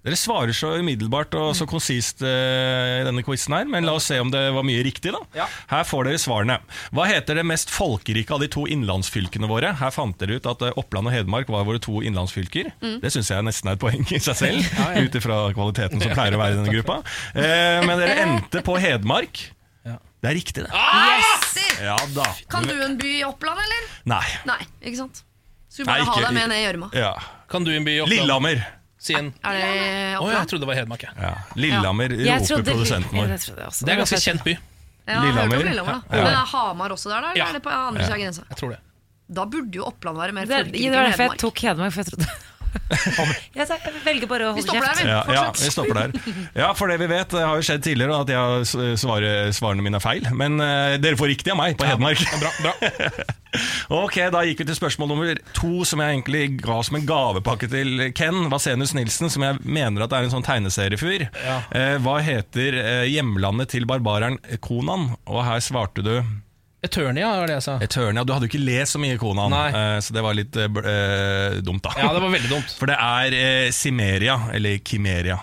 Dere 0.00 0.16
svarer 0.16 0.54
så 0.56 0.70
umiddelbart 0.80 1.34
og 1.36 1.50
så 1.58 1.66
konsist 1.68 2.22
eh, 2.24 3.00
i 3.02 3.04
denne 3.04 3.20
quizen 3.26 3.52
her, 3.52 3.66
men 3.68 3.84
la 3.84 3.92
oss 3.98 4.06
se 4.08 4.16
om 4.22 4.30
det 4.32 4.40
var 4.56 4.64
mye 4.64 4.80
riktig, 4.86 5.12
da. 5.12 5.20
Ja. 5.36 5.44
Her 5.68 5.84
får 5.84 6.08
dere 6.08 6.20
svarene. 6.22 6.56
Hva 6.96 7.04
heter 7.10 7.36
det 7.36 7.44
mest 7.44 7.68
folkerike 7.74 8.32
av 8.32 8.40
de 8.40 8.48
to 8.48 8.64
innlandsfylkene 8.72 9.50
våre? 9.50 9.74
Her 9.76 9.92
fant 9.92 10.16
dere 10.22 10.38
ut 10.40 10.48
at 10.48 10.64
eh, 10.64 10.72
Oppland 10.80 11.10
og 11.10 11.14
Hedmark 11.16 11.52
var 11.52 11.68
våre 11.68 11.82
to 11.84 12.00
innlandsfylker. 12.00 12.72
Mm. 12.80 12.96
Det 13.04 13.12
syns 13.12 13.28
jeg 13.34 13.44
nesten 13.44 13.68
er 13.68 13.76
et 13.76 13.82
poeng 13.84 14.06
i 14.08 14.22
seg 14.24 14.40
selv, 14.40 14.72
ut 15.04 15.20
ifra 15.20 15.38
kvaliteten 15.58 16.00
som 16.00 16.16
pleier 16.16 16.38
å 16.38 16.40
være 16.40 16.56
i 16.56 16.60
denne 16.62 16.76
gruppa. 16.80 17.00
Eh, 17.40 17.80
men 17.86 17.98
dere 18.00 18.16
endte 18.24 18.60
på 18.66 18.74
Hedmark. 18.80 19.40
Det 20.20 20.28
er 20.28 20.34
riktig, 20.36 20.64
det. 20.66 20.72
Yes! 20.76 21.54
Ja 21.80 21.94
da. 22.12 22.26
Kan 22.52 22.66
du 22.68 22.74
en 22.84 22.98
by 23.00 23.12
i 23.20 23.22
Oppland, 23.24 23.60
eller? 23.62 23.86
Nei. 24.10 24.24
Nei, 24.48 24.58
ikke 24.82 24.98
sant? 24.98 25.22
Skulle 25.70 25.86
vi 25.86 25.92
Nei, 25.92 25.94
bare 25.94 26.04
ikke- 26.04 26.16
ha 26.18 26.26
deg 26.26 26.36
med 26.36 26.50
ned 26.52 26.58
i 26.58 26.64
gjørma. 26.66 26.90
Ja. 26.98 27.12
Kan 27.48 27.64
du 27.64 27.72
en 27.72 27.86
by 27.86 27.94
i 27.94 28.02
Oppland? 28.04 28.18
Lillehammer. 28.18 28.79
Si 29.00 29.14
en 29.16 29.30
Er 29.42 29.54
det 29.56 29.68
Å, 30.20 30.26
jeg 30.28 30.48
trodde 30.50 30.60
det 30.60 30.68
var 30.68 30.76
Hedmark. 30.76 31.02
Ja. 31.06 31.12
Ja. 31.24 31.30
Lillehammer 31.56 32.12
Jeg 32.12 32.40
roper 32.40 32.46
trodde- 32.50 32.72
produsenten 32.74 33.16
vår. 33.16 33.28
jeg 33.32 33.40
trodde 33.46 33.66
også- 33.70 33.84
Det 33.86 33.88
er 33.88 33.96
en 33.96 34.02
ganske 34.04 34.20
kjent 34.20 34.44
by. 34.44 34.52
Ja, 34.52 34.60
jeg 35.06 35.16
har 35.16 35.24
hørt 35.24 35.40
om 35.40 35.50
Lillehammer. 35.50 35.64
Lillehammer, 35.70 36.02
da. 36.10 36.16
Ja. 36.16 36.24
Men 36.24 36.32
er 36.36 36.46
Hamar 36.52 36.90
også 36.90 37.08
der, 37.10 37.20
da? 37.24 37.32
Ja. 37.34 37.46
Eller 37.48 37.60
er 37.60 37.64
på 37.64 37.70
andre 37.72 38.04
siden 38.04 38.12
av 38.12 38.20
grensa? 38.20 38.42
Jeg 38.50 38.56
tror 38.60 38.70
det. 38.70 38.80
Da 39.32 39.44
burde 39.46 39.72
jo 39.74 39.84
Oppland 39.86 40.18
være 40.18 40.32
mer 40.34 40.44
Det, 40.46 40.72
det 40.72 40.80
enn 40.84 40.90
var 40.92 41.06
derfor 41.06 41.08
jeg 41.08 41.30
Hedmark. 41.30 41.38
tok 41.38 41.58
Hedmark, 41.64 41.92
for 41.92 42.02
jeg 42.02 42.06
trodde 42.12 42.26
jeg, 43.58 43.66
velger 44.04 44.28
bare 44.30 44.50
å 44.50 44.54
holde 44.56 44.74
kjeft. 44.74 45.02
Ja, 45.06 45.20
ja, 45.30 45.44
vi 45.56 45.70
stopper 45.72 45.98
der. 45.98 46.14
Ja, 46.58 46.70
for 46.78 46.90
det 46.90 46.98
vi 47.02 47.08
vet, 47.10 47.30
det 47.34 47.42
har 47.44 47.58
jo 47.58 47.66
skjedd 47.66 47.84
tidligere 47.86 48.20
at 48.22 48.32
jeg 48.32 48.96
svarer, 49.00 49.50
svarene 49.56 49.84
mine 49.84 50.00
er 50.00 50.04
feil. 50.04 50.26
Men 50.36 50.58
uh, 50.62 50.96
dere 51.02 51.18
får 51.18 51.32
riktig 51.32 51.54
av 51.54 51.60
meg 51.60 51.78
på 51.80 51.88
Hedmark. 51.88 52.24
Bra, 52.42 52.54
bra. 52.62 52.74
Ok, 53.90 54.20
Da 54.30 54.44
gikk 54.46 54.60
vi 54.62 54.66
til 54.68 54.76
spørsmål 54.78 55.08
nummer 55.10 55.38
to, 55.56 55.82
som 55.88 55.98
jeg 55.98 56.14
egentlig 56.14 56.60
ga 56.62 56.76
som 56.86 57.00
en 57.00 57.06
gavepakke 57.08 57.66
til 57.72 58.04
Ken 58.14 58.44
Vasenus 58.52 58.92
Nilsen, 58.94 59.32
som 59.32 59.42
jeg 59.42 59.58
mener 59.66 60.04
at 60.06 60.14
er 60.14 60.26
en 60.26 60.30
sånn 60.30 60.46
tegneseriefyr. 60.46 61.26
Ja. 61.34 61.56
Eh, 61.74 61.96
hva 62.04 62.20
heter 62.22 62.78
uh, 62.78 63.08
hjemlandet 63.10 63.72
til 63.74 63.88
barbareren 63.90 64.38
Konan? 64.62 65.16
Og 65.26 65.42
her 65.46 65.58
svarte 65.66 66.06
du 66.06 66.14
Eternia 66.82 67.28
var 67.36 67.50
det 67.50 67.58
jeg 67.58 67.64
sa. 67.66 67.76
Eternia. 67.84 68.24
Du 68.24 68.32
hadde 68.32 68.48
jo 68.48 68.52
ikke 68.54 68.62
lest 68.64 68.96
så 68.96 69.00
mye 69.02 69.18
Konan, 69.20 69.52
Nei. 69.52 69.68
eh, 69.76 69.96
så 70.00 70.14
det 70.16 70.22
var 70.24 70.36
litt 70.36 70.56
uh, 70.56 71.58
dumt, 71.60 71.82
da. 71.84 71.92
Ja, 72.00 72.12
det 72.16 72.22
var 72.24 72.32
veldig 72.32 72.52
dumt. 72.52 72.72
For 72.78 72.88
det 72.88 72.96
er 72.96 73.36
eh, 73.36 73.72
Simeria, 73.76 74.38
eller 74.56 74.80
Kimeria. 74.80 75.36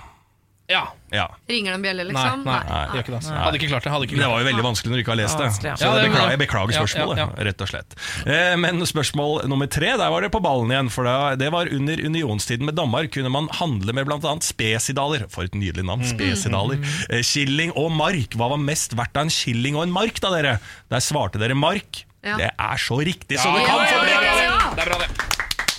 Ja. 0.71 0.87
Ja. 1.13 1.25
Ringer 1.47 1.71
det 1.71 1.77
en 1.77 1.83
bjelle, 1.85 2.03
Nei, 2.03 2.11
liksom? 2.11 2.41
nei, 2.43 2.55
det 2.67 2.97
gjør 2.97 3.03
ikke 3.05 3.11
det. 3.13 3.19
altså. 3.21 3.35
Hadde 3.39 3.59
ikke 3.61 3.69
klart 3.71 3.85
det. 3.87 3.91
Hadde 3.93 4.07
ikke 4.09 4.17
Det 4.19 4.27
var 4.27 4.41
jo 4.41 4.47
veldig 4.49 4.63
vanskelig 4.65 4.91
når 4.91 4.97
du 4.97 5.03
ikke 5.05 5.13
har 5.13 5.19
lest 5.21 5.37
det. 5.39 5.47
Ja. 5.63 5.75
Så 5.79 5.87
det 5.87 5.87
jeg 5.87 5.97
er 6.03 6.09
beklager, 6.09 6.31
jeg 6.33 6.41
beklager 6.41 6.75
spørsmålet, 6.81 7.21
ja, 7.21 7.27
ja. 7.31 7.45
rett 7.47 7.63
og 7.63 7.69
slett. 7.71 7.95
Eh, 8.27 8.55
Men 8.59 8.81
spørsmål 8.91 9.47
nummer 9.47 9.69
tre, 9.71 9.93
der 10.01 10.11
var 10.11 10.21
det 10.25 10.31
på 10.35 10.41
ballen 10.43 10.73
igjen. 10.75 10.89
For 10.91 11.07
det 11.39 11.51
var 11.55 11.71
under 11.71 12.03
unionstiden 12.09 12.65
med 12.67 12.75
Danmark 12.75 13.11
kunne 13.15 13.31
man 13.31 13.47
handle 13.55 13.93
med 13.95 14.05
bl.a. 14.09 14.35
spesidaler. 14.43 15.27
For 15.31 15.47
et 15.47 15.55
nydelig 15.55 15.85
navn. 15.87 16.03
Mm. 16.03 16.11
Spesidaler. 16.11 16.83
Eh, 17.09 17.23
Skilling 17.23 17.71
og 17.79 17.91
mark. 17.95 18.35
Hva 18.35 18.51
var 18.55 18.59
mest 18.59 18.97
verdt 18.99 19.15
av 19.15 19.29
en 19.29 19.33
killing 19.33 19.79
og 19.79 19.87
en 19.87 19.95
mark, 19.95 20.19
da, 20.19 20.33
dere? 20.35 20.57
Der 20.91 20.99
svarte 20.99 21.39
dere 21.39 21.55
mark. 21.55 22.03
Ja. 22.25 22.35
Det 22.35 22.51
er 22.51 22.77
så 22.81 22.97
riktig 22.99 23.39
så 23.39 23.47
Ja, 23.47 23.55
det 23.61 23.65
kan 23.69 23.79
ja, 23.79 23.87
få 23.95 24.03
bli! 24.03 24.11
ja, 24.11 24.21
ja, 24.27 24.37
ja. 24.43 24.71
Det 24.75 24.83
er 24.83 24.89
bra, 24.91 24.97
det. 25.05 25.36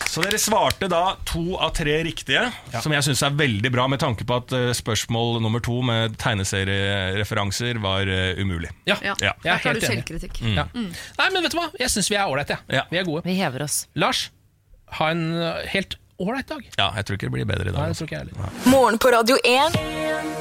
Så 0.08 0.22
dere 0.24 0.38
svarte 0.40 0.88
da 0.88 1.02
to 1.28 1.58
av 1.60 1.74
tre 1.76 1.98
riktige, 2.06 2.46
som 2.80 2.92
jeg 2.94 3.04
syns 3.04 3.20
er 3.26 3.34
veldig 3.36 3.70
bra, 3.74 3.84
med 3.92 4.00
tanke 4.00 4.24
på 4.24 4.38
at 4.40 4.54
eh, 4.56 4.70
spørsmål 4.76 5.36
nummer 5.44 5.60
to 5.64 5.82
med 5.84 6.16
tegneseriereferanser 6.22 7.76
var 7.84 8.08
eh, 8.08 8.40
umulig. 8.40 8.70
Ja, 8.88 8.96
Ja. 9.04 9.14
Ja. 9.20 9.34
jeg 9.44 9.52
er 9.52 9.60
helt 9.66 9.80
du 9.82 9.86
enig. 9.86 9.90
selvkritikk. 9.98 10.40
Ja. 10.56 10.64
Nei, 10.72 11.28
men 11.34 11.44
vet 11.44 11.52
du 11.52 11.58
hva? 11.60 11.68
Jeg 11.78 11.92
syns 11.92 12.08
vi 12.10 12.16
er 12.16 12.24
ålreite. 12.24 12.56
Ja. 12.72 12.86
Vi 12.90 12.98
er 13.02 13.04
gode. 13.08 13.22
Vi 13.28 13.36
hever 13.36 13.66
oss. 13.68 13.82
Lars, 14.00 14.30
ha 14.96 15.10
en 15.12 15.26
uh, 15.36 15.60
helt 15.74 15.98
ålreit 16.18 16.48
dag. 16.48 16.64
Ja, 16.80 16.88
jeg 16.96 17.04
tror 17.06 17.18
ikke 17.20 17.28
det 17.28 17.34
blir 17.36 17.48
bedre 17.52 17.68
i 17.68 17.74
dag. 17.74 17.78
Nei, 17.82 17.92
det 17.92 17.94
altså. 17.98 18.08
tror 18.08 18.08
ikke 18.08 18.18
jeg 18.18 18.32
heller. 18.32 18.72
Morgen 18.72 18.98
på 19.04 19.12
Radio 19.12 19.36
1. 19.44 19.78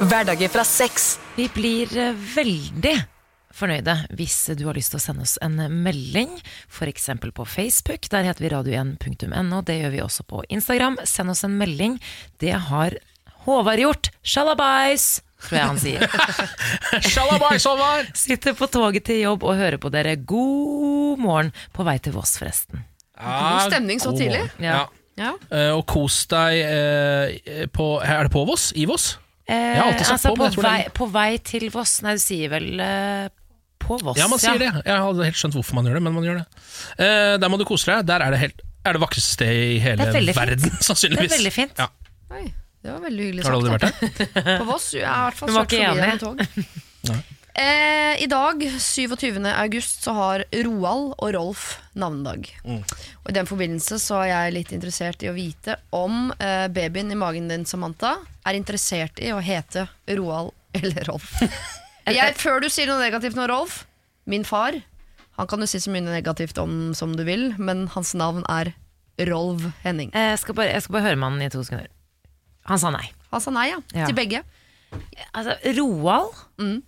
Hverdager 0.08 0.48
fra 0.56 0.64
6. 0.66 1.10
Vi 1.36 1.46
blir 1.54 1.92
eh, 1.92 2.16
veldig 2.34 2.96
fornøyde 3.58 3.94
hvis 4.18 4.36
du 4.58 4.64
har 4.68 4.78
lyst 4.78 4.94
til 4.94 5.00
å 5.00 5.04
sende 5.04 5.26
oss 5.26 5.36
en 5.44 5.58
melding, 5.82 6.32
f.eks. 6.70 7.10
på 7.34 7.46
Facebook. 7.48 8.08
Der 8.12 8.28
heter 8.28 8.46
vi 8.46 8.52
radio1.no. 8.54 9.62
Det 9.66 9.78
gjør 9.80 9.94
vi 9.94 10.02
også 10.04 10.26
på 10.28 10.42
Instagram. 10.48 10.98
Send 11.08 11.34
oss 11.34 11.44
en 11.46 11.58
melding. 11.60 11.98
Det 12.42 12.54
har 12.68 12.98
Håvard 13.48 13.80
gjort. 13.80 14.12
Sjalabais! 14.22 15.18
Tror 15.38 15.54
jeg 15.54 15.68
han 15.70 15.78
sier. 15.78 16.02
Shalabais, 17.12 17.64
Håvard! 17.68 18.10
Sitter 18.18 18.56
på 18.58 18.66
toget 18.72 19.06
til 19.08 19.22
jobb 19.22 19.46
og 19.46 19.58
hører 19.58 19.78
på 19.80 19.92
dere. 19.94 20.16
God 20.18 21.22
morgen 21.22 21.52
på 21.74 21.86
vei 21.86 21.98
til 22.02 22.16
Voss, 22.18 22.36
forresten. 22.40 22.82
God 23.18 23.70
stemning 23.70 24.02
så 24.02 24.12
god 24.12 24.22
tidlig. 24.22 24.44
Ja. 24.62 24.84
Ja. 25.18 25.32
Eh, 25.50 25.72
og 25.74 25.82
kos 25.90 26.20
deg 26.30 26.60
uh, 26.62 27.64
på 27.74 27.86
Er 28.06 28.28
det 28.28 28.30
på 28.30 28.44
Voss? 28.46 28.70
I 28.78 28.84
Voss? 28.86 29.16
Eh, 29.48 29.80
altså, 29.80 30.34
på, 30.36 30.46
vei, 30.60 30.82
på 30.92 31.08
vei 31.08 31.30
til 31.40 31.70
Voss. 31.72 32.02
Nei, 32.04 32.18
du 32.18 32.22
sier 32.22 32.52
vel 32.52 32.82
eh, 32.84 33.30
på 33.82 33.98
Voss. 34.02 34.18
Ja, 34.20 34.26
man 34.30 34.40
sier 34.42 34.58
det. 34.60 34.70
Jeg 34.84 35.02
hadde 35.06 35.26
helt 35.28 35.38
skjønt 35.40 35.56
hvorfor 35.58 35.78
man 35.78 35.88
gjør 35.88 35.98
det, 36.00 36.04
men 36.06 36.16
man 36.18 36.26
gjør 36.26 36.40
det. 36.42 36.46
Eh, 36.98 37.34
der 37.40 37.48
må 37.52 37.58
du 37.60 37.64
kose 37.68 37.88
deg. 37.92 38.06
Der 38.10 38.24
er 38.26 38.34
det, 38.34 38.40
helt, 38.42 38.62
er 38.84 38.98
det 38.98 39.02
vakreste 39.04 39.34
stedet 39.38 39.64
i 39.76 39.78
hele 39.84 40.02
Det 40.02 40.08
er 40.10 40.18
veldig 40.18 40.34
fint. 40.34 40.42
verden, 40.42 40.76
Det 41.18 41.24
er 41.24 41.34
veldig 41.38 41.54
fint. 41.56 41.82
Ja. 41.82 41.88
Oi, 42.38 42.44
det 42.84 42.92
var 42.92 43.00
veldig 43.08 43.24
hyggelig 43.28 43.44
Har 43.46 43.54
du 43.54 43.58
aldri 43.62 43.74
vært 43.78 43.88
der? 43.88 44.52
På 44.60 44.68
Voss? 44.74 44.92
Jeg 44.94 45.08
har 45.08 45.18
i 45.18 45.26
hvert 45.30 45.40
fall 45.40 45.56
var 45.56 45.68
ikke 45.68 45.82
forbi 45.82 45.90
enig? 45.90 46.12
med 46.12 46.22
tog. 47.08 47.18
Eh, 47.58 48.22
I 48.22 48.26
dag, 48.30 48.60
27. 48.80 49.40
august, 49.50 50.04
så 50.04 50.12
har 50.14 50.44
Roald 50.62 51.08
og 51.18 51.32
Rolf 51.34 51.62
navnedag. 51.98 52.46
Og 52.70 53.32
I 53.32 53.34
den 53.34 53.48
forbindelse 53.50 53.98
så 53.98 54.20
er 54.22 54.28
jeg 54.30 54.52
litt 54.54 54.70
interessert 54.76 55.24
i 55.26 55.30
å 55.30 55.34
vite 55.34 55.74
om 55.90 56.28
eh, 56.38 56.68
babyen 56.70 57.10
i 57.10 57.18
magen 57.18 57.48
din, 57.50 57.64
Samantha, 57.66 58.12
er 58.46 58.54
interessert 58.60 59.18
i 59.18 59.32
å 59.34 59.40
hete 59.42 59.88
Roald 60.20 60.52
eller 60.78 61.10
Rolf. 61.10 61.32
Jeg, 62.14 62.34
før 62.40 62.60
du 62.62 62.68
sier 62.72 62.86
noe 62.90 63.00
negativt 63.02 63.36
nå, 63.38 63.46
Rolf. 63.50 63.84
Min 64.28 64.44
far 64.44 64.76
Han 65.38 65.46
kan 65.48 65.60
du 65.62 65.66
si 65.70 65.78
så 65.80 65.90
mye 65.94 66.02
negativt 66.04 66.58
om 66.58 66.92
som 66.98 67.12
du 67.16 67.22
vil, 67.24 67.52
men 67.58 67.86
hans 67.94 68.10
navn 68.18 68.42
er 68.50 68.72
Rolv 69.28 69.68
Henning. 69.84 70.10
Eh, 70.14 70.32
Jeg 70.34 70.38
skal, 70.42 70.54
bare, 70.58 70.72
jeg 70.74 70.82
skal 70.82 70.92
bare 70.98 71.06
høre 71.08 71.16
med 71.18 71.30
han 71.30 71.42
i 71.46 71.48
to 71.52 71.62
sekunder. 71.62 71.88
Han 72.66 72.78
sa 72.78 72.90
nei. 72.90 73.06
Han 73.32 73.40
sa 73.40 73.50
nei, 73.54 73.68
ja. 73.70 73.78
Ja. 73.94 74.06
Til 74.10 74.16
begge. 74.18 74.42
Altså, 75.32 75.54
Roald, 75.78 76.82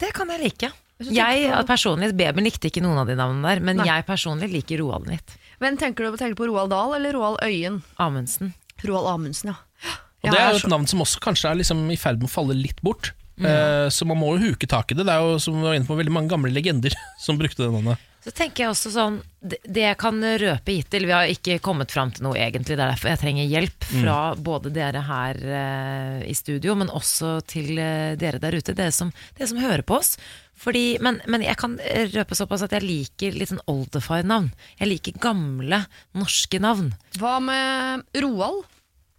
det 0.00 0.12
kan 0.16 0.28
jeg 0.32 0.40
like. 0.44 0.70
Jeg, 1.00 1.44
Jeg 1.46 1.66
personlig, 1.68 2.10
Babyen 2.16 2.44
likte 2.44 2.68
ikke 2.68 2.82
noen 2.84 2.98
av 3.00 3.08
de 3.08 3.16
navnene 3.16 3.46
der, 3.48 3.60
men 3.64 3.78
Nei. 3.80 3.86
jeg 3.88 4.04
personlig 4.08 4.50
liker 4.52 4.82
Roald 4.82 5.08
litt. 5.08 5.36
Men 5.60 5.76
tenker 5.80 6.04
du 6.08 6.16
tenker 6.16 6.36
du 6.36 6.40
på 6.42 6.48
Roald 6.50 6.72
Dahl 6.72 6.94
eller 6.98 7.16
Roald 7.16 7.40
Øyen? 7.44 7.80
Amundsen. 8.00 8.52
Roald 8.84 9.08
Amundsen, 9.14 9.52
ja. 9.54 9.94
Og 10.20 10.28
Det 10.34 10.40
er 10.40 10.50
jo 10.52 10.60
et 10.60 10.68
navn 10.68 10.86
som 10.88 11.00
også 11.00 11.20
kanskje 11.24 11.48
er 11.48 11.56
liksom 11.60 11.80
i 11.92 11.96
ferd 11.96 12.20
med 12.20 12.28
å 12.28 12.32
falle 12.32 12.56
litt 12.56 12.80
bort. 12.84 13.12
Eh, 13.46 13.88
så 13.88 14.06
man 14.08 14.20
må 14.20 14.34
jo 14.36 14.50
huke 14.50 14.68
tak 14.70 14.92
i 14.92 14.98
det. 14.98 15.06
Det 15.08 15.14
er 15.16 15.24
jo 15.24 15.40
som 15.42 15.56
vi 15.56 15.66
var 15.66 15.78
inne 15.78 15.88
på, 15.88 15.98
veldig 15.98 16.14
mange 16.14 16.32
gamle 16.32 16.52
legender 16.52 16.94
som 17.24 17.40
brukte 17.40 17.64
det 17.64 17.72
navnet. 17.72 18.06
Så 18.20 18.32
tenker 18.36 18.66
jeg 18.66 18.72
også 18.74 18.90
sånn 18.92 19.14
Det, 19.40 19.80
jeg 19.80 19.96
kan 19.96 20.18
røpe 20.20 20.74
hittil 20.74 21.06
Vi 21.08 21.14
har 21.14 21.30
ikke 21.32 21.54
kommet 21.64 21.88
fram 21.88 22.10
til 22.12 22.26
noe 22.26 22.36
egentlig 22.36 22.76
Det 22.76 22.82
er 22.82 22.90
derfor 22.92 23.08
jeg 23.14 23.20
trenger 23.22 23.48
hjelp 23.48 23.86
Fra 23.94 24.16
både 24.36 24.72
dere 24.74 25.00
her 25.06 25.40
uh, 25.40 26.18
i 26.28 26.34
studio 26.36 26.74
Men 26.76 26.92
også 26.92 27.38
til 27.48 27.80
uh, 27.80 28.12
dere 28.20 28.42
der 28.42 28.58
ute 28.58 28.76
Dere 28.76 28.92
som, 28.92 29.14
dere 29.38 29.48
som 29.48 29.62
hører 29.62 29.84
på 29.88 29.96
oss 30.02 30.18
Fordi, 30.52 30.98
men, 31.00 31.22
men 31.32 31.46
jeg 31.46 31.56
kan 31.62 31.78
røpe 32.12 32.36
såpass 32.36 32.66
at 32.66 32.76
jeg 32.76 32.84
liker 32.84 33.40
litt 33.40 33.48
sånn 33.48 33.64
oldefar-navn. 33.70 34.50
Jeg 34.76 34.90
liker 34.90 35.16
gamle 35.24 35.80
norske 36.12 36.60
navn 36.60 36.92
Hva 37.16 37.38
med 37.40 38.20
Roald? 38.20 38.66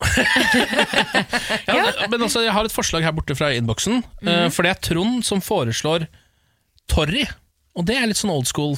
Ja, 1.68 2.08
Men 2.10 2.24
altså, 2.26 2.42
jeg 2.46 2.54
har 2.56 2.66
et 2.68 2.74
forslag 2.76 3.04
her 3.06 3.14
borte 3.16 3.36
fra 3.38 3.52
innboksen. 3.56 4.02
eh, 4.26 4.48
for 4.54 4.66
det 4.66 4.72
er 4.76 4.82
Trond 4.90 5.24
som 5.28 5.42
foreslår 5.44 6.08
Torry. 6.92 7.24
Og 7.78 7.86
det 7.88 7.96
er 7.96 8.10
litt 8.10 8.20
sånn 8.20 8.34
old 8.34 8.50
school. 8.50 8.74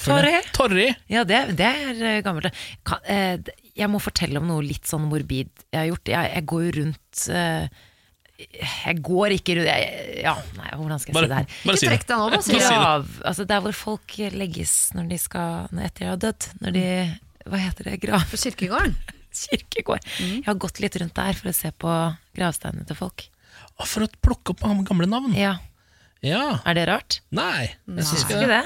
Torry. 0.53 0.89
Ja, 1.09 1.23
det, 1.25 1.39
det 1.57 1.65
er 1.69 2.03
eh, 2.11 2.19
gammelt 2.25 2.51
eh, 3.09 3.39
Jeg 3.73 3.89
må 3.89 3.97
fortelle 4.03 4.37
om 4.37 4.45
noe 4.51 4.61
litt 4.67 4.85
sånn 4.85 5.07
morbid 5.09 5.49
jeg 5.73 5.79
har 5.79 5.87
gjort 5.89 6.11
Jeg, 6.13 6.29
jeg 6.35 6.45
går 6.51 6.61
jo 6.67 6.73
rundt 6.77 7.23
Jeg 8.43 9.01
går 9.07 9.33
ikke 9.39 9.55
rundt 9.57 9.69
jeg, 9.71 10.21
Ja, 10.27 10.35
nei, 10.59 10.69
hvordan 10.77 11.01
skal 11.01 11.09
jeg 11.09 11.17
Bare- 11.17 11.25
si 11.25 11.31
det 11.33 11.39
her? 11.39 11.57
bare 11.65 11.77
si 11.81 11.87
det. 11.87 11.91
Trekk 11.95 12.05
deg 12.11 12.21
nå, 12.21 12.29
bare 12.35 12.45
si 12.45 12.53
det. 12.53 12.61
Grav, 12.69 13.09
altså 13.31 13.47
der 13.49 13.65
hvor 13.65 13.75
folk 13.81 14.15
legges 14.37 14.75
når 14.93 15.09
de 15.09 15.19
skal 15.25 15.67
når 15.73 15.89
etter 15.89 16.05
de 16.05 16.11
har 16.11 16.21
dødd. 16.27 16.49
Når 16.61 16.77
de 16.77 16.85
Hva 17.49 17.59
heter 17.65 17.89
det? 17.89 17.97
Grav? 18.05 18.29
På 18.29 18.37
kirkegården? 18.45 18.93
Kirkegård. 19.43 20.07
Jeg 20.19 20.45
har 20.47 20.59
gått 20.61 20.81
litt 20.83 20.97
rundt 21.01 21.15
der 21.17 21.37
for 21.37 21.51
å 21.51 21.55
se 21.57 21.71
på 21.75 21.93
gravsteinene 22.37 22.87
til 22.89 22.99
folk. 22.99 23.27
Og 23.79 23.87
For 23.89 24.05
å 24.05 24.11
plukke 24.21 24.53
opp 24.53 24.65
gamle 24.87 25.09
navn. 25.09 25.33
Ja, 25.37 25.57
Ja. 26.23 26.59
Er 26.63 26.77
det 26.77 26.85
rart? 26.87 27.17
Nei, 27.35 27.73
jeg 27.83 28.05
syns 28.07 28.23
ikke 28.23 28.47
det. 28.47 28.61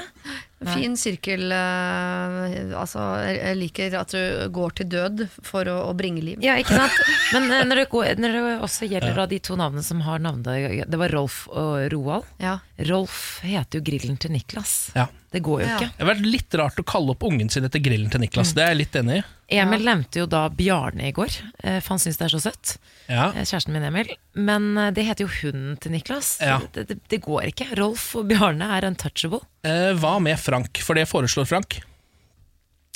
Fin 0.68 0.96
sirkel 0.98 1.52
eh, 1.54 2.74
Altså, 2.74 3.02
jeg 3.26 3.56
liker 3.60 3.94
at 4.00 4.14
du 4.14 4.48
går 4.54 4.74
til 4.78 4.88
død 4.90 5.24
for 5.46 5.66
å, 5.70 5.76
å 5.90 5.92
bringe 5.98 6.22
liv. 6.24 6.42
Ja, 6.42 6.56
ikke 6.58 6.78
sant? 6.78 6.96
Men 7.34 7.46
eh, 7.54 7.64
når 7.68 7.82
det, 7.82 7.86
går, 7.92 8.10
når 8.18 8.34
det 8.36 8.42
også 8.66 8.88
gjelder 8.90 9.14
da 9.18 9.26
de 9.30 9.38
to 9.42 9.58
navnene 9.58 9.86
som 9.86 10.02
har 10.06 10.22
navnet 10.22 10.86
Det 10.90 11.00
var 11.00 11.14
Rolf 11.14 11.44
og 11.50 11.86
Roald. 11.94 12.26
Ja. 12.42 12.58
Rolf 12.90 13.40
heter 13.46 13.78
jo 13.80 13.86
grillen 13.86 14.18
til 14.22 14.34
Niklas. 14.34 14.76
Ja. 14.98 15.06
Det 15.30 15.42
går 15.44 15.60
jo 15.60 15.66
Ja. 15.66 15.76
ikke. 15.76 15.90
Det 15.98 16.06
har 16.06 16.14
vært 16.14 16.24
litt 16.24 16.54
rart 16.56 16.76
å 16.80 16.84
kalle 16.88 17.10
opp 17.12 17.22
ungen 17.22 17.50
sin 17.52 17.64
etter 17.64 17.78
grillen 17.84 18.08
til 18.10 18.20
Niklas. 18.20 18.54
Det 18.56 18.62
er 18.64 18.68
jeg 18.72 18.78
litt 18.78 18.92
enig 18.96 19.18
i. 19.18 19.24
Emil 19.58 19.84
nevnte 19.84 20.20
jo 20.22 20.26
da 20.26 20.48
Bjarne 20.48 21.08
i 21.08 21.12
går, 21.12 21.28
eh, 21.64 21.80
for 21.80 21.88
han 21.96 21.98
syns 21.98 22.16
det 22.16 22.24
er 22.26 22.32
så 22.38 22.40
søtt. 22.40 22.78
Ja. 23.08 23.26
Eh, 23.32 23.44
Kjæresten 23.44 23.72
min 23.72 23.82
Emil. 23.84 24.08
Men 24.34 24.76
eh, 24.78 24.90
det 24.90 25.04
heter 25.04 25.26
jo 25.26 25.28
hunden 25.42 25.78
til 25.80 25.92
Niklas. 25.92 26.38
Ja. 26.40 26.60
Det, 26.72 26.86
det, 26.88 26.98
det 27.08 27.20
går 27.24 27.44
ikke. 27.52 27.76
Rolf 27.76 28.14
og 28.16 28.28
Bjarne 28.28 28.62
er 28.78 28.86
untouchable. 28.88 29.40
Eh, 29.64 29.92
hva 30.00 30.18
med 30.20 30.38
Frank? 30.40 30.78
For 30.84 30.94
det 30.94 31.06
foreslår 31.08 31.46
Frank. 31.46 31.80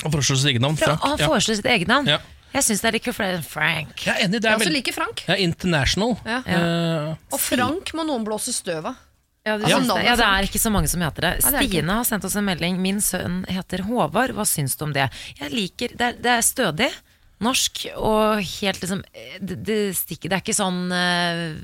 Han 0.03 0.11
foreslår 0.13 0.37
sitt 0.41 0.51
eget 0.55 0.63
navn. 0.65 0.77
Fra, 0.77 0.97
Frank. 0.97 1.03
han 1.03 1.19
Ja. 1.19 1.29
foreslår 1.29 1.57
sitt 1.61 1.67
eget 1.67 1.89
navn. 1.89 2.07
Ja. 2.07 2.19
Jeg 2.53 2.63
syns 2.65 2.81
det 2.83 2.89
er 2.89 2.93
litt 2.93 3.05
kult, 3.05 3.21
enn 3.21 3.43
Frank. 3.45 3.97
Jeg 4.05 4.13
er 4.17 4.25
enig. 4.27 4.41
Det 4.41 4.45
Jeg 4.45 4.53
er 4.53 4.57
også 4.59 4.65
veldig 4.67 4.77
liker 4.77 4.93
Frank. 4.93 5.23
ja, 5.29 5.35
international. 5.37 6.19
Ja. 6.27 6.43
Eh, 6.45 7.15
Og 7.33 7.41
Frank 7.41 7.93
må 7.95 8.05
noen 8.05 8.25
blåse 8.25 8.53
støv 8.53 8.85
av. 8.87 8.97
Ja, 9.45 9.57
Ja. 9.59 9.79
ja, 10.03 10.15
det 10.17 10.23
er 10.27 10.47
ikke 10.47 10.61
så 10.63 10.71
mange 10.71 10.87
som 10.89 11.01
heter 11.03 11.21
det. 11.21 11.31
Stine 11.43 11.91
har 11.99 12.05
sendt 12.07 12.25
oss 12.29 12.37
en 12.39 12.45
melding. 12.47 12.77
Min 12.79 13.01
sønn 13.03 13.41
heter 13.51 13.83
Håvard. 13.89 14.31
Hva 14.37 14.45
syns 14.47 14.77
du 14.79 14.85
om 14.87 14.93
det? 14.95 15.09
Jeg 15.41 15.51
liker 15.51 15.97
Det 15.99 16.01
er, 16.01 16.13
det 16.23 16.31
er 16.31 16.45
stødig, 16.47 16.91
norsk 17.43 17.87
og 17.97 18.39
helt 18.39 18.79
liksom 18.85 19.03
Det, 19.43 19.57
det, 19.67 19.79
stikker, 19.99 20.31
det 20.31 20.37
er 20.39 20.45
ikke 20.45 20.55
sånn 20.55 20.93
uh, 20.95 21.59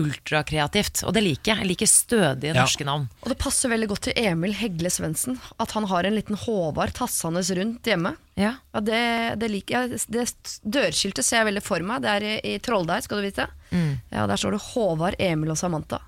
ultrakreativt. 0.00 1.02
Og 1.04 1.12
det 1.12 1.20
liker 1.26 1.52
jeg. 1.52 1.58
Jeg 1.60 1.68
liker 1.68 1.90
stødige 1.90 2.54
Ja. 2.54 2.62
norske 2.62 2.84
navn. 2.88 3.08
Og 3.22 3.28
det 3.28 3.36
passer 3.38 3.68
veldig 3.68 3.88
godt 3.92 4.00
til 4.08 4.14
Emil 4.16 4.54
Hegle 4.56 4.88
Svendsen 4.88 5.36
at 5.60 5.70
han 5.76 5.84
har 5.84 6.04
en 6.08 6.14
liten 6.16 6.34
Håvard 6.46 6.94
tassende 6.96 7.42
rundt 7.44 7.82
hjemme. 7.84 8.16
Ja. 8.40 8.54
Ja, 8.72 8.80
det, 8.80 9.38
det 9.38 9.50
liker 9.52 9.82
jeg. 9.90 10.00
Det 10.08 10.24
dørskiltet 10.64 11.24
ser 11.28 11.42
jeg 11.42 11.50
veldig 11.52 11.62
for 11.62 11.84
meg. 11.84 12.00
Det 12.00 12.08
er 12.08 12.22
i, 12.24 12.54
i 12.54 12.58
Trolldeig, 12.58 13.04
skal 13.04 13.20
du 13.20 13.28
vite. 13.28 13.46
Ja, 14.10 14.24
Der 14.26 14.36
står 14.40 14.56
det 14.56 14.62
Håvard, 14.72 15.14
Emil 15.20 15.50
og 15.52 15.58
Samantha. 15.60 16.00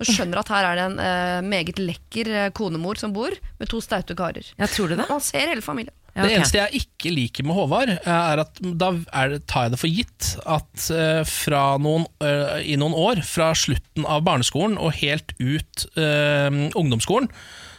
Du 0.00 0.08
skjønner 0.08 0.40
at 0.40 0.50
her 0.52 0.66
er 0.70 0.78
det 0.78 0.84
en 0.88 1.00
eh, 1.04 1.38
meget 1.44 1.80
lekker 1.80 2.30
eh, 2.32 2.50
konemor 2.56 2.96
som 3.00 3.12
bor, 3.12 3.34
med 3.60 3.68
to 3.70 3.82
staute 3.84 4.16
karer. 4.16 4.46
Jeg 4.56 4.72
tror 4.72 4.88
det 4.92 4.96
det? 5.02 5.08
Man 5.10 5.20
ser 5.24 5.50
hele 5.52 5.64
familien. 5.64 5.92
Ja, 6.16 6.24
Det 6.26 6.32
eneste 6.34 6.58
jeg 6.58 6.80
ikke 6.80 7.12
liker 7.14 7.46
med 7.46 7.54
Håvard, 7.54 7.90
er 8.02 8.40
at 8.42 8.56
da 8.58 8.88
er 9.14 9.36
det, 9.36 9.44
tar 9.46 9.68
jeg 9.68 9.74
det 9.76 9.78
for 9.78 9.92
gitt 9.94 10.30
at 10.42 10.86
eh, 10.96 11.20
fra 11.28 11.60
noen, 11.78 12.08
eh, 12.24 12.56
i 12.72 12.78
noen 12.80 12.96
år, 12.98 13.20
fra 13.28 13.52
slutten 13.54 14.08
av 14.08 14.24
barneskolen 14.26 14.74
og 14.80 14.96
helt 14.98 15.36
ut 15.38 15.84
eh, 15.94 16.48
ungdomsskolen, 16.74 17.30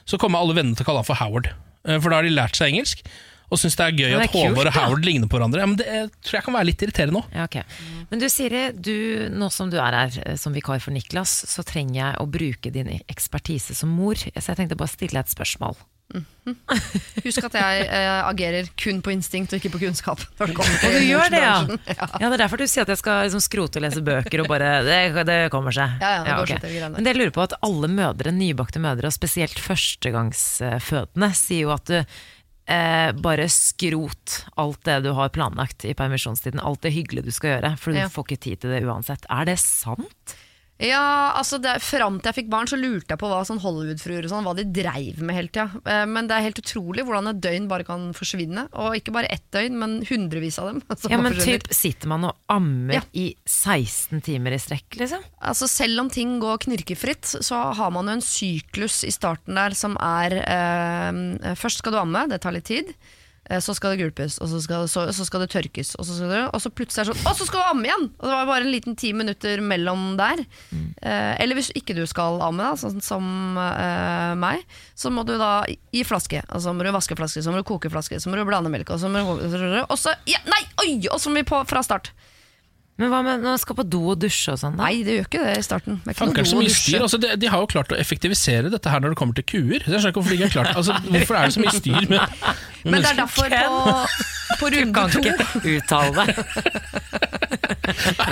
så 0.07 0.21
kommer 0.21 0.39
alle 0.39 0.55
vennene 0.55 0.79
til 0.79 0.85
å 0.87 0.91
kalle 0.91 1.03
han 1.03 1.09
for 1.09 1.19
Howard. 1.19 1.51
Eh, 1.83 1.99
for 1.99 2.07
da 2.13 2.21
har 2.21 2.29
de 2.29 2.31
lært 2.37 2.55
seg 2.55 2.71
engelsk, 2.71 3.03
og 3.51 3.59
syns 3.59 3.75
det 3.75 3.85
er 3.85 3.97
gøy 3.97 4.05
det 4.07 4.15
er 4.15 4.25
at 4.25 4.31
kult, 4.31 4.47
Håvard 4.47 4.69
og. 4.71 4.75
Howard 4.77 5.07
ligner 5.07 5.27
på 5.27 5.35
hverandre. 5.35 5.59
Ja, 5.63 5.67
men 5.67 5.79
det 5.81 5.87
er, 5.91 6.09
tror 6.23 6.39
jeg 6.39 6.47
kan 6.47 6.55
være 6.55 6.69
litt 6.69 6.85
irriterende 6.85 7.17
nå. 7.19 7.23
Ja, 7.35 7.47
okay. 7.49 7.65
Men 8.11 8.23
du 8.23 8.27
Siri, 8.31 8.65
du, 8.71 8.95
nå 9.35 9.51
som 9.51 9.71
du 9.71 9.75
er 9.81 9.97
her 9.97 10.19
eh, 10.23 10.37
som 10.39 10.55
vikar 10.55 10.79
for 10.83 10.95
Niklas, 10.95 11.33
så 11.51 11.65
trenger 11.67 11.97
jeg 11.99 12.19
å 12.23 12.27
bruke 12.31 12.71
din 12.71 12.93
ekspertise 13.11 13.75
som 13.75 13.91
mor. 13.91 14.15
Så 14.15 14.31
jeg 14.31 14.61
tenkte 14.61 14.79
bare 14.79 14.87
å 14.87 14.95
stille 14.95 15.19
et 15.19 15.33
spørsmål. 15.33 15.75
Husk 17.23 17.45
at 17.47 17.55
jeg 17.55 17.83
eh, 17.85 18.21
agerer 18.27 18.67
kun 18.79 18.99
på 19.03 19.13
instinkt 19.13 19.53
og 19.53 19.61
ikke 19.61 19.71
på 19.75 19.81
kunnskap. 19.85 20.23
Det 20.39 20.49
Og 20.51 20.95
du 20.95 20.99
gjør 21.05 21.31
det, 21.31 21.41
ja. 21.43 21.59
ja. 21.91 22.07
Ja, 22.19 22.25
Det 22.25 22.33
er 22.33 22.43
derfor 22.43 22.59
du 22.59 22.65
sier 22.67 22.83
at 22.83 22.91
jeg 22.91 22.99
skal 22.99 23.23
liksom 23.27 23.43
skrote 23.43 23.79
og 23.79 23.85
lese 23.85 24.03
bøker 24.05 24.43
og 24.43 24.51
bare 24.51 24.73
Det, 24.87 24.99
det 25.27 25.39
kommer 25.53 25.75
seg. 25.75 25.95
Ja, 26.01 26.17
ja, 26.17 26.25
det 26.25 26.35
går 26.35 26.43
ok. 26.47 26.53
seg 26.55 26.65
til 26.65 26.75
greiene. 26.75 26.93
Men 26.97 27.07
det 27.07 27.13
jeg 27.13 27.21
lurer 27.21 27.35
på 27.37 27.45
at 27.45 27.57
alle 27.67 27.91
mødre, 27.91 28.35
nybakte 28.35 28.83
mødre, 28.83 29.11
og 29.11 29.15
spesielt 29.15 29.61
førstegangsfødende, 29.61 31.33
sier 31.37 31.67
jo 31.67 31.75
at 31.75 31.87
du 31.91 31.99
eh, 32.71 33.11
bare 33.19 33.47
skrot 33.51 34.45
alt 34.61 34.81
det 34.87 35.01
du 35.05 35.11
har 35.17 35.31
planlagt 35.35 35.83
i 35.89 35.93
permisjonstiden. 35.97 36.61
Alt 36.63 36.81
det 36.85 36.93
hyggelige 36.95 37.27
du 37.27 37.33
skal 37.35 37.57
gjøre, 37.57 37.73
for 37.81 37.91
du 37.91 37.99
Ja. 37.99 38.07
får 38.11 38.25
ikke 38.29 38.39
tid 38.47 38.61
til 38.63 38.71
det 38.75 38.83
uansett. 38.87 39.25
Er 39.29 39.45
det 39.51 39.59
sant? 39.59 40.35
Ja, 40.81 41.33
altså 41.37 41.59
det, 41.61 41.75
Fram 41.85 42.17
til 42.19 42.31
jeg 42.31 42.37
fikk 42.39 42.49
barn, 42.51 42.69
så 42.69 42.77
lurte 42.79 43.13
jeg 43.13 43.19
på 43.21 43.29
hva 43.29 43.43
sånn 43.45 43.59
Hollywood-fruer 43.61 44.25
og 44.25 44.31
sånn, 44.31 44.47
hva 44.47 44.55
de 44.57 44.65
dreiv 44.73 45.19
med 45.21 45.37
hele 45.37 45.51
tida. 45.53 45.67
Eh, 45.85 46.05
Men 46.09 46.25
det 46.29 46.37
er 46.39 46.45
helt 46.47 46.61
utrolig 46.63 47.05
hvordan 47.05 47.29
et 47.29 47.41
døgn 47.43 47.67
bare 47.69 47.85
kan 47.85 48.07
forsvinne. 48.17 48.65
Og 48.81 48.97
ikke 48.97 49.13
bare 49.13 49.29
ett 49.29 49.45
døgn, 49.53 49.77
men 49.77 49.95
hundrevis 50.09 50.57
av 50.61 50.71
dem. 50.71 50.81
Ja, 51.11 51.19
men 51.21 51.37
typ, 51.37 51.67
Sitter 51.75 52.09
man 52.11 52.25
og 52.31 52.35
ammer 52.51 52.97
Ja. 52.97 53.03
i 53.13 53.27
16 53.45 54.21
timer 54.25 54.55
i 54.57 54.61
strekk, 54.61 54.97
liksom? 54.99 55.21
Altså 55.41 55.69
Selv 55.69 56.01
om 56.01 56.09
ting 56.09 56.39
går 56.41 56.63
knirkefritt, 56.65 57.29
så 57.45 57.61
har 57.77 57.93
man 57.93 58.09
jo 58.09 58.17
en 58.17 58.25
syklus 58.25 59.03
i 59.05 59.13
starten 59.13 59.55
der 59.59 59.75
som 59.77 59.97
er 60.01 60.37
eh, 60.41 61.55
Først 61.59 61.83
skal 61.83 61.93
du 61.95 62.01
amme, 62.01 62.25
det 62.31 62.41
tar 62.43 62.55
litt 62.57 62.65
tid. 62.69 62.93
Eh, 63.51 63.59
Så 63.59 63.75
skal 63.75 63.93
det 63.95 63.99
gulpes, 64.05 64.37
og 64.39 64.47
så 64.47 64.61
skal, 64.63 64.87
så, 64.91 65.03
så 65.15 65.25
skal 65.27 65.43
det 65.43 65.49
tørkes. 65.51 65.93
Og 65.99 66.07
så, 66.07 66.15
skal 66.15 66.31
det, 66.31 66.41
og 66.55 66.61
så 66.63 66.71
plutselig 66.71 67.03
er 67.03 67.09
det 67.11 67.17
sånn 67.17 67.27
Og 67.31 67.37
så 67.39 67.47
skal 67.49 67.59
du 67.65 67.69
amme 67.73 67.89
igjen! 67.89 68.07
Og 68.21 68.25
det 68.29 68.35
var 68.37 68.47
bare 68.49 68.65
en 68.67 68.71
liten 68.73 68.95
ti 68.99 69.11
minutter 69.17 69.61
mellom 69.65 70.15
der. 70.19 70.45
Eh, 70.71 71.33
eller 71.43 71.59
hvis 71.59 71.71
ikke 71.75 71.95
du 71.97 72.03
skal 72.09 72.39
amme, 72.45 72.63
da, 72.63 72.79
sånn 72.79 73.03
som 73.03 73.59
eh, 73.59 74.33
meg, 74.39 74.63
så 74.95 75.11
må 75.13 75.25
du 75.27 75.35
da 75.41 75.51
gi 75.91 76.05
flaske. 76.07 76.43
Og 76.49 76.63
så 76.63 76.73
må 76.75 76.87
du 76.87 76.93
vaske 76.95 77.17
flaske, 77.19 77.43
så 77.43 77.51
må 77.53 77.59
du 77.61 77.67
koke 77.67 77.91
flaske, 77.91 78.19
så 78.23 78.31
må 78.31 78.39
du 78.39 78.45
blande 78.47 78.71
melk, 78.71 78.89
og 78.95 79.01
så 79.01 79.11
må 79.11 79.23
du 79.35 79.81
Og 79.83 79.97
så 79.99 80.15
ja, 80.29 80.39
Nei! 80.47 80.63
Oi! 80.85 80.93
Og 81.11 81.19
så 81.21 81.29
må 81.33 81.41
vi 81.41 81.47
på 81.51 81.59
fra 81.69 81.83
start. 81.85 82.13
Men 83.01 83.09
hva 83.09 83.19
med 83.25 83.41
når 83.41 83.55
man 83.55 83.61
skal 83.63 83.77
på 83.79 83.85
do 83.89 84.01
og 84.13 84.19
dusje 84.21 84.53
og 84.53 84.59
sånn? 84.61 84.75
da? 84.77 84.85
Nei, 84.85 85.01
det 85.07 85.15
gjør 85.17 85.27
ikke 85.27 85.41
det 85.47 85.55
i 85.57 85.63
starten. 85.65 85.97
Det 86.03 86.11
er 86.11 86.13
ikke 86.13 86.21
Fanker 86.21 86.45
noe 86.45 86.51
så 86.51 86.53
do 86.53 86.59
å 86.59 86.61
mye 86.61 86.69
dusje. 86.69 86.83
styr. 86.85 87.05
Altså, 87.07 87.19
de, 87.23 87.31
de 87.41 87.49
har 87.51 87.63
jo 87.63 87.69
klart 87.73 87.95
å 87.95 87.97
effektivisere 87.97 88.69
dette 88.73 88.93
her 88.93 89.01
når 89.01 89.15
det 89.15 89.19
kommer 89.23 89.39
til 89.39 89.47
kuer. 89.49 89.79
Jeg 89.81 89.89
skjønner 89.89 90.13
ikke 90.13 90.21
hvorfor 90.21 90.35
de 90.35 90.37
ikke 90.37 90.49
har 90.51 90.55
klart 90.59 90.77
altså, 90.83 90.99
Hvorfor 91.09 91.39
er 91.39 91.49
det 91.49 91.55
så 91.57 91.63
mye 91.65 91.73
styr 91.81 92.05
med, 92.11 92.21
med 92.21 92.93
Men 92.93 93.01
det 93.01 93.11
er 93.11 93.17
mennesker? 93.17 93.17
derfor 93.25 93.47
på, 93.57 94.59
på 94.61 94.71
runde 94.75 94.93
Kan 94.95 95.09
to 95.11 95.23
ikke 95.25 95.75
uttale 95.81 96.11
deg. 96.21 96.29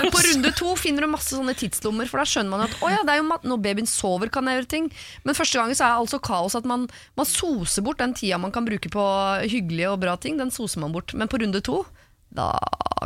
Men 0.00 0.10
på 0.14 0.20
runde 0.24 0.50
to 0.56 0.74
finner 0.78 1.04
du 1.04 1.10
masse 1.12 1.34
sånne 1.34 1.54
tidslommer, 1.58 2.08
for 2.08 2.22
da 2.22 2.26
skjønner 2.28 2.52
man 2.52 2.64
at 2.66 2.76
å 2.80 2.90
ja, 2.92 3.00
det 3.06 3.14
er 3.14 3.20
jo 3.20 3.26
mat 3.28 3.44
når 3.48 3.60
babyen 3.64 3.88
sover, 3.90 4.30
kan 4.32 4.46
jeg 4.48 4.60
gjøre 4.60 4.70
ting. 4.70 4.86
Men 5.26 5.36
første 5.36 5.58
gangen 5.60 5.76
så 5.78 5.84
er 5.86 5.94
det 5.96 6.04
altså 6.04 6.20
kaos 6.24 6.56
at 6.58 6.68
man, 6.68 6.86
man 7.18 7.28
soser 7.28 7.84
bort 7.86 8.00
den 8.00 8.14
tida 8.16 8.38
man 8.40 8.54
kan 8.54 8.66
bruke 8.68 8.92
på 8.92 9.04
hyggelige 9.50 9.90
og 9.92 10.00
bra 10.04 10.14
ting. 10.22 10.38
Den 10.40 10.52
soser 10.54 10.80
man 10.84 10.94
bort. 10.94 11.12
Men 11.18 11.28
på 11.30 11.40
runde 11.42 11.60
to 11.66 11.82
da 12.30 12.46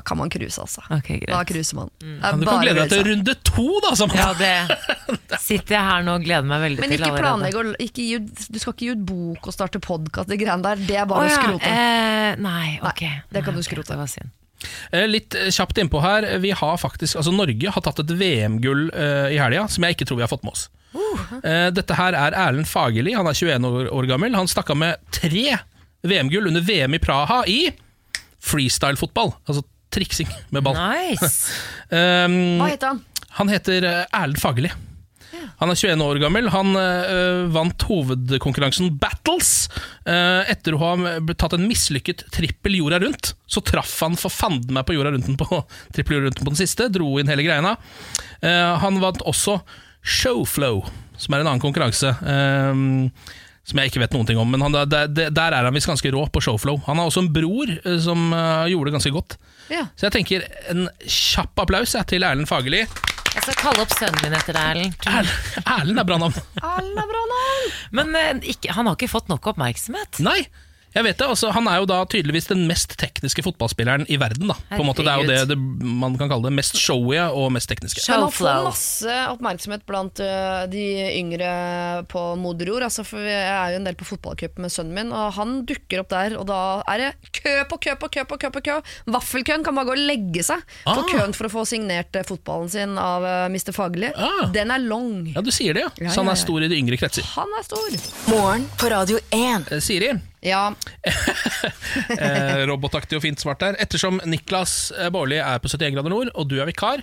kan 0.05 0.19
man 0.19 0.31
cruise, 0.31 0.61
altså. 0.61 0.83
Okay, 0.91 1.19
greit. 1.23 1.33
Da 1.33 1.45
cruiser 1.49 1.79
man. 1.79 1.91
Mm. 2.03 2.19
Ja, 2.21 2.33
du 2.37 2.45
kan 2.47 2.63
glede 2.65 2.83
deg 2.83 2.93
til 2.93 3.01
å 3.01 3.07
runde 3.09 3.35
to, 3.47 3.67
da! 3.85 3.93
Ja, 4.19 4.29
det 4.37 5.41
sitter 5.47 5.79
jeg 5.79 5.89
her 5.89 6.07
nå 6.07 6.19
og 6.19 6.27
gleder 6.27 6.49
meg 6.51 6.65
veldig 6.67 6.85
Men 6.85 6.93
til 6.93 7.01
ikke 7.07 7.23
planlegg 7.23 7.59
å 7.59 7.65
ikke 7.81 8.05
gi 8.05 8.21
ut, 8.21 8.47
Du 8.51 8.59
skal 8.61 8.75
ikke 8.77 8.87
gi 8.89 8.93
ut 8.95 9.05
bok 9.09 9.49
og 9.49 9.57
starte 9.57 9.81
podkast. 9.83 10.31
Det 10.31 10.39
greiene 10.41 10.67
der, 10.67 10.83
det 10.85 10.99
er 11.01 11.09
bare 11.11 11.25
å 11.25 11.31
ja, 11.31 11.41
skrote. 11.41 11.71
eh, 11.73 12.31
nei, 12.43 12.79
ok. 12.83 13.05
det 13.33 13.45
kan 13.47 13.57
Nei, 13.57 13.65
du 13.65 13.69
skrote. 13.71 13.99
synd. 14.13 14.33
Eh, 14.93 15.07
Litt 15.09 15.37
eh, 15.39 15.51
kjapt 15.55 15.79
innpå 15.81 16.03
her. 16.05 16.27
Vi 16.45 16.53
har 16.57 16.81
faktisk, 16.81 17.17
altså 17.21 17.33
Norge 17.35 17.75
har 17.77 17.85
tatt 17.85 18.03
et 18.05 18.15
VM-gull 18.19 18.89
uh, 18.93 19.29
i 19.33 19.41
helga 19.41 19.69
som 19.73 19.87
jeg 19.87 19.97
ikke 19.97 20.09
tror 20.11 20.21
vi 20.21 20.27
har 20.27 20.33
fått 20.33 20.45
med 20.47 20.57
oss. 20.57 20.69
Eh, 21.43 21.69
dette 21.75 21.97
her 21.99 22.17
er 22.19 22.37
Erlend 22.39 22.69
Fagerli. 22.71 23.15
Han 23.17 23.29
er 23.31 23.37
21 23.37 23.67
år, 23.71 23.89
år 23.95 24.11
gammel. 24.11 24.37
Han 24.39 24.51
stakk 24.51 24.71
av 24.75 24.79
med 24.81 25.01
tre 25.15 25.57
VM-gull 26.05 26.51
under 26.51 26.65
VM 26.65 26.95
i 26.95 27.03
Praha 27.03 27.43
i 27.51 27.59
freestyle-fotball. 28.45 29.35
Altså 29.47 29.65
triksing 29.95 30.31
med 30.55 30.65
ball. 30.67 30.79
Nice! 30.79 31.53
Um, 31.91 32.59
Hva 32.61 32.73
heter 32.73 32.93
han? 32.95 33.05
han 33.35 33.51
heter 33.51 33.87
eh, 33.89 34.03
Erlend 34.15 34.39
Fagerli. 34.43 34.71
Han 35.61 35.71
er 35.71 35.79
21 35.79 36.03
år 36.05 36.21
gammel. 36.23 36.49
Han 36.55 36.75
eh, 36.79 37.45
vant 37.55 37.87
hovedkonkurransen 37.89 38.93
Battles. 39.01 39.69
Eh, 40.07 40.51
etter 40.51 40.77
å 40.77 40.81
ha 40.83 40.93
tatt 41.35 41.57
en 41.57 41.67
mislykket 41.69 42.27
trippel 42.35 42.79
jorda 42.79 43.01
rundt, 43.03 43.35
så 43.47 43.63
traff 43.65 43.97
han 44.05 44.19
for 44.21 44.33
fanden 44.33 44.75
meg 44.77 44.87
på 44.89 44.97
jorda 44.97 45.15
rundt 45.15 45.31
på, 45.41 45.63
trippel 45.97 46.19
jorda 46.19 46.31
rundt 46.31 46.43
på 46.43 46.53
den 46.53 46.61
siste. 46.63 46.91
Dro 46.95 47.17
inn 47.21 47.31
hele 47.31 47.47
greina. 47.47 47.77
Uh, 48.45 48.75
han 48.83 49.01
vant 49.03 49.25
også 49.27 49.61
Showflow, 50.05 50.85
som 51.19 51.35
er 51.35 51.43
en 51.43 51.55
annen 51.55 51.63
konkurranse. 51.65 52.13
eh, 52.13 53.41
som 53.65 53.81
jeg 53.81 53.91
ikke 53.91 54.03
vet 54.03 54.15
noen 54.17 54.29
ting 54.29 54.41
om, 54.41 54.51
men 54.53 54.61
han, 54.61 54.77
der, 54.93 55.09
der 55.09 55.57
er 55.57 55.65
han 55.65 55.75
visst 55.77 55.89
ganske 55.89 56.13
rå 56.13 56.27
på 56.33 56.43
Showflow. 56.45 56.83
Han 56.89 57.01
har 57.01 57.09
også 57.09 57.23
en 57.25 57.33
bror 57.33 57.71
eh, 57.73 57.97
som 58.05 58.27
uh, 58.35 58.69
gjorde 58.69 58.91
det 58.91 58.97
ganske 58.99 59.13
godt. 59.15 59.39
Ja. 59.73 59.87
Så 59.97 60.09
jeg 60.11 60.17
tenker 60.19 60.45
en 60.73 60.87
kjapp 61.01 61.65
applaus 61.65 61.97
jeg, 61.97 62.11
til 62.13 62.27
Erlend 62.29 62.51
Fagerli. 62.51 62.83
Jeg 63.35 63.47
skal 63.47 63.57
kalle 63.59 63.83
opp 63.83 63.95
sønnen 63.97 64.21
min 64.21 64.37
etter 64.37 64.55
deg, 64.55 64.69
Erlend. 64.75 65.09
Erlend 65.09 65.65
Erlend 65.65 66.03
er 66.03 66.09
bra 66.11 66.21
navn. 66.21 66.37
Erlend 66.61 67.01
er 67.03 67.09
bra 67.15 67.25
navn! 67.33 67.73
Men 67.97 68.13
uh, 68.21 68.51
ikke, 68.53 68.77
han 68.77 68.91
har 68.91 68.99
ikke 68.99 69.11
fått 69.15 69.33
nok 69.33 69.49
oppmerksomhet. 69.55 70.21
Nei, 70.27 70.43
jeg 70.95 71.05
vet 71.07 71.19
det. 71.19 71.27
Altså, 71.27 71.51
han 71.55 71.67
er 71.71 71.81
jo 71.83 71.87
da 71.91 72.01
tydeligvis 72.11 72.47
den 72.51 72.65
mest 72.71 72.95
tekniske 73.01 73.43
fotballspilleren 73.45 74.07
i 74.09 74.19
verden. 74.21 74.49
Da. 74.53 74.57
På 74.71 74.81
en 74.85 74.89
måte, 74.89 75.03
det 75.07 75.11
er 75.13 75.23
jo 75.23 75.29
det, 75.29 75.39
det 75.51 75.59
man 75.59 76.15
kan 76.21 76.31
kalle 76.31 76.47
det 76.49 76.55
mest 76.55 76.79
showy 76.79 77.19
og 77.25 77.51
mest 77.55 77.69
tekniske. 77.71 78.03
Men 78.09 78.25
han 78.27 78.35
får 78.35 78.61
masse 78.69 79.17
oppmerksomhet 79.33 79.85
blant 79.89 80.23
uh, 80.23 80.65
de 80.71 80.85
yngre 81.19 81.51
på 82.11 82.23
moder 82.41 82.71
jord. 82.71 82.87
Altså, 82.87 83.05
for 83.07 83.23
jeg 83.27 83.43
er 83.51 83.75
jo 83.75 83.81
en 83.83 83.89
del 83.89 83.99
på 83.99 84.07
fotballcup 84.09 84.59
med 84.63 84.73
sønnen 84.73 84.95
min, 84.97 85.13
og 85.15 85.33
han 85.39 85.57
dukker 85.69 86.05
opp 86.05 86.13
der. 86.15 86.37
Og 86.41 86.47
da 86.51 86.61
er 86.95 87.03
det 87.05 87.11
kø 87.41 87.55
på 87.71 87.81
kø 87.89 87.97
på 88.01 88.11
kø 88.19 88.27
på 88.31 88.39
kø. 88.45 88.51
på 88.55 88.63
kø 88.65 88.79
Vaffelkøen 89.11 89.65
kan 89.67 89.75
bare 89.77 89.89
gå 89.91 89.97
og 89.97 90.05
legge 90.09 90.43
seg 90.47 90.63
på 90.85 90.95
Ah. 90.95 91.07
køen 91.11 91.33
for 91.35 91.49
å 91.49 91.53
få 91.53 91.65
signert 91.69 92.15
fotballen 92.29 92.71
sin 92.71 92.95
av 93.01 93.25
uh, 93.25 93.47
Mr. 93.51 93.73
Fagerli. 93.75 94.13
Ah. 94.15 94.47
Den 94.55 94.71
er 94.71 94.79
long. 94.85 95.27
Ja, 95.35 95.43
du 95.45 95.51
sier 95.55 95.75
det, 95.77 95.85
ja. 95.87 95.91
Ja, 96.07 96.13
Så 96.15 96.23
han 96.23 96.31
er 96.33 96.39
stor 96.39 96.63
i 96.65 96.69
de 96.71 96.79
yngre 96.79 96.99
kretser. 97.01 97.27
Han 97.35 97.51
er 97.59 97.67
stor. 97.67 97.99
Morgen 98.31 98.69
på 98.81 98.91
Radio 98.93 99.19
1. 99.35 99.73
Eh, 99.75 99.81
Siri, 99.85 100.13
Ja, 100.45 100.75
eh, 102.19 102.65
robotaktig 102.69 103.17
og 103.19 103.23
fint 103.25 103.41
svart 103.41 103.63
der. 103.63 103.79
Ettersom 103.81 104.21
Niklas 104.29 104.91
eh, 104.93 105.09
Baarli 105.15 105.39
er 105.41 105.63
på 105.63 105.71
71 105.73 105.95
grader 105.97 106.13
nord, 106.13 106.31
og 106.35 106.51
du 106.51 106.59
er 106.61 106.69
vikar, 106.69 107.01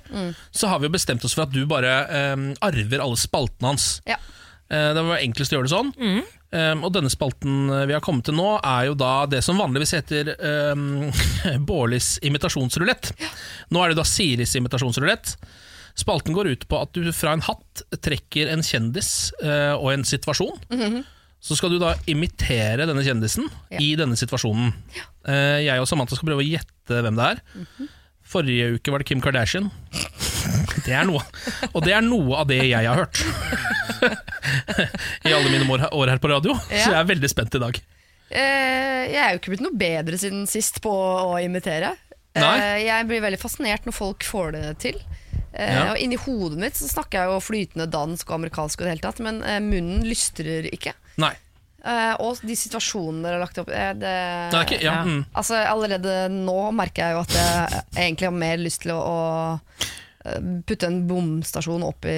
så 0.54 0.70
har 0.70 0.82
vi 0.82 0.90
jo 0.90 0.94
bestemt 0.94 1.26
oss 1.26 1.34
for 1.38 1.48
at 1.48 1.56
du 1.56 1.64
bare 1.70 1.96
um, 2.36 2.52
arver 2.62 3.02
alle 3.02 3.18
spaltene 3.20 3.74
hans. 3.74 3.96
ja. 4.10 4.20
Uh, 4.72 4.94
Det 4.96 5.02
var 5.04 5.20
enklest 5.20 5.52
å 5.52 5.58
gjøre 5.58 5.68
det 5.68 5.74
sånn. 5.74 5.90
Um, 6.52 6.84
og 6.88 6.94
denne 6.96 7.10
spalten 7.12 7.68
vi 7.90 7.96
har 7.96 8.04
kommet 8.04 8.28
til 8.28 8.36
nå, 8.38 8.54
er 8.64 8.86
jo 8.90 8.94
da 9.00 9.26
det 9.28 9.42
som 9.44 9.60
vanligvis 9.60 9.96
heter 9.98 10.30
um, 10.72 11.10
Bårlis 11.68 12.14
imitasjonsrulett. 12.28 13.10
Nå 13.72 13.82
er 13.84 13.92
det 13.92 14.00
da 14.00 14.06
Siris 14.08 14.56
imitasjonsrulett. 14.60 15.34
Spalten 16.00 16.32
går 16.36 16.54
ut 16.54 16.64
på 16.72 16.80
at 16.80 16.94
du 16.96 17.10
fra 17.16 17.34
en 17.36 17.44
hatt 17.44 17.84
trekker 18.00 18.48
en 18.54 18.64
kjendis 18.64 19.32
uh, 19.44 19.74
og 19.76 19.90
en 19.98 20.08
situasjon. 20.08 20.62
Så 21.42 21.56
skal 21.58 21.74
du 21.74 21.80
da 21.82 21.96
imitere 22.12 22.86
denne 22.86 23.02
kjendisen 23.06 23.48
Ja. 23.74 23.80
i 23.82 23.96
denne 23.98 24.14
situasjonen. 24.20 24.74
Ja. 24.94 25.08
jeg 25.62 25.82
og 25.82 25.88
Samantha 25.90 26.16
skal 26.16 26.30
prøve 26.30 26.44
å 26.44 26.48
gjette 26.48 27.02
hvem 27.02 27.18
det 27.18 27.26
er. 27.32 27.42
Forrige 28.32 28.76
uke 28.78 28.92
var 28.94 29.02
det 29.02 29.08
Kim 29.10 29.22
Kardashian. 29.24 29.72
Det 30.86 30.94
er 30.96 31.04
noe 31.06 31.20
Og 31.74 31.82
det 31.84 31.92
er 31.98 32.02
noe 32.06 32.38
av 32.40 32.48
det 32.48 32.62
jeg 32.70 32.86
har 32.88 32.96
hørt. 32.96 33.20
I 35.28 35.34
alle 35.34 35.50
mine 35.52 35.66
år, 35.92 36.08
her 36.14 36.22
på 36.22 36.30
radio. 36.32 36.56
Så 36.70 36.92
jeg 36.94 37.00
er 37.02 37.10
veldig 37.10 37.30
spent 37.32 37.58
i 37.58 37.62
dag. 37.62 37.80
Eh, 38.32 39.10
jeg 39.12 39.20
er 39.20 39.34
jo 39.36 39.42
ikke 39.42 39.52
blitt 39.56 39.66
noe 39.66 39.76
bedre 39.78 40.20
siden 40.22 40.46
sist 40.50 40.80
på 40.84 40.92
å 40.94 41.36
imitere. 41.44 41.94
Nei. 42.38 42.54
Eh, 42.62 42.78
jeg 42.88 43.10
blir 43.10 43.24
veldig 43.26 43.42
fascinert 43.42 43.88
når 43.88 43.98
folk 43.98 44.24
får 44.28 44.54
det 44.56 44.66
til. 44.86 45.02
Eh, 45.52 45.74
Ja. 45.74 45.90
og 45.92 46.00
Inni 46.00 46.16
hodet 46.16 46.58
mitt 46.62 46.78
så 46.80 46.88
snakker 46.88 47.20
jeg 47.20 47.28
jo 47.34 47.42
flytende 47.44 47.90
dansk 47.92 48.30
og 48.30 48.38
amerikansk, 48.40 48.80
og 48.80 48.88
det 48.88 48.94
hele 48.96 49.04
tatt 49.04 49.20
men 49.20 49.42
eh, 49.44 49.60
munnen 49.60 50.06
lystrer 50.08 50.70
ikke. 50.72 50.94
Nei. 51.22 51.34
Eh, 51.81 52.14
og 52.22 52.38
de 52.45 52.53
situasjonene 52.57 53.23
dere 53.26 53.39
har 53.39 53.41
lagt 53.41 53.57
opp 53.64 53.69
eh, 53.73 53.93
det, 53.98 54.11
Det 54.53 54.57
er 54.60 54.68
ikke, 54.68 54.81
ja. 54.85 54.99
Mm. 55.02 55.23
Altså 55.34 55.57
Allerede 55.65 56.27
nå 56.30 56.60
merker 56.77 57.07
jeg 57.07 57.15
jo 57.15 57.23
at 57.23 57.34
jeg 57.39 58.03
egentlig 58.03 58.27
har 58.30 58.35
mer 58.38 58.61
lyst 58.61 58.84
til 58.84 58.93
å, 58.93 58.99
å 59.02 59.18
eh, 60.30 60.38
putte 60.69 60.85
en 60.91 60.99
bomstasjon 61.10 61.81
opp 61.88 62.06
i 62.06 62.18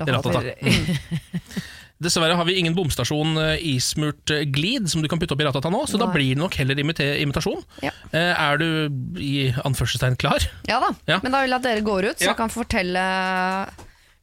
Ratata. 0.00 0.40
ratata. 0.40 0.56
Dessverre 2.04 2.34
har 2.36 2.44
vi 2.48 2.56
ingen 2.58 2.74
bomstasjon 2.76 3.36
eh, 3.42 3.60
ismurt 3.74 4.32
eh, 4.34 4.42
glid 4.50 4.88
som 4.90 5.04
du 5.04 5.08
kan 5.12 5.20
putte 5.20 5.36
opp 5.36 5.44
i 5.44 5.46
ratata 5.46 5.70
nå, 5.72 5.84
så 5.88 6.00
da 6.00 6.08
Nei. 6.08 6.14
blir 6.16 6.32
det 6.34 6.40
nok 6.40 6.56
heller 6.62 6.80
imite 6.82 7.06
imitasjon. 7.22 7.60
Ja. 7.84 7.92
Eh, 8.10 8.32
er 8.34 8.58
du 8.60 9.20
i 9.20 9.34
anførselstegn 9.68 10.16
klar? 10.20 10.48
Ja 10.68 10.80
da, 10.82 10.90
Ja. 11.12 11.20
men 11.22 11.32
da 11.36 11.44
vil 11.44 11.52
jeg 11.54 11.60
at 11.60 11.68
dere 11.68 11.84
går 11.86 12.08
ut, 12.10 12.16
så 12.18 12.24
Ja. 12.26 12.32
jeg 12.32 12.40
kan 12.40 12.52
fortelle 12.56 13.04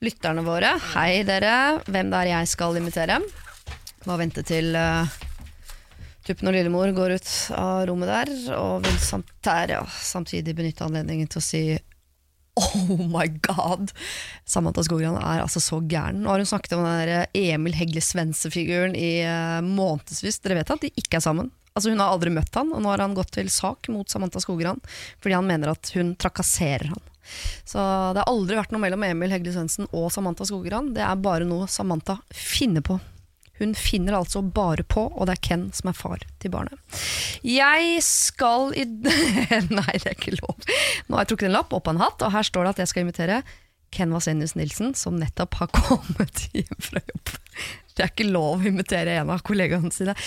lytterne 0.01 0.41
våre 0.45 0.73
Hei 0.95 1.21
dere, 1.23 1.55
hvem 1.85 2.09
det 2.11 2.19
er 2.25 2.29
jeg 2.33 2.51
skal 2.57 2.81
imitere. 2.81 3.21
Bare 4.05 4.21
vente 4.23 4.41
til 4.47 4.73
uh, 4.73 5.05
Tuppen 6.25 6.49
og 6.49 6.55
Lillemor 6.55 6.91
går 6.97 7.15
ut 7.17 7.29
av 7.57 7.85
rommet 7.89 8.09
der, 8.09 8.33
og 8.57 8.85
vil 8.85 8.97
samt, 9.01 9.29
der, 9.45 9.75
ja, 9.77 9.81
samtidig 10.01 10.55
benytte 10.57 10.85
anledningen 10.85 11.29
til 11.29 11.41
å 11.41 11.45
si 11.45 11.63
Oh 12.59 12.99
my 13.07 13.27
god! 13.45 13.93
Samantha 14.43 14.83
Skogran 14.83 15.15
er 15.15 15.39
altså 15.39 15.61
så 15.63 15.79
gæren. 15.79 16.19
Nå 16.21 16.33
har 16.33 16.41
hun 16.41 16.49
snakket 16.49 16.75
om 16.75 16.83
den 16.83 17.07
der 17.07 17.29
Emil 17.37 17.77
Hegle 17.77 18.03
Svendsen-figuren 18.03 18.97
i 18.97 19.21
uh, 19.23 19.61
månedsvis. 19.63 20.41
Dere 20.43 20.59
vet 20.59 20.73
at 20.73 20.83
de 20.83 20.91
ikke 20.99 21.21
er 21.21 21.23
sammen. 21.23 21.53
Altså 21.71 21.93
Hun 21.93 22.03
har 22.03 22.11
aldri 22.11 22.33
møtt 22.35 22.57
han, 22.59 22.73
og 22.75 22.83
nå 22.83 22.91
har 22.91 23.05
han 23.05 23.15
gått 23.15 23.31
til 23.37 23.47
sak 23.53 23.87
mot 23.93 24.09
Samantha 24.11 24.41
Skogran 24.43 24.81
fordi 25.23 25.37
han 25.37 25.47
mener 25.47 25.71
at 25.71 25.93
hun 25.95 26.11
trakasserer 26.19 26.91
han. 26.91 27.07
Så 27.63 27.79
det 27.79 28.19
har 28.19 28.27
aldri 28.27 28.57
vært 28.59 28.73
noe 28.73 28.83
mellom 28.83 29.05
Emil 29.07 29.31
Hegle 29.31 29.53
Svendsen 29.55 29.87
og 29.95 30.09
Samantha 30.11 30.43
Skogran. 30.49 30.91
Det 30.95 31.05
er 31.05 31.23
bare 31.23 31.47
noe 31.47 31.69
Samantha 31.71 32.17
finner 32.35 32.83
på. 32.83 32.99
Hun 33.61 33.75
finner 33.77 34.15
altså 34.17 34.41
bare 34.41 34.81
på, 34.81 35.03
og 35.13 35.27
det 35.29 35.35
er 35.35 35.41
Ken 35.45 35.67
som 35.77 35.91
er 35.91 35.97
far 35.97 36.23
til 36.41 36.49
barnet. 36.53 36.79
Jeg 37.45 37.99
skal 38.01 38.71
i 38.73 38.87
Nei, 39.77 39.93
det 40.01 40.07
er 40.07 40.15
ikke 40.15 40.33
lov. 40.39 40.55
Nå 41.05 41.13
har 41.13 41.21
jeg 41.23 41.29
trukket 41.33 41.51
en 41.51 41.57
lapp 41.59 41.75
opp 41.77 41.85
av 41.85 41.93
en 41.93 42.01
hatt, 42.01 42.25
og 42.25 42.33
her 42.33 42.47
står 42.47 42.65
det 42.65 42.73
at 42.73 42.81
jeg 42.81 42.91
skal 42.91 43.05
invitere 43.05 43.37
Ken 43.93 44.15
Vasenius 44.15 44.55
Nilsen, 44.57 44.95
som 44.97 45.19
nettopp 45.21 45.59
har 45.61 45.69
kommet 45.77 46.47
hjem 46.57 46.81
fra 46.81 47.03
jobb. 47.05 47.35
Det 47.93 48.05
er 48.07 48.09
ikke 48.15 48.31
lov 48.31 48.63
å 48.63 48.71
invitere 48.71 49.19
en 49.21 49.29
av 49.33 49.45
kollegaene 49.45 49.93
sine. 49.93 50.17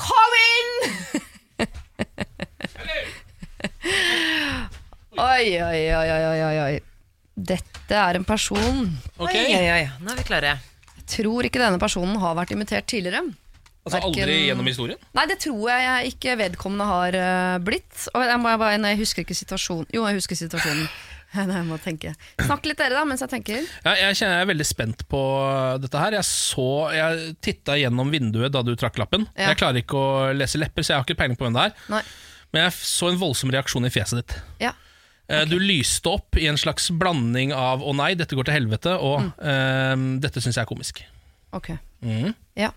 Kom 0.00 0.32
inn! 0.40 0.80
Oi, 5.20 5.46
oi, 5.60 5.80
oi, 5.92 6.08
oi, 6.08 6.58
oi. 6.64 6.80
Dette 7.34 7.96
er 7.96 8.16
en 8.16 8.24
person 8.24 8.88
Okay. 9.20 9.50
Oi, 9.50 9.56
oi, 9.58 9.68
oi, 9.74 9.84
nå 10.00 10.14
er 10.14 10.20
vi 10.22 10.24
klare. 10.24 10.54
Tror 11.10 11.46
ikke 11.48 11.62
denne 11.62 11.80
personen 11.82 12.18
har 12.22 12.36
vært 12.38 12.54
invitert 12.54 12.88
tidligere. 12.90 13.24
Altså 13.80 14.00
aldri 14.10 14.34
gjennom 14.44 14.66
historien? 14.68 14.98
Nei, 15.16 15.24
det 15.30 15.38
tror 15.40 15.70
jeg, 15.72 16.10
ikke 16.12 16.34
vedkommende 16.36 16.88
har 16.88 17.16
eh, 17.16 17.54
blitt. 17.64 18.04
Og 18.12 18.26
jeg, 18.26 18.40
må 18.42 18.52
bare, 18.60 18.76
jeg 18.76 19.00
husker 19.00 19.24
ikke 19.24 19.38
situasjonen. 19.38 19.88
Jo, 19.96 20.04
jeg 20.08 20.20
husker 20.20 20.38
situasjonen. 20.38 20.84
Nei, 21.38 21.46
jeg 21.46 21.66
må 21.68 21.78
tenke. 21.80 22.12
Snakk 22.42 22.66
litt 22.66 22.80
dere, 22.80 22.98
da, 22.98 23.04
mens 23.06 23.22
jeg 23.22 23.30
tenker. 23.30 23.62
Ja, 23.86 23.94
jeg 23.94 24.18
kjenner 24.18 24.40
jeg 24.40 24.44
er 24.44 24.50
veldig 24.50 24.66
spent 24.66 25.04
på 25.08 25.20
dette 25.80 26.02
her. 26.02 26.16
Jeg 26.18 26.26
så, 26.28 26.68
jeg 26.92 27.34
titta 27.46 27.78
gjennom 27.78 28.10
vinduet 28.12 28.52
da 28.52 28.64
du 28.66 28.74
trakk 28.78 28.98
lappen. 29.00 29.28
Ja. 29.36 29.52
Jeg 29.52 29.60
klarer 29.62 29.80
ikke 29.80 30.00
å 30.00 30.10
lese 30.36 30.60
lepper, 30.60 30.84
så 30.84 30.92
jeg 30.94 31.00
har 31.00 31.08
ikke 31.08 31.20
peiling 31.22 31.38
på 31.38 31.46
hvem 31.46 31.56
det 31.56 31.68
er. 31.70 31.76
Nei. 31.94 32.02
Men 32.50 32.66
jeg 32.66 32.76
så 32.82 33.12
en 33.12 33.20
voldsom 33.20 33.52
reaksjon 33.54 33.86
i 33.86 33.92
fjeset 33.94 34.20
ditt. 34.20 34.36
Ja. 34.66 34.74
Eh, 35.30 35.44
Du 35.46 35.56
lyste 35.62 36.10
opp 36.10 36.36
i 36.36 36.46
en 36.50 36.56
slags 36.58 36.90
blanding 36.90 37.52
av 37.54 37.80
'å 37.82 37.94
nei, 37.94 38.14
dette 38.18 38.34
går 38.34 38.44
til 38.48 38.54
helvete' 38.58 38.96
og 38.98 39.20
Mm. 39.20 39.32
eh, 39.46 40.20
'dette 40.20 40.40
syns 40.42 40.56
jeg 40.56 40.62
er 40.66 40.74
komisk'. 40.74 41.02
Ok. 41.52 41.70
Mm. 42.02 42.34
Ja. 42.56 42.70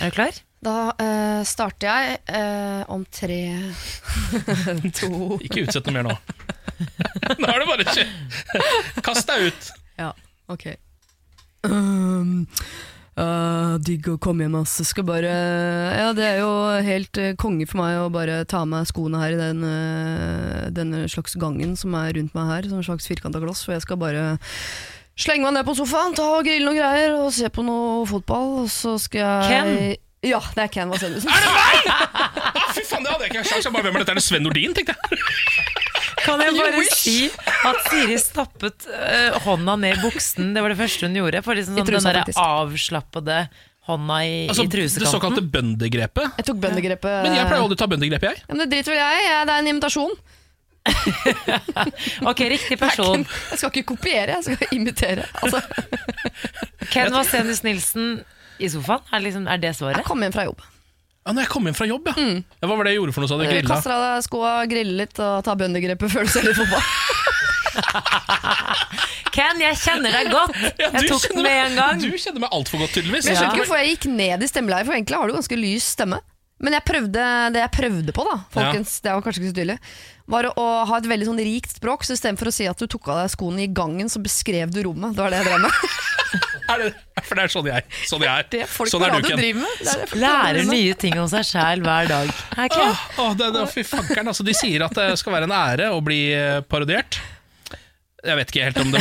Er 0.00 0.10
du 0.10 0.16
klar? 0.16 0.32
Da 0.62 0.92
uh, 1.00 1.42
starter 1.44 1.88
jeg 1.88 2.18
uh, 2.30 2.84
om 2.88 3.04
tre, 3.10 3.72
to 4.98 5.38
Ikke 5.42 5.64
utsett 5.66 5.86
noe 5.86 5.92
mer 5.96 6.02
nå. 6.06 6.14
nå 7.40 7.48
er 7.48 7.58
det 7.58 7.66
bare 7.66 7.84
å. 7.84 8.06
Kast 9.06 9.26
deg 9.26 9.48
ut. 9.50 9.70
Ja, 9.98 10.12
ok. 10.48 10.66
Um, 11.64 12.46
«Ja, 13.12 13.76
digg 13.84 14.06
å 14.08 14.14
komme 14.16 14.46
hjem, 14.46 14.54
ass. 14.62 14.78
Skal 14.88 15.04
bare 15.04 15.28
Ja, 15.28 16.12
det 16.16 16.24
er 16.24 16.38
jo 16.40 16.52
helt 16.86 17.18
uh, 17.20 17.34
konge 17.36 17.66
for 17.68 17.82
meg 17.82 17.98
å 18.00 18.06
bare 18.12 18.38
ta 18.48 18.62
av 18.64 18.70
meg 18.70 18.88
skoene 18.88 19.20
her 19.20 19.34
i 19.34 19.40
den, 19.40 19.60
uh, 19.66 20.70
denne 20.72 21.04
slags 21.12 21.36
gangen 21.36 21.76
som 21.76 21.92
er 21.98 22.14
rundt 22.16 22.32
meg 22.36 22.48
her, 22.48 22.70
som 22.70 22.80
en 22.80 22.86
slags 22.86 23.10
firkanta 23.10 23.42
glass, 23.42 23.66
for 23.66 23.76
jeg 23.76 23.84
skal 23.84 24.00
bare 24.00 24.38
slenge 25.20 25.44
meg 25.44 25.58
ned 25.58 25.68
på 25.68 25.76
sofaen, 25.76 26.16
ta 26.16 26.24
og 26.38 26.48
grille 26.48 26.64
noen 26.64 26.80
greier 26.80 27.18
og 27.18 27.28
se 27.36 27.52
på 27.52 27.64
noe 27.66 28.06
fotball, 28.08 28.62
og 28.64 28.72
så 28.72 28.96
skal 29.02 29.20
jeg 29.20 29.52
Ken? 29.52 30.00
Ja, 30.22 30.40
det 30.54 30.64
er 30.68 30.72
Ken 30.72 30.92
Vasenus. 30.92 31.28
Er 31.28 31.44
det 31.44 31.52
meg?! 31.52 31.92
Ah, 32.62 32.68
fy 32.76 32.84
faen, 32.86 33.04
det 33.04 33.10
hadde 33.10 33.26
jeg 33.26 33.32
ikke 33.32 33.40
en 33.42 33.48
sjanse. 33.48 33.70
Hvem 33.74 33.88
er 33.90 34.02
dette? 34.04 34.12
Er 34.14 34.20
det 34.20 34.24
Sven 34.24 34.44
Nordin, 34.46 34.72
tenkte 34.76 34.94
jeg. 34.94 35.71
Kan 36.22 36.42
jeg 36.44 36.54
bare 36.56 36.84
si 36.94 37.16
at 37.66 37.82
Siri 37.88 38.16
stappet 38.20 38.86
uh, 38.88 39.38
hånda 39.46 39.76
ned 39.82 39.98
i 39.98 40.02
buksen? 40.02 40.52
Det 40.54 40.62
var 40.64 40.74
det 40.74 40.78
første 40.80 41.08
hun 41.08 41.18
gjorde. 41.18 41.42
For 41.44 41.58
liksom 41.58 41.78
sånn, 41.78 41.88
trusa, 41.88 42.12
den 42.14 42.30
der 42.30 42.42
avslappede 42.42 43.38
hånda 43.90 44.18
i, 44.24 44.36
Altså, 44.52 44.66
i 44.68 44.84
det 44.86 45.08
såkalte 45.10 45.42
bøndegrepet. 45.42 46.36
Jeg 46.38 46.46
tok 46.50 46.60
bøndegrepet. 46.62 47.16
Men 47.26 47.34
jeg 47.34 47.48
pleier 47.48 47.64
aldri 47.64 47.78
å 47.78 47.80
ta 47.80 47.90
bøndegrepet, 47.90 48.28
jeg. 48.30 48.44
Ja, 48.46 48.54
men 48.54 48.62
det 48.62 48.70
driter 48.76 48.94
vel 48.94 49.02
jeg 49.02 49.24
i. 49.24 49.32
Det 49.32 49.56
er 49.56 49.64
en 49.64 49.72
invitasjon. 49.74 50.14
Ok, 52.30 52.40
riktig 52.50 52.74
er 52.74 52.80
person. 52.80 53.24
Jeg 53.50 53.60
skal 53.60 53.70
ikke 53.70 53.84
kopiere, 53.94 54.38
jeg 54.38 54.58
skal 54.58 54.76
imitere. 54.76 55.26
Altså, 55.42 55.62
Ken 56.92 57.14
Vasenius 57.14 57.62
Nilsen 57.66 58.20
i 58.62 58.70
sofaen? 58.70 59.04
Er, 59.12 59.24
liksom, 59.24 59.48
er 59.50 59.62
det 59.62 59.74
jeg 59.78 60.06
kom 60.06 60.22
hjem 60.22 60.34
fra 60.34 60.46
jobb. 60.48 60.62
Ja, 61.22 61.30
når 61.36 61.44
jeg 61.44 61.50
kom 61.52 61.66
hjem 61.68 61.76
fra 61.78 61.86
jobb, 61.86 62.08
ja. 62.10 62.14
ja 62.18 62.66
hva 62.66 62.74
var 62.74 62.82
det 62.88 62.92
jeg 62.94 62.98
gjorde 62.98 63.12
for 63.14 63.22
noe? 63.22 63.30
Så 63.30 63.36
hadde 63.36 63.46
jeg 63.46 63.54
grilla? 63.60 63.70
Kaster 63.76 63.92
av 63.94 64.00
deg 64.02 64.24
skoa, 64.26 64.52
griller 64.70 64.96
litt 65.04 65.16
og 65.22 65.32
tar 65.46 65.56
bøndegrepet 65.60 66.08
før 66.10 66.22
du 66.26 66.30
ser 66.34 66.42
litt 66.48 66.58
fotball. 66.58 66.82
Ken, 69.32 69.60
jeg 69.62 69.78
kjenner 69.80 70.12
deg 70.18 70.26
godt! 70.32 70.56
Ja, 70.82 70.88
Jeg 70.98 71.06
tok 71.08 71.24
den 71.30 71.44
med 71.46 71.54
en 71.54 71.78
gang. 71.78 72.02
Du 72.02 72.10
kjenner 72.18 72.42
meg 72.42 72.50
altfor 72.58 72.76
godt, 72.82 72.92
tydeligvis. 72.96 73.24
Men 73.28 73.32
jeg 73.32 73.38
skjønner 73.38 73.48
Ja. 73.48 73.54
ikke 73.54 73.62
hvorfor 73.64 73.78
jeg 73.80 73.88
gikk 73.94 74.06
ned 74.18 74.38
i 74.44 74.48
stemmeleie, 74.50 74.84
for 74.88 74.94
egentlig 74.98 75.16
har 75.20 75.26
du 75.30 75.34
ganske 75.38 75.56
lys 75.62 75.86
stemme. 75.94 76.18
Men 76.62 76.76
jeg 76.76 76.84
prøvde, 76.86 77.22
det 77.54 77.60
jeg 77.64 77.72
prøvde 77.74 78.12
på, 78.14 78.22
da, 78.28 78.36
folkens, 78.54 78.90
det 79.02 79.10
var 79.14 79.22
kanskje 79.24 79.40
ikke 79.42 79.50
så 79.50 79.56
tydelig, 79.56 79.78
var 80.30 80.42
å, 80.46 80.52
å 80.62 80.66
ha 80.90 80.94
et 81.00 81.08
veldig 81.10 81.26
sånn 81.26 81.40
rikt 81.42 81.72
språk. 81.74 82.00
Så 82.06 82.14
istedenfor 82.18 82.46
å 82.50 82.54
si 82.54 82.64
at 82.70 82.78
du 82.78 82.86
tok 82.90 83.04
av 83.14 83.18
deg 83.22 83.28
skoene 83.34 83.60
i 83.64 83.70
gangen, 83.74 84.06
så 84.12 84.18
beskrev 84.22 84.68
du 84.74 84.78
rommet. 84.86 85.10
Det 85.16 85.22
var 85.24 85.30
det 85.34 85.40
jeg 85.42 85.48
drev 85.50 85.60
med. 85.64 85.72
Er 86.70 86.78
det, 86.82 86.90
for 87.26 87.38
det 87.38 87.44
er 87.44 87.52
sånn 87.52 87.68
jeg, 87.68 87.86
sånn 88.08 88.24
jeg 88.24 88.30
er. 88.30 88.48
Det 88.52 88.62
folk 88.70 88.92
sånn 88.92 89.04
er 89.06 89.16
du, 89.16 89.26
Ken. 89.26 89.40
driver 89.40 89.64
med. 89.64 89.92
Er 89.92 90.16
Lærer 90.22 90.70
nye 90.70 90.96
ting 90.98 91.18
om 91.20 91.28
seg 91.32 91.46
sjæl 91.48 91.82
hver 91.84 92.10
dag. 92.10 92.32
Åh, 92.68 93.04
åh, 93.24 93.36
det, 93.38 93.52
det, 93.56 93.66
fy 93.74 93.84
fankeren, 93.86 94.30
altså, 94.32 94.46
de 94.46 94.56
sier 94.56 94.86
at 94.86 94.96
det 94.96 95.12
skal 95.20 95.36
være 95.36 95.50
en 95.50 95.56
ære 95.58 95.92
å 95.92 96.00
bli 96.04 96.22
eh, 96.36 96.60
parodiert. 96.66 97.20
Jeg 98.22 98.38
vet 98.38 98.52
ikke 98.52 98.66
helt 98.68 98.78
om 98.78 98.92
det 98.94 99.00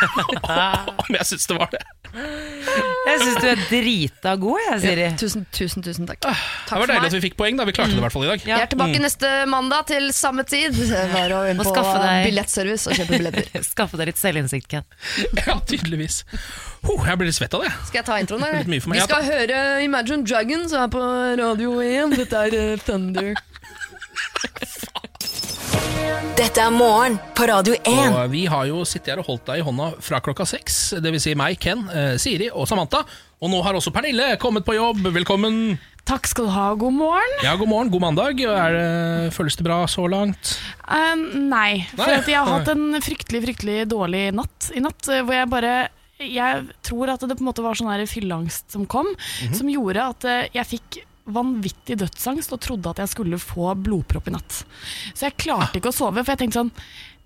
Om 1.02 1.18
jeg 1.18 1.26
syns 1.28 1.44
det 1.50 1.56
var 1.58 1.74
det. 1.74 1.82
Jeg 2.12 3.20
syns 3.22 3.38
du 3.40 3.46
er 3.48 3.60
drita 3.70 4.34
god, 4.40 4.60
jeg, 4.66 4.80
Siri. 4.84 5.06
Tusen, 5.20 5.44
tusen, 5.52 5.84
tusen 5.84 6.08
takk. 6.08 6.20
Det 6.24 6.80
var 6.80 6.90
deilig 6.90 7.08
at 7.08 7.16
vi 7.16 7.22
fikk 7.24 7.38
poeng. 7.40 7.56
da 7.60 7.66
Vi 7.68 7.74
klarte 7.76 7.94
det 7.94 8.00
i 8.00 8.04
hvert 8.04 8.14
fall 8.14 8.26
i 8.26 8.30
dag. 8.30 8.44
Ja. 8.44 8.58
Jeg 8.60 8.68
er 8.68 8.72
tilbake 8.74 9.00
neste 9.02 9.30
mandag 9.50 9.88
til 9.92 10.10
samme 10.16 10.44
tid. 10.48 10.76
Bare 11.12 11.40
å 11.40 11.46
inn 11.50 11.60
på 11.60 11.72
billettservice 11.72 12.88
og 12.90 13.00
kjøpe 13.00 13.16
billetter. 13.16 13.64
Skaffe 13.72 14.00
deg 14.00 14.12
litt 14.12 14.20
selvinnsikt, 14.20 14.68
Ken. 14.72 14.86
Ja, 15.40 15.58
tydeligvis. 15.68 16.22
Huh, 16.82 16.98
jeg 17.06 17.18
blir 17.20 17.28
litt 17.30 17.36
svett 17.38 17.52
av 17.54 17.62
det. 17.62 17.70
Skal 17.86 18.00
jeg 18.00 18.06
ta 18.08 18.16
introen, 18.18 18.42
eller? 18.42 18.66
Vi 18.66 19.02
skal 19.04 19.22
høre 19.26 19.58
Imagine 19.84 20.24
Dragons 20.26 20.72
her 20.74 20.88
på 20.90 21.02
Radio 21.38 21.76
1. 21.84 22.16
Dette 22.18 22.40
er 22.48 22.56
eh, 22.58 22.82
Thunder. 22.82 23.34
Dette 26.36 26.58
er 26.64 26.72
morgen 26.74 27.20
på 27.38 27.46
Radio 27.46 27.76
1. 27.78 28.16
Og 28.16 28.32
vi 28.32 28.42
har 28.50 28.66
jo 28.66 28.82
sittet 28.88 29.12
her 29.12 29.22
og 29.22 29.28
holdt 29.30 29.46
deg 29.52 29.62
i 29.62 29.64
hånda 29.68 29.92
fra 30.02 30.18
klokka 30.24 30.46
seks. 30.48 30.80
Det 31.04 31.12
vil 31.14 31.22
si 31.22 31.36
meg, 31.38 31.60
Ken, 31.62 31.84
eh, 31.94 32.16
Siri 32.20 32.50
og 32.50 32.66
Samantha. 32.70 33.04
Og 33.42 33.50
nå 33.52 33.62
har 33.62 33.78
også 33.78 33.92
Pernille 33.94 34.32
kommet 34.42 34.66
på 34.66 34.74
jobb. 34.74 35.06
Velkommen. 35.14 35.76
Takk 36.08 36.26
skal 36.26 36.48
du 36.48 36.54
ha, 36.56 36.66
god 36.74 36.96
morgen. 36.98 37.38
Ja, 37.46 37.54
god 37.60 37.70
morgen, 37.70 37.92
god 37.94 38.02
mandag. 38.08 38.42
Er 38.42 38.74
det, 38.74 39.32
føles 39.38 39.54
det 39.54 39.68
bra 39.68 39.84
så 39.86 40.08
langt? 40.10 40.56
Um, 40.90 41.22
nei, 41.46 41.84
for 41.94 42.08
Nei. 42.10 42.18
at 42.18 42.26
jeg 42.34 42.42
har 42.42 42.56
hatt 42.58 42.74
en 42.74 42.88
fryktelig 43.06 43.44
fryktelig 43.46 43.84
dårlig 43.94 44.32
natt 44.34 44.72
i 44.74 44.82
natt. 44.82 45.06
eh, 45.14 45.22
Hvor 45.22 45.38
jeg 45.38 45.52
bare 45.52 45.74
Jeg 46.30 46.66
tror 46.82 47.10
at 47.14 47.20
det 47.20 47.36
på 47.38 47.42
en 47.44 47.48
måte 47.50 47.62
var 47.64 47.74
sånn 47.78 48.06
fylleangst 48.06 48.70
som 48.70 48.86
kom, 48.86 49.06
Mhm. 49.06 49.54
som 49.54 49.68
gjorde 49.68 50.08
at 50.08 50.24
eh, 50.24 50.48
jeg 50.54 50.66
fikk 50.66 50.98
vanvittig 51.26 51.96
dødsangst 52.00 52.52
og 52.52 52.60
trodde 52.60 52.90
at 52.90 52.98
jeg 52.98 53.08
skulle 53.08 53.38
få 53.38 53.72
blodpropp 53.78 54.26
i 54.28 54.32
natt. 54.34 54.64
Så 55.14 55.28
jeg 55.28 55.36
klarte 55.38 55.78
ikke 55.78 55.92
å 55.92 55.94
sove, 55.94 56.24
for 56.24 56.32
jeg 56.34 56.38
tenkte 56.38 56.58
sånn 56.62 56.72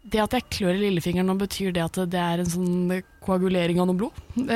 det 0.06 0.20
at 0.23 0.31
jeg 0.36 0.44
klør 0.51 0.77
i 0.77 0.82
lillefingeren 0.90 1.27
nå, 1.27 1.35
betyr 1.40 1.73
det 1.73 1.82
at 1.82 1.97
det 2.10 2.20
er 2.20 2.39
en 2.39 2.47
sånn 2.47 3.02
koagulering 3.26 3.80
av 3.82 3.90
noe 3.90 3.98
blod? 3.98 4.22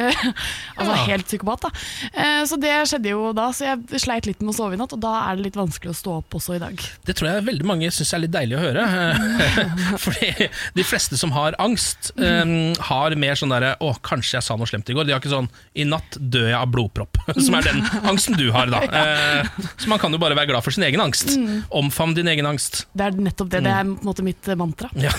Altså 0.81 0.95
Ja. 0.97 1.05
helt 1.11 1.27
psykopat, 1.29 1.61
da. 1.67 1.71
Eh, 2.15 2.43
Så 2.49 2.57
det 2.61 2.73
skjedde 2.89 3.11
jo 3.13 3.33
da, 3.37 3.49
så 3.53 3.67
jeg 3.69 4.01
sleit 4.01 4.27
litt 4.29 4.41
med 4.41 4.55
å 4.55 4.57
sove 4.57 4.75
i 4.75 4.81
natt, 4.81 4.93
og 4.97 5.01
da 5.03 5.13
er 5.29 5.37
det 5.37 5.45
litt 5.51 5.59
vanskelig 5.59 5.93
å 5.93 5.97
stå 5.99 6.15
opp 6.23 6.37
også 6.39 6.57
i 6.57 6.61
dag. 6.63 6.81
Det 7.05 7.17
tror 7.19 7.29
jeg 7.31 7.45
veldig 7.51 7.67
mange 7.69 7.91
syns 7.93 8.13
er 8.17 8.23
litt 8.25 8.33
deilig 8.33 8.57
å 8.57 8.63
høre. 8.63 8.87
Fordi 10.05 10.49
de 10.79 10.85
fleste 10.87 11.19
som 11.21 11.33
har 11.37 11.57
angst, 11.63 12.13
um, 12.17 12.73
har 12.91 13.15
mer 13.21 13.35
sånn 13.39 13.53
derre 13.53 13.75
'Å, 13.81 13.93
kanskje 14.07 14.39
jeg 14.39 14.47
sa 14.47 14.57
noe 14.57 14.67
slemt 14.71 14.89
i 14.91 14.95
går'. 14.97 15.07
De 15.07 15.13
har 15.13 15.21
ikke 15.21 15.33
sånn 15.35 15.49
'I 15.75 15.85
natt 15.91 16.17
dør 16.21 16.49
jeg 16.49 16.59
av 16.61 16.69
blodpropp', 16.73 17.21
som 17.41 17.55
er 17.59 17.63
den 17.69 17.83
angsten 18.09 18.37
du 18.39 18.51
har, 18.53 18.67
da. 18.73 18.81
Eh, 18.87 19.47
Så 19.79 19.89
man 19.89 19.99
kan 19.99 20.13
jo 20.13 20.19
bare 20.19 20.35
være 20.37 20.49
glad 20.53 20.65
for 20.65 20.71
sin 20.71 20.85
egen 20.85 21.01
angst. 21.01 21.37
Omfavn 21.71 22.15
din 22.15 22.29
egen 22.29 22.47
angst. 22.47 22.87
Det 22.97 23.07
er 23.07 23.11
nettopp 23.19 23.51
det. 23.51 23.63
Det 23.65 23.73
er 23.73 23.85
på 23.85 23.99
en 24.01 24.07
måte 24.07 24.23
mitt 24.25 24.47
mantra. 24.57 24.91
Ja. 24.95 25.11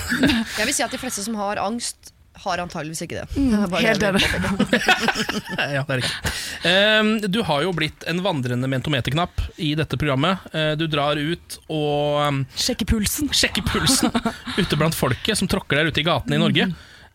Jeg 0.57 0.65
vil 0.65 0.73
si 0.73 0.83
at 0.83 0.91
de 0.91 0.97
fleste 1.01 1.23
som 1.23 1.35
har 1.35 1.57
angst, 1.57 2.11
har 2.33 2.57
antageligvis 2.63 3.01
ikke 3.05 3.21
det. 3.21 3.27
Mm, 3.35 3.73
helt 3.75 4.03
enig. 4.07 4.21
ja, 5.75 5.81
det 5.83 5.95
er 5.95 5.99
riktig. 6.01 6.31
Um, 6.65 7.09
Du 7.31 7.41
har 7.47 7.63
jo 7.65 7.73
blitt 7.75 8.05
en 8.09 8.21
vandrende 8.23 8.69
mentometerknapp 8.71 9.41
i 9.61 9.73
dette 9.77 9.97
programmet. 9.99 10.39
Uh, 10.55 10.73
Du 10.79 10.87
drar 10.91 11.19
ut 11.19 11.57
og 11.67 12.21
um, 12.27 12.39
Sjekker 12.55 12.87
pulsen. 12.89 13.29
sjekker 13.35 13.65
pulsen 13.67 14.13
ute 14.57 14.79
blant 14.79 14.95
folket 14.97 15.37
som 15.37 15.49
tråkker 15.51 15.81
der 15.81 15.91
ute 15.91 16.01
i 16.01 16.07
gatene 16.07 16.39
i 16.39 16.41
Norge. 16.41 16.69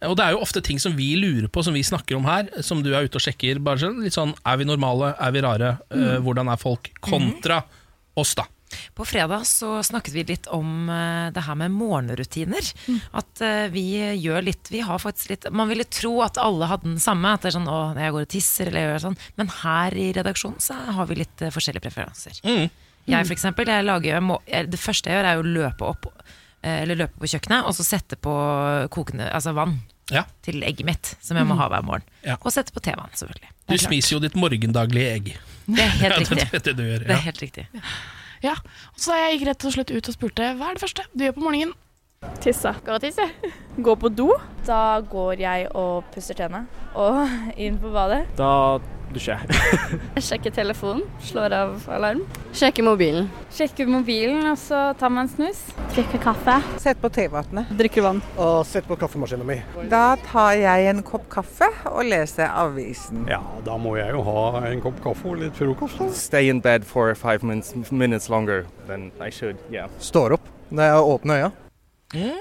Og 0.07 0.13
det 0.19 0.27
er 0.27 0.35
jo 0.37 0.43
ofte 0.45 0.61
ting 0.61 0.77
som 0.83 0.93
vi 0.93 1.15
lurer 1.17 1.49
på, 1.49 1.63
som 1.65 1.73
vi 1.75 1.81
snakker 1.87 2.19
om 2.19 2.27
her, 2.29 2.51
som 2.63 2.83
du 2.85 2.91
er 2.93 3.07
ute 3.09 3.17
og 3.17 3.25
sjekker. 3.25 3.59
Bare 3.65 3.81
sånn, 3.81 4.03
litt 4.05 4.13
sånn, 4.15 4.35
Er 4.45 4.59
vi 4.61 4.67
normale? 4.69 5.15
Er 5.17 5.33
vi 5.33 5.41
rare? 5.41 5.71
Eh, 5.89 6.19
hvordan 6.21 6.51
er 6.53 6.61
folk? 6.61 6.91
Kontra 7.01 7.63
oss, 8.21 8.35
da. 8.37 8.45
På 8.99 9.05
fredag 9.07 9.45
så 9.47 9.83
snakket 9.87 10.15
vi 10.17 10.25
litt 10.29 10.47
om 10.53 10.89
eh, 10.91 11.29
det 11.37 11.45
her 11.47 11.55
med 11.61 11.71
morgenrutiner. 11.77 12.71
At 13.17 13.43
eh, 13.45 13.67
vi 13.73 13.85
gjør 14.19 14.43
litt 14.49 14.71
Vi 14.73 14.81
har 14.85 14.99
faktisk 14.99 15.31
litt 15.31 15.47
Man 15.55 15.69
ville 15.71 15.85
tro 15.85 16.17
at 16.27 16.39
alle 16.43 16.67
hadde 16.71 16.91
den 16.91 17.01
samme. 17.03 17.35
At 17.37 17.45
det 17.47 17.53
er 17.53 17.57
sånn 17.59 17.69
å, 17.71 17.79
jeg 17.97 18.15
går 18.17 18.27
og 18.27 18.33
tisser 18.35 18.71
eller 18.71 18.81
jeg 18.83 18.91
gjør 18.95 19.05
sånn. 19.07 19.19
Men 19.39 19.53
her 19.63 19.97
i 19.97 20.09
redaksjonen 20.17 20.61
så 20.65 20.75
har 20.99 21.07
vi 21.11 21.21
litt 21.23 21.43
eh, 21.47 21.53
forskjellige 21.55 21.87
preferanser. 21.87 22.41
Mm. 22.45 22.67
Jeg 23.07 23.27
for 23.29 23.37
eksempel, 23.37 23.69
jeg 23.71 23.85
lager, 23.87 24.17
jeg 24.17 24.25
må, 24.27 24.41
jeg, 24.51 24.67
Det 24.73 24.81
første 24.83 25.13
jeg 25.13 25.21
gjør, 25.21 25.29
er 25.31 25.39
å 25.39 25.47
løpe 25.47 25.87
opp 25.87 26.09
Eller 26.67 26.99
løpe 26.99 27.21
på 27.23 27.29
kjøkkenet 27.31 27.69
og 27.69 27.77
så 27.77 27.85
sette 27.87 28.17
på 28.19 28.33
kokende 28.91 29.29
altså 29.31 29.53
vann 29.55 29.77
Ja. 30.11 30.25
til 30.43 30.59
egget 30.67 30.87
mitt, 30.87 31.13
som 31.23 31.39
jeg 31.39 31.47
må 31.47 31.55
ha 31.59 31.69
hver 31.71 31.83
morgen. 31.87 32.03
Ja. 32.27 32.35
Og 32.43 32.51
sette 32.55 32.71
på 32.75 32.83
tevann, 32.83 33.11
selvfølgelig. 33.15 33.49
Du 33.71 33.77
spiser 33.79 34.17
jo 34.17 34.21
ditt 34.23 34.35
morgendaglige 34.39 35.13
egg. 35.17 35.31
Det 35.67 35.83
er 35.83 35.95
helt 36.01 36.19
Ja, 36.19 36.19
riktig. 36.35 36.51
det 36.53 36.63
det 36.67 36.75
du 36.79 36.83
gjør. 36.87 37.07
Det 37.07 37.15
er 37.17 37.25
helt 37.29 37.43
riktig. 37.43 37.65
Ja, 38.47 38.55
Så 38.95 39.17
jeg 39.17 39.37
gikk 39.37 39.49
rett 39.49 39.67
og 39.67 39.75
slett 39.75 39.91
ut 39.91 40.09
og 40.13 40.15
spurte 40.15 40.53
hva 40.55 40.71
er 40.71 40.77
det 40.79 40.85
første 40.85 41.07
du 41.13 41.25
gjør 41.27 41.37
på 41.39 41.45
morgenen. 41.49 41.75
Tisse. 42.43 42.73
Går 42.87 42.99
og 42.99 43.03
tisse. 43.05 43.27
Gå 43.87 43.95
på 44.01 44.11
do. 44.15 44.29
Da 44.67 45.01
går 45.05 45.43
jeg 45.43 45.67
og 45.77 46.07
pusser 46.15 46.39
tennene. 46.39 46.67
Og 46.95 47.27
inn 47.65 47.81
på 47.83 47.91
badet. 47.95 48.25
Da 48.39 48.79
dusjer 49.15 49.43
jeg. 49.43 49.99
Sjekker 50.27 50.55
telefonen. 50.55 51.03
Slår 51.23 51.55
av 51.57 51.87
alarm. 51.93 52.23
Sjekker 52.57 52.87
mobilen. 52.87 53.29
Sjekker 53.55 53.89
mobilen, 53.91 54.43
og 54.51 54.59
så 54.61 54.81
tar 54.99 55.13
man 55.13 55.27
en 55.27 55.33
snus. 55.33 55.61
Drikker 55.95 56.23
kaffe. 56.25 56.57
Sett 56.83 57.01
på 57.03 57.11
tevannet. 57.15 57.71
Drikker 57.79 58.05
vann. 58.07 58.23
Og 58.41 58.61
sett 58.69 58.89
på 58.89 58.99
kaffemaskinen 59.01 59.47
min. 59.49 59.63
Da 59.93 60.17
tar 60.27 60.57
jeg 60.61 60.91
en 60.91 61.03
kopp 61.07 61.29
kaffe 61.33 61.69
og 61.93 62.03
leser 62.09 62.51
avisen. 62.53 63.25
Ja, 63.31 63.43
da 63.67 63.79
må 63.81 63.97
jeg 64.01 64.15
jo 64.17 64.25
ha 64.27 64.65
en 64.71 64.83
kopp 64.85 64.99
kaffe 65.05 65.33
og 65.33 65.41
litt 65.45 65.57
frokost. 65.59 66.01
da. 66.03 66.11
Stay 66.17 66.51
in 66.53 66.61
bed 66.65 66.87
for 66.89 67.15
five 67.15 67.47
minutes, 67.47 67.93
minutes 67.93 68.31
longer 68.33 68.67
than 68.87 69.11
I 69.21 69.31
should. 69.31 69.61
Yeah. 69.73 69.93
Står 70.01 70.37
opp 70.39 70.51
når 70.71 70.91
jeg 70.91 71.13
åpner 71.15 71.43
øya. 71.45 71.53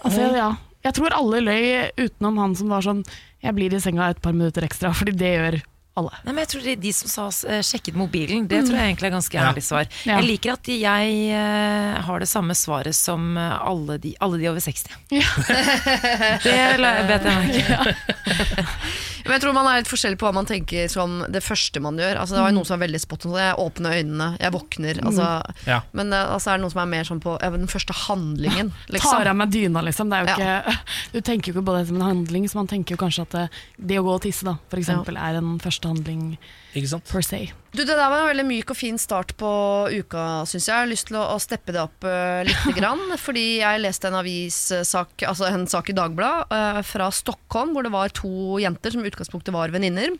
Altså, 0.06 0.32
ja. 0.36 0.50
Jeg 0.86 0.94
tror 1.00 1.16
alle 1.18 1.40
løy 1.42 1.64
utenom 1.98 2.38
han 2.38 2.52
som 2.58 2.70
var 2.70 2.84
sånn 2.86 3.00
Jeg 3.42 3.56
blir 3.58 3.74
i 3.74 3.80
senga 3.82 4.12
et 4.14 4.20
par 4.22 4.36
minutter 4.38 4.66
ekstra, 4.66 4.92
fordi 4.94 5.16
det 5.18 5.32
gjør 5.32 5.58
alle. 5.96 6.12
Nei, 6.26 6.34
men 6.34 6.42
jeg 6.44 6.50
tror 6.54 6.62
de, 6.68 6.76
de 6.86 6.92
som 6.94 7.10
sa 7.12 7.26
eh, 7.50 7.62
sjekket 7.64 7.96
mobilen, 7.96 8.48
det 8.52 8.64
tror 8.68 8.76
jeg 8.80 8.90
egentlig 8.94 9.08
er 9.10 9.16
ganske 9.16 9.38
Ja. 9.38 9.46
ærlig 9.52 9.64
svar. 9.64 9.86
Ja. 10.06 10.18
Jeg 10.20 10.28
liker 10.30 10.54
at 10.58 10.68
jeg 10.68 11.14
eh, 11.32 12.02
har 12.08 12.20
det 12.20 12.28
samme 12.30 12.56
svaret 12.58 12.96
som 12.96 13.38
eh, 13.38 13.56
alle 13.70 13.98
de, 14.04 14.12
alle 14.20 14.38
de 14.42 14.50
over 14.52 14.60
60. 14.60 14.86
det 16.44 16.58
la- 16.84 16.98
bet 17.08 17.26
jeg 17.26 17.36
merke 17.40 17.60
i. 17.64 17.66
Men 19.26 19.36
jeg 19.36 19.44
tror 19.44 19.56
man 19.58 19.68
er 19.70 19.80
litt 19.82 19.90
forskjellig 19.90 20.20
på 20.22 20.28
hva 20.28 20.34
man 20.38 20.48
tenker 20.50 20.90
som 20.92 21.18
det 21.34 21.42
første 21.44 21.82
man 21.82 21.98
gjør. 22.00 22.20
Altså, 22.22 22.38
det 22.38 22.44
var 22.44 22.52
jo 22.52 22.58
noen 22.60 22.68
som 22.70 22.76
var 22.78 22.84
veldig 22.86 23.02
spot 23.02 23.26
on. 23.28 23.38
Jeg 23.42 23.56
åpner 23.66 23.98
øynene, 24.00 24.28
jeg 24.42 24.54
våkner. 24.56 25.00
Altså, 25.06 25.30
Ja. 25.66 25.80
Men 25.98 26.14
eh, 26.14 26.34
altså, 26.36 26.52
er 26.52 26.60
det 26.60 26.66
noen 26.66 26.76
som 26.76 26.84
er 26.84 26.92
mer 26.94 27.08
sånn 27.10 27.24
på 27.24 27.38
ja, 27.42 27.50
den 27.56 27.72
første 27.72 27.96
handlingen. 28.06 28.74
Liksom. 28.94 29.18
Tar 29.18 29.32
av 29.32 29.40
meg 29.40 29.50
dyna, 29.54 29.82
liksom. 29.86 30.14
Ikke, 30.14 30.76
du 31.16 31.20
tenker 31.26 31.52
jo 31.52 31.58
ikke 31.58 31.66
på 31.72 31.78
det 31.80 31.88
som 31.90 31.98
en 32.00 32.08
handling, 32.10 32.46
så 32.52 32.62
man 32.62 32.70
tenker 32.70 32.96
jo 32.96 33.02
kanskje 33.02 33.26
at 33.26 33.36
det, 33.36 33.48
det 33.92 33.98
å 34.00 34.06
gå 34.06 34.14
og 34.20 34.24
tisse, 34.28 34.46
da, 34.48 34.56
for 34.72 34.82
eksempel, 34.82 35.18
er 35.20 35.40
en 35.42 35.56
første 35.64 35.90
handling 35.90 36.38
Ikke 36.76 36.90
sant? 36.92 37.08
per 37.08 37.24
se. 37.24 37.40
Du, 37.72 37.82
Det 37.84 37.88
der 37.96 38.10
var 38.12 38.20
en 38.22 38.30
veldig 38.34 38.46
myk 38.50 38.72
og 38.74 38.78
fin 38.78 38.98
start 39.00 39.32
på 39.40 39.50
uka, 39.96 40.44
syns 40.44 40.68
jeg. 40.68 40.74
Jeg 40.74 40.82
har 40.84 40.92
lyst 40.92 41.08
til 41.08 41.18
å, 41.20 41.24
å 41.36 41.40
steppe 41.40 41.72
det 41.76 41.82
opp 41.86 42.04
uh, 42.10 42.44
litt. 42.48 42.68
Grann, 42.76 43.04
fordi 43.22 43.46
jeg 43.62 43.84
leste 43.84 44.10
en 44.12 44.20
avissak, 44.20 45.24
altså 45.24 45.48
en 45.50 45.66
sak 45.72 45.90
i 45.92 45.96
Dagbladet 45.98 46.52
uh, 46.52 46.82
fra 46.84 47.08
Stockholm, 47.16 47.72
hvor 47.76 47.88
det 47.88 47.94
var 47.96 48.12
to 48.16 48.60
jenter 48.60 48.92
som 48.92 49.04
i 49.06 49.12
utgangspunktet 49.12 49.56
var 49.56 49.72
venninner. 49.72 50.14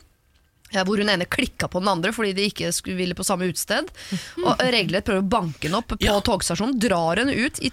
eh, 0.72 0.84
Hvor 0.84 0.98
hun 0.98 1.12
ene 1.12 1.28
klikka 1.30 1.68
på 1.72 1.80
den 1.84 1.92
andre 1.92 2.12
fordi 2.16 2.34
de 2.34 2.48
ikke 2.50 2.72
ville 2.96 3.16
på 3.16 3.28
samme 3.28 3.48
utested. 3.52 3.92
Og 4.48 4.60
regelrett 4.64 5.06
prøver 5.06 5.24
å 5.24 5.30
banke 5.36 5.68
henne 5.68 5.84
opp 5.84 5.92
på 5.94 6.20
togstasjonen. 6.32 6.80
Drar 6.80 7.20
henne 7.22 7.36
ut 7.36 7.60
i 7.60 7.72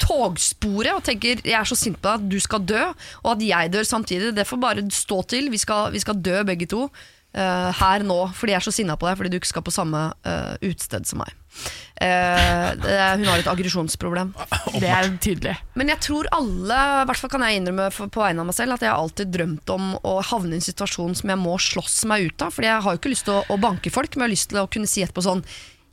togsporet 0.00 0.94
og 0.96 1.04
tenker 1.06 1.38
'jeg 1.44 1.54
er 1.60 1.68
så 1.68 1.76
sint 1.78 2.00
på 2.00 2.08
deg 2.08 2.14
at 2.18 2.28
du 2.30 2.40
skal 2.40 2.60
dø', 2.66 2.94
og 3.24 3.30
at 3.36 3.42
jeg 3.44 3.70
dør 3.74 3.86
samtidig. 3.86 4.34
Det 4.34 4.46
får 4.46 4.60
bare 4.60 4.82
stå 4.90 5.18
til. 5.28 5.50
Vi 5.50 5.58
skal, 5.58 5.90
vi 5.92 6.00
skal 6.02 6.14
dø 6.18 6.42
begge 6.42 6.66
to 6.66 6.88
eh, 7.36 7.70
her 7.80 8.04
nå, 8.06 8.18
fordi 8.36 8.54
jeg 8.54 8.60
er 8.60 8.66
så 8.66 8.74
sinna 8.74 8.96
på 8.98 9.08
deg 9.08 9.18
fordi 9.18 9.32
du 9.32 9.38
ikke 9.38 9.50
skal 9.50 9.64
på 9.66 9.74
samme 9.74 10.02
uh, 10.26 10.54
utested 10.62 11.06
som 11.08 11.22
meg. 11.22 11.34
Uh, 12.00 12.70
det, 12.80 12.94
hun 13.20 13.26
har 13.28 13.42
et 13.42 13.50
aggresjonsproblem. 13.50 14.32
Det 14.82 14.88
er 14.88 15.10
tydelig. 15.22 15.56
Men 15.78 15.92
jeg 15.92 16.02
tror 16.06 16.30
alle, 16.36 16.78
i 17.02 17.08
hvert 17.10 17.20
fall 17.20 17.32
kan 17.32 17.44
jeg 17.46 17.60
innrømme 17.60 17.90
for, 17.94 18.12
på 18.12 18.22
vegne 18.22 18.44
av 18.44 18.50
meg 18.50 18.56
selv, 18.56 18.76
at 18.76 18.86
jeg 18.86 18.92
har 18.92 19.02
alltid 19.02 19.32
drømt 19.34 19.74
om 19.74 19.92
å 20.00 20.16
havne 20.30 20.56
i 20.56 20.60
en 20.60 20.68
situasjon 20.70 21.18
som 21.20 21.34
jeg 21.34 21.42
må 21.42 21.58
slåss 21.60 22.02
meg 22.10 22.30
ut 22.30 22.46
av. 22.46 22.54
Fordi 22.56 22.70
jeg 22.70 22.86
har 22.86 22.96
jo 22.96 23.02
ikke 23.02 23.14
lyst 23.14 23.28
til 23.28 23.38
å, 23.38 23.44
å 23.50 23.60
banke 23.60 23.92
folk, 23.94 24.14
men 24.14 24.24
jeg 24.24 24.28
har 24.28 24.36
lyst 24.36 24.52
til 24.52 24.62
å 24.62 24.68
kunne 24.70 24.90
si 24.90 25.04
etterpå 25.04 25.26
sånn 25.26 25.44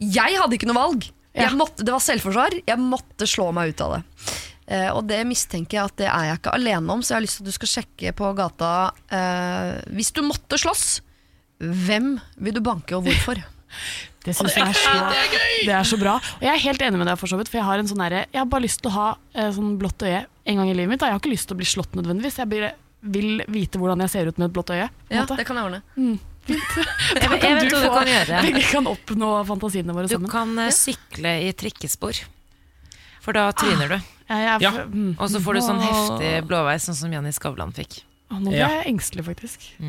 Jeg 0.03 0.39
hadde 0.39 0.59
ikke 0.59 0.69
noe 0.69 0.81
valg! 0.81 1.09
Jeg 1.38 1.53
måtte, 1.53 1.85
det 1.85 1.93
var 1.93 2.01
selvforsvar. 2.01 2.55
Jeg 2.65 2.81
måtte 2.81 3.27
slå 3.30 3.51
meg 3.53 3.73
ut 3.73 3.84
av 3.85 3.97
det. 3.97 4.03
Uh, 4.68 4.89
og 4.97 5.05
det 5.07 5.22
mistenker 5.23 5.77
jeg 5.77 5.89
at 5.91 5.99
det 6.01 6.07
er 6.11 6.26
jeg 6.27 6.39
ikke 6.41 6.55
alene 6.57 6.95
om, 6.95 7.03
så 7.03 7.14
jeg 7.14 7.18
har 7.18 7.23
lyst 7.23 7.38
til 7.39 7.45
at 7.45 7.51
du 7.51 7.55
skal 7.55 7.69
sjekke 7.72 8.11
på 8.19 8.31
gata 8.35 8.72
uh, 8.91 9.77
Hvis 9.95 10.11
du 10.11 10.19
måtte 10.27 10.59
slåss, 10.59 10.88
hvem 11.59 12.17
vil 12.38 12.53
du 12.53 12.61
banke, 12.61 12.95
og 12.97 13.03
hvorfor? 13.07 13.41
Det 14.27 14.34
syns 14.35 14.55
jeg 14.57 14.65
er 14.67 14.75
så, 14.75 14.93
det 15.63 15.71
er 15.71 15.85
så 15.88 15.95
bra. 16.01 16.17
Og 16.19 16.41
jeg 16.43 16.51
er 16.51 16.59
helt 16.59 16.81
enig 16.84 16.97
med 16.99 17.07
deg, 17.07 17.15
for 17.19 17.31
så 17.31 17.38
vidt. 17.39 17.47
For 17.47 17.61
jeg 17.61 17.63
har 17.67 17.79
en 17.79 17.88
sånn 17.88 18.01
derre 18.01 18.25
Jeg 18.34 18.41
har 18.41 18.47
bare 18.51 18.65
lyst 18.65 18.81
til 18.84 18.89
å 18.91 18.95
ha 18.97 19.05
eh, 19.31 19.47
sånn 19.55 19.77
blått 19.79 20.03
øye 20.03 20.25
en 20.43 20.57
gang 20.59 20.67
i 20.67 20.73
livet 20.75 20.89
mitt. 20.91 20.99
da. 20.99 21.07
Jeg 21.07 21.15
har 21.15 21.21
ikke 21.21 21.31
lyst 21.31 21.47
til 21.47 21.55
å 21.55 21.59
bli 21.61 21.67
slått 21.69 21.95
nødvendigvis. 21.95 22.39
Jeg 22.41 22.49
blir, 22.51 22.65
vil 23.07 23.45
vite 23.55 23.79
hvordan 23.79 24.03
jeg 24.03 24.11
ser 24.11 24.27
ut 24.27 24.41
med 24.41 24.49
et 24.49 24.55
blått 24.57 24.73
øye. 24.75 24.89
Ja, 25.07 25.21
måte. 25.21 25.38
det 25.39 25.45
kan 25.47 25.61
jeg 25.61 25.69
ordne. 25.69 25.79
Mm, 25.95 26.17
Da 26.47 27.29
kan 27.38 27.45
jeg 27.45 27.55
vet 27.61 27.69
du 27.71 27.77
hva 27.77 27.79
du 27.79 27.88
få- 27.88 27.93
kan 28.01 28.11
gjøre. 28.11 28.41
Vi 28.57 28.65
kan 28.67 28.91
oppnå 28.91 29.31
fantasiene 29.47 29.95
våre 29.95 30.11
Du 30.11 30.27
kan 30.31 30.51
uh, 30.59 30.67
sykle 30.75 31.34
i 31.47 31.53
trikkespor, 31.63 32.19
for 33.23 33.38
da 33.38 33.45
tryner 33.55 33.95
du. 33.95 33.97
jeg- 34.27 34.59
Ja. 34.67 34.71
mm. 34.91 35.13
Og 35.19 35.31
så 35.31 35.39
får 35.39 35.53
du 35.61 35.61
sånn 35.69 35.79
heftig 35.88 36.34
blåveis, 36.51 36.84
sånn 36.89 36.99
som 36.99 37.15
Janni 37.15 37.31
Skavlan 37.35 37.71
fikk. 37.71 38.01
Nå 38.30 38.52
ble 38.52 38.58
Ja. 38.60 38.68
jeg 38.84 38.91
engstelig, 38.91 39.24
faktisk. 39.24 39.60
Eh, 39.80 39.88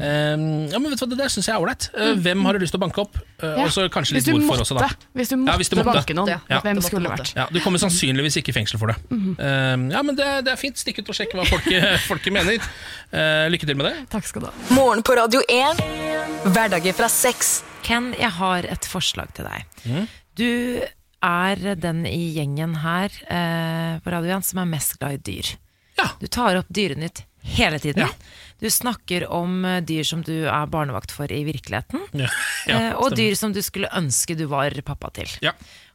ja, 0.71 0.79
men 0.79 0.85
vet 0.93 0.99
du 1.01 1.05
hva, 1.05 1.09
Det 1.11 1.19
der 1.19 1.29
syns 1.35 1.47
jeg 1.49 1.55
er 1.57 1.61
ålreit. 1.61 1.89
Eh, 1.93 2.15
Mm. 2.15 2.23
Hvem 2.23 2.45
har 2.47 2.53
du 2.55 2.59
lyst 2.61 2.71
til 2.73 2.79
å 2.81 2.85
banke 2.87 2.99
opp? 3.03 3.17
Eh, 3.43 3.47
Ja. 3.59 3.65
Og 3.65 3.71
så 3.75 3.89
kanskje 3.91 4.15
litt 4.15 4.25
hvorfor 4.31 4.47
måtte, 4.47 4.63
også, 4.63 4.79
da. 4.79 4.89
hvis 5.17 5.29
du 5.29 5.37
Ja, 5.45 5.57
hvis 5.59 5.69
du 5.69 5.77
måtte. 5.77 5.95
banke 5.99 6.15
noen, 6.15 6.41
Ja. 6.49 6.61
hvem 6.61 6.81
skulle 6.81 7.09
det 7.09 7.19
vært? 7.19 7.35
Ja, 7.35 7.47
du 7.51 7.59
kommer 7.61 7.79
sannsynligvis 7.79 8.37
ikke 8.39 8.51
i 8.51 8.53
fengsel 8.53 8.79
for 8.79 8.87
det. 8.89 8.97
Mm 9.11 9.37
Eh, 9.39 9.77
ja, 9.95 10.03
men 10.03 10.15
det, 10.15 10.45
det 10.45 10.53
er 10.53 10.57
fint. 10.57 10.77
Stikk 10.79 11.01
ut 11.01 11.09
og 11.09 11.15
sjekk 11.17 11.33
hva 11.35 11.45
folket, 11.47 11.99
folket 12.11 12.33
mener. 12.33 12.59
Uh, 13.13 13.49
lykke 13.51 13.67
til 13.67 13.75
med 13.77 13.87
det. 13.93 14.09
Takk 14.11 14.25
skal 14.25 14.43
du 14.43 14.47
ha. 14.47 14.53
Morgen 14.71 15.03
på 15.03 15.17
Radio 15.17 15.41
1. 15.49 15.77
Hverdager 16.55 16.95
fra 16.95 17.09
sex. 17.09 17.63
Ken, 17.83 18.13
jeg 18.19 18.31
har 18.31 18.59
et 18.65 18.85
forslag 18.87 19.33
til 19.35 19.45
deg. 19.47 19.65
Mm. 19.87 20.09
Du 20.37 20.81
er 21.23 21.75
den 21.75 22.07
i 22.07 22.35
gjengen 22.37 22.77
her 22.85 23.09
uh, 23.31 23.99
på 23.99 24.13
Radio 24.13 24.37
1 24.37 24.45
som 24.45 24.61
er 24.61 24.65
mest 24.67 24.99
glad 25.01 25.13
i 25.13 25.17
dyr. 25.33 25.57
Du 26.21 26.27
tar 26.31 26.55
opp 26.61 26.69
Dyrenytt 26.71 27.25
hele 27.57 27.81
tiden. 27.83 28.11
Du 28.59 28.67
snakker 28.71 29.29
om 29.31 29.65
eh, 29.65 29.81
dyr 29.87 30.07
som 30.07 30.23
du 30.27 30.35
er 30.51 30.71
barnevakt 30.71 31.15
for 31.15 31.31
i 31.33 31.45
virkeligheten. 31.47 32.03
Ja, 32.19 32.31
eh, 32.69 32.91
og 32.99 33.15
dyr 33.19 33.37
som 33.39 33.55
du 33.55 33.63
skulle 33.65 33.91
ønske 33.95 34.37
du 34.39 34.49
var 34.51 34.75
pappa 34.87 35.13
til. 35.21 35.31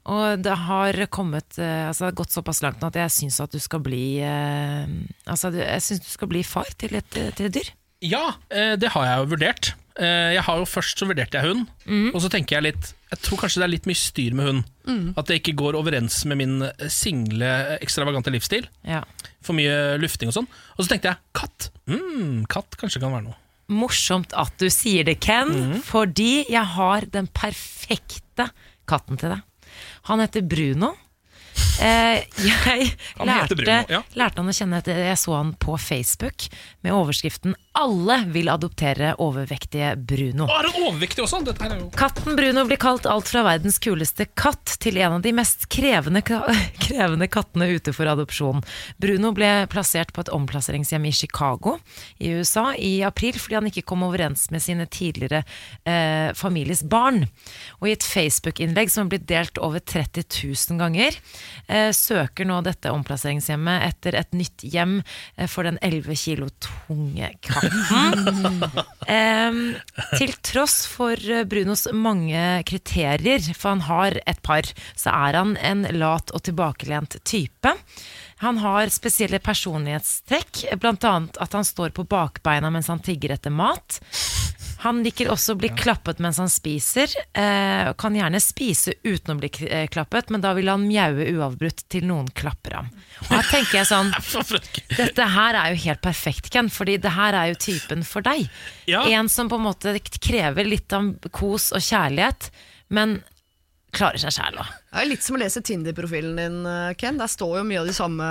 Og 0.03 0.41
det 0.43 0.55
har 0.65 0.97
kommet 1.13 1.59
eh, 1.59 1.87
altså 1.87 2.05
det 2.05 2.11
har 2.11 2.19
gått 2.23 2.35
såpass 2.35 2.63
langt 2.63 2.81
nå 2.81 2.89
at 2.91 2.99
jeg 2.99 3.15
syns 3.17 3.39
at 3.43 3.53
du 3.55 3.59
skal 3.63 3.79
bli 3.85 4.19
Altså 4.19 5.53
jeg 5.55 5.99
du 6.03 6.09
skal 6.11 6.31
bli 6.31 6.41
far 6.43 6.67
til 6.75 6.97
et, 6.99 7.07
til 7.13 7.47
et 7.47 7.55
dyr. 7.55 7.71
Ja, 8.03 8.35
eh, 8.51 8.75
det 8.79 8.91
har 8.93 9.07
jeg 9.07 9.21
jo 9.21 9.31
vurdert. 9.31 9.71
Eh, 9.95 10.33
jeg 10.35 10.43
har 10.43 10.59
jo 10.59 10.67
Først 10.67 10.99
så 10.99 11.07
vurderte 11.07 11.37
jeg 11.37 11.47
hund, 11.47 11.67
mm. 11.85 12.09
og 12.11 12.23
så 12.23 12.31
tenker 12.33 12.57
jeg 12.57 12.65
litt 12.65 12.87
Jeg 13.13 13.21
tror 13.27 13.43
kanskje 13.43 13.61
det 13.61 13.67
er 13.67 13.73
litt 13.75 13.89
mye 13.89 13.99
styr 13.99 14.35
med 14.35 14.49
hund. 14.49 14.71
Mm. 14.89 15.05
At 15.19 15.29
det 15.29 15.39
ikke 15.39 15.55
går 15.61 15.77
overens 15.79 16.23
med 16.29 16.41
min 16.41 16.55
single, 16.91 17.51
ekstravagante 17.79 18.33
livsstil. 18.33 18.67
Ja. 18.87 19.03
For 19.43 19.53
mye 19.57 19.97
lufting 19.99 20.29
og 20.31 20.35
sånn. 20.37 20.47
Og 20.77 20.85
så 20.85 20.89
tenkte 20.93 21.11
jeg 21.11 21.17
katt. 21.35 21.69
Mm, 21.91 22.45
katt 22.51 22.77
kanskje 22.79 23.01
kan 23.03 23.11
være 23.11 23.25
noe. 23.27 23.35
Morsomt 23.73 24.33
at 24.37 24.55
du 24.59 24.67
sier 24.69 25.03
det, 25.07 25.19
Ken, 25.23 25.49
Mhm. 25.49 25.81
fordi 25.83 26.45
jeg 26.49 26.65
har 26.75 27.01
den 27.11 27.27
perfekte 27.27 28.49
katten 28.87 29.17
til 29.19 29.29
deg. 29.29 29.41
Han 30.09 30.19
heter 30.19 30.41
Bruno. 30.47 30.93
Eh, 31.83 32.21
jeg 32.43 32.91
lærte, 33.27 33.77
ja. 33.89 34.01
lærte 34.15 34.39
han 34.41 34.51
å 34.51 34.55
kjenne 34.55 34.79
etter 34.79 34.99
Jeg 35.09 35.19
så 35.19 35.33
han 35.35 35.53
på 35.59 35.75
Facebook 35.81 36.47
med 36.85 36.93
overskriften 36.95 37.55
'Alle 37.73 38.19
vil 38.29 38.51
adoptere 38.53 39.15
overvektige 39.23 39.95
Bruno'. 39.97 40.45
Å, 40.45 40.59
er 40.59 40.67
han 40.69 40.83
overvektig 40.91 41.23
også? 41.25 41.39
Jo 41.41 41.87
Katten 41.97 42.37
Bruno 42.37 42.65
blir 42.69 42.77
kalt 42.77 43.07
alt 43.09 43.31
fra 43.31 43.41
verdens 43.47 43.79
kuleste 43.81 44.27
katt 44.37 44.75
til 44.83 44.99
en 45.01 45.17
av 45.17 45.23
de 45.25 45.33
mest 45.33 45.65
krevende, 45.73 46.21
krevende 46.85 47.27
kattene 47.33 47.71
ute 47.73 47.95
for 47.95 48.11
adopsjon. 48.11 48.61
Bruno 49.01 49.33
ble 49.33 49.65
plassert 49.73 50.13
på 50.13 50.21
et 50.21 50.31
omplasseringshjem 50.33 51.09
i 51.09 51.15
Chicago 51.17 51.79
i 52.21 52.35
USA 52.37 52.69
i 52.77 53.01
april 53.05 53.39
fordi 53.41 53.57
han 53.57 53.71
ikke 53.71 53.85
kom 53.89 54.05
overens 54.05 54.49
med 54.53 54.61
sine 54.61 54.85
tidligere 54.85 55.41
eh, 55.89 56.29
families 56.37 56.85
barn. 56.85 57.25
Og 57.81 57.89
i 57.89 57.95
et 57.97 58.05
Facebook-innlegg 58.05 58.93
som 58.93 59.07
er 59.07 59.15
blitt 59.15 59.27
delt 59.31 59.57
over 59.57 59.81
30 59.81 60.29
000 60.29 60.77
ganger, 60.77 61.17
søker 61.95 62.47
nå 62.47 62.59
dette 62.65 62.91
omplasseringshjemmet 62.93 63.85
etter 63.87 64.17
et 64.19 64.35
nytt 64.35 64.63
hjem 64.65 64.99
eh, 65.37 65.47
for 65.49 65.67
den 65.67 65.79
11 65.81 66.17
kilo 66.19 66.49
tunge 66.63 67.31
katten. 67.43 68.63
Til 70.19 70.35
tross 70.45 70.83
for 70.89 71.17
eh, 71.17 71.45
Brunos 71.49 71.87
mange 71.93 72.63
kriterier, 72.69 73.43
for 73.53 73.75
han 73.75 73.85
har 73.87 74.19
et 74.25 74.41
par, 74.45 74.67
så 74.95 75.13
er 75.13 75.39
han 75.39 75.55
en 75.61 75.87
lat 75.97 76.33
og 76.33 76.45
tilbakelent 76.47 77.19
type. 77.27 77.75
Han 78.43 78.59
har 78.59 78.91
spesielle 78.91 79.39
personlighetstrekk, 79.39 80.65
bl.a. 80.81 81.13
at 81.45 81.55
han 81.55 81.67
står 81.67 81.93
på 81.95 82.03
bakbeina 82.09 82.71
mens 82.73 82.89
han 82.91 83.03
tigger 83.03 83.37
etter 83.37 83.53
mat. 83.53 84.01
Han 84.83 84.99
liker 85.05 85.29
også 85.31 85.55
å 85.55 85.59
bli 85.61 85.69
klappet 85.79 86.19
mens 86.23 86.39
han 86.41 86.51
spiser. 86.51 87.11
Eh, 87.31 87.91
kan 87.99 88.15
gjerne 88.17 88.41
spise 88.43 88.95
uten 89.03 89.33
å 89.33 89.37
bli 89.39 89.49
eh, 89.69 89.85
klappet, 89.91 90.31
men 90.33 90.43
da 90.43 90.51
vil 90.57 90.71
han 90.71 90.83
mjaue 90.87 91.29
uavbrutt 91.37 91.85
til 91.93 92.07
noen 92.09 92.27
klapper 92.35 92.77
ham. 92.79 92.89
Og 93.23 93.31
her 93.31 93.47
tenker 93.47 93.79
jeg 93.79 93.89
sånn 93.89 94.11
Dette 94.99 95.27
her 95.35 95.59
er 95.59 95.73
jo 95.73 95.81
helt 95.85 96.03
perfekt, 96.03 96.51
Ken, 96.53 96.71
fordi 96.73 96.97
det 97.03 97.15
her 97.15 97.37
er 97.39 97.53
jo 97.53 97.59
typen 97.63 98.03
for 98.07 98.25
deg. 98.25 98.49
En 99.07 99.31
som 99.31 99.51
på 99.51 99.59
en 99.59 99.67
måte 99.69 99.95
krever 100.19 100.67
litt 100.67 100.93
av 100.95 101.13
kos 101.31 101.71
og 101.71 101.83
kjærlighet, 101.83 102.51
men 102.93 103.21
klarer 103.95 104.19
seg 104.19 104.35
sjæl 104.35 104.59
òg. 104.59 104.79
Det 104.93 105.01
er 105.01 105.07
litt 105.09 105.23
som 105.25 105.33
å 105.35 105.39
lese 105.41 105.61
Tinder-profilen 105.65 106.35
din, 106.37 106.57
eh, 106.69 106.91
Ken. 107.01 107.17
Der 107.17 107.29
står 107.31 107.55
jo 107.57 107.63
mye 107.65 107.79
av 107.81 107.87
de 107.89 107.95
samme 107.97 108.27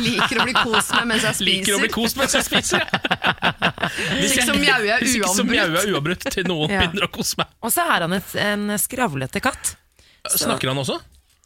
Liker 0.00 0.40
å 0.40 0.46
bli 0.48 0.54
kost 0.56 0.94
med 0.96 1.10
mens 1.10 1.26
jeg 1.28 1.36
spiser. 1.36 1.52
Liker 1.60 1.76
å 1.76 1.80
bli 1.82 1.90
kost 1.92 2.16
mens 2.16 2.36
jeg 2.38 2.46
spiser, 2.46 2.84
Hvis 4.16 4.38
ikke 4.38 4.46
så 4.48 4.56
mjauer 4.56 5.84
uavbrutt. 5.84 5.92
uavbrutt 5.92 6.26
til 6.32 6.48
noen 6.48 6.70
Ja. 6.74 6.80
begynner 6.86 7.04
å 7.08 7.12
kose 7.12 7.36
meg. 7.42 7.52
Og 7.60 7.74
så 7.74 7.84
er 7.84 8.06
han 8.06 8.16
et, 8.16 8.34
en 8.40 8.66
skravlete 8.80 9.42
katt. 9.44 9.74
Så- 10.28 10.46
Snakker 10.46 10.72
han 10.72 10.80
også? 10.80 10.96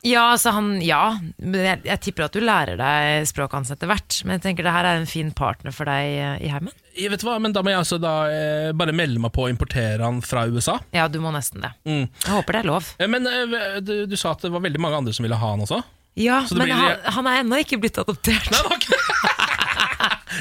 Ja, 0.04 0.26
altså 0.34 0.52
han, 0.52 0.66
ja. 0.84 1.16
Men 1.40 1.60
jeg, 1.64 1.82
jeg 1.88 2.00
tipper 2.04 2.26
at 2.26 2.34
du 2.36 2.42
lærer 2.44 2.76
deg 2.78 3.26
språket 3.30 3.56
hans 3.56 3.70
etter 3.72 3.88
hvert. 3.88 4.18
Men 4.28 4.36
jeg 4.38 4.42
tenker 4.50 4.66
det 4.66 4.74
her 4.76 4.84
er 4.90 4.98
en 5.00 5.08
fin 5.08 5.30
partner 5.34 5.72
for 5.74 5.88
deg 5.88 6.18
eh, 6.20 6.34
i 6.44 6.50
heimen. 6.52 6.74
Jeg 6.94 7.10
vet 7.10 7.24
hva, 7.26 7.32
men 7.42 7.50
Da 7.56 7.62
må 7.66 7.72
jeg 7.72 7.80
altså 7.80 7.96
da 7.98 8.12
eh, 8.30 8.68
bare 8.78 8.92
melde 8.94 9.18
meg 9.22 9.32
på 9.34 9.46
å 9.46 9.50
importere 9.50 9.98
han 10.04 10.20
fra 10.22 10.44
USA. 10.46 10.76
Ja, 10.94 11.08
du 11.10 11.18
må 11.22 11.32
nesten 11.34 11.64
det. 11.64 11.72
Mm. 11.88 12.04
Jeg 12.22 12.30
håper 12.36 12.52
det 12.54 12.60
er 12.62 12.68
lov. 12.70 12.92
Eh, 13.02 13.08
Men 13.10 13.26
eh, 13.26 13.80
du, 13.82 13.94
du 14.06 14.16
sa 14.20 14.30
at 14.36 14.44
det 14.46 14.52
var 14.54 14.62
veldig 14.62 14.80
mange 14.82 15.00
andre 15.02 15.14
som 15.16 15.26
ville 15.26 15.38
ha 15.40 15.50
han 15.56 15.64
også? 15.66 15.80
Ja, 16.14 16.44
Så 16.46 16.54
det 16.54 16.62
men 16.62 16.70
blir- 16.70 17.00
han, 17.02 17.12
han 17.16 17.26
er 17.32 17.40
ennå 17.42 17.58
ikke 17.64 17.80
blitt 17.82 17.98
adoptert. 17.98 18.46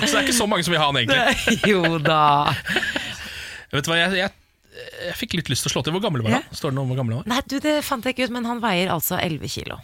Så 0.04 0.10
det 0.10 0.18
er 0.20 0.24
ikke 0.26 0.36
så 0.36 0.46
mange 0.50 0.66
som 0.66 0.74
vil 0.74 0.82
ha 0.82 0.88
han, 0.90 0.98
egentlig? 1.00 1.58
jo 1.70 1.98
da. 2.02 2.52
Vet 3.74 3.86
du 3.86 3.90
hva, 3.92 3.98
jeg, 4.02 4.18
jeg, 4.20 4.32
jeg 5.08 5.16
fikk 5.20 5.36
litt 5.38 5.50
lyst 5.54 5.64
til 5.66 5.72
å 5.72 5.74
slå 5.78 5.84
til. 5.86 5.94
Hvor 5.96 6.04
gammel 6.04 6.24
var 6.26 6.36
han? 6.40 6.46
Står 6.54 6.74
det 6.74 6.78
noe 6.78 6.86
om 6.88 6.92
hvor 6.94 7.00
gammel 7.00 7.16
han 7.18 7.24
var? 7.24 7.30
Nei, 7.34 7.40
du, 7.50 7.56
det 7.64 7.76
fant 7.86 8.06
jeg 8.06 8.16
ikke 8.18 8.28
ut, 8.30 8.34
men 8.36 8.46
han 8.50 8.62
veier 8.64 8.92
altså 8.94 9.18
11 9.22 9.50
kilo. 9.54 9.78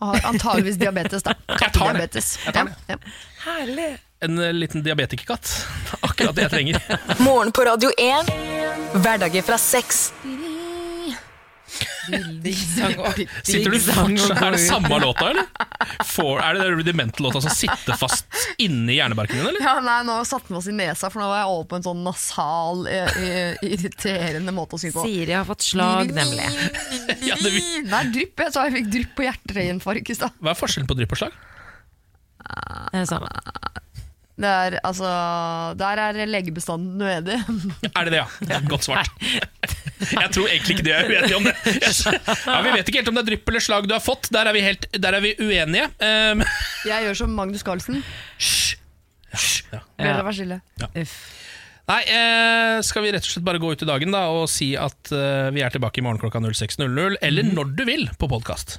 Har 0.00 0.20
antageligvis 0.30 0.78
diabetes, 0.80 1.24
da. 1.26 1.34
Jeg 1.60 1.72
tar 1.76 1.98
det. 1.98 2.06
Jeg 2.14 2.54
tar 2.54 2.60
den. 2.60 2.72
Ja, 2.88 2.96
ja. 2.96 3.14
Herlig. 3.46 3.88
En 4.20 4.38
eh, 4.38 4.52
liten 4.52 4.82
diabetikerkatt. 4.82 5.66
Akkurat 6.00 6.36
det 6.36 6.48
jeg 6.48 6.52
trenger. 6.52 6.82
Morgen 7.24 7.52
på 7.56 7.64
Radio 7.64 7.92
1. 7.96 8.28
Hverdager 9.00 9.42
fra 9.46 9.56
seks. 9.60 10.10
Sitter 12.10 13.70
du 13.70 13.76
fortsatt 13.78 14.40
Er 14.42 14.54
det 14.56 14.60
samme 14.64 14.96
låta, 14.98 15.28
eller? 15.30 15.46
For, 16.08 16.40
er 16.42 16.56
det 16.56 16.64
den 16.64 16.78
rudimental-låta 16.80 17.40
som 17.44 17.52
sitter 17.54 17.94
fast 17.96 18.26
inni 18.60 18.96
hjernebarken 18.96 19.38
din, 19.38 19.46
eller? 19.46 19.62
Ja, 19.62 19.76
nei, 19.84 20.00
Nå 20.08 20.16
satte 20.26 20.50
den 20.50 20.58
oss 20.58 20.66
i 20.68 20.74
nesa, 20.74 21.08
for 21.12 21.22
nå 21.22 21.28
var 21.30 21.42
jeg 21.44 21.52
over 21.52 21.68
på 21.70 21.78
en 21.78 21.86
sånn 21.86 22.02
nasal, 22.04 22.82
eh, 22.90 23.20
eh, 23.22 23.62
irriterende 23.68 24.52
måte 24.56 24.76
å 24.76 24.82
synge 24.82 24.98
på. 24.98 25.06
Siri 25.06 25.36
har 25.36 25.46
fått 25.48 25.64
slag, 25.68 26.10
nemlig. 26.16 26.48
Ja, 27.30 27.36
det, 27.40 27.52
Nei, 27.86 28.02
drypp. 28.14 28.42
Jeg 28.42 28.56
sa 28.56 28.66
jeg 28.66 28.80
fikk 28.80 28.90
drypp 28.96 29.14
på 29.16 29.28
hjerteinfarkt 29.28 30.12
i 30.12 30.18
stad. 30.18 30.36
hva 30.42 30.52
er 30.52 30.58
forskjellen 30.58 30.90
på 30.90 30.98
drypp 30.98 31.14
og 31.16 31.22
slag? 31.22 31.38
Det 32.40 32.98
er 32.98 33.04
det 33.04 33.08
samme. 33.12 33.30
Det 34.40 34.48
er, 34.48 34.74
altså, 34.88 35.08
der 35.76 36.00
er 36.00 36.18
legebestanden 36.30 37.02
uenig. 37.04 37.34
Er 37.96 38.06
det 38.08 38.12
det, 38.14 38.20
ja? 38.48 38.60
Godt 38.70 38.86
svart. 38.86 39.10
Jeg 40.14 40.30
tror 40.32 40.46
egentlig 40.48 40.78
ikke 40.78 40.84
de 40.86 40.92
er 40.96 41.10
uenige 41.10 41.36
om 41.36 41.44
det. 41.44 41.54
Ja, 42.46 42.60
vi 42.64 42.70
vet 42.72 42.88
ikke 42.88 43.02
helt 43.02 43.10
om 43.12 43.18
det 43.18 43.24
er 43.26 43.28
drypp 43.34 43.50
eller 43.52 43.60
slag 43.66 43.88
du 43.90 43.92
har 43.92 44.00
fått. 44.00 44.30
Der 44.32 44.48
er 44.48 44.56
vi, 44.56 44.62
helt, 44.64 44.86
der 44.96 45.18
er 45.18 45.20
vi 45.20 45.34
uenige. 45.36 45.90
Um, 46.00 46.40
Jeg 46.88 47.04
gjør 47.04 47.18
som 47.20 47.34
Magnus 47.36 47.66
Carlsen. 47.66 48.00
ja. 49.74 49.82
Ja. 50.00 50.14
være 50.24 50.32
stille. 50.38 50.60
Nei, 51.90 52.00
eh, 52.06 52.78
skal 52.86 53.02
vi 53.04 53.10
rett 53.12 53.26
og 53.26 53.32
slett 53.34 53.44
bare 53.46 53.58
gå 53.60 53.72
ut 53.74 53.82
i 53.82 53.88
dagen 53.88 54.12
da 54.14 54.22
og 54.30 54.44
si 54.52 54.70
at 54.78 55.10
eh, 55.12 55.48
vi 55.52 55.62
er 55.66 55.72
tilbake 55.74 55.98
i 56.00 56.04
morgen 56.06 56.20
klokka 56.22 56.38
06.00, 56.40 57.18
eller 57.20 57.42
Mhm. 57.48 57.54
når 57.56 57.72
du 57.76 57.84
vil, 57.88 58.08
på 58.16 58.28
podkast. 58.30 58.78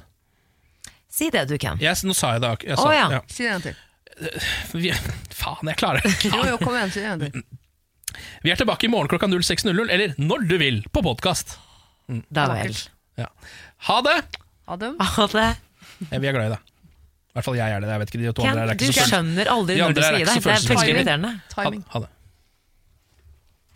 Si 1.12 1.28
det 1.30 1.46
du 1.50 1.58
kan. 1.60 1.76
Nå 1.78 2.14
sa 2.16 2.32
jeg 2.34 2.40
det. 2.42 2.52
Jeg 2.72 2.78
sa, 2.80 2.88
Å, 2.88 2.92
ja. 3.12 3.20
Si 3.28 3.44
det 3.44 3.50
en 3.52 3.58
gang 3.60 3.66
til. 3.68 3.76
Vi, 4.76 4.92
faen, 5.42 5.70
jeg 5.72 5.78
klarer 5.80 6.04
det. 6.04 6.14
Jo, 6.28 6.42
jo, 6.52 6.58
kom 6.62 6.76
igjen, 6.76 6.92
si 6.94 7.00
det 7.02 7.08
en 7.10 7.18
gang 7.24 7.32
til. 7.32 7.44
Vi 8.44 8.52
er 8.52 8.58
tilbake 8.60 8.86
i 8.86 8.90
morgen 8.92 9.08
klokka 9.08 9.28
06.00, 9.30 9.88
eller 9.88 10.14
når 10.20 10.48
du 10.50 10.56
vil, 10.60 10.82
på 10.92 11.02
podkast. 11.04 11.56
Da 12.28 12.48
vel. 12.52 12.74
Ja. 13.20 13.28
Ha 13.88 14.00
det! 14.04 14.18
Ha 14.68 14.76
det. 14.78 14.92
Ha 15.16 15.26
det. 15.32 15.48
Eh, 16.10 16.18
Vi 16.20 16.28
er 16.28 16.36
glad 16.36 16.50
i 16.50 16.54
deg. 16.56 16.68
I 17.32 17.38
hvert 17.38 17.46
fall 17.46 17.56
jeg 17.56 17.72
er 17.72 17.80
det. 17.80 17.88
Jeg 17.88 18.02
vet 18.02 18.10
ikke, 18.12 18.20
de 18.20 18.32
to 18.36 18.44
andre 18.44 18.64
er 18.66 18.72
du 18.76 18.84
ikke 18.84 18.92
så 18.92 19.04
Du 19.06 19.12
skjønner 19.14 19.50
aldri 19.54 19.76
når 19.80 19.94
du 19.96 20.02
sier 20.02 20.12
er 20.12 20.18
ikke 20.20 20.32
så 20.34 20.42
Det 20.42 20.52
er 20.52 20.74
veldig 20.74 20.92
irriterende. 20.92 21.30
Ha, 21.56 21.70
ha 21.94 22.02
det. 22.04 22.10